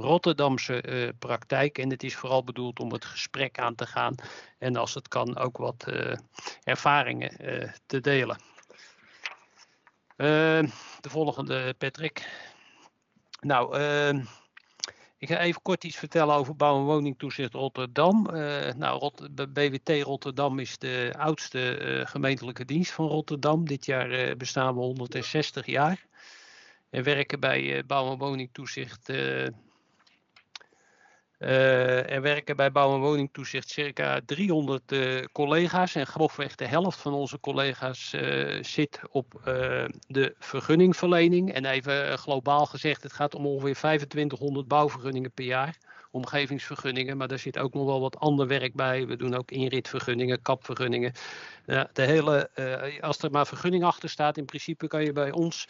Rotterdamse 0.00 0.84
uh, 0.88 1.08
praktijk. 1.18 1.78
En 1.78 1.90
het 1.90 2.02
is 2.02 2.16
vooral 2.16 2.44
bedoeld 2.44 2.80
om 2.80 2.92
het 2.92 3.04
gesprek 3.04 3.58
aan 3.58 3.74
te 3.74 3.86
gaan. 3.86 4.14
En 4.58 4.76
als 4.76 4.94
het 4.94 5.08
kan 5.08 5.36
ook 5.36 5.56
wat 5.56 5.84
uh, 5.88 6.14
ervaringen 6.62 7.32
uh, 7.40 7.72
te 7.86 8.00
delen. 8.00 8.38
de 10.16 11.08
volgende, 11.08 11.74
Patrick. 11.78 12.28
Nou, 13.40 13.78
ik 15.18 15.28
ga 15.28 15.38
even 15.38 15.62
kort 15.62 15.84
iets 15.84 15.96
vertellen 15.96 16.34
over 16.34 16.56
bouw- 16.56 16.78
en 16.78 16.84
woningtoezicht 16.84 17.52
Rotterdam. 17.52 18.22
nou, 18.76 18.98
Rot 18.98 19.28
BWT 19.52 19.88
Rotterdam 20.02 20.58
is 20.58 20.78
de 20.78 21.14
oudste 21.18 22.02
gemeentelijke 22.08 22.64
dienst 22.64 22.92
van 22.92 23.06
Rotterdam. 23.06 23.66
Dit 23.66 23.86
jaar 23.86 24.36
bestaan 24.36 24.74
we 24.74 24.80
160 24.80 25.66
jaar. 25.66 26.06
En 26.90 27.02
werken 27.02 27.40
bij 27.40 27.86
bouw- 27.86 28.12
en 28.12 28.18
woningtoezicht 28.18 29.10
er 31.38 32.22
werken 32.22 32.56
bij 32.56 32.72
bouw- 32.72 32.94
en 32.94 33.00
woningtoezicht 33.00 33.70
circa 33.70 34.20
300 34.26 34.92
uh, 34.92 35.24
collega's 35.32 35.94
en 35.94 36.06
grofweg 36.06 36.54
de 36.54 36.66
helft 36.66 36.98
van 36.98 37.12
onze 37.12 37.40
collega's 37.40 38.12
uh, 38.12 38.62
zit 38.62 39.00
op 39.10 39.40
de 40.06 40.34
vergunningverlening. 40.38 41.52
En 41.52 41.64
even 41.64 42.18
globaal 42.18 42.66
gezegd, 42.66 43.02
het 43.02 43.12
gaat 43.12 43.34
om 43.34 43.46
ongeveer 43.46 43.74
2500 43.74 44.68
bouwvergunningen 44.68 45.32
per 45.32 45.44
jaar, 45.44 45.76
omgevingsvergunningen, 46.10 47.16
maar 47.16 47.28
daar 47.28 47.38
zit 47.38 47.58
ook 47.58 47.74
nog 47.74 47.86
wel 47.86 48.00
wat 48.00 48.18
ander 48.18 48.46
werk 48.46 48.74
bij. 48.74 49.06
We 49.06 49.16
doen 49.16 49.34
ook 49.34 49.50
inritvergunningen, 49.50 50.42
kapvergunningen. 50.42 51.12
de 51.92 52.02
hele, 52.02 52.50
als 53.00 53.18
er 53.18 53.30
maar 53.30 53.46
vergunning 53.46 53.84
achter 53.84 54.08
staat, 54.08 54.36
in 54.36 54.44
principe 54.44 54.86
kan 54.86 55.04
je 55.04 55.12
bij 55.12 55.30
ons 55.30 55.66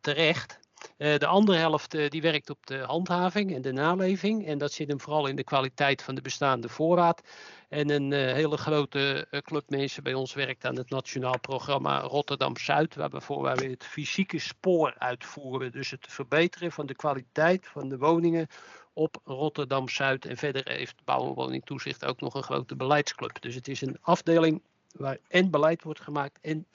terecht. 0.00 0.58
Uh, 0.98 1.16
de 1.16 1.26
andere 1.26 1.58
helft 1.58 1.94
uh, 1.94 2.08
die 2.08 2.22
werkt 2.22 2.50
op 2.50 2.66
de 2.66 2.78
handhaving 2.78 3.54
en 3.54 3.62
de 3.62 3.72
naleving. 3.72 4.46
En 4.46 4.58
dat 4.58 4.72
zit 4.72 4.88
hem 4.88 5.00
vooral 5.00 5.26
in 5.26 5.36
de 5.36 5.44
kwaliteit 5.44 6.02
van 6.02 6.14
de 6.14 6.20
bestaande 6.20 6.68
voorraad. 6.68 7.22
En 7.68 7.90
een 7.90 8.10
uh, 8.10 8.32
hele 8.32 8.56
grote 8.56 9.26
club 9.44 9.70
mensen 9.70 10.02
bij 10.02 10.14
ons 10.14 10.34
werkt 10.34 10.64
aan 10.64 10.76
het 10.76 10.90
nationaal 10.90 11.38
programma 11.38 12.00
Rotterdam 12.00 12.56
Zuid. 12.56 12.94
Waarvoor 12.94 13.42
wij 13.42 13.68
het 13.70 13.84
fysieke 13.84 14.38
spoor 14.38 14.94
uitvoeren. 14.98 15.72
Dus 15.72 15.90
het 15.90 16.06
verbeteren 16.08 16.72
van 16.72 16.86
de 16.86 16.94
kwaliteit 16.94 17.66
van 17.66 17.88
de 17.88 17.98
woningen 17.98 18.46
op 18.92 19.16
Rotterdam 19.24 19.88
Zuid. 19.88 20.24
En 20.24 20.36
verder 20.36 20.68
heeft 20.68 21.04
Bouw 21.04 21.26
en 21.26 21.34
Woningtoezicht 21.34 22.04
ook 22.04 22.20
nog 22.20 22.34
een 22.34 22.42
grote 22.42 22.76
beleidsclub. 22.76 23.40
Dus 23.40 23.54
het 23.54 23.68
is 23.68 23.80
een 23.80 23.98
afdeling 24.00 24.62
waar 24.92 25.18
en 25.28 25.50
beleid 25.50 25.82
wordt 25.82 26.00
gemaakt 26.00 26.38
en 26.40 26.66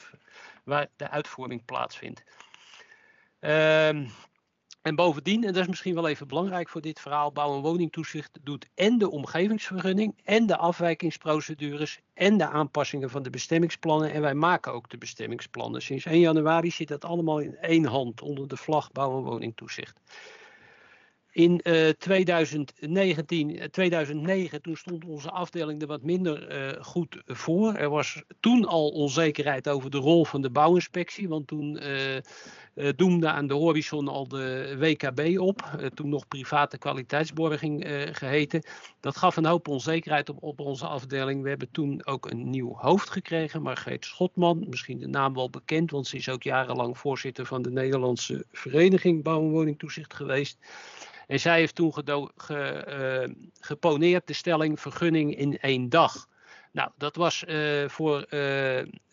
waar 0.64 0.88
de 0.96 1.10
uitvoering 1.10 1.66
plaatsvindt. 1.66 2.24
Um, 3.46 4.08
en 4.82 4.96
bovendien, 4.96 5.44
en 5.44 5.54
dat 5.54 5.62
is 5.62 5.68
misschien 5.68 5.96
wel 5.96 6.08
even 6.08 6.28
belangrijk 6.28 6.70
voor 6.70 6.82
dit 6.82 7.00
verhaal, 7.00 7.32
bouw- 7.32 7.56
en 7.56 7.62
woningtoezicht 7.62 8.40
doet 8.42 8.68
en 8.76 8.98
de 8.98 9.12
omgevingsvergunning 9.12 10.16
en 10.24 10.46
de 10.46 10.58
afwijkingsprocedures 10.58 12.00
en 12.14 12.38
de 12.38 12.48
aanpassingen 12.48 13.10
van 13.10 13.24
de 13.24 13.30
bestemmingsplannen. 13.30 14.12
En 14.12 14.22
wij 14.22 14.34
maken 14.34 14.74
ook 14.74 14.90
de 14.90 14.98
bestemmingsplannen. 14.98 15.82
Sinds 15.82 16.06
1 16.06 16.20
januari 16.20 16.72
zit 16.72 16.88
dat 16.88 17.06
allemaal 17.06 17.40
in 17.40 17.58
één 17.58 17.86
hand 17.86 18.22
onder 18.22 18.48
de 18.48 18.58
vlag 18.58 18.92
bouw- 18.92 19.18
en 19.18 19.24
woningtoezicht. 19.24 20.00
In 21.36 21.60
uh, 21.64 21.90
2019, 21.90 23.70
2009, 23.72 24.62
toen 24.62 24.76
stond 24.76 25.06
onze 25.06 25.32
afdeling 25.32 25.82
er 25.82 25.88
wat 25.88 26.02
minder 26.02 26.52
uh, 26.52 26.84
goed 26.84 27.22
voor. 27.26 27.74
Er 27.74 27.90
was 27.90 28.24
toen 28.40 28.66
al 28.66 28.90
onzekerheid 28.90 29.70
over 29.70 29.90
de 29.90 29.98
rol 29.98 30.26
van 30.26 30.42
de 30.42 30.50
bouwinspectie, 30.50 31.30
want 31.30 31.48
toen 31.48 31.80
doemde 32.96 33.30
aan 33.30 33.48
de 33.48 33.54
horizon 33.54 34.08
al 34.08 34.28
de 34.28 34.76
WKB 34.80 35.40
op, 35.40 35.78
toen 35.94 36.10
nog 36.10 36.28
private 36.28 36.78
kwaliteitsborging 36.78 37.86
geheten. 38.12 38.64
Dat 39.00 39.18
gaf 39.18 39.36
een 39.36 39.46
hoop 39.46 39.68
onzekerheid 39.68 40.30
op, 40.30 40.44
op 40.44 40.60
onze 40.60 40.88
afdeling. 40.88 41.44
We 41.44 41.50
hebben 41.50 41.72
toen 41.72 42.06
ook 42.06 42.32
een 42.32 42.50
nieuw 42.50 42.76
hoofd 42.76 43.10
gekregen, 43.10 43.62
Margreet 43.62 44.06
Schotman, 44.06 44.66
misschien 44.70 45.00
de 45.00 45.08
naam 45.08 45.34
wel 45.34 45.50
bekend, 45.50 45.92
want 45.92 46.08
ze 46.08 46.16
is 46.16 46.30
ook 46.30 46.44
jarenlang 46.44 46.98
voorzitter 46.98 47.46
van 47.46 47.62
de 47.62 47.72
Nederlandse 47.72 48.46
Vereniging 48.52 49.24
Bouw- 49.24 49.42
en 49.42 49.50
Woningtoezicht 49.50 50.14
geweest. 50.14 50.58
En 51.28 51.40
zij 51.40 51.60
heeft 51.60 51.76
toen 51.76 51.94
ge, 51.94 53.28
uh, 53.28 53.36
geponeerd 53.60 54.28
de 54.28 54.34
stelling 54.34 54.80
vergunning 54.80 55.38
in 55.38 55.60
één 55.60 55.90
dag. 55.90 56.28
Nou, 56.72 56.90
dat 56.98 57.16
was 57.16 57.44
uh, 57.48 57.88
voor 57.88 58.20
uh, 58.20 58.30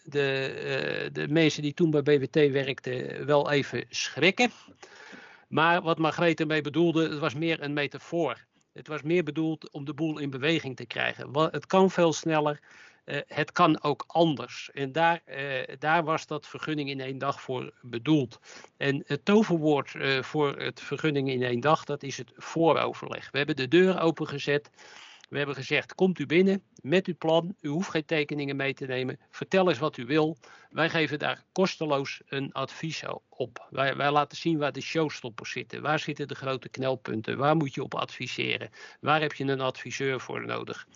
de, 0.04 1.08
de, 1.12 1.26
mensen 1.28 1.62
die 1.62 1.74
toen 1.74 1.90
bij 1.90 2.02
BWT 2.02 2.34
werkten 2.34 3.26
wel 3.26 3.50
even 3.50 3.84
schrikken. 3.88 4.50
Maar 5.48 5.82
wat 5.82 5.98
Margreet 5.98 6.40
ermee 6.40 6.60
bedoelde, 6.60 7.08
het 7.08 7.18
was 7.18 7.34
meer 7.34 7.62
een 7.62 7.72
metafoor. 7.72 8.44
Het 8.72 8.88
was 8.88 9.02
meer 9.02 9.24
bedoeld 9.24 9.70
om 9.70 9.84
de 9.84 9.94
boel 9.94 10.18
in 10.18 10.30
beweging 10.30 10.76
te 10.76 10.86
krijgen. 10.86 11.38
Het 11.50 11.66
kan 11.66 11.90
veel 11.90 12.12
sneller. 12.12 12.60
Uh, 13.04 13.18
het 13.26 13.52
kan 13.52 13.82
ook 13.82 14.04
anders. 14.06 14.70
En 14.72 14.92
daar, 14.92 15.22
uh, 15.26 15.62
daar, 15.78 16.04
was 16.04 16.26
dat 16.26 16.46
vergunning 16.46 16.90
in 16.90 17.00
één 17.00 17.18
dag 17.18 17.40
voor 17.40 17.72
bedoeld. 17.80 18.40
En 18.76 19.02
het 19.06 19.24
toverwoord 19.24 19.94
uh, 19.94 20.22
voor 20.22 20.56
het 20.56 20.80
vergunning 20.80 21.30
in 21.30 21.42
één 21.42 21.60
dag, 21.60 21.84
dat 21.84 22.02
is 22.02 22.16
het 22.16 22.32
vooroverleg. 22.36 23.30
We 23.30 23.38
hebben 23.38 23.56
de 23.56 23.68
deur 23.68 24.00
opengezet. 24.00 24.70
We 25.28 25.38
hebben 25.38 25.56
gezegd, 25.56 25.94
komt 25.94 26.18
u 26.18 26.26
binnen 26.26 26.62
met 26.82 27.06
uw 27.06 27.16
plan. 27.18 27.54
U 27.60 27.68
hoeft 27.68 27.90
geen 27.90 28.04
tekeningen 28.04 28.56
mee 28.56 28.74
te 28.74 28.86
nemen. 28.86 29.18
Vertel 29.30 29.68
eens 29.68 29.78
wat 29.78 29.96
u 29.96 30.06
wil. 30.06 30.36
Wij 30.70 30.90
geven 30.90 31.18
daar 31.18 31.44
kosteloos 31.52 32.20
een 32.26 32.52
advies 32.52 33.02
op. 33.28 33.66
Wij, 33.70 33.96
wij 33.96 34.10
laten 34.10 34.36
zien 34.36 34.58
waar 34.58 34.72
de 34.72 34.80
showstoppers 34.80 35.50
zitten. 35.50 35.82
Waar 35.82 35.98
zitten 35.98 36.28
de 36.28 36.34
grote 36.34 36.68
knelpunten? 36.68 37.38
Waar 37.38 37.56
moet 37.56 37.74
je 37.74 37.82
op 37.82 37.94
adviseren? 37.94 38.70
Waar 39.00 39.20
heb 39.20 39.32
je 39.32 39.44
een 39.44 39.60
adviseur 39.60 40.20
voor 40.20 40.46
nodig? 40.46 40.86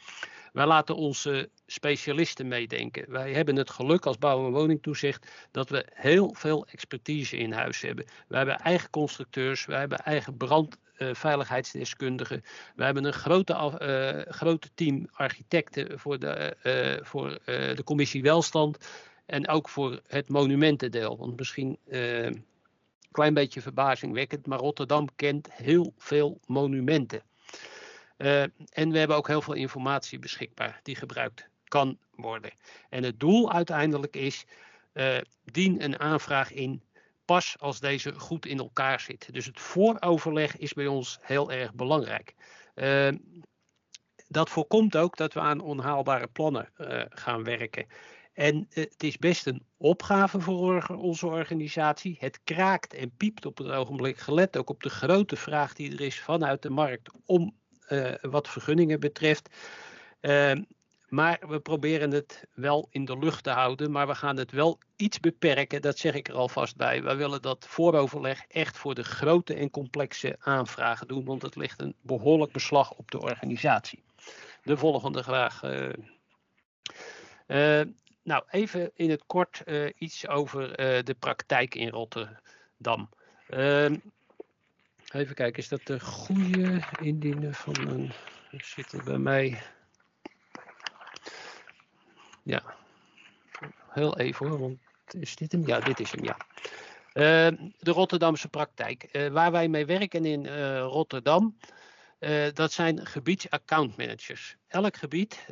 Wij 0.56 0.66
laten 0.66 0.96
onze 0.96 1.50
specialisten 1.66 2.48
meedenken. 2.48 3.12
Wij 3.12 3.32
hebben 3.32 3.56
het 3.56 3.70
geluk 3.70 4.06
als 4.06 4.18
bouw- 4.18 4.46
en 4.46 4.52
woningtoezicht 4.52 5.48
dat 5.50 5.68
we 5.68 5.86
heel 5.92 6.34
veel 6.34 6.66
expertise 6.66 7.36
in 7.36 7.52
huis 7.52 7.80
hebben. 7.80 8.04
We 8.28 8.36
hebben 8.36 8.58
eigen 8.58 8.90
constructeurs, 8.90 9.66
we 9.66 9.74
hebben 9.74 9.98
eigen 9.98 10.36
brandveiligheidsdeskundigen. 10.36 12.36
Uh, 12.36 12.42
we 12.76 12.84
hebben 12.84 13.04
een 13.04 13.12
grote, 13.12 13.52
uh, 13.52 14.22
grote 14.32 14.68
team 14.74 15.08
architecten 15.12 15.98
voor 15.98 16.18
de, 16.18 16.56
uh, 16.62 16.96
voor, 17.04 17.38
de 17.44 17.82
commissie 17.84 18.22
welstand. 18.22 18.78
En 19.26 19.48
ook 19.48 19.68
voor 19.68 20.00
het 20.06 20.28
monumentendeel. 20.28 21.16
Want 21.16 21.36
misschien 21.36 21.78
een 21.88 22.44
klein 23.10 23.34
beetje 23.34 23.60
verbazingwekkend, 23.60 24.46
maar 24.46 24.58
Rotterdam 24.58 25.08
kent 25.16 25.52
heel 25.52 25.92
veel 25.96 26.40
monumenten. 26.46 27.22
Uh, 28.18 28.42
en 28.68 28.90
we 28.90 28.98
hebben 28.98 29.16
ook 29.16 29.26
heel 29.26 29.42
veel 29.42 29.54
informatie 29.54 30.18
beschikbaar 30.18 30.80
die 30.82 30.96
gebruikt 30.96 31.48
kan 31.64 31.98
worden. 32.10 32.50
En 32.88 33.02
het 33.02 33.20
doel 33.20 33.52
uiteindelijk 33.52 34.16
is, 34.16 34.44
uh, 34.92 35.16
dien 35.44 35.84
een 35.84 36.00
aanvraag 36.00 36.52
in 36.52 36.82
pas 37.24 37.56
als 37.58 37.80
deze 37.80 38.18
goed 38.18 38.46
in 38.46 38.58
elkaar 38.58 39.00
zit. 39.00 39.32
Dus 39.32 39.46
het 39.46 39.60
vooroverleg 39.60 40.56
is 40.56 40.72
bij 40.72 40.86
ons 40.86 41.18
heel 41.20 41.52
erg 41.52 41.74
belangrijk. 41.74 42.34
Uh, 42.74 43.08
dat 44.28 44.50
voorkomt 44.50 44.96
ook 44.96 45.16
dat 45.16 45.32
we 45.32 45.40
aan 45.40 45.60
onhaalbare 45.60 46.26
plannen 46.26 46.68
gaan 47.08 47.44
werken. 47.44 47.86
En 48.32 48.66
het 48.70 49.02
is 49.02 49.18
best 49.18 49.46
een 49.46 49.62
opgave 49.76 50.40
voor 50.40 50.86
onze 50.86 51.26
organisatie. 51.26 52.16
Het 52.20 52.40
kraakt 52.44 52.94
en 52.94 53.10
piept 53.16 53.46
op 53.46 53.58
het 53.58 53.70
ogenblik, 53.70 54.18
gelet 54.18 54.56
ook 54.56 54.70
op 54.70 54.82
de 54.82 54.88
grote 54.88 55.36
vraag 55.36 55.74
die 55.74 55.92
er 55.92 56.00
is 56.00 56.20
vanuit 56.20 56.62
de 56.62 56.70
markt 56.70 57.10
om 57.24 57.54
wat 58.20 58.48
vergunningen 58.48 59.00
betreft. 59.00 59.48
Uh, 60.20 60.52
maar 61.08 61.42
we 61.48 61.60
proberen 61.60 62.10
het 62.10 62.46
wel 62.54 62.88
in 62.90 63.04
de 63.04 63.18
lucht 63.18 63.44
te 63.44 63.50
houden. 63.50 63.90
Maar 63.90 64.06
we 64.06 64.14
gaan 64.14 64.36
het 64.36 64.50
wel 64.50 64.78
iets 64.96 65.20
beperken, 65.20 65.82
dat 65.82 65.98
zeg 65.98 66.14
ik 66.14 66.28
er 66.28 66.34
alvast 66.34 66.76
bij. 66.76 67.02
Wij 67.02 67.16
willen 67.16 67.42
dat 67.42 67.66
vooroverleg 67.68 68.44
echt 68.48 68.78
voor 68.78 68.94
de 68.94 69.04
grote 69.04 69.54
en 69.54 69.70
complexe 69.70 70.36
aanvragen 70.40 71.08
doen. 71.08 71.24
Want 71.24 71.42
het 71.42 71.56
ligt 71.56 71.80
een 71.80 71.94
behoorlijk 72.00 72.52
beslag 72.52 72.92
op 72.92 73.10
de 73.10 73.20
organisatie. 73.20 74.02
De 74.62 74.76
volgende 74.76 75.22
vraag. 75.22 75.62
Uh, 77.46 77.82
nou, 78.22 78.44
even 78.50 78.90
in 78.94 79.10
het 79.10 79.22
kort 79.26 79.62
iets 79.98 80.28
over 80.28 80.76
de 81.04 81.16
praktijk 81.18 81.74
in 81.74 81.88
Rotterdam. 81.88 83.08
Even 85.16 85.34
kijken, 85.34 85.62
is 85.62 85.68
dat 85.68 85.86
de 85.86 86.00
goede 86.00 86.80
indienen 87.00 87.54
van 87.54 87.88
een. 87.88 88.12
Zit 88.50 89.04
bij 89.04 89.18
mij. 89.18 89.62
Ja, 92.42 92.62
heel 93.88 94.18
even 94.18 94.48
hoor, 94.48 94.58
want 94.58 94.78
is 95.10 95.36
dit 95.36 95.52
hem? 95.52 95.66
Ja, 95.66 95.80
dit 95.80 96.00
is 96.00 96.10
hem, 96.10 96.24
ja. 96.24 96.36
Uh, 97.14 97.58
de 97.78 97.90
Rotterdamse 97.90 98.48
praktijk. 98.48 99.08
Uh, 99.12 99.28
waar 99.28 99.52
wij 99.52 99.68
mee 99.68 99.86
werken 99.86 100.24
in 100.24 100.44
uh, 100.44 100.78
Rotterdam, 100.78 101.56
dat 102.52 102.72
zijn 102.72 103.06
gebiedsaccountmanagers. 103.06 104.56
Elk 104.68 104.96
gebied, 104.96 105.46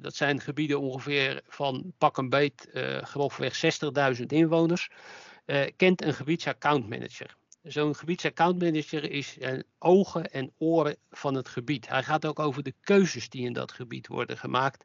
dat 0.00 0.14
zijn 0.14 0.40
gebieden 0.40 0.80
ongeveer 0.80 1.42
van 1.48 1.92
pak 1.98 2.16
een 2.16 2.28
beet, 2.28 2.68
grofweg 3.02 3.80
60.000 4.16 4.26
inwoners, 4.26 4.90
kent 5.76 6.04
een 6.04 6.14
gebiedsaccountmanager. 6.14 7.36
Zo'n 7.62 7.94
gebiedsaccountmanager 7.94 9.10
is 9.10 9.38
ogen 9.78 10.30
en 10.32 10.52
oren 10.58 10.96
van 11.10 11.34
het 11.34 11.48
gebied. 11.48 11.88
Hij 11.88 12.02
gaat 12.02 12.26
ook 12.26 12.38
over 12.38 12.62
de 12.62 12.74
keuzes 12.80 13.28
die 13.28 13.46
in 13.46 13.52
dat 13.52 13.72
gebied 13.72 14.06
worden 14.06 14.38
gemaakt. 14.38 14.84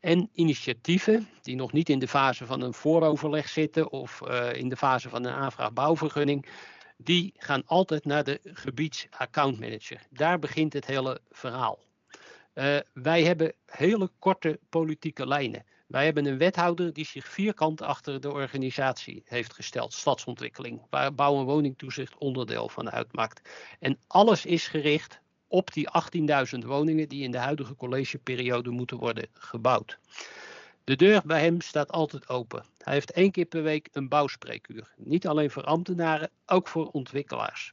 En 0.00 0.28
initiatieven 0.32 1.28
die 1.42 1.56
nog 1.56 1.72
niet 1.72 1.88
in 1.88 1.98
de 1.98 2.08
fase 2.08 2.46
van 2.46 2.60
een 2.60 2.74
vooroverleg 2.74 3.48
zitten 3.48 3.90
of 3.90 4.20
uh, 4.24 4.52
in 4.52 4.68
de 4.68 4.76
fase 4.76 5.08
van 5.08 5.24
een 5.24 5.32
aanvraag 5.32 5.72
bouwvergunning, 5.72 6.46
die 6.96 7.34
gaan 7.36 7.62
altijd 7.66 8.04
naar 8.04 8.24
de 8.24 8.40
gebiedsaccountmanager. 8.42 10.02
Daar 10.10 10.38
begint 10.38 10.72
het 10.72 10.86
hele 10.86 11.20
verhaal. 11.30 11.78
Uh, 12.54 12.78
wij 12.92 13.24
hebben 13.24 13.52
hele 13.66 14.10
korte 14.18 14.58
politieke 14.68 15.26
lijnen. 15.26 15.64
Wij 15.90 16.04
hebben 16.04 16.26
een 16.26 16.38
wethouder 16.38 16.92
die 16.92 17.04
zich 17.04 17.28
vierkant 17.28 17.82
achter 17.82 18.20
de 18.20 18.32
organisatie 18.32 19.22
heeft 19.24 19.54
gesteld, 19.54 19.92
stadsontwikkeling, 19.92 20.82
waar 20.90 21.14
bouw- 21.14 21.38
en 21.38 21.44
woningtoezicht 21.44 22.18
onderdeel 22.18 22.68
van 22.68 22.90
uitmaakt. 22.90 23.48
En 23.78 23.98
alles 24.06 24.46
is 24.46 24.68
gericht 24.68 25.20
op 25.48 25.72
die 25.72 25.88
18.000 25.88 26.58
woningen 26.64 27.08
die 27.08 27.22
in 27.22 27.30
de 27.30 27.38
huidige 27.38 27.76
collegeperiode 27.76 28.70
moeten 28.70 28.96
worden 28.96 29.28
gebouwd. 29.32 29.98
De 30.84 30.96
deur 30.96 31.22
bij 31.24 31.40
hem 31.40 31.60
staat 31.60 31.90
altijd 31.92 32.28
open. 32.28 32.64
Hij 32.78 32.92
heeft 32.92 33.12
één 33.12 33.30
keer 33.30 33.44
per 33.44 33.62
week 33.62 33.88
een 33.92 34.08
bouwspreekuur. 34.08 34.92
Niet 34.96 35.26
alleen 35.26 35.50
voor 35.50 35.64
ambtenaren, 35.64 36.30
ook 36.46 36.68
voor 36.68 36.86
ontwikkelaars. 36.86 37.72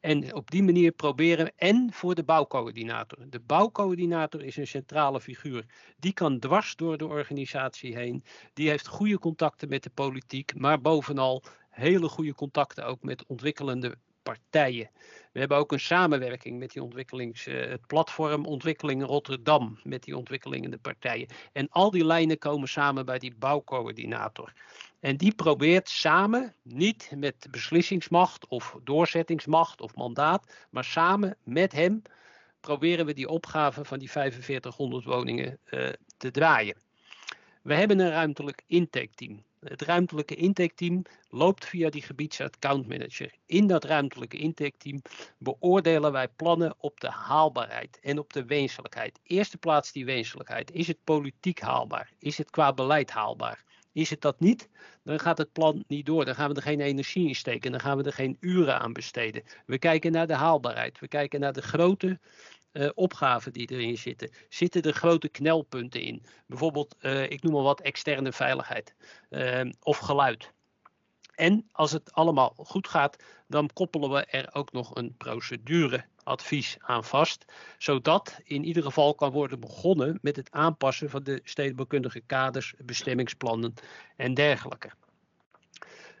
En 0.00 0.34
op 0.34 0.50
die 0.50 0.62
manier 0.62 0.92
proberen 0.92 1.52
en 1.56 1.92
voor 1.92 2.14
de 2.14 2.24
bouwcoördinator. 2.24 3.18
De 3.28 3.40
bouwcoördinator 3.40 4.44
is 4.44 4.56
een 4.56 4.66
centrale 4.66 5.20
figuur. 5.20 5.64
Die 5.98 6.12
kan 6.12 6.38
dwars 6.38 6.76
door 6.76 6.98
de 6.98 7.06
organisatie 7.06 7.96
heen. 7.96 8.24
Die 8.52 8.68
heeft 8.68 8.86
goede 8.86 9.18
contacten 9.18 9.68
met 9.68 9.82
de 9.82 9.90
politiek, 9.90 10.54
maar 10.54 10.80
bovenal 10.80 11.42
hele 11.70 12.08
goede 12.08 12.34
contacten 12.34 12.86
ook 12.86 13.02
met 13.02 13.26
ontwikkelende 13.26 13.96
partijen. 14.22 14.90
We 15.32 15.38
hebben 15.38 15.58
ook 15.58 15.72
een 15.72 15.80
samenwerking 15.80 16.58
met 16.58 16.72
die 16.72 16.82
ontwikkelings, 16.82 17.46
uh, 17.46 17.68
het 17.68 17.86
platform 17.86 18.44
Ontwikkeling 18.44 19.04
Rotterdam, 19.04 19.78
met 19.82 20.02
die 20.02 20.16
ontwikkelingende 20.16 20.78
partijen. 20.78 21.28
En 21.52 21.68
al 21.68 21.90
die 21.90 22.04
lijnen 22.04 22.38
komen 22.38 22.68
samen 22.68 23.06
bij 23.06 23.18
die 23.18 23.34
bouwcoördinator. 23.38 24.52
En 25.00 25.16
die 25.16 25.34
probeert 25.34 25.88
samen, 25.88 26.54
niet 26.62 27.12
met 27.16 27.46
beslissingsmacht 27.50 28.46
of 28.46 28.76
doorzettingsmacht 28.84 29.80
of 29.80 29.94
mandaat, 29.94 30.66
maar 30.70 30.84
samen 30.84 31.36
met 31.44 31.72
hem 31.72 32.02
proberen 32.60 33.06
we 33.06 33.12
die 33.12 33.28
opgave 33.28 33.84
van 33.84 33.98
die 33.98 34.10
4500 34.10 35.04
woningen 35.04 35.58
uh, 35.70 35.88
te 36.16 36.30
draaien. 36.30 36.76
We 37.62 37.74
hebben 37.74 37.98
een 37.98 38.10
ruimtelijk 38.10 38.62
intaketeam. 38.66 39.42
Het 39.60 39.82
ruimtelijke 39.82 40.34
intaketeam 40.34 41.02
loopt 41.28 41.64
via 41.64 41.90
die 41.90 42.02
gebiedsaccountmanager. 42.02 43.34
In 43.46 43.66
dat 43.66 43.84
ruimtelijke 43.84 44.36
intaketeam 44.36 45.02
beoordelen 45.38 46.12
wij 46.12 46.28
plannen 46.28 46.74
op 46.78 47.00
de 47.00 47.10
haalbaarheid 47.10 47.98
en 48.02 48.18
op 48.18 48.32
de 48.32 48.44
wenselijkheid. 48.44 49.20
Eerste 49.22 49.58
plaats 49.58 49.92
die 49.92 50.04
wenselijkheid. 50.04 50.70
Is 50.70 50.86
het 50.86 51.04
politiek 51.04 51.60
haalbaar? 51.60 52.12
Is 52.18 52.38
het 52.38 52.50
qua 52.50 52.72
beleid 52.72 53.10
haalbaar? 53.10 53.64
Is 53.92 54.10
het 54.10 54.20
dat 54.20 54.40
niet, 54.40 54.68
dan 55.04 55.20
gaat 55.20 55.38
het 55.38 55.52
plan 55.52 55.84
niet 55.86 56.06
door. 56.06 56.24
Dan 56.24 56.34
gaan 56.34 56.50
we 56.50 56.56
er 56.56 56.62
geen 56.62 56.80
energie 56.80 57.28
in 57.28 57.34
steken. 57.34 57.70
Dan 57.70 57.80
gaan 57.80 57.96
we 57.96 58.04
er 58.04 58.12
geen 58.12 58.36
uren 58.40 58.80
aan 58.80 58.92
besteden. 58.92 59.42
We 59.66 59.78
kijken 59.78 60.12
naar 60.12 60.26
de 60.26 60.34
haalbaarheid. 60.34 60.98
We 60.98 61.08
kijken 61.08 61.40
naar 61.40 61.52
de 61.52 61.62
grote 61.62 62.18
uh, 62.72 62.88
opgaven 62.94 63.52
die 63.52 63.70
erin 63.70 63.98
zitten. 63.98 64.30
Zitten 64.48 64.82
er 64.82 64.92
grote 64.92 65.28
knelpunten 65.28 66.00
in? 66.00 66.22
Bijvoorbeeld, 66.46 66.96
uh, 67.00 67.30
ik 67.30 67.42
noem 67.42 67.52
maar 67.52 67.62
wat, 67.62 67.80
externe 67.80 68.32
veiligheid 68.32 68.94
uh, 69.30 69.70
of 69.80 69.98
geluid. 69.98 70.52
En 71.34 71.68
als 71.72 71.92
het 71.92 72.12
allemaal 72.12 72.54
goed 72.56 72.88
gaat, 72.88 73.16
dan 73.46 73.70
koppelen 73.72 74.10
we 74.10 74.24
er 74.24 74.48
ook 74.52 74.72
nog 74.72 74.94
een 74.94 75.14
procedureadvies 75.16 76.76
aan 76.80 77.04
vast, 77.04 77.44
zodat 77.78 78.40
in 78.44 78.64
ieder 78.64 78.82
geval 78.82 79.14
kan 79.14 79.30
worden 79.30 79.60
begonnen 79.60 80.18
met 80.22 80.36
het 80.36 80.50
aanpassen 80.50 81.10
van 81.10 81.22
de 81.22 81.40
stedenbouwkundige 81.44 82.20
kaders, 82.20 82.74
bestemmingsplannen 82.78 83.74
en 84.16 84.34
dergelijke. 84.34 84.90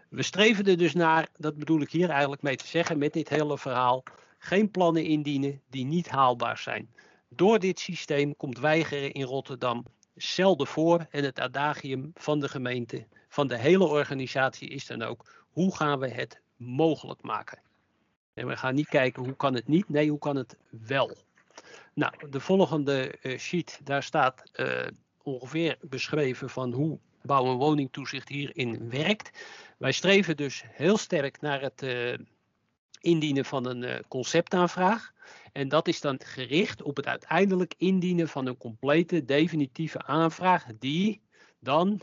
We 0.08 0.22
streven 0.22 0.66
er 0.66 0.76
dus 0.76 0.94
naar, 0.94 1.28
dat 1.36 1.56
bedoel 1.56 1.80
ik 1.80 1.90
hier 1.90 2.10
eigenlijk 2.10 2.42
mee 2.42 2.56
te 2.56 2.66
zeggen 2.66 2.98
met 2.98 3.12
dit 3.12 3.28
hele 3.28 3.58
verhaal, 3.58 4.02
geen 4.38 4.70
plannen 4.70 5.04
indienen 5.04 5.60
die 5.68 5.84
niet 5.84 6.08
haalbaar 6.08 6.58
zijn. 6.58 6.90
Door 7.28 7.58
dit 7.58 7.80
systeem 7.80 8.36
komt 8.36 8.58
weigeren 8.58 9.12
in 9.12 9.22
Rotterdam 9.22 9.84
zelden 10.14 10.66
voor 10.66 11.06
en 11.10 11.24
het 11.24 11.40
adagium 11.40 12.10
van 12.14 12.40
de 12.40 12.48
gemeente, 12.48 13.06
van 13.28 13.46
de 13.46 13.58
hele 13.58 13.84
organisatie 13.84 14.68
is 14.68 14.86
dan 14.86 15.02
ook, 15.02 15.44
hoe 15.50 15.76
gaan 15.76 15.98
we 15.98 16.08
het 16.08 16.40
mogelijk 16.56 17.22
maken? 17.22 17.58
En 18.34 18.46
we 18.46 18.56
gaan 18.56 18.74
niet 18.74 18.88
kijken 18.88 19.24
hoe 19.24 19.36
kan 19.36 19.54
het 19.54 19.68
niet, 19.68 19.88
nee 19.88 20.10
hoe 20.10 20.18
kan 20.18 20.36
het 20.36 20.56
wel? 20.70 21.16
Nou, 21.94 22.30
de 22.30 22.40
volgende 22.40 23.14
uh, 23.22 23.38
sheet, 23.38 23.80
daar 23.84 24.02
staat 24.02 24.42
uh, 24.54 24.86
ongeveer 25.22 25.78
beschreven 25.80 26.50
van 26.50 26.72
hoe 26.72 26.98
bouw- 27.22 27.52
en 27.52 27.56
woningtoezicht 27.56 28.28
hierin 28.28 28.90
werkt. 28.90 29.30
Wij 29.78 29.92
streven 29.92 30.36
dus 30.36 30.62
heel 30.66 30.96
sterk 30.96 31.40
naar 31.40 31.60
het 31.60 31.82
uh, 31.82 32.18
indienen 33.00 33.44
van 33.44 33.66
een 33.66 33.82
uh, 33.82 33.94
conceptaanvraag. 34.08 35.12
En 35.52 35.68
dat 35.68 35.88
is 35.88 36.00
dan 36.00 36.20
gericht 36.24 36.82
op 36.82 36.96
het 36.96 37.06
uiteindelijk 37.06 37.74
indienen 37.76 38.28
van 38.28 38.46
een 38.46 38.56
complete 38.56 39.24
definitieve 39.24 40.02
aanvraag 40.02 40.66
die 40.78 41.20
dan 41.58 42.00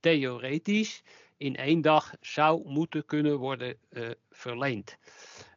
theoretisch 0.00 1.02
in 1.36 1.56
één 1.56 1.80
dag 1.80 2.14
zou 2.20 2.68
moeten 2.68 3.04
kunnen 3.04 3.38
worden 3.38 3.76
uh, 3.90 4.10
verleend. 4.30 4.96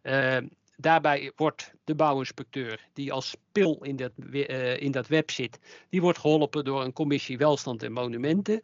Uh, 0.03 0.37
daarbij 0.81 1.31
wordt 1.35 1.73
de 1.83 1.95
bouwinspecteur, 1.95 2.87
die 2.93 3.11
als 3.11 3.35
pil 3.51 3.83
in 3.83 3.95
dat, 3.95 4.11
uh, 4.31 4.81
in 4.81 4.91
dat 4.91 5.07
web 5.07 5.31
zit, 5.31 5.59
die 5.89 6.01
wordt 6.01 6.17
geholpen 6.17 6.63
door 6.63 6.83
een 6.83 6.93
commissie 6.93 7.37
welstand 7.37 7.83
en 7.83 7.91
monumenten. 7.91 8.61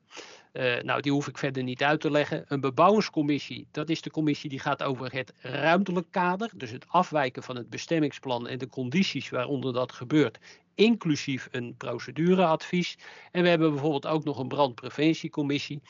Uh, 0.53 0.81
nou, 0.81 1.01
die 1.01 1.11
hoef 1.11 1.27
ik 1.27 1.37
verder 1.37 1.63
niet 1.63 1.83
uit 1.83 2.01
te 2.01 2.11
leggen. 2.11 2.43
Een 2.47 2.59
bebouwingscommissie, 2.59 3.67
dat 3.71 3.89
is 3.89 4.01
de 4.01 4.11
commissie 4.11 4.49
die 4.49 4.59
gaat 4.59 4.83
over 4.83 5.13
het 5.13 5.33
ruimtelijk 5.37 6.07
kader, 6.11 6.51
dus 6.55 6.71
het 6.71 6.85
afwijken 6.87 7.43
van 7.43 7.55
het 7.55 7.69
bestemmingsplan 7.69 8.47
en 8.47 8.57
de 8.57 8.69
condities 8.69 9.29
waaronder 9.29 9.73
dat 9.73 9.91
gebeurt, 9.91 10.37
inclusief 10.75 11.47
een 11.51 11.75
procedureadvies. 11.77 12.97
En 13.31 13.43
we 13.43 13.49
hebben 13.49 13.71
bijvoorbeeld 13.71 14.07
ook 14.07 14.23
nog 14.23 14.39
een 14.39 14.47
brandpreventiecommissie, 14.47 15.81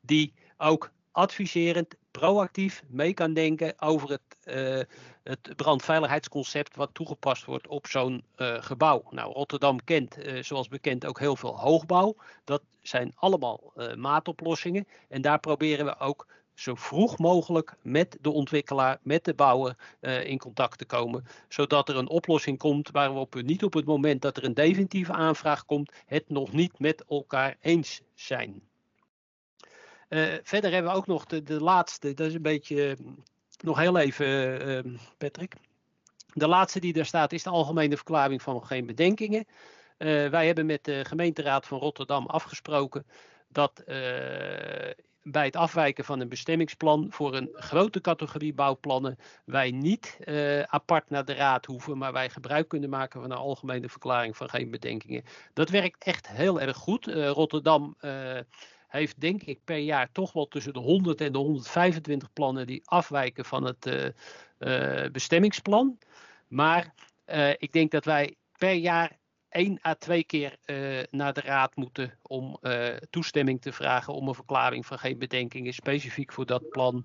die 0.00 0.32
ook 0.56 0.90
adviserend, 1.12 1.94
proactief 2.10 2.82
mee 2.88 3.14
kan 3.14 3.32
denken 3.32 3.80
over 3.80 4.10
het, 4.10 4.20
uh, 4.44 4.80
het 5.22 5.56
brandveiligheidsconcept 5.56 6.76
wat 6.76 6.90
toegepast 6.92 7.44
wordt 7.44 7.66
op 7.66 7.86
zo'n 7.86 8.24
uh, 8.36 8.56
gebouw. 8.60 9.02
Nou, 9.10 9.32
Rotterdam 9.32 9.84
kent, 9.84 10.18
uh, 10.18 10.42
zoals 10.42 10.68
bekend, 10.68 11.06
ook 11.06 11.18
heel 11.18 11.36
veel 11.36 11.58
hoogbouw. 11.58 12.16
Dat 12.44 12.62
zijn 12.82 13.12
allemaal 13.16 13.72
maatoplossingen. 13.96 14.86
En 15.08 15.22
daar 15.22 15.40
proberen 15.40 15.84
we 15.84 15.98
ook 15.98 16.26
zo 16.54 16.74
vroeg 16.74 17.18
mogelijk 17.18 17.74
met 17.82 18.18
de 18.20 18.30
ontwikkelaar, 18.30 18.98
met 19.02 19.24
de 19.24 19.34
bouwer 19.34 19.76
in 20.24 20.38
contact 20.38 20.78
te 20.78 20.84
komen. 20.84 21.26
Zodat 21.48 21.88
er 21.88 21.96
een 21.96 22.08
oplossing 22.08 22.58
komt 22.58 22.90
waarop 22.90 23.34
we 23.34 23.42
niet 23.42 23.64
op 23.64 23.74
het 23.74 23.84
moment 23.84 24.22
dat 24.22 24.36
er 24.36 24.44
een 24.44 24.54
definitieve 24.54 25.12
aanvraag 25.12 25.64
komt, 25.64 25.92
het 26.06 26.28
nog 26.28 26.52
niet 26.52 26.78
met 26.78 27.04
elkaar 27.08 27.56
eens 27.60 28.00
zijn. 28.14 28.69
Uh, 30.10 30.34
verder 30.42 30.72
hebben 30.72 30.92
we 30.92 30.96
ook 30.96 31.06
nog 31.06 31.26
de, 31.26 31.42
de 31.42 31.62
laatste, 31.62 32.14
dat 32.14 32.26
is 32.26 32.34
een 32.34 32.42
beetje, 32.42 32.96
uh, 33.00 33.06
nog 33.60 33.78
heel 33.78 33.98
even 33.98 34.26
uh, 34.86 34.98
Patrick. 35.18 35.54
De 36.32 36.48
laatste 36.48 36.80
die 36.80 36.92
daar 36.92 37.04
staat 37.04 37.32
is 37.32 37.42
de 37.42 37.50
algemene 37.50 37.96
verklaring 37.96 38.42
van 38.42 38.66
geen 38.66 38.86
bedenkingen. 38.86 39.46
wij 39.98 40.46
hebben 40.46 40.66
met 40.66 40.84
de 40.84 41.04
gemeenteraad 41.04 41.66
van 41.66 41.78
Rotterdam 41.78 42.26
afgesproken 42.26 43.06
dat 43.48 43.82
bij 45.22 45.44
het 45.44 45.56
afwijken 45.56 46.04
van 46.04 46.20
een 46.20 46.28
bestemmingsplan 46.28 47.06
voor 47.10 47.34
een 47.34 47.48
grote 47.52 48.00
categorie 48.00 48.54
bouwplannen 48.54 49.18
wij 49.44 49.70
niet 49.70 50.18
apart 50.66 51.10
naar 51.10 51.24
de 51.24 51.34
raad 51.34 51.66
hoeven, 51.66 51.98
maar 51.98 52.12
wij 52.12 52.30
gebruik 52.30 52.68
kunnen 52.68 52.90
maken 52.90 53.20
van 53.20 53.30
een 53.30 53.36
algemene 53.36 53.88
verklaring 53.88 54.36
van 54.36 54.50
geen 54.50 54.70
bedenkingen. 54.70 55.24
Dat 55.52 55.68
werkt 55.68 56.04
echt 56.04 56.28
heel 56.28 56.60
erg 56.60 56.76
goed. 56.76 57.06
Rotterdam 57.06 57.96
heeft 58.90 59.20
denk 59.20 59.42
ik 59.42 59.58
per 59.64 59.78
jaar 59.78 60.12
toch 60.12 60.32
wel 60.32 60.48
tussen 60.48 60.72
de 60.72 60.78
100 60.78 61.20
en 61.20 61.32
de 61.32 61.38
125 61.38 62.32
plannen 62.32 62.66
die 62.66 62.82
afwijken 62.84 63.44
van 63.44 63.64
het 63.64 64.12
bestemmingsplan. 65.12 65.98
Maar 66.48 66.94
ik 67.58 67.72
denk 67.72 67.90
dat 67.90 68.04
wij 68.04 68.34
per 68.58 68.72
jaar 68.72 69.18
één 69.48 69.78
à 69.86 69.94
twee 69.94 70.24
keer 70.24 70.56
naar 71.10 71.32
de 71.32 71.40
raad 71.40 71.76
moeten 71.76 72.18
om 72.22 72.58
toestemming 73.10 73.60
te 73.60 73.72
vragen 73.72 74.14
om 74.14 74.28
een 74.28 74.34
verklaring 74.34 74.86
van 74.86 74.98
geen 74.98 75.18
bedenkingen 75.18 75.74
specifiek 75.74 76.32
voor 76.32 76.46
dat 76.46 76.68
plan 76.68 77.04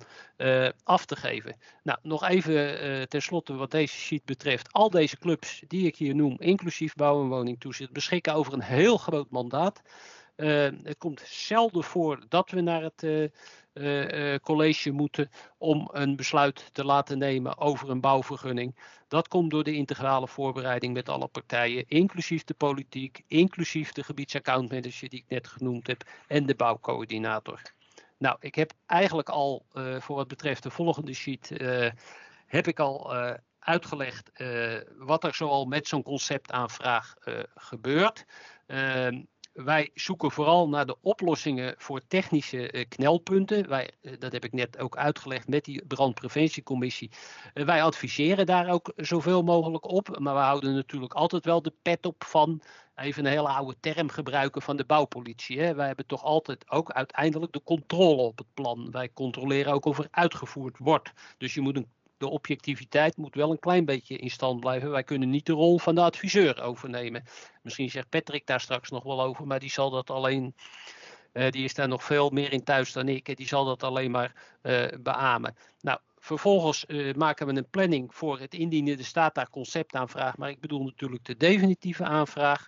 af 0.84 1.06
te 1.06 1.16
geven. 1.16 1.58
Nou, 1.84 2.00
nog 2.02 2.28
even 2.28 3.10
tenslotte 3.10 3.54
wat 3.54 3.72
deze 3.72 3.96
sheet 3.96 4.26
betreft. 4.26 4.74
Al 4.74 4.90
deze 4.90 5.18
clubs 5.18 5.64
die 5.68 5.88
ik 5.88 5.96
hier 5.96 6.16
noem, 6.16 6.36
inclusief 6.40 6.96
bouw- 6.96 7.22
en 7.22 7.30
woningtoezicht, 7.30 7.92
beschikken 7.92 8.34
over 8.34 8.54
een 8.54 8.62
heel 8.62 8.98
groot 8.98 9.30
mandaat. 9.30 9.82
Het 10.36 10.98
komt 10.98 11.22
zelden 11.26 11.84
voor 11.84 12.26
dat 12.30 12.50
we 12.50 12.62
naar 12.62 12.82
het 12.82 13.04
uh, 13.04 13.28
uh, 13.74 14.36
college 14.40 14.92
moeten 14.92 15.30
om 15.58 15.90
een 15.92 16.16
besluit 16.16 16.70
te 16.74 16.86
laten 16.86 17.18
nemen 17.18 17.58
over 17.58 17.90
een 17.90 18.02
bouwvergunning. 18.02 18.76
Dat 19.08 19.28
komt 19.28 19.52
door 19.52 19.64
de 19.64 19.74
integrale 19.74 20.28
voorbereiding 20.28 20.94
met 20.94 21.10
alle 21.10 21.28
partijen, 21.28 21.88
inclusief 21.88 22.44
de 22.44 22.54
politiek, 22.54 23.24
inclusief 23.28 23.92
de 23.92 24.04
gebiedsaccountmanager 24.04 25.10
die 25.10 25.20
ik 25.20 25.30
net 25.30 25.48
genoemd 25.48 25.88
heb 25.88 26.04
en 26.28 26.46
de 26.46 26.56
bouwcoördinator. 26.56 27.62
Nou, 28.18 28.38
ik 28.40 28.56
heb 28.56 28.74
eigenlijk 28.86 29.30
al 29.30 29.66
voor 30.00 30.16
wat 30.16 30.28
betreft 30.28 30.64
de 30.64 30.72
volgende 30.72 31.14
sheet, 31.14 31.50
heb 32.46 32.68
ik 32.68 32.80
al 32.80 33.14
uitgelegd 33.60 34.32
wat 34.98 35.24
er 35.24 35.36
zoal 35.36 35.66
met 35.66 35.88
zo'n 35.88 36.04
conceptaanvraag 36.04 37.16
gebeurt. 37.56 38.26
Wij 39.56 39.90
zoeken 39.94 40.32
vooral 40.32 40.70
naar 40.70 40.86
de 40.86 40.98
oplossingen 41.02 41.76
voor 41.78 42.02
technische 42.08 42.74
uh, 42.74 42.86
knelpunten. 42.90 43.68
Wij, 43.68 43.92
uh, 44.02 44.14
dat 44.20 44.32
heb 44.32 44.46
ik 44.46 44.54
net 44.54 44.78
ook 44.78 44.98
uitgelegd 44.98 45.48
met 45.48 45.66
die 45.66 45.86
brandpreventiecommissie. 45.86 47.12
Uh, 47.54 47.66
wij 47.66 47.84
adviseren 47.84 48.46
daar 48.46 48.70
ook 48.70 48.94
zoveel 48.96 49.44
mogelijk 49.44 49.86
op. 49.86 50.20
Maar 50.20 50.34
we 50.34 50.40
houden 50.40 50.74
natuurlijk 50.74 51.14
altijd 51.14 51.46
wel 51.46 51.62
de 51.62 51.74
pet 51.82 52.06
op 52.06 52.24
van, 52.24 52.62
even 52.96 53.26
een 53.26 53.32
hele 53.32 53.48
oude 53.48 53.76
term 53.80 54.10
gebruiken, 54.10 54.62
van 54.62 54.76
de 54.76 54.86
bouwpolitie. 54.86 55.60
Hè. 55.60 55.76
Wij 55.76 55.88
hebben 55.88 56.06
toch 56.06 56.24
altijd 56.24 56.72
ook 56.72 56.92
uiteindelijk 56.92 57.52
de 57.52 57.64
controle 57.64 58.22
op 58.22 58.38
het 58.38 58.54
plan. 58.54 58.92
Wij 58.92 59.10
controleren 59.14 59.74
ook 59.74 59.86
of 59.86 59.98
er 59.98 60.08
uitgevoerd 60.12 60.78
wordt. 60.78 61.12
Dus 61.38 61.54
je 61.54 61.62
moet 61.62 61.76
een 61.76 61.92
de 62.18 62.30
objectiviteit 62.30 63.18
moet 63.18 63.36
wel 63.36 63.52
een 63.52 63.60
klein 63.60 63.86
beetje 63.86 64.18
in 64.18 64.30
stand 64.30 64.60
blijven. 64.60 64.92
Wij 64.92 65.04
kunnen 65.04 65.30
niet 65.30 65.46
de 65.46 65.54
rol 65.54 65.80
van 65.80 65.96
de 65.96 66.02
adviseur 66.02 66.62
overnemen. 66.62 67.24
Misschien 67.62 67.90
zegt 67.90 68.10
Patrick 68.10 68.46
daar 68.48 68.62
straks 68.62 68.90
nog 68.90 69.04
wel 69.04 69.22
over, 69.22 69.48
maar 69.48 69.60
die 69.60 69.72
zal 69.72 69.90
dat 69.90 70.10
alleen. 70.10 70.56
Uh, 71.34 71.50
die 71.50 71.64
is 71.64 71.74
daar 71.74 71.88
nog 71.88 72.04
veel 72.04 72.30
meer 72.30 72.52
in 72.52 72.64
thuis 72.64 72.92
dan 72.92 73.08
ik. 73.08 73.28
En 73.28 73.36
die 73.36 73.48
zal 73.48 73.66
dat 73.66 73.84
alleen 73.84 74.12
maar 74.12 74.60
uh, 74.62 74.86
beamen. 75.00 75.56
Nou, 75.82 76.00
vervolgens 76.18 76.86
uh, 76.88 77.14
maken 77.14 77.48
we 77.48 77.56
een 77.56 77.70
planning 77.70 78.16
voor 78.16 78.40
het 78.40 78.54
indienen. 78.54 78.98
Er 78.98 79.06
staat 79.06 79.36
daar 79.36 79.50
conceptaanvraag, 79.50 80.38
maar 80.38 80.50
ik 80.50 80.60
bedoel 80.60 80.84
natuurlijk 80.84 81.26
de 81.26 81.38
definitieve 81.38 82.04
aanvraag. 82.04 82.68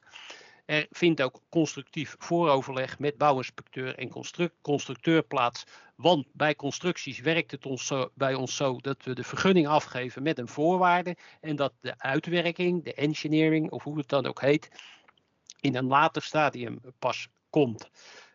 Er 0.65 0.87
vindt 0.89 1.21
ook 1.21 1.41
constructief 1.49 2.15
vooroverleg 2.19 2.99
met 2.99 3.17
bouwinspecteur 3.17 3.97
en 3.97 4.09
constructeur 4.61 5.23
plaats. 5.23 5.63
Want 5.97 6.25
bij 6.33 6.55
constructies 6.55 7.19
werkt 7.19 7.51
het 7.51 7.65
ons 7.65 7.93
bij 8.13 8.33
ons 8.33 8.55
zo 8.55 8.77
dat 8.77 9.03
we 9.03 9.15
de 9.15 9.23
vergunning 9.23 9.67
afgeven 9.67 10.23
met 10.23 10.37
een 10.37 10.47
voorwaarde. 10.47 11.17
En 11.41 11.55
dat 11.55 11.73
de 11.81 11.93
uitwerking, 11.97 12.83
de 12.83 12.93
engineering 12.93 13.71
of 13.71 13.83
hoe 13.83 13.97
het 13.97 14.09
dan 14.09 14.25
ook 14.25 14.41
heet, 14.41 14.69
in 15.59 15.75
een 15.75 15.87
later 15.87 16.21
stadium 16.21 16.79
pas 16.99 17.27
komt. 17.49 17.89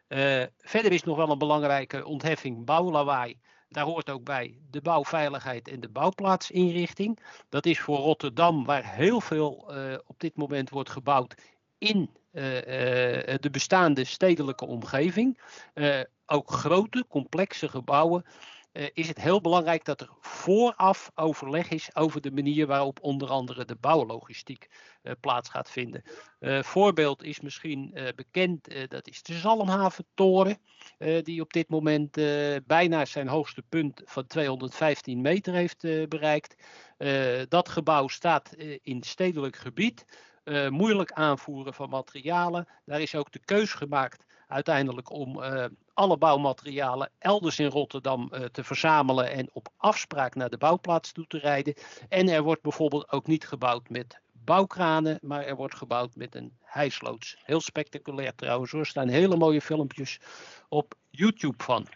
Uh, 0.09 0.43
verder 0.59 0.93
is 0.93 1.03
nog 1.03 1.17
wel 1.17 1.31
een 1.31 1.39
belangrijke 1.39 2.05
ontheffing 2.05 2.65
bouwlawaai. 2.65 3.39
Daar 3.69 3.85
hoort 3.85 4.11
ook 4.11 4.25
bij 4.25 4.59
de 4.71 4.81
bouwveiligheid 4.81 5.69
en 5.69 5.81
de 5.81 5.89
bouwplaatsinrichting. 5.89 7.19
Dat 7.49 7.67
is 7.67 7.81
voor 7.81 7.99
Rotterdam, 7.99 8.65
waar 8.65 8.95
heel 8.95 9.21
veel 9.21 9.77
uh, 9.77 9.99
op 10.07 10.21
dit 10.21 10.37
moment 10.37 10.71
wordt 10.71 10.91
gebouwd 10.91 11.35
in 11.79 12.11
uh, 12.33 12.43
de 13.41 13.49
bestaande 13.51 14.05
stedelijke 14.05 14.67
omgeving. 14.67 15.41
Uh, 16.33 16.39
ook 16.39 16.51
grote, 16.51 17.05
complexe 17.09 17.69
gebouwen. 17.69 18.25
is 18.93 19.09
het 19.09 19.21
heel 19.21 19.41
belangrijk 19.41 19.85
dat 19.85 20.01
er 20.01 20.11
vooraf 20.21 21.11
overleg 21.15 21.71
is 21.71 21.95
over 21.95 22.21
de 22.21 22.31
manier 22.31 22.67
waarop 22.67 22.99
onder 23.03 23.29
andere 23.29 23.65
de 23.65 23.77
bouwlogistiek 23.81 24.69
plaats 25.21 25.49
gaat 25.49 25.71
vinden. 25.71 26.03
voorbeeld 26.65 27.23
is 27.23 27.41
misschien 27.41 27.95
bekend, 28.17 28.91
dat 28.91 29.09
is 29.09 29.23
de 29.23 29.35
Zalmhaventoren, 29.35 30.59
die 31.23 31.41
op 31.41 31.53
dit 31.53 31.69
moment 31.69 32.13
bijna 32.67 33.05
zijn 33.05 33.29
hoogste 33.29 33.63
punt 33.69 34.03
van 34.05 34.27
215 34.27 35.21
meter 35.21 35.55
heeft 35.55 36.09
bereikt. 36.09 36.55
dat 37.49 37.69
gebouw 37.69 38.09
staat 38.09 38.55
in 38.83 39.03
stedelijk 39.03 39.57
gebied. 39.57 40.05
Uh, 40.45 40.69
moeilijk 40.69 41.13
aanvoeren 41.13 41.75
van 41.75 41.89
materialen. 41.89 42.69
Daar 42.85 43.01
is 43.01 43.15
ook 43.15 43.33
de 43.33 43.41
keus 43.45 43.73
gemaakt 43.73 44.25
uiteindelijk 44.53 45.11
om 45.11 45.43
uh, 45.43 45.65
alle 45.95 46.16
bouwmaterialen 46.16 47.11
elders 47.19 47.59
in 47.59 47.66
Rotterdam 47.66 48.31
uh, 48.33 48.45
te 48.45 48.65
verzamelen 48.65 49.31
en 49.31 49.49
op 49.53 49.69
afspraak 49.77 50.35
naar 50.35 50.51
de 50.51 50.59
bouwplaats 50.59 51.12
toe 51.12 51.27
te 51.27 51.39
rijden. 51.39 51.74
En 52.09 52.29
er 52.29 52.43
wordt 52.43 52.62
bijvoorbeeld 52.62 53.12
ook 53.12 53.27
niet 53.27 53.47
gebouwd 53.47 53.89
met 53.89 54.20
bouwkranen, 54.33 55.19
maar 55.23 55.45
er 55.45 55.57
wordt 55.57 55.74
gebouwd 55.74 56.16
met 56.16 56.35
een 56.35 56.57
hijsloods. 56.61 57.37
Heel 57.43 57.61
spectaculair 57.61 58.35
trouwens 58.35 58.73
Er 58.73 58.87
staan 58.87 59.09
hele 59.09 59.37
mooie 59.37 59.61
filmpjes 59.61 60.20
op 60.69 60.95
YouTube 61.11 61.62
van. 61.62 61.87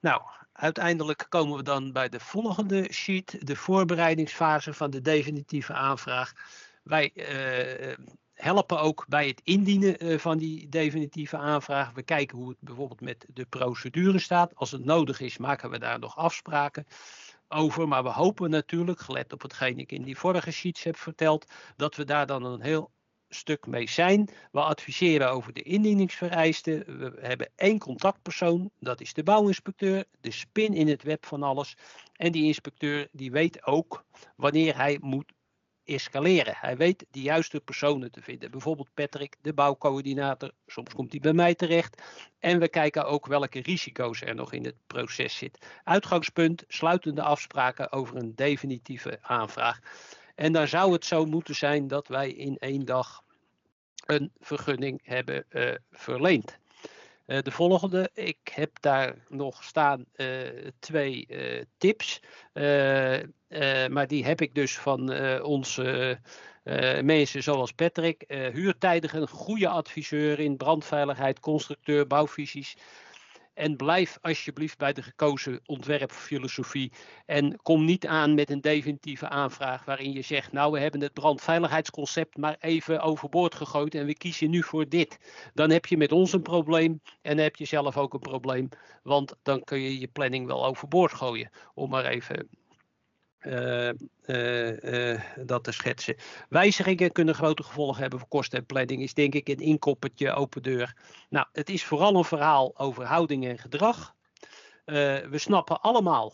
Nou, 0.00 0.22
uiteindelijk 0.52 1.26
komen 1.28 1.56
we 1.56 1.62
dan 1.62 1.92
bij 1.92 2.08
de 2.08 2.20
volgende 2.20 2.92
sheet, 2.92 3.46
de 3.46 3.56
voorbereidingsfase 3.56 4.74
van 4.74 4.90
de 4.90 5.00
definitieve 5.00 5.72
aanvraag. 5.72 6.32
Wij 6.82 7.10
uh, 7.14 7.96
helpen 8.42 8.80
ook 8.80 9.04
bij 9.08 9.26
het 9.26 9.40
indienen 9.44 10.04
uh, 10.04 10.18
van 10.18 10.38
die 10.38 10.68
definitieve 10.68 11.36
aanvraag. 11.36 11.92
We 11.92 12.02
kijken 12.02 12.38
hoe 12.38 12.48
het 12.48 12.60
bijvoorbeeld 12.60 13.00
met 13.00 13.26
de 13.28 13.44
procedure 13.44 14.18
staat. 14.18 14.54
Als 14.54 14.70
het 14.70 14.84
nodig 14.84 15.20
is, 15.20 15.38
maken 15.38 15.70
we 15.70 15.78
daar 15.78 15.98
nog 15.98 16.16
afspraken 16.16 16.86
over. 17.48 17.88
Maar 17.88 18.02
we 18.02 18.08
hopen 18.08 18.50
natuurlijk, 18.50 19.00
gelet 19.00 19.32
op 19.32 19.42
hetgeen 19.42 19.78
ik 19.78 19.92
in 19.92 20.02
die 20.02 20.18
vorige 20.18 20.50
sheets 20.50 20.82
heb 20.82 20.96
verteld, 20.96 21.52
dat 21.76 21.96
we 21.96 22.04
daar 22.04 22.26
dan 22.26 22.44
een 22.44 22.62
heel 22.62 22.90
stuk 23.28 23.66
mee 23.66 23.88
zijn. 23.88 24.28
We 24.52 24.60
adviseren 24.60 25.30
over 25.30 25.52
de 25.52 25.62
indieningsvereisten. 25.62 26.98
We 26.98 27.12
hebben 27.20 27.50
één 27.56 27.78
contactpersoon, 27.78 28.70
dat 28.78 29.00
is 29.00 29.14
de 29.14 29.22
bouwinspecteur, 29.22 30.04
de 30.20 30.30
spin 30.30 30.74
in 30.74 30.88
het 30.88 31.02
web 31.02 31.26
van 31.26 31.42
alles. 31.42 31.76
En 32.12 32.32
die 32.32 32.44
inspecteur 32.44 33.08
die 33.12 33.30
weet 33.30 33.66
ook 33.66 34.04
wanneer 34.36 34.76
hij 34.76 34.98
moet 35.00 35.32
escaleren. 35.94 36.54
Hij 36.56 36.76
weet 36.76 37.06
de 37.10 37.20
juiste 37.20 37.60
personen 37.60 38.10
te 38.10 38.22
vinden. 38.22 38.50
Bijvoorbeeld 38.50 38.94
Patrick, 38.94 39.36
de 39.40 39.52
bouwcoördinator. 39.52 40.50
Soms 40.66 40.94
komt 40.94 41.10
hij 41.10 41.20
bij 41.20 41.32
mij 41.32 41.54
terecht. 41.54 42.02
En 42.38 42.58
we 42.58 42.68
kijken 42.68 43.06
ook 43.06 43.26
welke 43.26 43.60
risico's 43.60 44.20
er 44.20 44.34
nog 44.34 44.52
in 44.52 44.64
het 44.64 44.76
proces 44.86 45.36
zit. 45.36 45.66
Uitgangspunt, 45.84 46.64
sluitende 46.68 47.22
afspraken 47.22 47.92
over 47.92 48.16
een 48.16 48.34
definitieve 48.34 49.18
aanvraag. 49.22 49.80
En 50.34 50.52
dan 50.52 50.68
zou 50.68 50.92
het 50.92 51.04
zo 51.04 51.24
moeten 51.24 51.54
zijn 51.54 51.88
dat 51.88 52.08
wij 52.08 52.30
in 52.30 52.56
één 52.58 52.84
dag 52.84 53.22
een 54.06 54.32
vergunning 54.40 55.00
hebben 55.02 55.44
uh, 55.50 55.74
verleend. 55.90 56.58
Uh, 57.26 57.38
de 57.42 57.50
volgende, 57.50 58.10
ik 58.14 58.50
heb 58.54 58.70
daar 58.80 59.14
nog 59.28 59.64
staan 59.64 60.04
uh, 60.16 60.26
twee 60.78 61.26
uh, 61.28 61.62
tips. 61.78 62.20
maar 63.90 64.06
die 64.06 64.24
heb 64.24 64.40
ik 64.40 64.54
dus 64.54 64.78
van 64.78 65.12
onze 65.42 66.18
mensen 67.02 67.42
zoals 67.42 67.72
Patrick. 67.72 68.24
huurtijdig 68.28 69.12
een 69.12 69.28
goede 69.28 69.68
adviseur 69.68 70.40
in 70.40 70.56
brandveiligheid, 70.56 71.40
constructeur, 71.40 72.06
bouwvisies. 72.06 72.76
En 73.54 73.76
blijf 73.76 74.18
alsjeblieft 74.20 74.78
bij 74.78 74.92
de 74.92 75.02
gekozen 75.02 75.60
ontwerpfilosofie. 75.64 76.92
En 77.26 77.56
kom 77.62 77.84
niet 77.84 78.06
aan 78.06 78.34
met 78.34 78.50
een 78.50 78.60
definitieve 78.60 79.28
aanvraag 79.28 79.84
waarin 79.84 80.12
je 80.12 80.22
zegt: 80.22 80.52
Nou, 80.52 80.72
we 80.72 80.78
hebben 80.78 81.00
het 81.00 81.12
brandveiligheidsconcept 81.12 82.36
maar 82.36 82.56
even 82.60 83.00
overboord 83.00 83.54
gegooid 83.54 83.94
en 83.94 84.06
we 84.06 84.14
kiezen 84.14 84.50
nu 84.50 84.62
voor 84.62 84.88
dit. 84.88 85.18
Dan 85.54 85.70
heb 85.70 85.86
je 85.86 85.96
met 85.96 86.12
ons 86.12 86.32
een 86.32 86.42
probleem 86.42 87.00
en 87.22 87.36
dan 87.36 87.44
heb 87.44 87.56
je 87.56 87.64
zelf 87.64 87.96
ook 87.96 88.14
een 88.14 88.20
probleem. 88.20 88.68
Want 89.02 89.34
dan 89.42 89.64
kun 89.64 89.80
je 89.80 89.98
je 89.98 90.08
planning 90.08 90.46
wel 90.46 90.66
overboord 90.66 91.12
gooien. 91.12 91.50
Om 91.74 91.90
maar 91.90 92.04
even 92.04 92.48
dat 95.44 95.64
te 95.64 95.72
schetsen. 95.72 96.16
Wijzigingen 96.48 97.12
kunnen 97.12 97.34
grote 97.34 97.62
gevolgen 97.62 98.00
hebben 98.00 98.18
voor 98.18 98.28
kosten 98.28 98.58
en 98.58 98.66
planning. 98.66 99.02
Is 99.02 99.14
denk 99.14 99.34
ik 99.34 99.48
een 99.48 99.60
inkoppertje, 99.60 100.32
open 100.32 100.62
deur. 100.62 100.96
Nou, 101.28 101.46
het 101.52 101.70
is 101.70 101.84
vooral 101.84 102.16
een 102.16 102.24
verhaal 102.24 102.78
over 102.78 103.04
houding 103.04 103.46
en 103.46 103.58
gedrag. 103.58 104.14
we 104.84 105.32
snappen 105.32 105.80
allemaal 105.80 106.32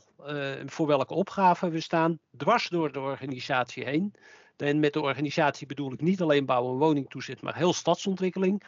voor 0.67 0.87
welke 0.87 1.15
opgave 1.15 1.71
we 1.71 1.81
staan, 1.81 2.19
dwars 2.37 2.69
door 2.69 2.93
de 2.93 3.01
organisatie 3.01 3.85
heen. 3.85 4.15
En 4.57 4.81
met 4.81 4.93
de 4.93 5.01
organisatie 5.01 5.67
bedoel 5.67 5.93
ik 5.93 6.01
niet 6.01 6.21
alleen 6.21 6.47
bouw- 6.47 6.73
en 6.73 6.79
woningtoezicht, 6.79 7.43
maar 7.43 7.57
heel 7.57 7.73
stadsontwikkeling. 7.73 8.63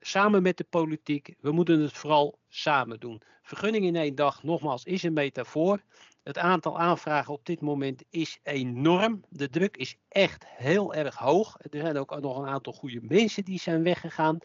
Samen 0.00 0.42
met 0.42 0.56
de 0.56 0.66
politiek. 0.70 1.34
We 1.40 1.52
moeten 1.52 1.80
het 1.80 1.92
vooral 1.92 2.38
samen 2.48 3.00
doen. 3.00 3.22
Vergunning 3.42 3.84
in 3.84 3.96
één 3.96 4.14
dag, 4.14 4.42
nogmaals, 4.42 4.84
is 4.84 5.02
een 5.02 5.12
metafoor. 5.12 5.80
Het 6.24 6.38
aantal 6.38 6.78
aanvragen 6.78 7.32
op 7.32 7.46
dit 7.46 7.60
moment 7.60 8.04
is 8.10 8.38
enorm. 8.42 9.24
De 9.28 9.48
druk 9.48 9.76
is 9.76 9.96
echt 10.08 10.44
heel 10.46 10.94
erg 10.94 11.16
hoog. 11.16 11.56
Er 11.58 11.80
zijn 11.80 11.98
ook 11.98 12.20
nog 12.20 12.38
een 12.38 12.48
aantal 12.48 12.72
goede 12.72 13.00
mensen 13.02 13.44
die 13.44 13.58
zijn 13.58 13.82
weggegaan. 13.82 14.38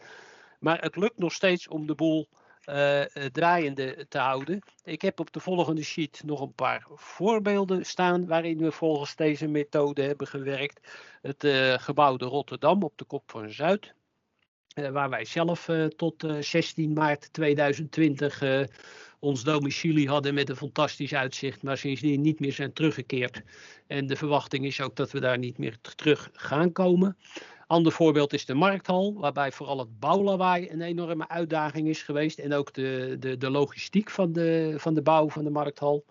Maar 0.58 0.80
het 0.80 0.96
lukt 0.96 1.18
nog 1.18 1.32
steeds 1.32 1.68
om 1.68 1.86
de 1.86 1.94
boel 1.94 2.28
uh, 2.66 3.02
draaiende 3.32 4.06
te 4.08 4.18
houden. 4.18 4.62
Ik 4.84 5.02
heb 5.02 5.20
op 5.20 5.32
de 5.32 5.40
volgende 5.40 5.82
sheet 5.82 6.22
nog 6.24 6.40
een 6.40 6.54
paar 6.54 6.86
voorbeelden 6.94 7.86
staan 7.86 8.26
waarin 8.26 8.58
we 8.58 8.72
volgens 8.72 9.16
deze 9.16 9.46
methode 9.46 10.02
hebben 10.02 10.26
gewerkt. 10.26 10.88
Het 11.22 11.44
uh, 11.44 11.74
gebouw 11.78 12.16
de 12.16 12.24
Rotterdam 12.24 12.82
op 12.82 12.98
de 12.98 13.04
kop 13.04 13.30
van 13.30 13.50
Zuid. 13.50 13.94
waar 14.74 15.10
wij 15.10 15.24
zelf 15.24 15.68
tot 15.96 16.26
16 16.40 16.92
maart 16.92 17.32
2020 17.32 18.42
ons 19.20 19.44
domicilie 19.44 20.08
hadden 20.08 20.34
met 20.34 20.48
een 20.48 20.56
fantastisch 20.56 21.14
uitzicht, 21.14 21.62
maar 21.62 21.78
sindsdien 21.78 22.20
niet 22.20 22.40
meer 22.40 22.52
zijn 22.52 22.72
teruggekeerd. 22.72 23.42
En 23.86 24.06
de 24.06 24.16
verwachting 24.16 24.64
is 24.64 24.80
ook 24.80 24.96
dat 24.96 25.10
we 25.10 25.20
daar 25.20 25.38
niet 25.38 25.58
meer 25.58 25.76
terug 25.96 26.30
gaan 26.32 26.72
komen. 26.72 27.16
Ander 27.66 27.92
voorbeeld 27.92 28.32
is 28.32 28.44
de 28.44 28.54
markthal, 28.54 29.14
waarbij 29.14 29.52
vooral 29.52 29.78
het 29.78 29.98
bouwlawaai 29.98 30.70
een 30.70 30.80
enorme 30.80 31.28
uitdaging 31.28 31.88
is 31.88 32.02
geweest. 32.02 32.38
En 32.38 32.54
ook 32.54 32.72
de, 32.72 33.16
de, 33.18 33.36
de 33.36 33.50
logistiek 33.50 34.10
van 34.10 34.32
de, 34.32 34.74
van 34.76 34.94
de 34.94 35.02
bouw 35.02 35.28
van 35.28 35.44
de 35.44 35.50
markthal. 35.50 36.04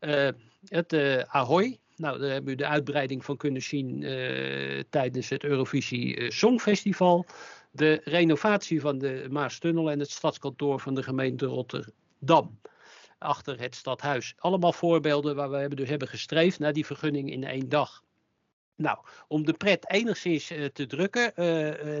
Uh, 0.00 0.28
het 0.68 0.92
uh, 0.92 1.18
Ahoy, 1.18 1.78
nou, 1.96 2.18
daar 2.18 2.30
hebben 2.30 2.50
we 2.50 2.56
de 2.56 2.66
uitbreiding 2.66 3.24
van 3.24 3.36
kunnen 3.36 3.62
zien 3.62 4.02
uh, 4.02 4.82
tijdens 4.90 5.28
het 5.28 5.44
Eurovisie 5.44 6.32
Songfestival. 6.32 7.26
De 7.70 8.00
renovatie 8.04 8.80
van 8.80 8.98
de 8.98 9.26
Maastunnel 9.30 9.90
en 9.90 9.98
het 9.98 10.10
stadskantoor 10.10 10.80
van 10.80 10.94
de 10.94 11.02
gemeente 11.02 11.46
Rotterdam. 12.18 12.60
Achter 13.18 13.60
het 13.60 13.74
stadhuis. 13.74 14.34
Allemaal 14.38 14.72
voorbeelden 14.72 15.36
waar 15.36 15.50
we 15.50 15.56
hebben, 15.56 15.76
dus 15.76 15.88
hebben 15.88 16.08
gestreefd 16.08 16.58
naar 16.58 16.72
die 16.72 16.86
vergunning 16.86 17.30
in 17.30 17.44
één 17.44 17.68
dag. 17.68 18.04
Nou, 18.76 18.98
om 19.28 19.44
de 19.44 19.52
pret 19.52 19.90
enigszins 19.90 20.50
uh, 20.50 20.64
te 20.64 20.86
drukken, 20.86 21.28
uh, 21.28 21.34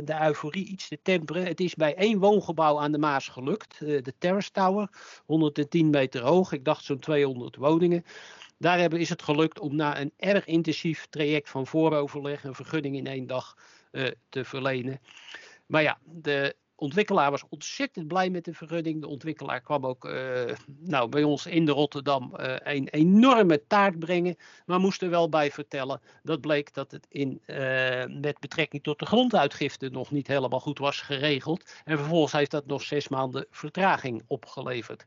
de 0.04 0.16
euforie 0.22 0.66
iets 0.66 0.88
te 0.88 0.98
temperen. 1.02 1.46
Het 1.46 1.60
is 1.60 1.74
bij 1.74 1.94
één 1.94 2.18
woongebouw 2.18 2.78
aan 2.78 2.92
de 2.92 2.98
Maas 2.98 3.28
gelukt, 3.28 3.78
de 3.78 4.14
Terrace 4.18 4.50
Tower, 4.50 4.90
110 5.26 5.90
meter 5.90 6.22
hoog. 6.22 6.52
Ik 6.52 6.64
dacht 6.64 6.84
zo'n 6.84 6.98
200 6.98 7.56
woningen. 7.56 8.04
Daar 8.58 8.78
hebben, 8.78 9.00
is 9.00 9.08
het 9.08 9.22
gelukt 9.22 9.58
om 9.58 9.76
na 9.76 10.00
een 10.00 10.12
erg 10.16 10.46
intensief 10.46 11.06
traject 11.10 11.50
van 11.50 11.66
vooroverleg 11.66 12.44
een 12.44 12.54
vergunning 12.54 12.96
in 12.96 13.06
één 13.06 13.26
dag 13.26 13.56
te 14.28 14.44
verlenen. 14.44 15.00
Maar 15.66 15.82
ja, 15.82 15.98
de 16.04 16.56
ontwikkelaar 16.76 17.30
was 17.30 17.44
ontzettend 17.48 18.08
blij 18.08 18.30
met 18.30 18.44
de 18.44 18.54
vergunning. 18.54 19.00
De 19.00 19.08
ontwikkelaar 19.08 19.60
kwam 19.60 19.86
ook 19.86 20.04
uh, 20.04 20.42
nou, 20.78 21.08
bij 21.08 21.22
ons 21.22 21.46
in 21.46 21.64
de 21.64 21.72
Rotterdam 21.72 22.32
uh, 22.40 22.54
een 22.58 22.88
enorme 22.88 23.66
taart 23.66 23.98
brengen. 23.98 24.36
Maar 24.66 24.80
moest 24.80 25.02
er 25.02 25.10
wel 25.10 25.28
bij 25.28 25.50
vertellen. 25.50 26.00
Dat 26.22 26.40
bleek 26.40 26.74
dat 26.74 26.90
het 26.90 27.06
in, 27.08 27.42
uh, 27.46 28.04
met 28.20 28.40
betrekking 28.40 28.82
tot 28.82 28.98
de 28.98 29.06
gronduitgifte 29.06 29.88
nog 29.88 30.10
niet 30.10 30.26
helemaal 30.26 30.60
goed 30.60 30.78
was 30.78 31.00
geregeld. 31.00 31.72
En 31.84 31.98
vervolgens 31.98 32.32
heeft 32.32 32.50
dat 32.50 32.66
nog 32.66 32.82
zes 32.82 33.08
maanden 33.08 33.46
vertraging 33.50 34.22
opgeleverd. 34.26 35.04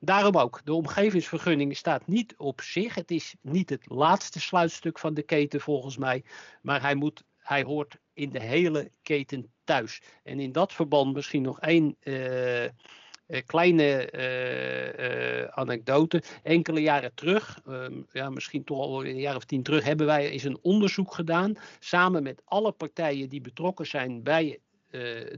Daarom 0.00 0.36
ook, 0.36 0.60
de 0.64 0.74
omgevingsvergunning 0.74 1.76
staat 1.76 2.06
niet 2.06 2.34
op 2.36 2.60
zich. 2.60 2.94
Het 2.94 3.10
is 3.10 3.34
niet 3.40 3.70
het 3.70 3.84
laatste 3.86 4.40
sluitstuk 4.40 4.98
van 4.98 5.14
de 5.14 5.22
keten 5.22 5.60
volgens 5.60 5.96
mij. 5.96 6.24
Maar 6.62 6.80
hij, 6.80 6.94
moet, 6.94 7.24
hij 7.38 7.62
hoort 7.62 7.98
in 8.14 8.30
de 8.30 8.40
hele 8.40 8.90
keten 9.02 9.52
thuis. 9.64 10.02
En 10.22 10.40
in 10.40 10.52
dat 10.52 10.72
verband 10.72 11.14
misschien 11.14 11.42
nog 11.42 11.60
één 11.60 11.96
uh, 12.02 13.40
kleine 13.46 14.12
uh, 14.12 15.40
uh, 15.40 15.44
anekdote. 15.44 16.22
Enkele 16.42 16.80
jaren 16.80 17.14
terug, 17.14 17.60
um, 17.68 18.06
ja, 18.12 18.30
misschien 18.30 18.64
toch 18.64 18.78
al 18.78 19.04
een 19.04 19.16
jaar 19.16 19.36
of 19.36 19.44
tien 19.44 19.62
terug, 19.62 19.84
hebben 19.84 20.06
wij 20.06 20.30
eens 20.30 20.44
een 20.44 20.58
onderzoek 20.62 21.14
gedaan. 21.14 21.54
Samen 21.78 22.22
met 22.22 22.42
alle 22.44 22.72
partijen 22.72 23.28
die 23.28 23.40
betrokken 23.40 23.86
zijn 23.86 24.22
bij 24.22 24.58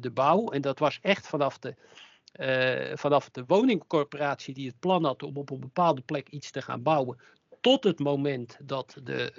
de 0.01 0.11
bouw. 0.15 0.49
En 0.49 0.61
dat 0.61 0.79
was 0.79 0.99
echt 1.03 1.27
vanaf 1.27 1.59
de. 1.59 1.75
vanaf 2.97 3.31
de 3.31 3.45
woningcorporatie 3.47 4.55
die 4.55 4.67
het 4.67 4.79
plan 4.79 5.05
had 5.05 5.23
om 5.23 5.37
op 5.37 5.51
een 5.51 5.61
bepaalde 5.61 6.01
plek 6.01 6.29
iets 6.29 6.51
te 6.51 6.63
gaan 6.63 6.83
bouwen, 6.83 7.19
tot 7.61 7.85
het 7.85 7.99
moment 7.99 8.59
dat 8.63 8.97
de 9.03 9.33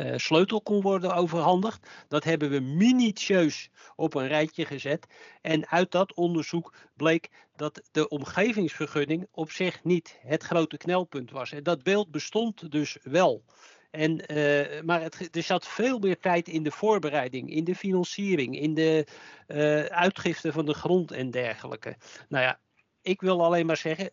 uh, 0.00 0.16
sleutel 0.16 0.62
kon 0.62 0.80
worden 0.80 1.14
overhandigd. 1.14 1.88
Dat 2.08 2.24
hebben 2.24 2.50
we 2.50 2.60
minutieus 2.60 3.70
op 3.96 4.14
een 4.14 4.26
rijtje 4.26 4.64
gezet. 4.64 5.06
En 5.40 5.68
uit 5.68 5.90
dat 5.90 6.14
onderzoek 6.14 6.74
bleek 6.96 7.30
dat 7.56 7.82
de 7.92 8.08
omgevingsvergunning 8.08 9.26
op 9.30 9.50
zich 9.50 9.84
niet 9.84 10.18
het 10.20 10.42
grote 10.42 10.76
knelpunt 10.76 11.30
was. 11.30 11.52
En 11.52 11.62
dat 11.62 11.82
beeld 11.82 12.10
bestond 12.10 12.70
dus 12.70 12.96
wel. 13.02 13.44
En, 13.90 14.32
uh, 14.32 14.82
maar 14.82 15.02
het, 15.02 15.36
er 15.36 15.42
zat 15.42 15.66
veel 15.66 15.98
meer 15.98 16.18
tijd 16.18 16.48
in 16.48 16.62
de 16.62 16.70
voorbereiding, 16.70 17.50
in 17.50 17.64
de 17.64 17.74
financiering, 17.74 18.60
in 18.60 18.74
de 18.74 19.06
uh, 19.48 19.84
uitgifte 19.84 20.52
van 20.52 20.64
de 20.66 20.74
grond 20.74 21.10
en 21.10 21.30
dergelijke. 21.30 21.96
Nou 22.28 22.44
ja, 22.44 22.58
ik 23.02 23.20
wil 23.20 23.44
alleen 23.44 23.66
maar 23.66 23.76
zeggen, 23.76 24.10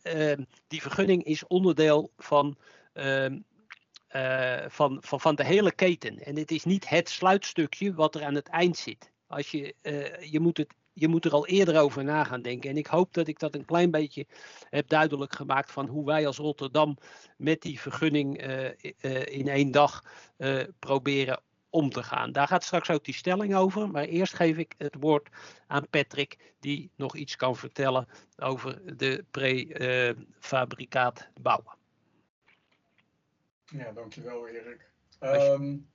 die 0.68 0.82
vergunning 0.82 1.24
is 1.24 1.48
onderdeel 1.48 2.12
van 2.18 2.58
uh, 4.15 4.57
van, 4.67 4.97
van, 5.01 5.19
van 5.19 5.35
de 5.35 5.43
hele 5.43 5.71
keten. 5.71 6.19
En 6.19 6.38
het 6.38 6.51
is 6.51 6.63
niet 6.63 6.89
het 6.89 7.09
sluitstukje 7.09 7.93
wat 7.93 8.15
er 8.15 8.23
aan 8.23 8.35
het 8.35 8.47
eind 8.47 8.77
zit. 8.77 9.11
Als 9.27 9.51
je, 9.51 9.75
uh, 9.81 10.31
je, 10.31 10.39
moet 10.39 10.57
het, 10.57 10.73
je 10.93 11.07
moet 11.07 11.25
er 11.25 11.31
al 11.31 11.47
eerder 11.47 11.79
over 11.79 12.03
na 12.03 12.23
gaan 12.23 12.41
denken. 12.41 12.69
En 12.69 12.77
ik 12.77 12.88
hoop 12.88 13.13
dat 13.13 13.27
ik 13.27 13.39
dat 13.39 13.55
een 13.55 13.65
klein 13.65 13.91
beetje 13.91 14.25
heb 14.69 14.88
duidelijk 14.89 15.35
gemaakt 15.35 15.71
van 15.71 15.88
hoe 15.88 16.05
wij 16.05 16.27
als 16.27 16.38
Rotterdam 16.38 16.97
met 17.38 17.61
die 17.61 17.79
vergunning 17.79 18.47
uh, 18.47 18.69
in 19.25 19.47
één 19.47 19.71
dag 19.71 20.03
proberen 20.79 21.41
om 21.71 21.89
te 21.89 22.03
gaan. 22.03 22.31
Daar 22.31 22.47
gaat 22.47 22.63
straks 22.63 22.89
ook 22.89 23.05
die 23.05 23.13
stelling 23.13 23.55
over. 23.55 23.89
Maar 23.89 24.03
eerst 24.03 24.33
geef 24.33 24.57
ik 24.57 24.73
het 24.77 24.95
woord 24.99 25.29
aan 25.67 25.89
Patrick, 25.89 26.53
die 26.59 26.91
nog 26.95 27.15
iets 27.15 27.35
kan 27.35 27.55
vertellen 27.55 28.07
over 28.38 28.97
de 28.97 29.25
prefabrikaat 29.31 31.29
bouwen. 31.41 31.79
Ja, 33.72 33.91
dankjewel 33.91 34.48
Erik. 34.48 34.89
Um, 35.19 35.88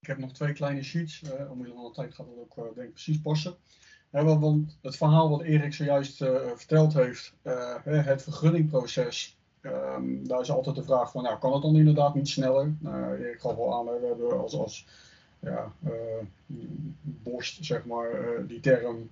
ik 0.00 0.06
heb 0.06 0.18
nog 0.18 0.32
twee 0.32 0.52
kleine 0.52 0.82
sheets. 0.82 1.22
Uh, 1.22 1.50
omwille 1.50 1.74
van 1.74 1.84
de 1.84 1.90
tijd 1.90 2.14
gaat 2.14 2.26
dat 2.26 2.36
ook 2.38 2.56
uh, 2.56 2.74
denk 2.74 2.86
ik 2.86 2.92
precies 2.92 3.20
passen. 3.20 3.56
Want 4.10 4.78
het 4.82 4.96
verhaal 4.96 5.30
wat 5.30 5.42
Erik 5.42 5.74
zojuist 5.74 6.16
verteld 6.54 6.94
heeft, 6.94 7.34
het 7.82 8.22
vergunningproces, 8.22 9.38
um, 9.62 10.28
daar 10.28 10.40
is 10.40 10.50
altijd 10.50 10.76
de 10.76 10.84
vraag 10.84 11.10
van, 11.10 11.22
nou, 11.22 11.38
kan 11.38 11.52
het 11.52 11.62
dan 11.62 11.76
inderdaad 11.76 12.14
niet 12.14 12.28
sneller? 12.28 12.74
Nou, 12.78 13.16
Erik 13.16 13.40
gaf 13.40 13.56
al 13.56 13.74
aan, 13.74 14.00
we 14.00 14.06
hebben 14.06 14.40
als, 14.40 14.54
als 14.54 14.86
ja, 15.40 15.72
borst, 17.02 17.64
zeg 17.64 17.84
maar, 17.84 18.10
die 18.46 18.60
term 18.60 19.10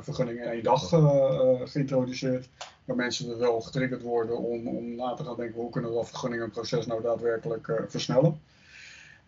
vergunning 0.00 0.38
in 0.38 0.44
één 0.44 0.62
dag 0.62 0.92
uh, 0.92 1.60
geïntroduceerd. 1.64 2.48
Waar 2.84 2.96
mensen 2.96 3.30
er 3.30 3.38
wel 3.38 3.60
getriggerd 3.60 4.02
worden 4.02 4.38
om, 4.38 4.68
om 4.68 4.94
na 4.94 5.14
te 5.14 5.24
gaan 5.24 5.36
denken 5.36 5.60
hoe 5.60 5.70
kunnen 5.70 5.90
we 5.90 5.96
dat 5.96 6.08
vergunningenproces 6.08 6.86
nou 6.86 7.02
daadwerkelijk 7.02 7.84
versnellen. 7.86 8.40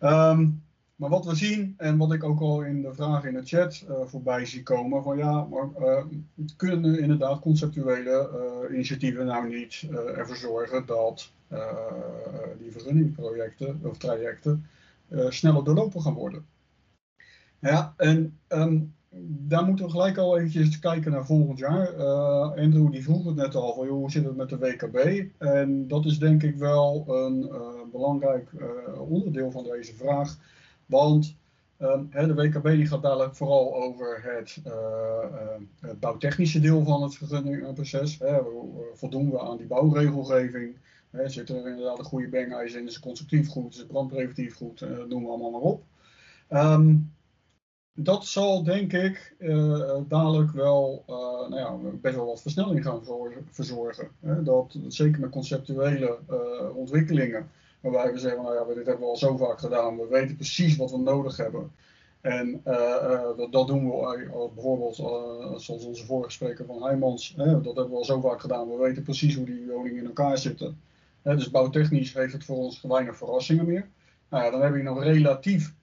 Um, 0.01 0.63
maar 0.95 1.09
wat 1.09 1.25
we 1.25 1.35
zien 1.35 1.73
en 1.77 1.97
wat 1.97 2.13
ik 2.13 2.23
ook 2.23 2.39
al 2.39 2.61
in 2.61 2.81
de 2.81 2.93
vragen 2.93 3.29
in 3.29 3.35
de 3.35 3.45
chat 3.45 3.85
voorbij 4.05 4.45
zie 4.45 4.63
komen, 4.63 5.03
van 5.03 5.17
ja, 5.17 5.43
maar 5.43 6.03
kunnen 6.57 6.99
inderdaad 6.99 7.39
conceptuele 7.39 8.69
initiatieven 8.71 9.25
nou 9.25 9.49
niet 9.49 9.87
ervoor 10.15 10.35
zorgen 10.35 10.85
dat 10.85 11.31
die 12.59 12.71
vergunningprojecten 12.71 13.79
of 13.83 13.97
trajecten 13.97 14.65
sneller 15.29 15.63
doorlopen 15.63 16.01
gaan 16.01 16.13
worden? 16.13 16.45
Ja, 17.59 17.93
en 17.97 18.39
um, 18.47 18.95
daar 19.23 19.65
moeten 19.65 19.85
we 19.85 19.91
gelijk 19.91 20.17
al 20.17 20.37
eventjes 20.37 20.79
kijken 20.79 21.11
naar 21.11 21.25
volgend 21.25 21.57
jaar. 21.57 21.95
Uh, 21.95 22.41
Andrew 22.41 22.91
die 22.91 23.03
vroeg 23.03 23.25
het 23.25 23.35
net 23.35 23.55
al 23.55 23.73
van 23.73 23.87
hoe 23.87 24.11
zit 24.11 24.25
het 24.25 24.35
met 24.35 24.49
de 24.49 24.57
WKB? 24.57 25.25
En 25.37 25.87
dat 25.87 26.05
is 26.05 26.19
denk 26.19 26.43
ik 26.43 26.57
wel 26.57 27.05
een 27.07 27.49
uh, 27.51 27.91
belangrijk 27.91 28.51
uh, 28.51 29.01
onderdeel 29.11 29.51
van 29.51 29.63
deze 29.63 29.95
vraag. 29.95 30.37
Want 30.85 31.35
um, 31.79 32.07
hè, 32.09 32.27
de 32.27 32.33
WKB 32.33 32.67
die 32.67 32.85
gaat 32.85 33.01
dadelijk 33.01 33.35
vooral 33.35 33.75
over 33.75 34.21
het, 34.23 34.61
het 35.79 35.99
bouwtechnische 35.99 36.59
deel 36.59 36.83
van 36.83 37.03
het 37.03 37.15
vergunningproces. 37.15 38.19
Voldoen 38.93 39.31
we 39.31 39.39
aan 39.39 39.57
die 39.57 39.67
bouwregelgeving? 39.67 40.75
Hè, 41.09 41.29
zit 41.29 41.49
er 41.49 41.67
inderdaad 41.67 41.99
een 41.99 42.05
goede 42.05 42.27
bangijzer 42.29 42.79
in, 42.79 42.87
is 42.87 42.93
het 42.93 43.03
constructief 43.03 43.47
goed, 43.47 43.73
is 43.73 43.77
het 43.79 43.87
brandpreventief 43.87 44.55
goed, 44.55 44.85
noem 45.09 45.23
we 45.23 45.29
allemaal 45.29 45.51
maar 45.51 45.61
op. 45.61 45.83
Ehm, 46.47 46.95
dat 47.97 48.25
zal 48.25 48.63
denk 48.63 48.93
ik 48.93 49.35
uh, 49.39 49.95
dadelijk 50.07 50.51
wel 50.51 51.03
uh, 51.09 51.15
nou 51.49 51.55
ja, 51.55 51.91
best 52.01 52.15
wel 52.15 52.25
wat 52.25 52.41
versnelling 52.41 52.83
gaan 52.83 53.01
verzorgen. 53.49 54.07
Hè? 54.19 54.43
Dat, 54.43 54.77
zeker 54.87 55.19
met 55.19 55.29
conceptuele 55.29 56.19
ontwikkelingen, 56.73 57.49
waarbij 57.81 58.11
we 58.11 58.19
zeggen, 58.19 58.43
nou 58.43 58.55
ja, 58.55 58.73
dit 58.73 58.85
hebben 58.85 59.03
we 59.03 59.09
al 59.09 59.17
zo 59.17 59.37
vaak 59.37 59.59
gedaan, 59.59 59.97
we 59.97 60.07
weten 60.07 60.35
precies 60.35 60.75
wat 60.75 60.91
we 60.91 60.97
nodig 60.97 61.37
hebben. 61.37 61.71
En 62.21 62.61
dat, 63.37 63.51
dat, 63.51 63.67
doen 63.67 63.89
we 63.89 64.49
bijvoorbeeld, 64.53 64.95
zoals 65.61 65.85
onze 65.85 66.05
vorige 66.05 66.31
spreker 66.31 66.65
van 66.65 66.83
Heijmans, 66.83 67.33
dat 67.35 67.63
hebben 67.63 67.89
we 67.89 67.95
al 67.95 68.05
zo 68.05 68.21
vaak 68.21 68.41
gedaan, 68.41 68.69
we 68.69 68.77
weten 68.77 69.03
precies 69.03 69.35
hoe 69.35 69.45
die 69.45 69.65
woningen 69.67 69.99
in 69.99 70.05
elkaar 70.05 70.37
zitten. 70.37 70.79
dus 71.21 71.51
bouwtechnisch 71.51 72.13
heeft 72.13 72.33
het 72.33 72.45
voor 72.45 72.57
ons 72.57 72.81
weinig 72.81 73.17
verrassingen 73.17 73.65
meer. 73.65 73.87
Nou 74.29 74.51
dan 74.51 74.61
heb 74.61 74.75
je 74.75 74.83
nog 74.83 75.03
relatief 75.03 75.73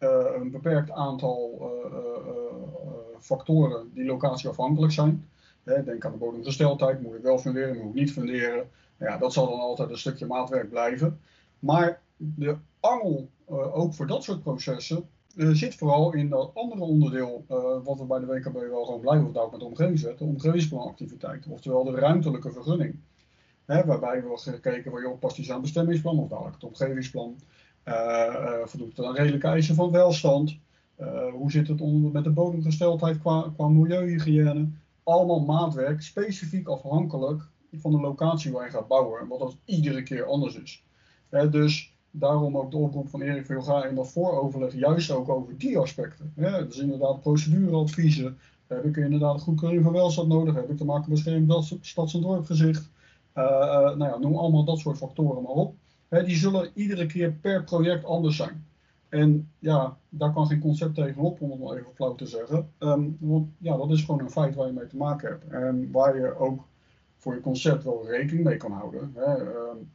een 0.00 0.50
beperkt 0.50 0.90
aantal 0.90 1.58
uh, 1.60 3.18
factoren 3.20 3.90
die 3.94 4.04
locatieafhankelijk 4.04 4.92
zijn. 4.92 5.28
denk 5.64 6.04
aan 6.04 6.12
de 6.12 6.18
bodemgesteldheid, 6.18 7.02
moet 7.02 7.14
ik 7.14 7.22
wel 7.22 7.38
funderen, 7.38 7.76
moet 7.76 7.88
ik 7.88 8.00
niet 8.00 8.12
funderen. 8.12 8.68
Ja, 8.98 9.18
dat 9.18 9.32
zal 9.32 9.48
dan 9.48 9.60
altijd 9.60 9.90
een 9.90 9.98
stukje 9.98 10.26
maatwerk 10.26 10.68
blijven. 10.68 11.20
Maar 11.58 12.00
de 12.16 12.56
angel, 12.80 13.28
ook 13.46 13.94
voor 13.94 14.06
dat 14.06 14.24
soort 14.24 14.42
processen, 14.42 15.08
zit 15.36 15.74
vooral 15.74 16.12
in 16.12 16.28
dat 16.28 16.50
andere 16.54 16.82
onderdeel, 16.82 17.44
wat 17.84 17.98
we 17.98 18.04
bij 18.04 18.18
de 18.18 18.26
WKB 18.26 18.54
wel 18.54 18.84
gewoon 18.84 19.00
blijven 19.00 19.26
ophouden 19.26 19.58
met 19.58 19.68
omgevingswet, 19.68 20.18
de 20.18 20.24
omgevingsplanactiviteit, 20.24 21.46
oftewel 21.46 21.84
de 21.84 21.94
ruimtelijke 21.94 22.52
vergunning. 22.52 22.98
waarbij 23.66 24.22
we 24.22 24.36
gekeken 24.36 24.90
van, 24.90 25.00
joh, 25.00 25.18
past 25.18 25.36
die 25.36 25.52
aan 25.52 25.60
bestemmingsplan 25.60 26.18
of 26.18 26.28
dadelijk 26.28 26.54
het 26.54 26.64
omgevingsplan. 26.64 27.36
Eh, 27.90 28.26
eh, 28.26 28.66
voldoet 28.66 28.96
het 28.96 29.06
aan 29.06 29.14
redelijke 29.14 29.46
eisen 29.46 29.74
van 29.74 29.90
welstand? 29.90 30.58
Eh, 30.96 31.32
hoe 31.32 31.50
zit 31.50 31.68
het 31.68 31.80
onder, 31.80 32.10
met 32.10 32.24
de 32.24 32.30
bodemgesteldheid 32.30 33.18
qua, 33.18 33.52
qua 33.54 33.68
milieuhygiëne? 33.68 34.68
Allemaal 35.02 35.40
maatwerk, 35.40 36.02
specifiek 36.02 36.68
afhankelijk 36.68 37.42
van 37.72 37.90
de 37.90 38.00
locatie 38.00 38.52
waar 38.52 38.64
je 38.64 38.70
gaat 38.70 38.88
bouwen. 38.88 39.20
En 39.20 39.28
wat 39.28 39.38
dat 39.38 39.56
iedere 39.64 40.02
keer 40.02 40.24
anders 40.24 40.54
is. 40.54 40.84
dus 41.50 41.94
daarom 42.10 42.56
ook 42.56 42.70
de 42.70 42.76
oproep 42.76 43.08
van 43.08 43.20
Erik 43.20 43.46
Vilga 43.46 43.84
in 43.84 43.94
dat 43.94 44.12
vooroverleg 44.12 44.74
juist 44.74 45.10
ook 45.10 45.28
over 45.28 45.58
die 45.58 45.78
aspecten. 45.78 46.32
Dus 46.34 46.78
inderdaad 46.78 47.20
procedureadviezen. 47.20 48.38
Heb 48.66 48.84
ik 48.84 48.96
inderdaad 48.96 49.34
een 49.34 49.40
goedkeuring 49.40 49.82
van 49.82 49.92
welstand 49.92 50.28
nodig? 50.28 50.54
Heb 50.54 50.70
ik 50.70 50.76
te 50.76 50.84
maken 50.84 51.10
met 51.10 51.22
bescherming 51.22 51.78
stads- 51.80 52.14
en 52.14 52.20
dorpgezicht? 52.20 52.90
Nou 53.34 54.04
ja, 54.04 54.18
noem 54.18 54.36
allemaal 54.36 54.64
dat 54.64 54.78
soort 54.78 54.96
factoren 54.96 55.42
maar 55.42 55.52
op 55.52 55.74
die 56.10 56.36
zullen 56.36 56.70
iedere 56.74 57.06
keer 57.06 57.32
per 57.32 57.64
project 57.64 58.04
anders 58.04 58.36
zijn. 58.36 58.66
En 59.08 59.50
ja, 59.58 59.98
daar 60.08 60.32
kan 60.32 60.46
geen 60.46 60.60
concept 60.60 60.94
tegenop, 60.94 61.40
om 61.40 61.50
het 61.50 61.60
maar 61.60 61.76
even 61.76 61.94
flauw 61.94 62.14
te 62.14 62.26
zeggen. 62.26 62.72
Ehm, 62.78 63.08
want 63.18 63.48
ja, 63.58 63.76
dat 63.76 63.90
is 63.90 64.04
gewoon 64.04 64.20
een 64.20 64.30
feit 64.30 64.54
waar 64.54 64.66
je 64.66 64.72
mee 64.72 64.86
te 64.86 64.96
maken 64.96 65.28
hebt. 65.28 65.44
En 65.48 65.90
waar 65.90 66.16
je 66.16 66.36
ook 66.36 66.64
voor 67.16 67.34
je 67.34 67.40
concept 67.40 67.84
wel 67.84 68.06
rekening 68.06 68.44
mee 68.44 68.56
kan 68.56 68.72
houden. 68.72 69.12
Hè. 69.14 69.40
Um, 69.40 69.92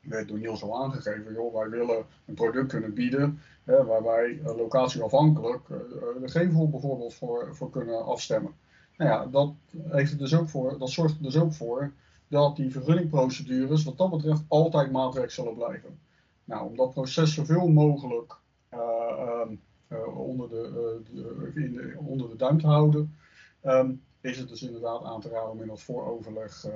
werd 0.00 0.28
door 0.28 0.38
Niels 0.38 0.62
al 0.62 0.82
aangegeven, 0.82 1.32
joh, 1.32 1.54
wij 1.54 1.68
willen 1.68 2.04
een 2.26 2.34
product 2.34 2.68
kunnen 2.68 2.94
bieden 2.94 3.38
hè, 3.64 3.84
waar 3.84 4.02
wij 4.02 4.30
uh, 4.30 4.56
locatieafhankelijk 4.56 5.68
uh, 5.68 5.76
de 6.20 6.28
gevel 6.28 6.70
bijvoorbeeld 6.70 7.14
voor, 7.14 7.56
voor 7.56 7.70
kunnen 7.70 8.04
afstemmen. 8.04 8.52
Nou 8.96 9.10
ja, 9.10 9.26
dat, 9.26 9.52
heeft 9.88 10.12
er 10.12 10.18
dus 10.18 10.34
ook 10.34 10.48
voor, 10.48 10.78
dat 10.78 10.90
zorgt 10.90 11.16
er 11.16 11.22
dus 11.22 11.38
ook 11.38 11.52
voor 11.52 11.92
dat 12.28 12.56
die 12.56 12.70
vergunningprocedures 12.70 13.84
wat 13.84 13.98
dat 13.98 14.10
betreft 14.10 14.42
altijd 14.48 14.92
maatwerk 14.92 15.30
zullen 15.30 15.54
blijven. 15.54 15.98
Nou, 16.44 16.68
om 16.68 16.76
dat 16.76 16.92
proces 16.92 17.34
zoveel 17.34 17.68
mogelijk 17.68 18.36
uh, 18.72 19.42
uh, 19.88 20.18
onder, 20.18 20.48
de, 20.48 21.00
de, 21.12 21.94
onder 21.98 22.28
de 22.28 22.36
duim 22.36 22.60
te 22.60 22.66
houden, 22.66 23.16
um, 23.64 24.02
is 24.20 24.38
het 24.38 24.48
dus 24.48 24.62
inderdaad 24.62 25.04
aan 25.04 25.20
te 25.20 25.28
raden 25.28 25.50
om 25.50 25.60
in 25.60 25.66
dat 25.66 25.82
vooroverleg 25.82 26.66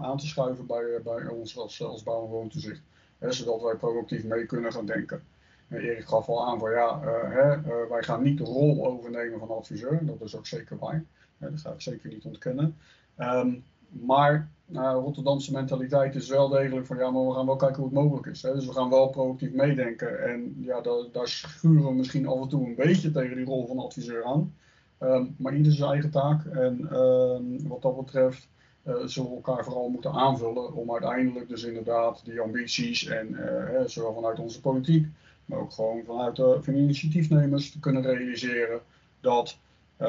aan 0.00 0.16
te 0.16 0.26
schuiven 0.26 0.66
bij, 0.66 1.00
bij 1.04 1.26
ons 1.26 1.58
als, 1.58 1.82
als 1.82 2.02
bouw- 2.02 2.24
en 2.24 2.30
woontoezicht. 2.30 2.82
Hè, 3.18 3.32
zodat 3.32 3.62
wij 3.62 3.76
proactief 3.76 4.24
mee 4.24 4.46
kunnen 4.46 4.72
gaan 4.72 4.86
denken. 4.86 5.22
Erik 5.68 6.08
gaf 6.08 6.28
al 6.28 6.46
aan 6.46 6.58
van 6.58 6.70
ja, 6.70 7.00
hè, 7.28 7.62
wij 7.88 8.02
gaan 8.02 8.22
niet 8.22 8.38
de 8.38 8.44
rol 8.44 8.86
overnemen 8.86 9.38
van 9.38 9.50
adviseur. 9.50 10.06
Dat 10.06 10.20
is 10.20 10.36
ook 10.36 10.46
zeker 10.46 10.78
waar. 10.78 11.04
dat 11.38 11.60
ga 11.60 11.72
ik 11.72 11.80
zeker 11.80 12.08
niet 12.08 12.24
ontkennen. 12.24 12.76
Um, 13.18 13.64
maar 13.90 14.50
nou, 14.66 15.02
Rotterdamse 15.02 15.52
mentaliteit 15.52 16.14
is 16.14 16.28
wel 16.28 16.48
degelijk 16.48 16.86
van 16.86 16.96
ja, 16.96 17.10
maar 17.10 17.26
we 17.26 17.32
gaan 17.32 17.46
wel 17.46 17.56
kijken 17.56 17.76
hoe 17.76 17.84
het 17.84 17.94
mogelijk 17.94 18.26
is. 18.26 18.42
Hè? 18.42 18.54
Dus 18.54 18.66
we 18.66 18.72
gaan 18.72 18.90
wel 18.90 19.08
proactief 19.08 19.52
meedenken. 19.52 20.28
En 20.28 20.56
ja, 20.60 20.80
daar, 20.80 21.04
daar 21.12 21.28
schuren 21.28 21.84
we 21.84 21.94
misschien 21.94 22.26
af 22.26 22.40
en 22.40 22.48
toe 22.48 22.66
een 22.66 22.74
beetje 22.74 23.10
tegen 23.10 23.36
die 23.36 23.44
rol 23.44 23.66
van 23.66 23.78
adviseur 23.78 24.24
aan. 24.24 24.54
Um, 25.02 25.34
maar 25.38 25.54
ieder 25.54 25.72
zijn 25.72 25.90
eigen 25.90 26.10
taak. 26.10 26.44
En 26.44 26.96
um, 26.96 27.68
wat 27.68 27.82
dat 27.82 27.96
betreft 27.96 28.48
uh, 28.84 28.94
zullen 29.04 29.30
we 29.30 29.36
elkaar 29.36 29.64
vooral 29.64 29.88
moeten 29.88 30.12
aanvullen 30.12 30.72
om 30.74 30.92
uiteindelijk 30.92 31.48
dus 31.48 31.62
inderdaad 31.62 32.24
die 32.24 32.40
ambities 32.40 33.06
en 33.06 33.28
uh, 33.30 33.80
zowel 33.86 34.14
vanuit 34.14 34.38
onze 34.38 34.60
politiek, 34.60 35.06
maar 35.44 35.58
ook 35.58 35.72
gewoon 35.72 36.02
vanuit 36.06 36.36
de 36.36 36.58
van 36.60 36.74
initiatiefnemers 36.74 37.72
te 37.72 37.80
kunnen 37.80 38.02
realiseren 38.02 38.80
dat 39.20 39.58
uh, 40.00 40.08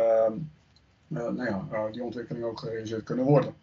nou 1.08 1.46
ja, 1.46 1.90
die 1.92 2.04
ontwikkelingen 2.04 2.48
ook 2.48 2.60
gerealiseerd 2.60 3.04
kunnen 3.04 3.26
worden. 3.26 3.54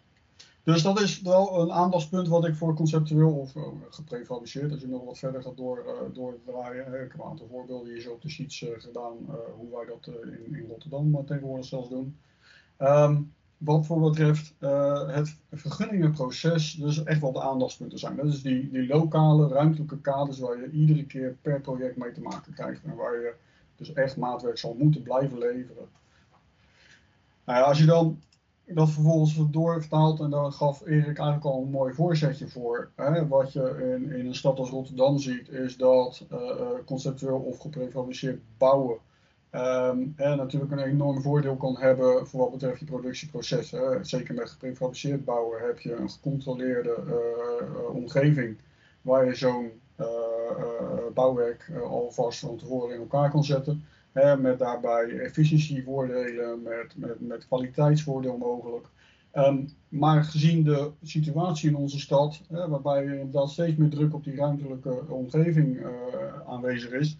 Dus 0.73 0.81
dat 0.81 1.01
is 1.01 1.21
wel 1.21 1.61
een 1.61 1.71
aandachtspunt 1.71 2.27
wat 2.27 2.45
ik 2.45 2.55
voor 2.55 2.73
conceptueel 2.75 3.33
of 3.33 3.55
uh, 3.55 3.63
geprefabriceerd, 3.89 4.71
als 4.71 4.81
je 4.81 4.87
nog 4.87 5.05
wat 5.05 5.17
verder 5.17 5.43
gaat 5.43 5.57
door, 5.57 5.83
uh, 5.85 6.15
doordraaien. 6.15 6.85
Ik 6.85 7.11
heb 7.11 7.13
een 7.13 7.29
aantal 7.29 7.47
voorbeelden 7.51 7.91
hier 7.91 8.01
zo 8.01 8.11
op 8.11 8.21
de 8.21 8.29
sheets 8.29 8.65
gedaan, 8.77 9.17
hoe 9.57 9.69
wij 9.71 9.85
dat 9.85 10.15
in, 10.23 10.55
in, 10.55 10.67
Rotterdam 10.67 11.25
tegenwoordig 11.25 11.65
zelfs 11.65 11.89
doen. 11.89 12.17
Um, 12.79 13.33
wat 13.57 13.85
voor 13.85 13.99
betreft 13.99 14.55
het 15.07 15.37
vergunningenproces, 15.51 16.73
dus 16.73 17.03
echt 17.03 17.21
wel 17.21 17.31
de 17.31 17.41
aandachtspunten 17.41 17.99
zijn. 17.99 18.15
Dat 18.15 18.25
is 18.25 18.41
die, 18.41 18.69
die 18.69 18.87
lokale, 18.87 19.47
ruimtelijke 19.47 19.99
kaders 19.99 20.39
waar 20.39 20.59
je 20.59 20.71
iedere 20.71 21.05
keer 21.05 21.37
per 21.41 21.61
project 21.61 21.97
mee 21.97 22.11
te 22.11 22.21
maken 22.21 22.53
krijgt. 22.53 22.83
En 22.83 22.95
waar 22.95 23.13
je 23.13 23.33
dus 23.75 23.93
echt 23.93 24.17
maatwerk 24.17 24.57
zal 24.57 24.75
moeten 24.79 25.03
blijven 25.03 25.37
leveren. 25.37 25.87
Nou 27.45 27.63
als 27.63 27.79
je 27.79 27.85
dan 27.85 28.19
dat 28.73 28.89
vervolgens 28.89 29.39
doorvertaald 29.51 30.19
en 30.19 30.29
daar 30.29 30.51
gaf 30.51 30.81
Erik 30.85 31.05
eigenlijk 31.05 31.45
al 31.45 31.61
een 31.61 31.69
mooi 31.69 31.93
voorzetje 31.93 32.47
voor. 32.47 32.89
Hè. 32.95 33.27
Wat 33.27 33.53
je 33.53 33.95
in, 33.95 34.11
in, 34.11 34.25
een 34.25 34.35
stad 34.35 34.59
als 34.59 34.69
Rotterdam 34.69 35.19
ziet, 35.19 35.49
is 35.49 35.77
dat 35.77 36.25
uh, 36.31 36.39
conceptueel 36.85 37.39
of 37.39 37.59
geprefabriceerd 37.59 38.41
bouwen 38.57 38.97
en 39.51 40.37
natuurlijk 40.37 40.71
een 40.71 40.79
enorm 40.79 41.21
voordeel 41.21 41.55
kan 41.55 41.77
hebben 41.77 42.27
voor 42.27 42.39
wat 42.39 42.51
betreft 42.51 42.79
je 42.79 42.85
productieproces. 42.85 43.73
Zeker 44.01 44.33
met 44.33 44.49
geprefabriceerd 44.49 45.25
bouwen 45.25 45.61
heb 45.65 45.79
je 45.79 45.95
een 45.95 46.09
gecontroleerde 46.09 46.97
uh, 47.07 47.95
omgeving 47.95 48.57
waar 49.01 49.25
je 49.25 49.35
zo'n 49.35 49.71
bouwwerk 51.13 51.71
alvast 51.89 52.39
van 52.39 52.57
tevoren 52.57 52.93
in 52.93 52.99
elkaar 52.99 53.31
kan 53.31 53.43
zetten 53.43 53.83
met 54.39 54.59
daarbij 54.59 55.19
efficiëntievoordelen, 55.19 56.61
met, 56.61 56.93
met, 56.97 57.19
met 57.19 57.47
kwaliteitsvoordeel 57.47 58.37
mogelijk. 58.37 58.87
Um, 59.33 59.69
maar 59.89 60.23
gezien 60.23 60.63
de 60.63 60.91
situatie 61.03 61.69
in 61.69 61.75
onze 61.75 61.99
stad, 61.99 62.41
hè, 62.47 62.67
waarbij 62.67 63.03
inderdaad 63.03 63.49
steeds 63.49 63.77
meer 63.77 63.89
druk 63.89 64.13
op 64.13 64.23
die 64.23 64.35
ruimtelijke 64.35 65.03
omgeving 65.09 65.77
uh, 65.77 65.87
aanwezig 66.47 66.91
is, 66.91 67.17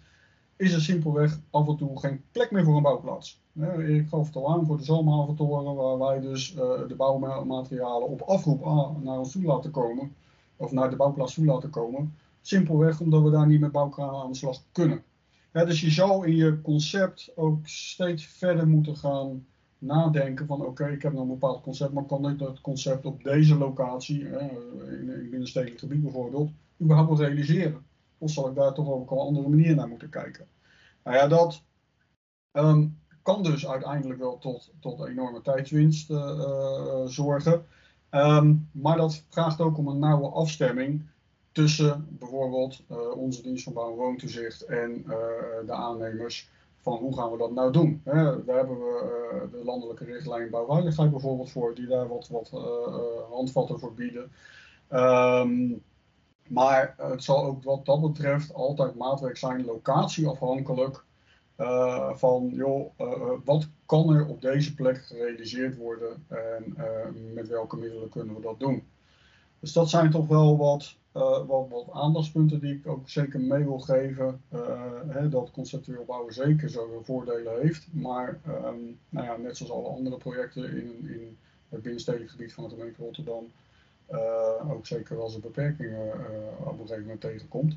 is 0.56 0.72
er 0.72 0.80
simpelweg 0.80 1.40
af 1.50 1.68
en 1.68 1.76
toe 1.76 2.00
geen 2.00 2.22
plek 2.32 2.50
meer 2.50 2.64
voor 2.64 2.76
een 2.76 2.82
bouwplaats. 2.82 3.42
ik 3.78 4.08
gaf 4.08 4.26
het 4.26 4.36
al 4.36 4.52
aan 4.52 4.66
voor 4.66 4.76
de 4.76 4.84
Zalmhaventoren, 4.84 5.74
waar 5.74 5.98
wij 5.98 6.20
dus 6.20 6.54
uh, 6.54 6.58
de 6.88 6.94
bouwmaterialen 6.96 8.08
op 8.08 8.20
afroep 8.20 8.64
naar 9.02 9.18
ons 9.18 9.32
toe 9.32 9.42
laten 9.42 9.70
komen, 9.70 10.14
of 10.56 10.72
naar 10.72 10.90
de 10.90 10.96
bouwplaats 10.96 11.34
toe 11.34 11.44
laten 11.44 11.70
komen. 11.70 12.14
Simpelweg 12.40 13.00
omdat 13.00 13.22
we 13.22 13.30
daar 13.30 13.46
niet 13.46 13.60
met 13.60 13.72
bouwkranen 13.72 14.20
aan 14.20 14.30
de 14.30 14.36
slag 14.36 14.62
kunnen. 14.72 15.02
Dus 15.52 15.80
je 15.80 15.90
zou 15.90 16.26
in 16.26 16.36
je 16.36 16.60
concept 16.60 17.32
ook 17.34 17.68
steeds 17.68 18.26
verder 18.26 18.68
moeten 18.68 18.96
gaan 18.96 19.46
nadenken 19.78 20.46
van 20.46 20.66
oké, 20.66 20.86
ik 20.88 21.02
heb 21.02 21.12
nog 21.12 21.22
een 21.22 21.28
bepaald 21.28 21.62
concept, 21.62 21.92
maar 21.92 22.04
kan 22.04 22.28
ik 22.28 22.38
dat 22.38 22.60
concept 22.60 23.06
op 23.06 23.22
deze 23.22 23.56
locatie, 23.56 24.20
in 24.20 25.08
een 25.08 25.30
binnenstedelijk 25.30 25.78
gebied 25.78 26.02
bijvoorbeeld, 26.02 26.50
überhaupt 26.82 27.18
realiseren? 27.18 27.84
Of 28.18 28.30
zal 28.30 28.48
ik 28.48 28.54
daar 28.54 28.74
toch 28.74 28.88
ook 28.88 29.10
op 29.10 29.18
een 29.18 29.26
andere 29.26 29.48
manier 29.48 29.74
naar 29.74 29.88
moeten 29.88 30.08
kijken? 30.08 30.46
Nou 31.04 31.16
ja, 31.16 31.28
dat 31.28 31.62
um, 32.52 32.98
kan 33.22 33.42
dus 33.42 33.68
uiteindelijk 33.68 34.20
wel 34.20 34.38
tot, 34.38 34.72
tot 34.80 35.06
enorme 35.06 35.40
tijdswinst 35.40 36.10
uh, 36.10 37.06
zorgen. 37.06 37.64
Um, 38.10 38.68
maar 38.72 38.96
dat 38.96 39.24
vraagt 39.28 39.60
ook 39.60 39.78
om 39.78 39.88
een 39.88 39.98
nauwe 39.98 40.28
afstemming 40.28 41.09
tussen 41.52 42.06
bijvoorbeeld 42.10 42.82
uh, 42.90 43.16
onze 43.16 43.42
dienst 43.42 43.64
van 43.64 43.72
bouw 43.72 43.90
en 43.90 43.96
woontoezicht 43.96 44.64
en 44.64 45.04
uh, 45.06 45.16
de 45.66 45.72
aannemers 45.72 46.50
van 46.80 46.96
hoe 46.96 47.14
gaan 47.14 47.30
we 47.30 47.38
dat 47.38 47.52
nou 47.52 47.72
doen. 47.72 48.00
Hè? 48.04 48.44
Daar 48.44 48.56
hebben 48.56 48.78
we 48.78 49.20
uh, 49.34 49.58
de 49.58 49.64
landelijke 49.64 50.04
richtlijn 50.04 50.50
bouwveiligheid 50.50 51.10
bijvoorbeeld 51.10 51.50
voor, 51.50 51.74
die 51.74 51.86
daar 51.86 52.08
wat, 52.08 52.28
wat 52.28 52.50
handvatten 53.30 53.78
voor 53.78 53.94
bieden. 53.94 54.32
Ehm, 54.88 55.72
maar 56.48 56.94
het 56.96 57.24
zal 57.24 57.44
ook 57.44 57.62
wat 57.62 57.84
dat 57.86 58.00
betreft 58.00 58.54
altijd 58.54 58.94
maatwerk 58.94 59.36
zijn, 59.36 59.64
locatieafhankelijk. 59.64 61.04
Van 62.14 62.50
joh, 62.52 62.90
wat 63.44 63.68
kan 63.86 64.14
er 64.14 64.26
op 64.26 64.40
deze 64.40 64.74
plek 64.74 65.04
gerealiseerd 65.04 65.76
worden 65.76 66.24
en 66.28 66.76
met 67.34 67.48
welke 67.48 67.76
middelen 67.76 68.08
kunnen 68.08 68.34
we 68.34 68.40
dat 68.40 68.60
doen. 68.60 68.82
Dus 69.60 69.72
dat 69.72 69.90
zijn 69.90 70.10
toch 70.10 70.26
wel 70.26 70.56
wat, 70.56 70.96
wat, 71.12 71.68
wat 71.68 71.90
aandachtspunten 71.92 72.60
die 72.60 72.74
ik 72.74 72.86
ook 72.86 73.08
zeker 73.08 73.40
mee 73.40 73.64
wil 73.64 73.78
geven. 73.78 74.40
Hè, 75.06 75.28
dat 75.28 75.50
conceptueel 75.50 76.04
bouwen 76.04 76.34
zeker 76.34 76.70
zoveel 76.70 77.04
voordelen 77.04 77.60
heeft, 77.60 77.86
maar 77.92 78.40
um, 78.48 78.98
nou 79.08 79.26
ja, 79.26 79.36
net 79.36 79.56
zoals 79.56 79.72
alle 79.72 79.88
andere 79.88 80.16
projecten 80.16 80.70
in, 80.70 81.08
in 81.08 81.36
het 81.68 81.82
binnenstedelijk 81.82 82.30
gebied 82.30 82.52
van 82.52 82.64
de 82.64 82.70
gemeente 82.70 83.02
Rotterdam 83.02 83.44
ook 84.70 84.86
zeker 84.86 85.16
wel 85.16 85.28
zijn 85.28 85.42
beperkingen 85.42 86.12
op 86.58 86.72
een 86.72 86.78
gegeven 86.78 87.00
moment 87.00 87.20
tegenkomt. 87.20 87.76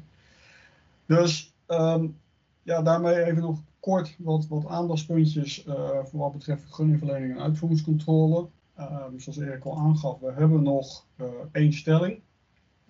Dus 1.06 1.54
um, 1.68 2.18
ja, 2.64 2.82
daarmee 2.82 3.24
even 3.24 3.42
nog 3.42 3.60
kort 3.80 4.16
wat, 4.18 4.48
wat 4.48 4.66
aandachtspuntjes 4.66 5.64
voor 6.04 6.20
wat 6.20 6.32
betreft 6.32 6.64
vergunningverlening 6.64 7.32
en 7.32 7.42
uitvoeringscontrole. 7.42 8.48
Uh, 8.80 9.06
zoals 9.18 9.38
Erik 9.38 9.66
al 9.66 9.78
aangaf, 9.78 10.20
we 10.20 10.32
hebben 10.32 10.64
nog 10.64 11.06
één 11.52 11.74
stelling 11.74 12.22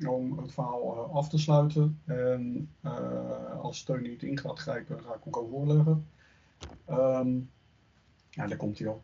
om 0.05 0.37
het 0.37 0.53
verhaal 0.53 1.11
af 1.13 1.29
te 1.29 1.37
sluiten. 1.37 1.99
En 2.05 2.69
als 3.61 3.77
steun 3.77 4.01
niet 4.01 4.23
in 4.23 4.39
gaat 4.39 4.59
grijpen, 4.59 5.03
ga 5.03 5.13
ik 5.13 5.37
ook 5.37 5.49
voorleggen. 5.49 6.07
Um, 6.89 7.49
ja, 8.29 8.47
daar 8.47 8.57
komt 8.57 8.79
hij 8.79 8.87
al. 8.87 9.03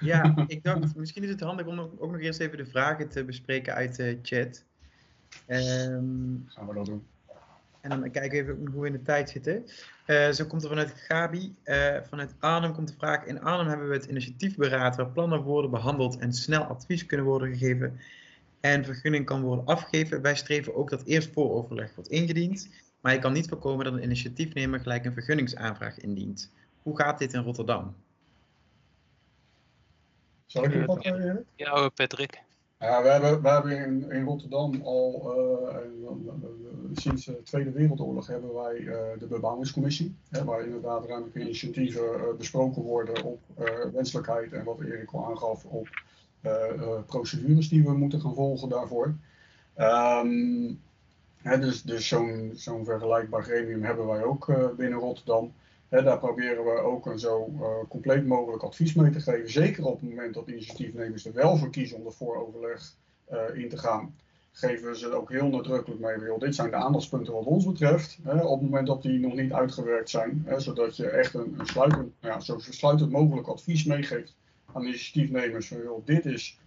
Ja, 0.00 0.34
ik 0.46 0.62
dacht, 0.62 0.96
misschien 0.96 1.22
is 1.22 1.30
het 1.30 1.40
handig 1.40 1.66
om 1.66 1.78
ook 1.78 2.10
nog 2.10 2.20
eerst 2.20 2.40
even 2.40 2.56
de 2.56 2.66
vragen 2.66 3.08
te 3.08 3.24
bespreken 3.24 3.74
uit 3.74 3.96
de 3.96 4.18
chat. 4.22 4.64
Um, 5.46 6.44
Gaan 6.46 6.66
we 6.66 6.74
dat 6.74 6.86
doen. 6.86 7.06
En 7.80 7.90
dan 7.90 8.10
kijken 8.10 8.30
we 8.30 8.52
even 8.52 8.66
hoe 8.72 8.80
we 8.80 8.86
in 8.86 8.92
de 8.92 9.02
tijd 9.02 9.30
zitten. 9.30 9.64
Uh, 10.06 10.30
zo 10.30 10.44
komt 10.44 10.62
er 10.62 10.68
vanuit 10.68 10.90
Gabi. 10.90 11.54
Uh, 11.64 11.96
vanuit 12.08 12.34
Arnhem 12.38 12.72
komt 12.72 12.88
de 12.88 12.94
vraag. 12.98 13.24
In 13.24 13.42
Arnhem 13.42 13.68
hebben 13.68 13.88
we 13.88 13.94
het 13.94 14.04
initiatiefberaad 14.04 14.96
waar 14.96 15.10
plannen 15.10 15.42
worden 15.42 15.70
behandeld 15.70 16.18
en 16.18 16.32
snel 16.32 16.62
advies 16.62 17.06
kunnen 17.06 17.26
worden 17.26 17.48
gegeven 17.48 18.00
en 18.60 18.84
vergunning 18.84 19.24
kan 19.24 19.42
worden 19.42 19.66
afgegeven. 19.66 20.22
Wij 20.22 20.36
streven 20.36 20.74
ook 20.74 20.90
dat 20.90 21.02
eerst 21.04 21.32
vooroverleg 21.32 21.94
wordt 21.94 22.10
ingediend, 22.10 22.68
maar 23.00 23.12
je 23.12 23.18
kan 23.18 23.32
niet 23.32 23.48
voorkomen 23.48 23.84
dat 23.84 23.94
een 23.94 24.02
initiatiefnemer 24.02 24.80
gelijk 24.80 25.04
een 25.04 25.12
vergunningsaanvraag 25.12 25.98
indient. 25.98 26.52
Hoe 26.82 26.96
gaat 26.96 27.18
dit 27.18 27.32
in 27.32 27.42
Rotterdam? 27.42 27.94
Zal 30.46 30.64
ik 30.64 30.86
wat 30.86 31.02
zeggen? 31.02 31.44
Ja, 31.56 31.88
Patrick. 31.88 32.42
Ja, 32.78 33.02
we 33.02 33.08
hebben, 33.08 33.42
we 33.42 33.48
hebben 33.48 33.78
in, 33.78 34.10
in 34.10 34.24
Rotterdam 34.24 34.80
al 34.82 35.34
uh, 35.38 35.76
sinds 36.94 37.24
de 37.24 37.42
Tweede 37.42 37.70
Wereldoorlog 37.70 38.26
hebben 38.26 38.54
wij 38.54 38.78
uh, 38.78 38.96
de 39.18 39.26
bebouwingscommissie, 39.26 40.14
hè, 40.30 40.44
waar 40.44 40.64
inderdaad 40.64 41.06
ruimtelijke 41.06 41.40
initiatieven 41.40 42.02
uh, 42.02 42.34
besproken 42.38 42.82
worden 42.82 43.24
op 43.24 43.40
wenselijkheid 43.92 44.52
en 44.52 44.64
wat 44.64 44.80
Erik 44.80 45.12
al 45.12 45.26
aangaf 45.26 45.64
op 45.64 45.88
procedures 47.06 47.68
die 47.68 47.84
we 47.84 47.92
moeten 47.92 48.20
gaan 48.20 48.34
volgen 48.34 48.68
daarvoor. 48.68 49.14
Um, 49.78 50.80
hè, 51.36 51.58
dus 51.58 51.82
dus 51.82 52.08
zo'n 52.08 52.50
zo'n 52.54 52.84
vergelijkbaar 52.84 53.42
gremium 53.42 53.82
hebben 53.82 54.06
wij 54.06 54.22
ook 54.22 54.46
binnen 54.76 54.98
Rotterdam. 54.98 55.52
Daar 55.88 56.18
proberen 56.18 56.64
we 56.64 56.78
ook 56.80 57.06
een 57.06 57.18
zo 57.18 57.52
compleet 57.88 58.26
mogelijk 58.26 58.62
advies 58.62 58.94
mee 58.94 59.10
te 59.10 59.20
geven. 59.20 59.50
Zeker 59.50 59.84
op 59.84 60.00
het 60.00 60.08
moment 60.08 60.34
dat 60.34 60.48
initiatiefnemers 60.48 61.26
er 61.26 61.32
wel 61.32 61.56
voor 61.56 61.70
kiezen 61.70 61.96
om 61.96 62.06
er 62.06 62.12
vooroverleg 62.12 62.94
in 63.54 63.68
te 63.68 63.78
gaan. 63.78 64.14
Geven 64.52 64.88
we 64.88 64.98
ze 64.98 65.12
ook 65.12 65.30
heel 65.30 65.48
nadrukkelijk 65.48 66.00
mee. 66.00 66.18
Joh, 66.18 66.40
dit 66.40 66.54
zijn 66.54 66.70
de 66.70 66.76
aandachtspunten 66.76 67.32
wat 67.32 67.44
ons 67.44 67.64
betreft. 67.64 68.18
Op 68.24 68.60
het 68.60 68.70
moment 68.70 68.86
dat 68.86 69.02
die 69.02 69.18
nog 69.18 69.34
niet 69.34 69.52
uitgewerkt 69.52 70.10
zijn. 70.10 70.46
Zodat 70.56 70.96
je 70.96 71.08
echt 71.08 71.34
een, 71.34 71.60
zo 72.38 72.58
sluitend 72.58 73.10
mogelijk 73.10 73.46
advies 73.46 73.84
meegeeft 73.84 74.34
aan 74.74 74.82
initiatiefnemers. 74.82 75.68
Van, 75.68 75.82
joh, 75.82 76.06
dit, 76.06 76.26
is, 76.26 76.58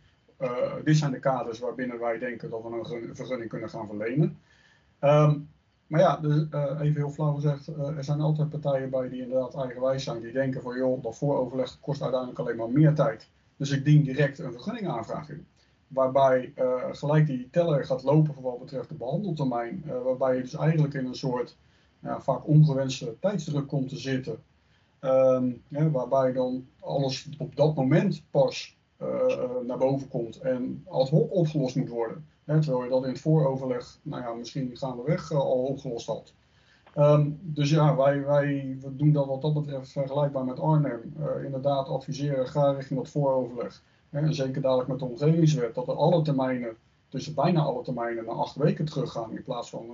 uh, 0.42 0.74
dit 0.84 0.98
zijn 0.98 1.12
de 1.12 1.20
kaders 1.20 1.60
waarbinnen 1.60 2.00
wij 2.00 2.18
denken 2.18 2.50
dat 2.50 2.62
we 2.64 2.70
een 2.70 3.16
vergunning 3.16 3.50
kunnen 3.50 3.70
gaan 3.70 3.88
verlenen. 3.88 4.38
Um, 5.02 5.50
maar 5.88 6.00
ja, 6.00 6.18
dus, 6.18 6.46
uh, 6.52 6.80
even 6.80 6.96
heel 6.96 7.10
flauw 7.10 7.34
gezegd, 7.34 7.68
uh, 7.68 7.98
er 7.98 8.04
zijn 8.04 8.22
altijd 8.22 8.50
partijen 8.50 8.90
bij 8.90 9.10
die 9.10 9.22
inderdaad 9.22 9.56
eigenwijs 9.56 10.04
zijn. 10.04 10.22
Die 10.22 10.32
denken 10.32 10.62
van 10.62 10.78
joh, 10.78 11.04
dat 11.04 11.18
vooroverleg 11.18 11.80
kost 11.80 12.02
uiteindelijk 12.02 12.40
alleen 12.40 12.56
maar 12.56 12.70
meer 12.70 12.94
tijd. 12.94 13.30
Dus 13.58 13.72
ik 13.72 13.86
dien 13.86 14.04
direct 14.04 14.40
een 14.40 14.52
vergunningaanvraag 14.52 15.30
in. 15.30 15.46
Waarbij 15.88 16.54
gelijk 16.92 17.28
die 17.28 17.50
teller 17.52 17.86
gaat 17.86 18.04
lopen 18.04 18.34
voor 18.34 18.44
wat 18.44 18.60
betreft 18.60 18.90
de 18.90 18.96
behandeltermijn. 18.96 19.84
waarbij 20.04 20.36
je 20.36 20.42
dus 20.42 20.56
eigenlijk 20.56 20.94
in 20.94 21.06
een 21.06 21.16
soort 21.16 21.58
ja, 22.00 22.22
vaak 22.22 22.48
ongewenste 22.48 23.16
tijdsdruk 23.20 23.68
komt 23.68 23.90
te 23.90 23.98
zitten. 23.98 24.44
Ja, 25.68 25.90
waarbij 25.92 26.34
dan 26.34 26.68
alles 26.80 27.30
op 27.38 27.56
dat 27.56 27.76
moment 27.76 28.24
pas 28.32 28.78
naar 29.66 29.78
boven 29.78 30.08
komt 30.08 30.38
en 30.38 30.84
ad 30.88 31.10
hoc 31.10 31.34
opgelost 31.34 31.76
moet 31.76 31.90
worden. 31.90 32.26
Hè, 32.44 32.62
terwijl 32.62 32.84
je 32.84 32.90
dat 32.90 33.04
in 33.04 33.10
het 33.10 33.20
vooroverleg, 33.20 34.00
nou 34.02 34.22
ja, 34.22 34.34
misschien 34.34 34.72
gaandeweg 34.74 35.32
uh, 35.32 35.38
al 35.38 35.64
opgelost 35.64 36.08
had. 36.08 36.34
Um, 36.98 37.40
dus 37.42 37.70
ja, 37.70 37.96
wij, 37.96 38.26
wij 38.26 38.78
we 38.82 38.96
doen 38.96 39.12
dat 39.12 39.26
wat 39.26 39.42
dat 39.42 39.54
betreft 39.54 39.92
vergelijkbaar 39.92 40.46
met 40.46 40.60
Arnhem. 40.60 41.14
Inderdaad, 41.44 41.88
adviseren, 41.88 42.48
ga 42.48 42.72
richting 42.72 43.00
dat 43.00 43.10
vooroverleg. 43.10 43.84
Hè, 44.10 44.20
en 44.20 44.34
zeker 44.34 44.62
dadelijk 44.62 44.90
met 44.90 45.00
de 45.00 45.06
omgevingswet, 45.06 45.76
dat 45.76 45.88
er 45.88 45.96
alle 45.96 46.22
termijnen, 46.22 46.76
tussen 47.10 47.36
bijna 47.36 47.62
alle 47.62 47.84
termijnen, 47.84 48.26
naar 48.26 48.36
acht 48.36 48.56
weken 48.56 48.86
teruggaan. 48.86 49.36
In 49.36 49.44
plaats 49.44 49.70
van 49.70 49.86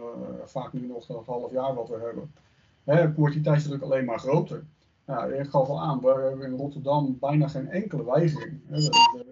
vaak 0.46 0.74
nu 0.74 0.88
nog 0.88 1.06
dat 1.06 1.26
half 1.26 1.52
jaar 1.52 1.76
wat 1.76 1.90
we 1.90 2.00
hebben. 2.06 2.32
Hè, 2.84 3.14
wordt 3.14 3.34
die 3.34 3.44
tijdsdruk 3.44 3.82
alleen 3.82 4.06
maar 4.06 4.20
groter. 4.20 4.64
Ja, 5.10 5.26
ik 5.26 5.50
gaf 5.50 5.68
al 5.68 5.82
aan, 5.82 6.00
we 6.00 6.08
hebben 6.08 6.46
in 6.46 6.58
Rotterdam 6.58 7.18
bijna 7.20 7.48
geen 7.48 7.70
enkele 7.70 8.06
weigering. 8.06 8.60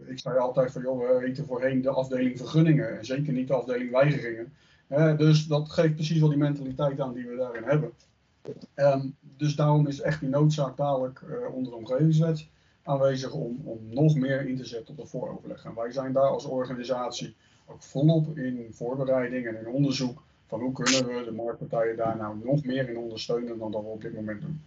Ik 0.06 0.20
zei 0.20 0.38
altijd 0.38 0.72
van, 0.72 0.82
joh, 0.82 0.99
we 0.99 1.26
heten 1.26 1.45
voorheen 1.45 1.82
de 1.82 1.90
afdeling 1.90 2.38
vergunningen 2.38 2.98
en 2.98 3.06
zeker 3.06 3.34
niet 3.34 3.48
de 3.48 3.54
afdeling 3.54 3.91
weigeringen. 3.91 4.54
Dus 5.18 5.48
dat 5.48 5.72
geeft 5.72 5.95
precies 5.95 6.20
wel 6.20 6.30
die 6.30 6.38
mentaliteit 6.38 6.99
aan 6.99 7.14
die 7.14 7.28
we 7.28 7.36
daarin 7.36 7.64
hebben. 7.64 7.91
Um, 8.76 9.16
dus 9.20 9.56
daarom 9.56 9.88
is 9.88 10.02
echt 10.02 10.20
die 10.20 10.30
noodzaak 10.30 10.78
dadelijk 10.78 11.22
uh, 11.30 11.54
onder 11.54 11.72
de 11.72 11.78
omgevingswet 11.78 12.48
aanwezig 12.84 13.34
om, 13.34 13.62
om 13.64 13.80
nog 13.90 14.16
meer 14.16 14.48
in 14.48 14.58
te 14.58 14.66
zetten 14.66 14.90
op 14.90 14.98
de 14.98 15.08
vooroverleg. 15.08 15.66
En 15.66 15.76
wij 15.76 15.91
zijn 15.91 16.14
daar 16.14 16.30
als 16.30 16.45
organisatie 16.45 17.36
ook 17.66 17.84
volop 17.84 18.38
in 18.38 18.68
voorbereiding 18.72 19.48
en 19.48 19.60
in 19.60 19.68
onderzoek 19.68 20.22
van 20.45 20.60
hoe 20.60 20.72
kunnen 20.72 21.06
we 21.06 21.24
de 21.24 21.32
marktpartijen 21.32 21.98
daar 21.98 22.18
nou 22.18 22.38
nog 22.44 22.64
meer 22.64 22.90
in 22.90 22.98
ondersteunen 22.98 23.58
dan 23.58 23.72
dat 23.72 23.82
we 23.82 23.88
op 23.88 24.02
dit 24.02 24.14
moment 24.14 24.41
doen. 24.41 24.62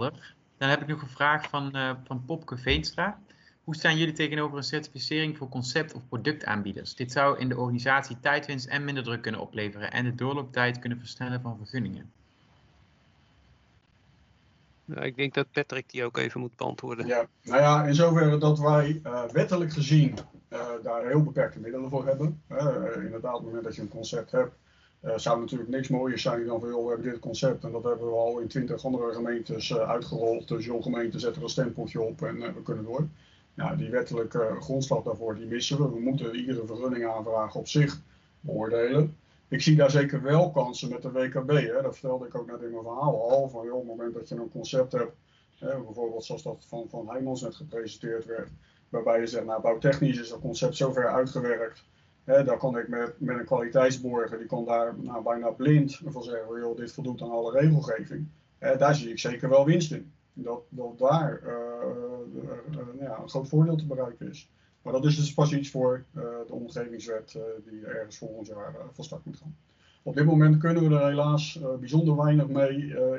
Helder. 0.00 0.34
Dan 0.58 0.68
heb 0.68 0.80
ik 0.80 0.86
nog 0.86 1.02
een 1.02 1.08
vraag 1.08 1.48
van, 1.48 1.76
uh, 1.76 1.90
van 2.04 2.24
Popke 2.24 2.56
Veenstra. 2.56 3.18
Hoe 3.64 3.74
staan 3.74 3.96
jullie 3.96 4.14
tegenover 4.14 4.56
een 4.56 4.62
certificering 4.62 5.36
voor 5.36 5.48
concept- 5.48 5.94
of 5.94 6.08
productaanbieders? 6.08 6.94
Dit 6.94 7.12
zou 7.12 7.38
in 7.38 7.48
de 7.48 7.56
organisatie 7.56 8.20
tijdwinst 8.20 8.66
en 8.66 8.84
minder 8.84 9.04
druk 9.04 9.22
kunnen 9.22 9.40
opleveren 9.40 9.92
en 9.92 10.04
de 10.04 10.14
doorlooptijd 10.14 10.78
kunnen 10.78 10.98
versnellen 10.98 11.40
van 11.40 11.56
vergunningen. 11.56 12.10
Nou, 14.84 15.04
ik 15.04 15.16
denk 15.16 15.34
dat 15.34 15.50
Patrick 15.52 15.90
die 15.90 16.04
ook 16.04 16.16
even 16.16 16.40
moet 16.40 16.56
beantwoorden. 16.56 17.06
Ja, 17.06 17.26
nou 17.42 17.60
ja, 17.60 17.84
in 17.84 17.94
zoverre 17.94 18.38
dat 18.38 18.58
wij 18.58 19.00
uh, 19.04 19.24
wettelijk 19.24 19.72
gezien 19.72 20.18
uh, 20.52 20.68
daar 20.82 21.06
heel 21.06 21.22
beperkte 21.22 21.58
middelen 21.58 21.90
voor 21.90 22.06
hebben. 22.06 22.42
inderdaad, 22.94 23.34
op 23.34 23.38
het 23.38 23.46
moment 23.46 23.64
dat 23.64 23.74
je 23.74 23.82
een 23.82 23.88
concept 23.88 24.30
hebt, 24.30 24.52
uh, 24.52 24.65
zou 25.16 25.40
natuurlijk 25.40 25.70
niks 25.70 25.88
mooier 25.88 26.18
zijn 26.18 26.46
dan 26.46 26.60
van, 26.60 26.68
joh, 26.68 26.84
we 26.84 26.88
hebben 26.92 27.10
dit 27.10 27.18
concept 27.18 27.64
en 27.64 27.72
dat 27.72 27.84
hebben 27.84 28.06
we 28.06 28.14
al 28.14 28.38
in 28.38 28.48
twintig 28.48 28.84
andere 28.84 29.12
gemeentes 29.12 29.70
uh, 29.70 29.88
uitgerold. 29.88 30.48
Dus 30.48 30.64
joh, 30.64 30.82
gemeente 30.82 31.18
zet 31.18 31.36
er 31.36 31.42
een 31.42 31.48
stempeltje 31.48 32.00
op 32.00 32.22
en 32.22 32.36
uh, 32.36 32.52
we 32.52 32.62
kunnen 32.62 32.84
door. 32.84 33.08
Ja, 33.54 33.74
die 33.74 33.90
wettelijke 33.90 34.56
grondslag 34.60 35.02
daarvoor, 35.02 35.34
die 35.34 35.46
missen 35.46 35.78
we. 35.78 35.90
We 35.90 36.00
moeten 36.00 36.34
iedere 36.34 36.66
vergunningaanvraag 36.66 37.54
op 37.54 37.68
zich 37.68 38.00
beoordelen. 38.40 39.16
Ik 39.48 39.62
zie 39.62 39.76
daar 39.76 39.90
zeker 39.90 40.22
wel 40.22 40.50
kansen 40.50 40.88
met 40.88 41.02
de 41.02 41.10
WKB. 41.10 41.50
Hè. 41.50 41.82
Dat 41.82 41.98
vertelde 41.98 42.26
ik 42.26 42.34
ook 42.34 42.46
net 42.46 42.62
in 42.62 42.70
mijn 42.70 42.82
verhaal 42.82 43.30
al. 43.30 43.48
Van, 43.48 43.64
joh, 43.64 43.74
op 43.74 43.80
het 43.80 43.96
moment 43.96 44.14
dat 44.14 44.28
je 44.28 44.34
een 44.34 44.50
concept 44.50 44.92
hebt, 44.92 45.16
hè, 45.58 45.80
bijvoorbeeld 45.80 46.24
zoals 46.24 46.42
dat 46.42 46.64
van, 46.68 46.86
van 46.88 47.04
net 47.42 47.54
gepresenteerd 47.54 48.24
werd, 48.24 48.50
waarbij 48.88 49.20
je 49.20 49.26
zegt, 49.26 49.44
nou, 49.44 49.62
bouwtechnisch 49.62 50.20
is 50.20 50.30
het 50.30 50.40
concept 50.40 50.76
zover 50.76 51.08
uitgewerkt 51.08 51.84
He, 52.26 52.44
daar 52.44 52.56
kon 52.56 52.78
ik 52.78 52.88
met, 52.88 53.20
met 53.20 53.38
een 53.38 53.44
kwaliteitsborger, 53.44 54.38
die 54.38 54.46
kon 54.46 54.64
daar 54.64 54.94
nou, 54.98 55.22
bijna 55.22 55.50
blind 55.50 56.00
van 56.04 56.22
zeggen, 56.22 56.58
joh, 56.60 56.76
dit 56.76 56.92
voldoet 56.92 57.22
aan 57.22 57.30
alle 57.30 57.52
regelgeving. 57.52 58.26
daar 58.58 58.94
zie 58.94 59.10
ik 59.10 59.18
zeker 59.18 59.48
wel 59.48 59.64
winst 59.64 59.92
in. 59.92 60.12
Dat, 60.32 60.62
dat 60.68 60.98
daar 60.98 61.40
uh, 61.42 61.50
uh, 62.42 63.00
ja, 63.00 63.18
een 63.22 63.28
groot 63.28 63.48
voordeel 63.48 63.76
te 63.76 63.86
bereiken 63.86 64.28
is. 64.28 64.50
Maar 64.82 64.92
dat 64.92 65.04
is 65.04 65.16
dus 65.16 65.34
pas 65.34 65.52
iets 65.52 65.70
voor 65.70 66.04
de 66.12 66.52
omgevingswet 66.52 67.38
die 67.68 67.86
ergens 67.86 68.18
volgend 68.18 68.46
jaar 68.46 68.74
van 68.92 69.04
start 69.04 69.24
moet 69.24 69.36
gaan. 69.36 69.56
Op 70.02 70.14
dit 70.14 70.24
moment 70.24 70.58
kunnen 70.58 70.88
we 70.88 70.94
er 70.96 71.06
helaas 71.06 71.60
bijzonder 71.80 72.16
weinig 72.16 72.48
mee 72.48 72.76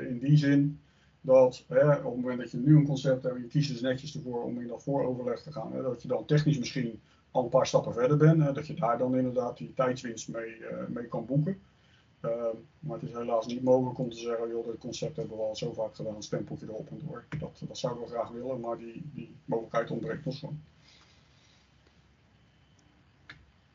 in 0.08 0.18
die 0.18 0.36
zin 0.36 0.80
dat 1.20 1.64
hè, 1.68 1.94
op 1.94 2.12
het 2.12 2.22
moment 2.22 2.38
dat 2.38 2.50
je 2.50 2.58
nu 2.58 2.76
een 2.76 2.86
concept 2.86 3.22
hebt 3.22 3.36
en 3.36 3.42
je 3.42 3.48
kiest 3.48 3.70
dus 3.70 3.80
netjes 3.80 4.14
ervoor 4.14 4.42
om 4.42 4.60
in 4.60 4.66
dat 4.66 4.82
vooroverleg 4.82 5.42
te 5.42 5.52
gaan, 5.52 5.72
hè, 5.72 5.82
dat 5.82 6.02
je 6.02 6.08
dan 6.08 6.24
technisch 6.24 6.58
misschien 6.58 7.00
al 7.30 7.42
een 7.42 7.48
paar 7.48 7.66
stappen 7.66 7.92
verder 7.92 8.16
bent, 8.16 8.54
dat 8.54 8.66
je 8.66 8.74
daar 8.74 8.98
dan 8.98 9.16
inderdaad 9.16 9.56
die 9.56 9.74
tijdswinst 9.74 10.28
mee, 10.28 10.62
mee 10.88 11.06
kan 11.06 11.26
boeken. 11.26 11.60
maar 12.78 12.98
het 12.98 13.02
is 13.02 13.12
helaas 13.12 13.46
niet 13.46 13.62
mogelijk 13.62 13.98
om 13.98 14.10
te 14.10 14.18
zeggen, 14.18 14.48
joh, 14.48 14.66
dit 14.66 14.78
concept 14.78 15.16
hebben 15.16 15.36
we 15.36 15.42
al 15.42 15.56
zo 15.56 15.72
vaak 15.72 15.94
gedaan, 15.94 16.22
stempeltje 16.22 16.66
erop 16.66 16.90
en 16.90 17.00
door. 17.06 17.24
Dat, 17.38 17.62
dat 17.68 17.78
zouden 17.78 18.02
we 18.02 18.10
graag 18.10 18.28
willen, 18.28 18.60
maar 18.60 18.78
die, 18.78 19.10
die 19.14 19.36
mogelijkheid 19.44 19.90
ontbreekt 19.90 20.26
ons 20.26 20.38
gewoon. 20.38 20.60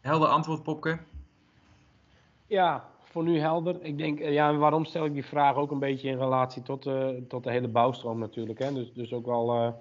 Helder 0.04 0.28
antwoord, 0.28 0.64
Popke. 0.64 1.00
Ja, 2.48 2.90
voor 3.04 3.24
nu 3.24 3.40
helder. 3.40 3.84
Ik 3.84 3.98
denk, 3.98 4.20
eh, 4.20 4.34
ja, 4.34 4.50
en 4.50 4.58
waarom 4.60 4.86
stel 4.86 5.06
ik 5.06 5.14
die 5.14 5.26
vraag 5.26 5.56
ook 5.56 5.72
een 5.72 5.80
beetje 5.80 6.10
in 6.10 6.18
relatie 6.18 6.62
tot, 6.62 6.86
uh, 6.86 7.10
tot 7.28 7.44
de 7.44 7.52
hele 7.52 7.68
bouwstroom 7.68 8.20
natuurlijk. 8.20 8.60
Hè? 8.60 8.74
Dus, 8.74 8.94
dus 8.94 9.14
ook 9.14 9.26
wel 9.26 9.56
uh, 9.56 9.74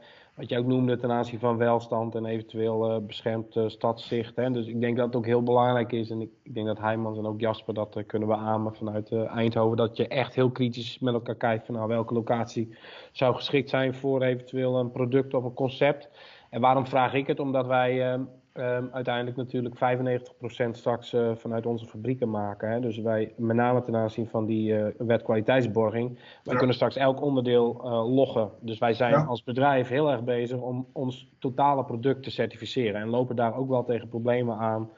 wat 0.43 0.51
je 0.51 0.59
ook 0.59 0.67
noemde 0.67 0.97
ten 0.97 1.11
aanzien 1.11 1.39
van 1.39 1.57
welstand 1.57 2.15
en 2.15 2.25
eventueel 2.25 2.91
uh, 2.91 3.07
beschermd 3.07 3.61
stadszicht. 3.67 4.37
Hè? 4.37 4.51
Dus 4.51 4.67
ik 4.67 4.81
denk 4.81 4.97
dat 4.97 5.07
het 5.07 5.17
ook 5.17 5.27
heel 5.27 5.43
belangrijk 5.43 5.93
is. 5.93 6.11
En 6.11 6.21
ik, 6.21 6.31
ik 6.43 6.55
denk 6.55 6.67
dat 6.67 6.79
Heijmans 6.79 7.19
en 7.19 7.27
ook 7.27 7.41
Jasper 7.41 7.75
dat 7.75 8.03
kunnen 8.07 8.29
beamen 8.29 8.75
vanuit 8.75 9.13
Eindhoven. 9.13 9.77
Dat 9.77 9.97
je 9.97 10.09
echt 10.09 10.35
heel 10.35 10.51
kritisch 10.51 10.99
met 10.99 11.15
elkaar 11.15 11.35
kijkt 11.35 11.67
van 11.67 11.75
nou, 11.75 11.89
welke 11.89 12.15
locatie 12.15 12.77
zou 13.13 13.35
geschikt 13.35 13.71
zijn 13.71 13.95
voor 13.95 14.23
eventueel 14.23 14.79
een 14.79 14.91
product 14.91 15.35
of 15.35 15.45
een 15.45 15.55
concept. 15.55 16.09
En 16.51 16.61
waarom 16.61 16.87
vraag 16.87 17.15
ik 17.15 17.27
het? 17.27 17.41
Omdat 17.41 17.67
wij 17.67 18.19
um, 18.55 18.89
uiteindelijk 18.93 19.37
natuurlijk 19.37 19.75
95% 19.75 20.71
straks 20.71 21.13
uh, 21.13 21.35
vanuit 21.35 21.67
onze 21.67 21.87
fabrieken 21.87 22.31
maken. 22.31 22.71
Hè? 22.71 22.81
Dus 22.81 22.99
wij, 22.99 23.33
met 23.37 23.57
name 23.57 23.81
ten 23.81 23.97
aanzien 23.97 24.29
van 24.29 24.47
die 24.47 24.73
uh, 24.73 24.87
wet 24.99 25.23
kwaliteitsborging, 25.23 26.19
wij 26.45 26.57
kunnen 26.57 26.75
straks 26.75 26.97
elk 26.97 27.23
onderdeel 27.23 27.81
uh, 27.85 28.15
loggen. 28.15 28.51
Dus 28.61 28.79
wij 28.79 28.93
zijn 28.93 29.13
ja. 29.13 29.25
als 29.25 29.45
bedrijf 29.45 29.89
heel 29.89 30.11
erg 30.11 30.25
bezig 30.25 30.59
om 30.59 30.87
ons 30.93 31.29
totale 31.39 31.85
product 31.85 32.23
te 32.23 32.31
certificeren. 32.31 33.01
En 33.01 33.09
lopen 33.09 33.37
daar 33.37 33.57
ook 33.57 33.69
wel 33.69 33.85
tegen 33.85 34.09
problemen 34.09 34.57
aan, 34.57 34.91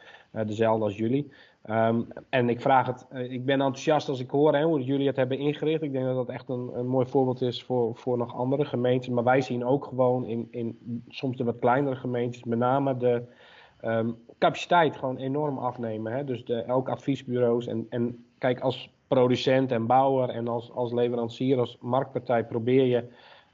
dezelfde 0.46 0.84
als 0.84 0.96
jullie. 0.96 1.32
Um, 1.70 2.06
en 2.28 2.48
ik 2.48 2.60
vraag 2.60 2.86
het, 2.86 3.06
ik 3.28 3.44
ben 3.44 3.60
enthousiast 3.60 4.08
als 4.08 4.20
ik 4.20 4.30
hoor 4.30 4.54
hè, 4.54 4.64
hoe 4.64 4.82
jullie 4.82 5.06
het 5.06 5.16
hebben 5.16 5.38
ingericht. 5.38 5.82
Ik 5.82 5.92
denk 5.92 6.04
dat 6.04 6.14
dat 6.14 6.28
echt 6.28 6.48
een, 6.48 6.70
een 6.74 6.86
mooi 6.86 7.06
voorbeeld 7.06 7.40
is 7.40 7.62
voor, 7.62 7.96
voor 7.96 8.18
nog 8.18 8.34
andere 8.34 8.64
gemeentes. 8.64 9.08
Maar 9.08 9.24
wij 9.24 9.40
zien 9.40 9.64
ook 9.64 9.84
gewoon 9.84 10.26
in, 10.26 10.48
in 10.50 10.78
soms 11.08 11.36
de 11.36 11.44
wat 11.44 11.58
kleinere 11.58 11.96
gemeentes, 11.96 12.44
met 12.44 12.58
name 12.58 12.96
de, 12.96 13.22
um, 13.84 14.16
capaciteit 14.38 14.96
gewoon 14.96 15.16
enorm 15.16 15.58
afnemen. 15.58 16.12
Hè? 16.12 16.24
Dus 16.24 16.44
de, 16.44 16.62
elk 16.62 16.88
adviesbureaus 16.88 17.66
en, 17.66 17.86
en 17.90 18.24
kijk 18.38 18.60
als 18.60 18.90
producent 19.08 19.72
en 19.72 19.86
bouwer 19.86 20.28
en 20.28 20.48
als, 20.48 20.72
als 20.72 20.92
leverancier, 20.92 21.58
als 21.58 21.78
marktpartij 21.80 22.44
probeer 22.44 22.84
je 22.84 23.04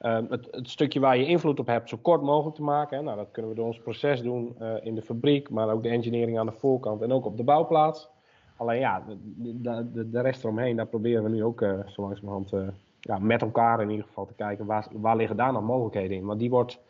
um, 0.03 0.27
het, 0.31 0.49
het, 0.51 0.69
stukje 0.69 1.01
waar 1.01 1.17
je 1.17 1.27
invloed 1.27 1.61
op 1.61 1.67
hebt 1.67 1.89
zo 1.89 1.99
kort 2.03 2.23
mogelijk 2.23 2.57
te 2.57 2.63
maken. 2.63 2.97
Hè? 2.97 3.03
Nou, 3.03 3.17
dat 3.17 3.31
kunnen 3.31 3.51
we 3.51 3.57
door 3.57 3.67
ons 3.67 3.81
proces 3.81 4.23
doen 4.23 4.57
uh, 4.61 4.73
in 4.83 4.95
de 4.95 5.03
fabriek, 5.03 5.51
maar 5.51 5.73
ook 5.73 5.83
de 5.83 5.89
engineering 5.89 6.39
aan 6.39 6.47
de 6.47 6.53
voorkant 6.53 7.03
en 7.03 7.13
ook 7.13 7.25
op 7.25 7.37
de 7.37 7.45
bouwplaats. 7.45 8.09
Alleen 8.57 8.81
ja, 8.81 9.05
de, 9.37 9.91
de, 9.93 10.11
de 10.11 10.21
rest 10.21 10.45
eromheen, 10.45 10.77
daar 10.77 10.87
proberen 10.87 11.23
we 11.23 11.29
nu 11.29 11.45
ook 11.45 11.61
uh, 11.61 11.79
zo 11.87 12.03
langzamerhand 12.03 12.53
uh, 12.53 12.69
ja, 13.01 13.19
met 13.19 13.43
elkaar 13.43 13.81
in 13.81 13.91
ieder 13.91 14.07
geval 14.07 14.27
te 14.27 14.35
kijken 14.35 14.67
waar, 14.67 14.87
waar 14.93 15.17
liggen 15.17 15.37
daar 15.37 15.53
nog 15.53 15.63
mogelijkheden 15.63 16.17
in. 16.17 16.27
Want 16.27 16.39
die 16.39 16.51
wordt 16.51 16.81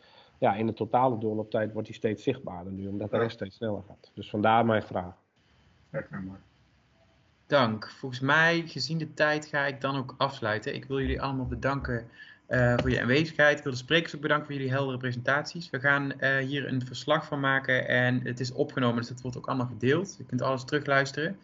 ja, 0.41 0.55
in 0.55 0.65
de 0.65 0.73
totale 0.73 1.17
doorlooptijd 1.17 1.71
wordt 1.71 1.87
die 1.87 1.97
steeds 1.97 2.23
zichtbaarder 2.23 2.73
nu, 2.73 2.87
omdat 2.87 3.11
de 3.11 3.17
rest 3.17 3.35
steeds 3.35 3.55
sneller 3.55 3.83
gaat. 3.87 4.11
Dus 4.13 4.29
vandaar 4.29 4.65
mijn 4.65 4.83
vraag. 4.83 5.13
Dank. 7.47 7.89
Volgens 7.89 8.21
mij, 8.21 8.63
gezien 8.67 8.97
de 8.97 9.13
tijd, 9.13 9.45
ga 9.45 9.65
ik 9.65 9.81
dan 9.81 9.95
ook 9.95 10.15
afsluiten. 10.17 10.75
Ik 10.75 10.85
wil 10.85 10.99
jullie 10.99 11.21
allemaal 11.21 11.45
bedanken 11.45 12.07
uh, 12.49 12.77
voor 12.77 12.89
je 12.89 13.01
aanwezigheid. 13.01 13.57
Ik 13.57 13.63
wil 13.63 13.71
de 13.71 13.77
sprekers 13.77 14.15
ook 14.15 14.21
bedanken 14.21 14.45
voor 14.45 14.55
jullie 14.55 14.71
heldere 14.71 14.97
presentaties. 14.97 15.69
We 15.69 15.79
gaan 15.79 16.13
uh, 16.19 16.37
hier 16.37 16.67
een 16.67 16.85
verslag 16.85 17.25
van 17.25 17.39
maken 17.39 17.87
en 17.87 18.21
het 18.23 18.39
is 18.39 18.51
opgenomen, 18.51 18.95
dus 18.95 19.09
het 19.09 19.21
wordt 19.21 19.37
ook 19.37 19.47
allemaal 19.47 19.67
gedeeld. 19.67 20.15
Je 20.17 20.25
kunt 20.25 20.41
alles 20.41 20.63
terugluisteren. 20.63 21.37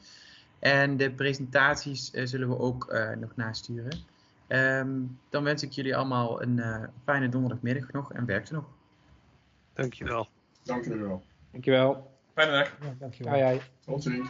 En 0.60 0.98
de 0.98 1.12
presentaties 1.12 2.14
uh, 2.14 2.26
zullen 2.26 2.50
we 2.50 2.60
ook 2.60 2.94
nog 3.20 3.36
nasturen. 3.36 4.00
Um, 4.48 5.20
dan 5.30 5.44
wens 5.44 5.64
ik 5.64 5.72
jullie 5.72 5.96
allemaal 5.96 6.42
een 6.42 6.62
fijne 7.04 7.30
donderdagmiddag 7.30 7.92
nog 7.92 8.14
en 8.14 8.26
werk 8.26 8.48
er 8.48 8.54
nog. 8.54 8.76
Dankjewel. 9.78 10.28
Dankjewel. 10.64 11.24
Dankjewel. 11.52 12.12
Fijne 12.34 12.52
dag. 12.52 12.78
Ja, 12.82 12.96
dankjewel. 13.00 13.34
Ai, 13.34 13.42
ai. 13.42 13.62
Tot 13.86 14.04
ziens. 14.04 14.30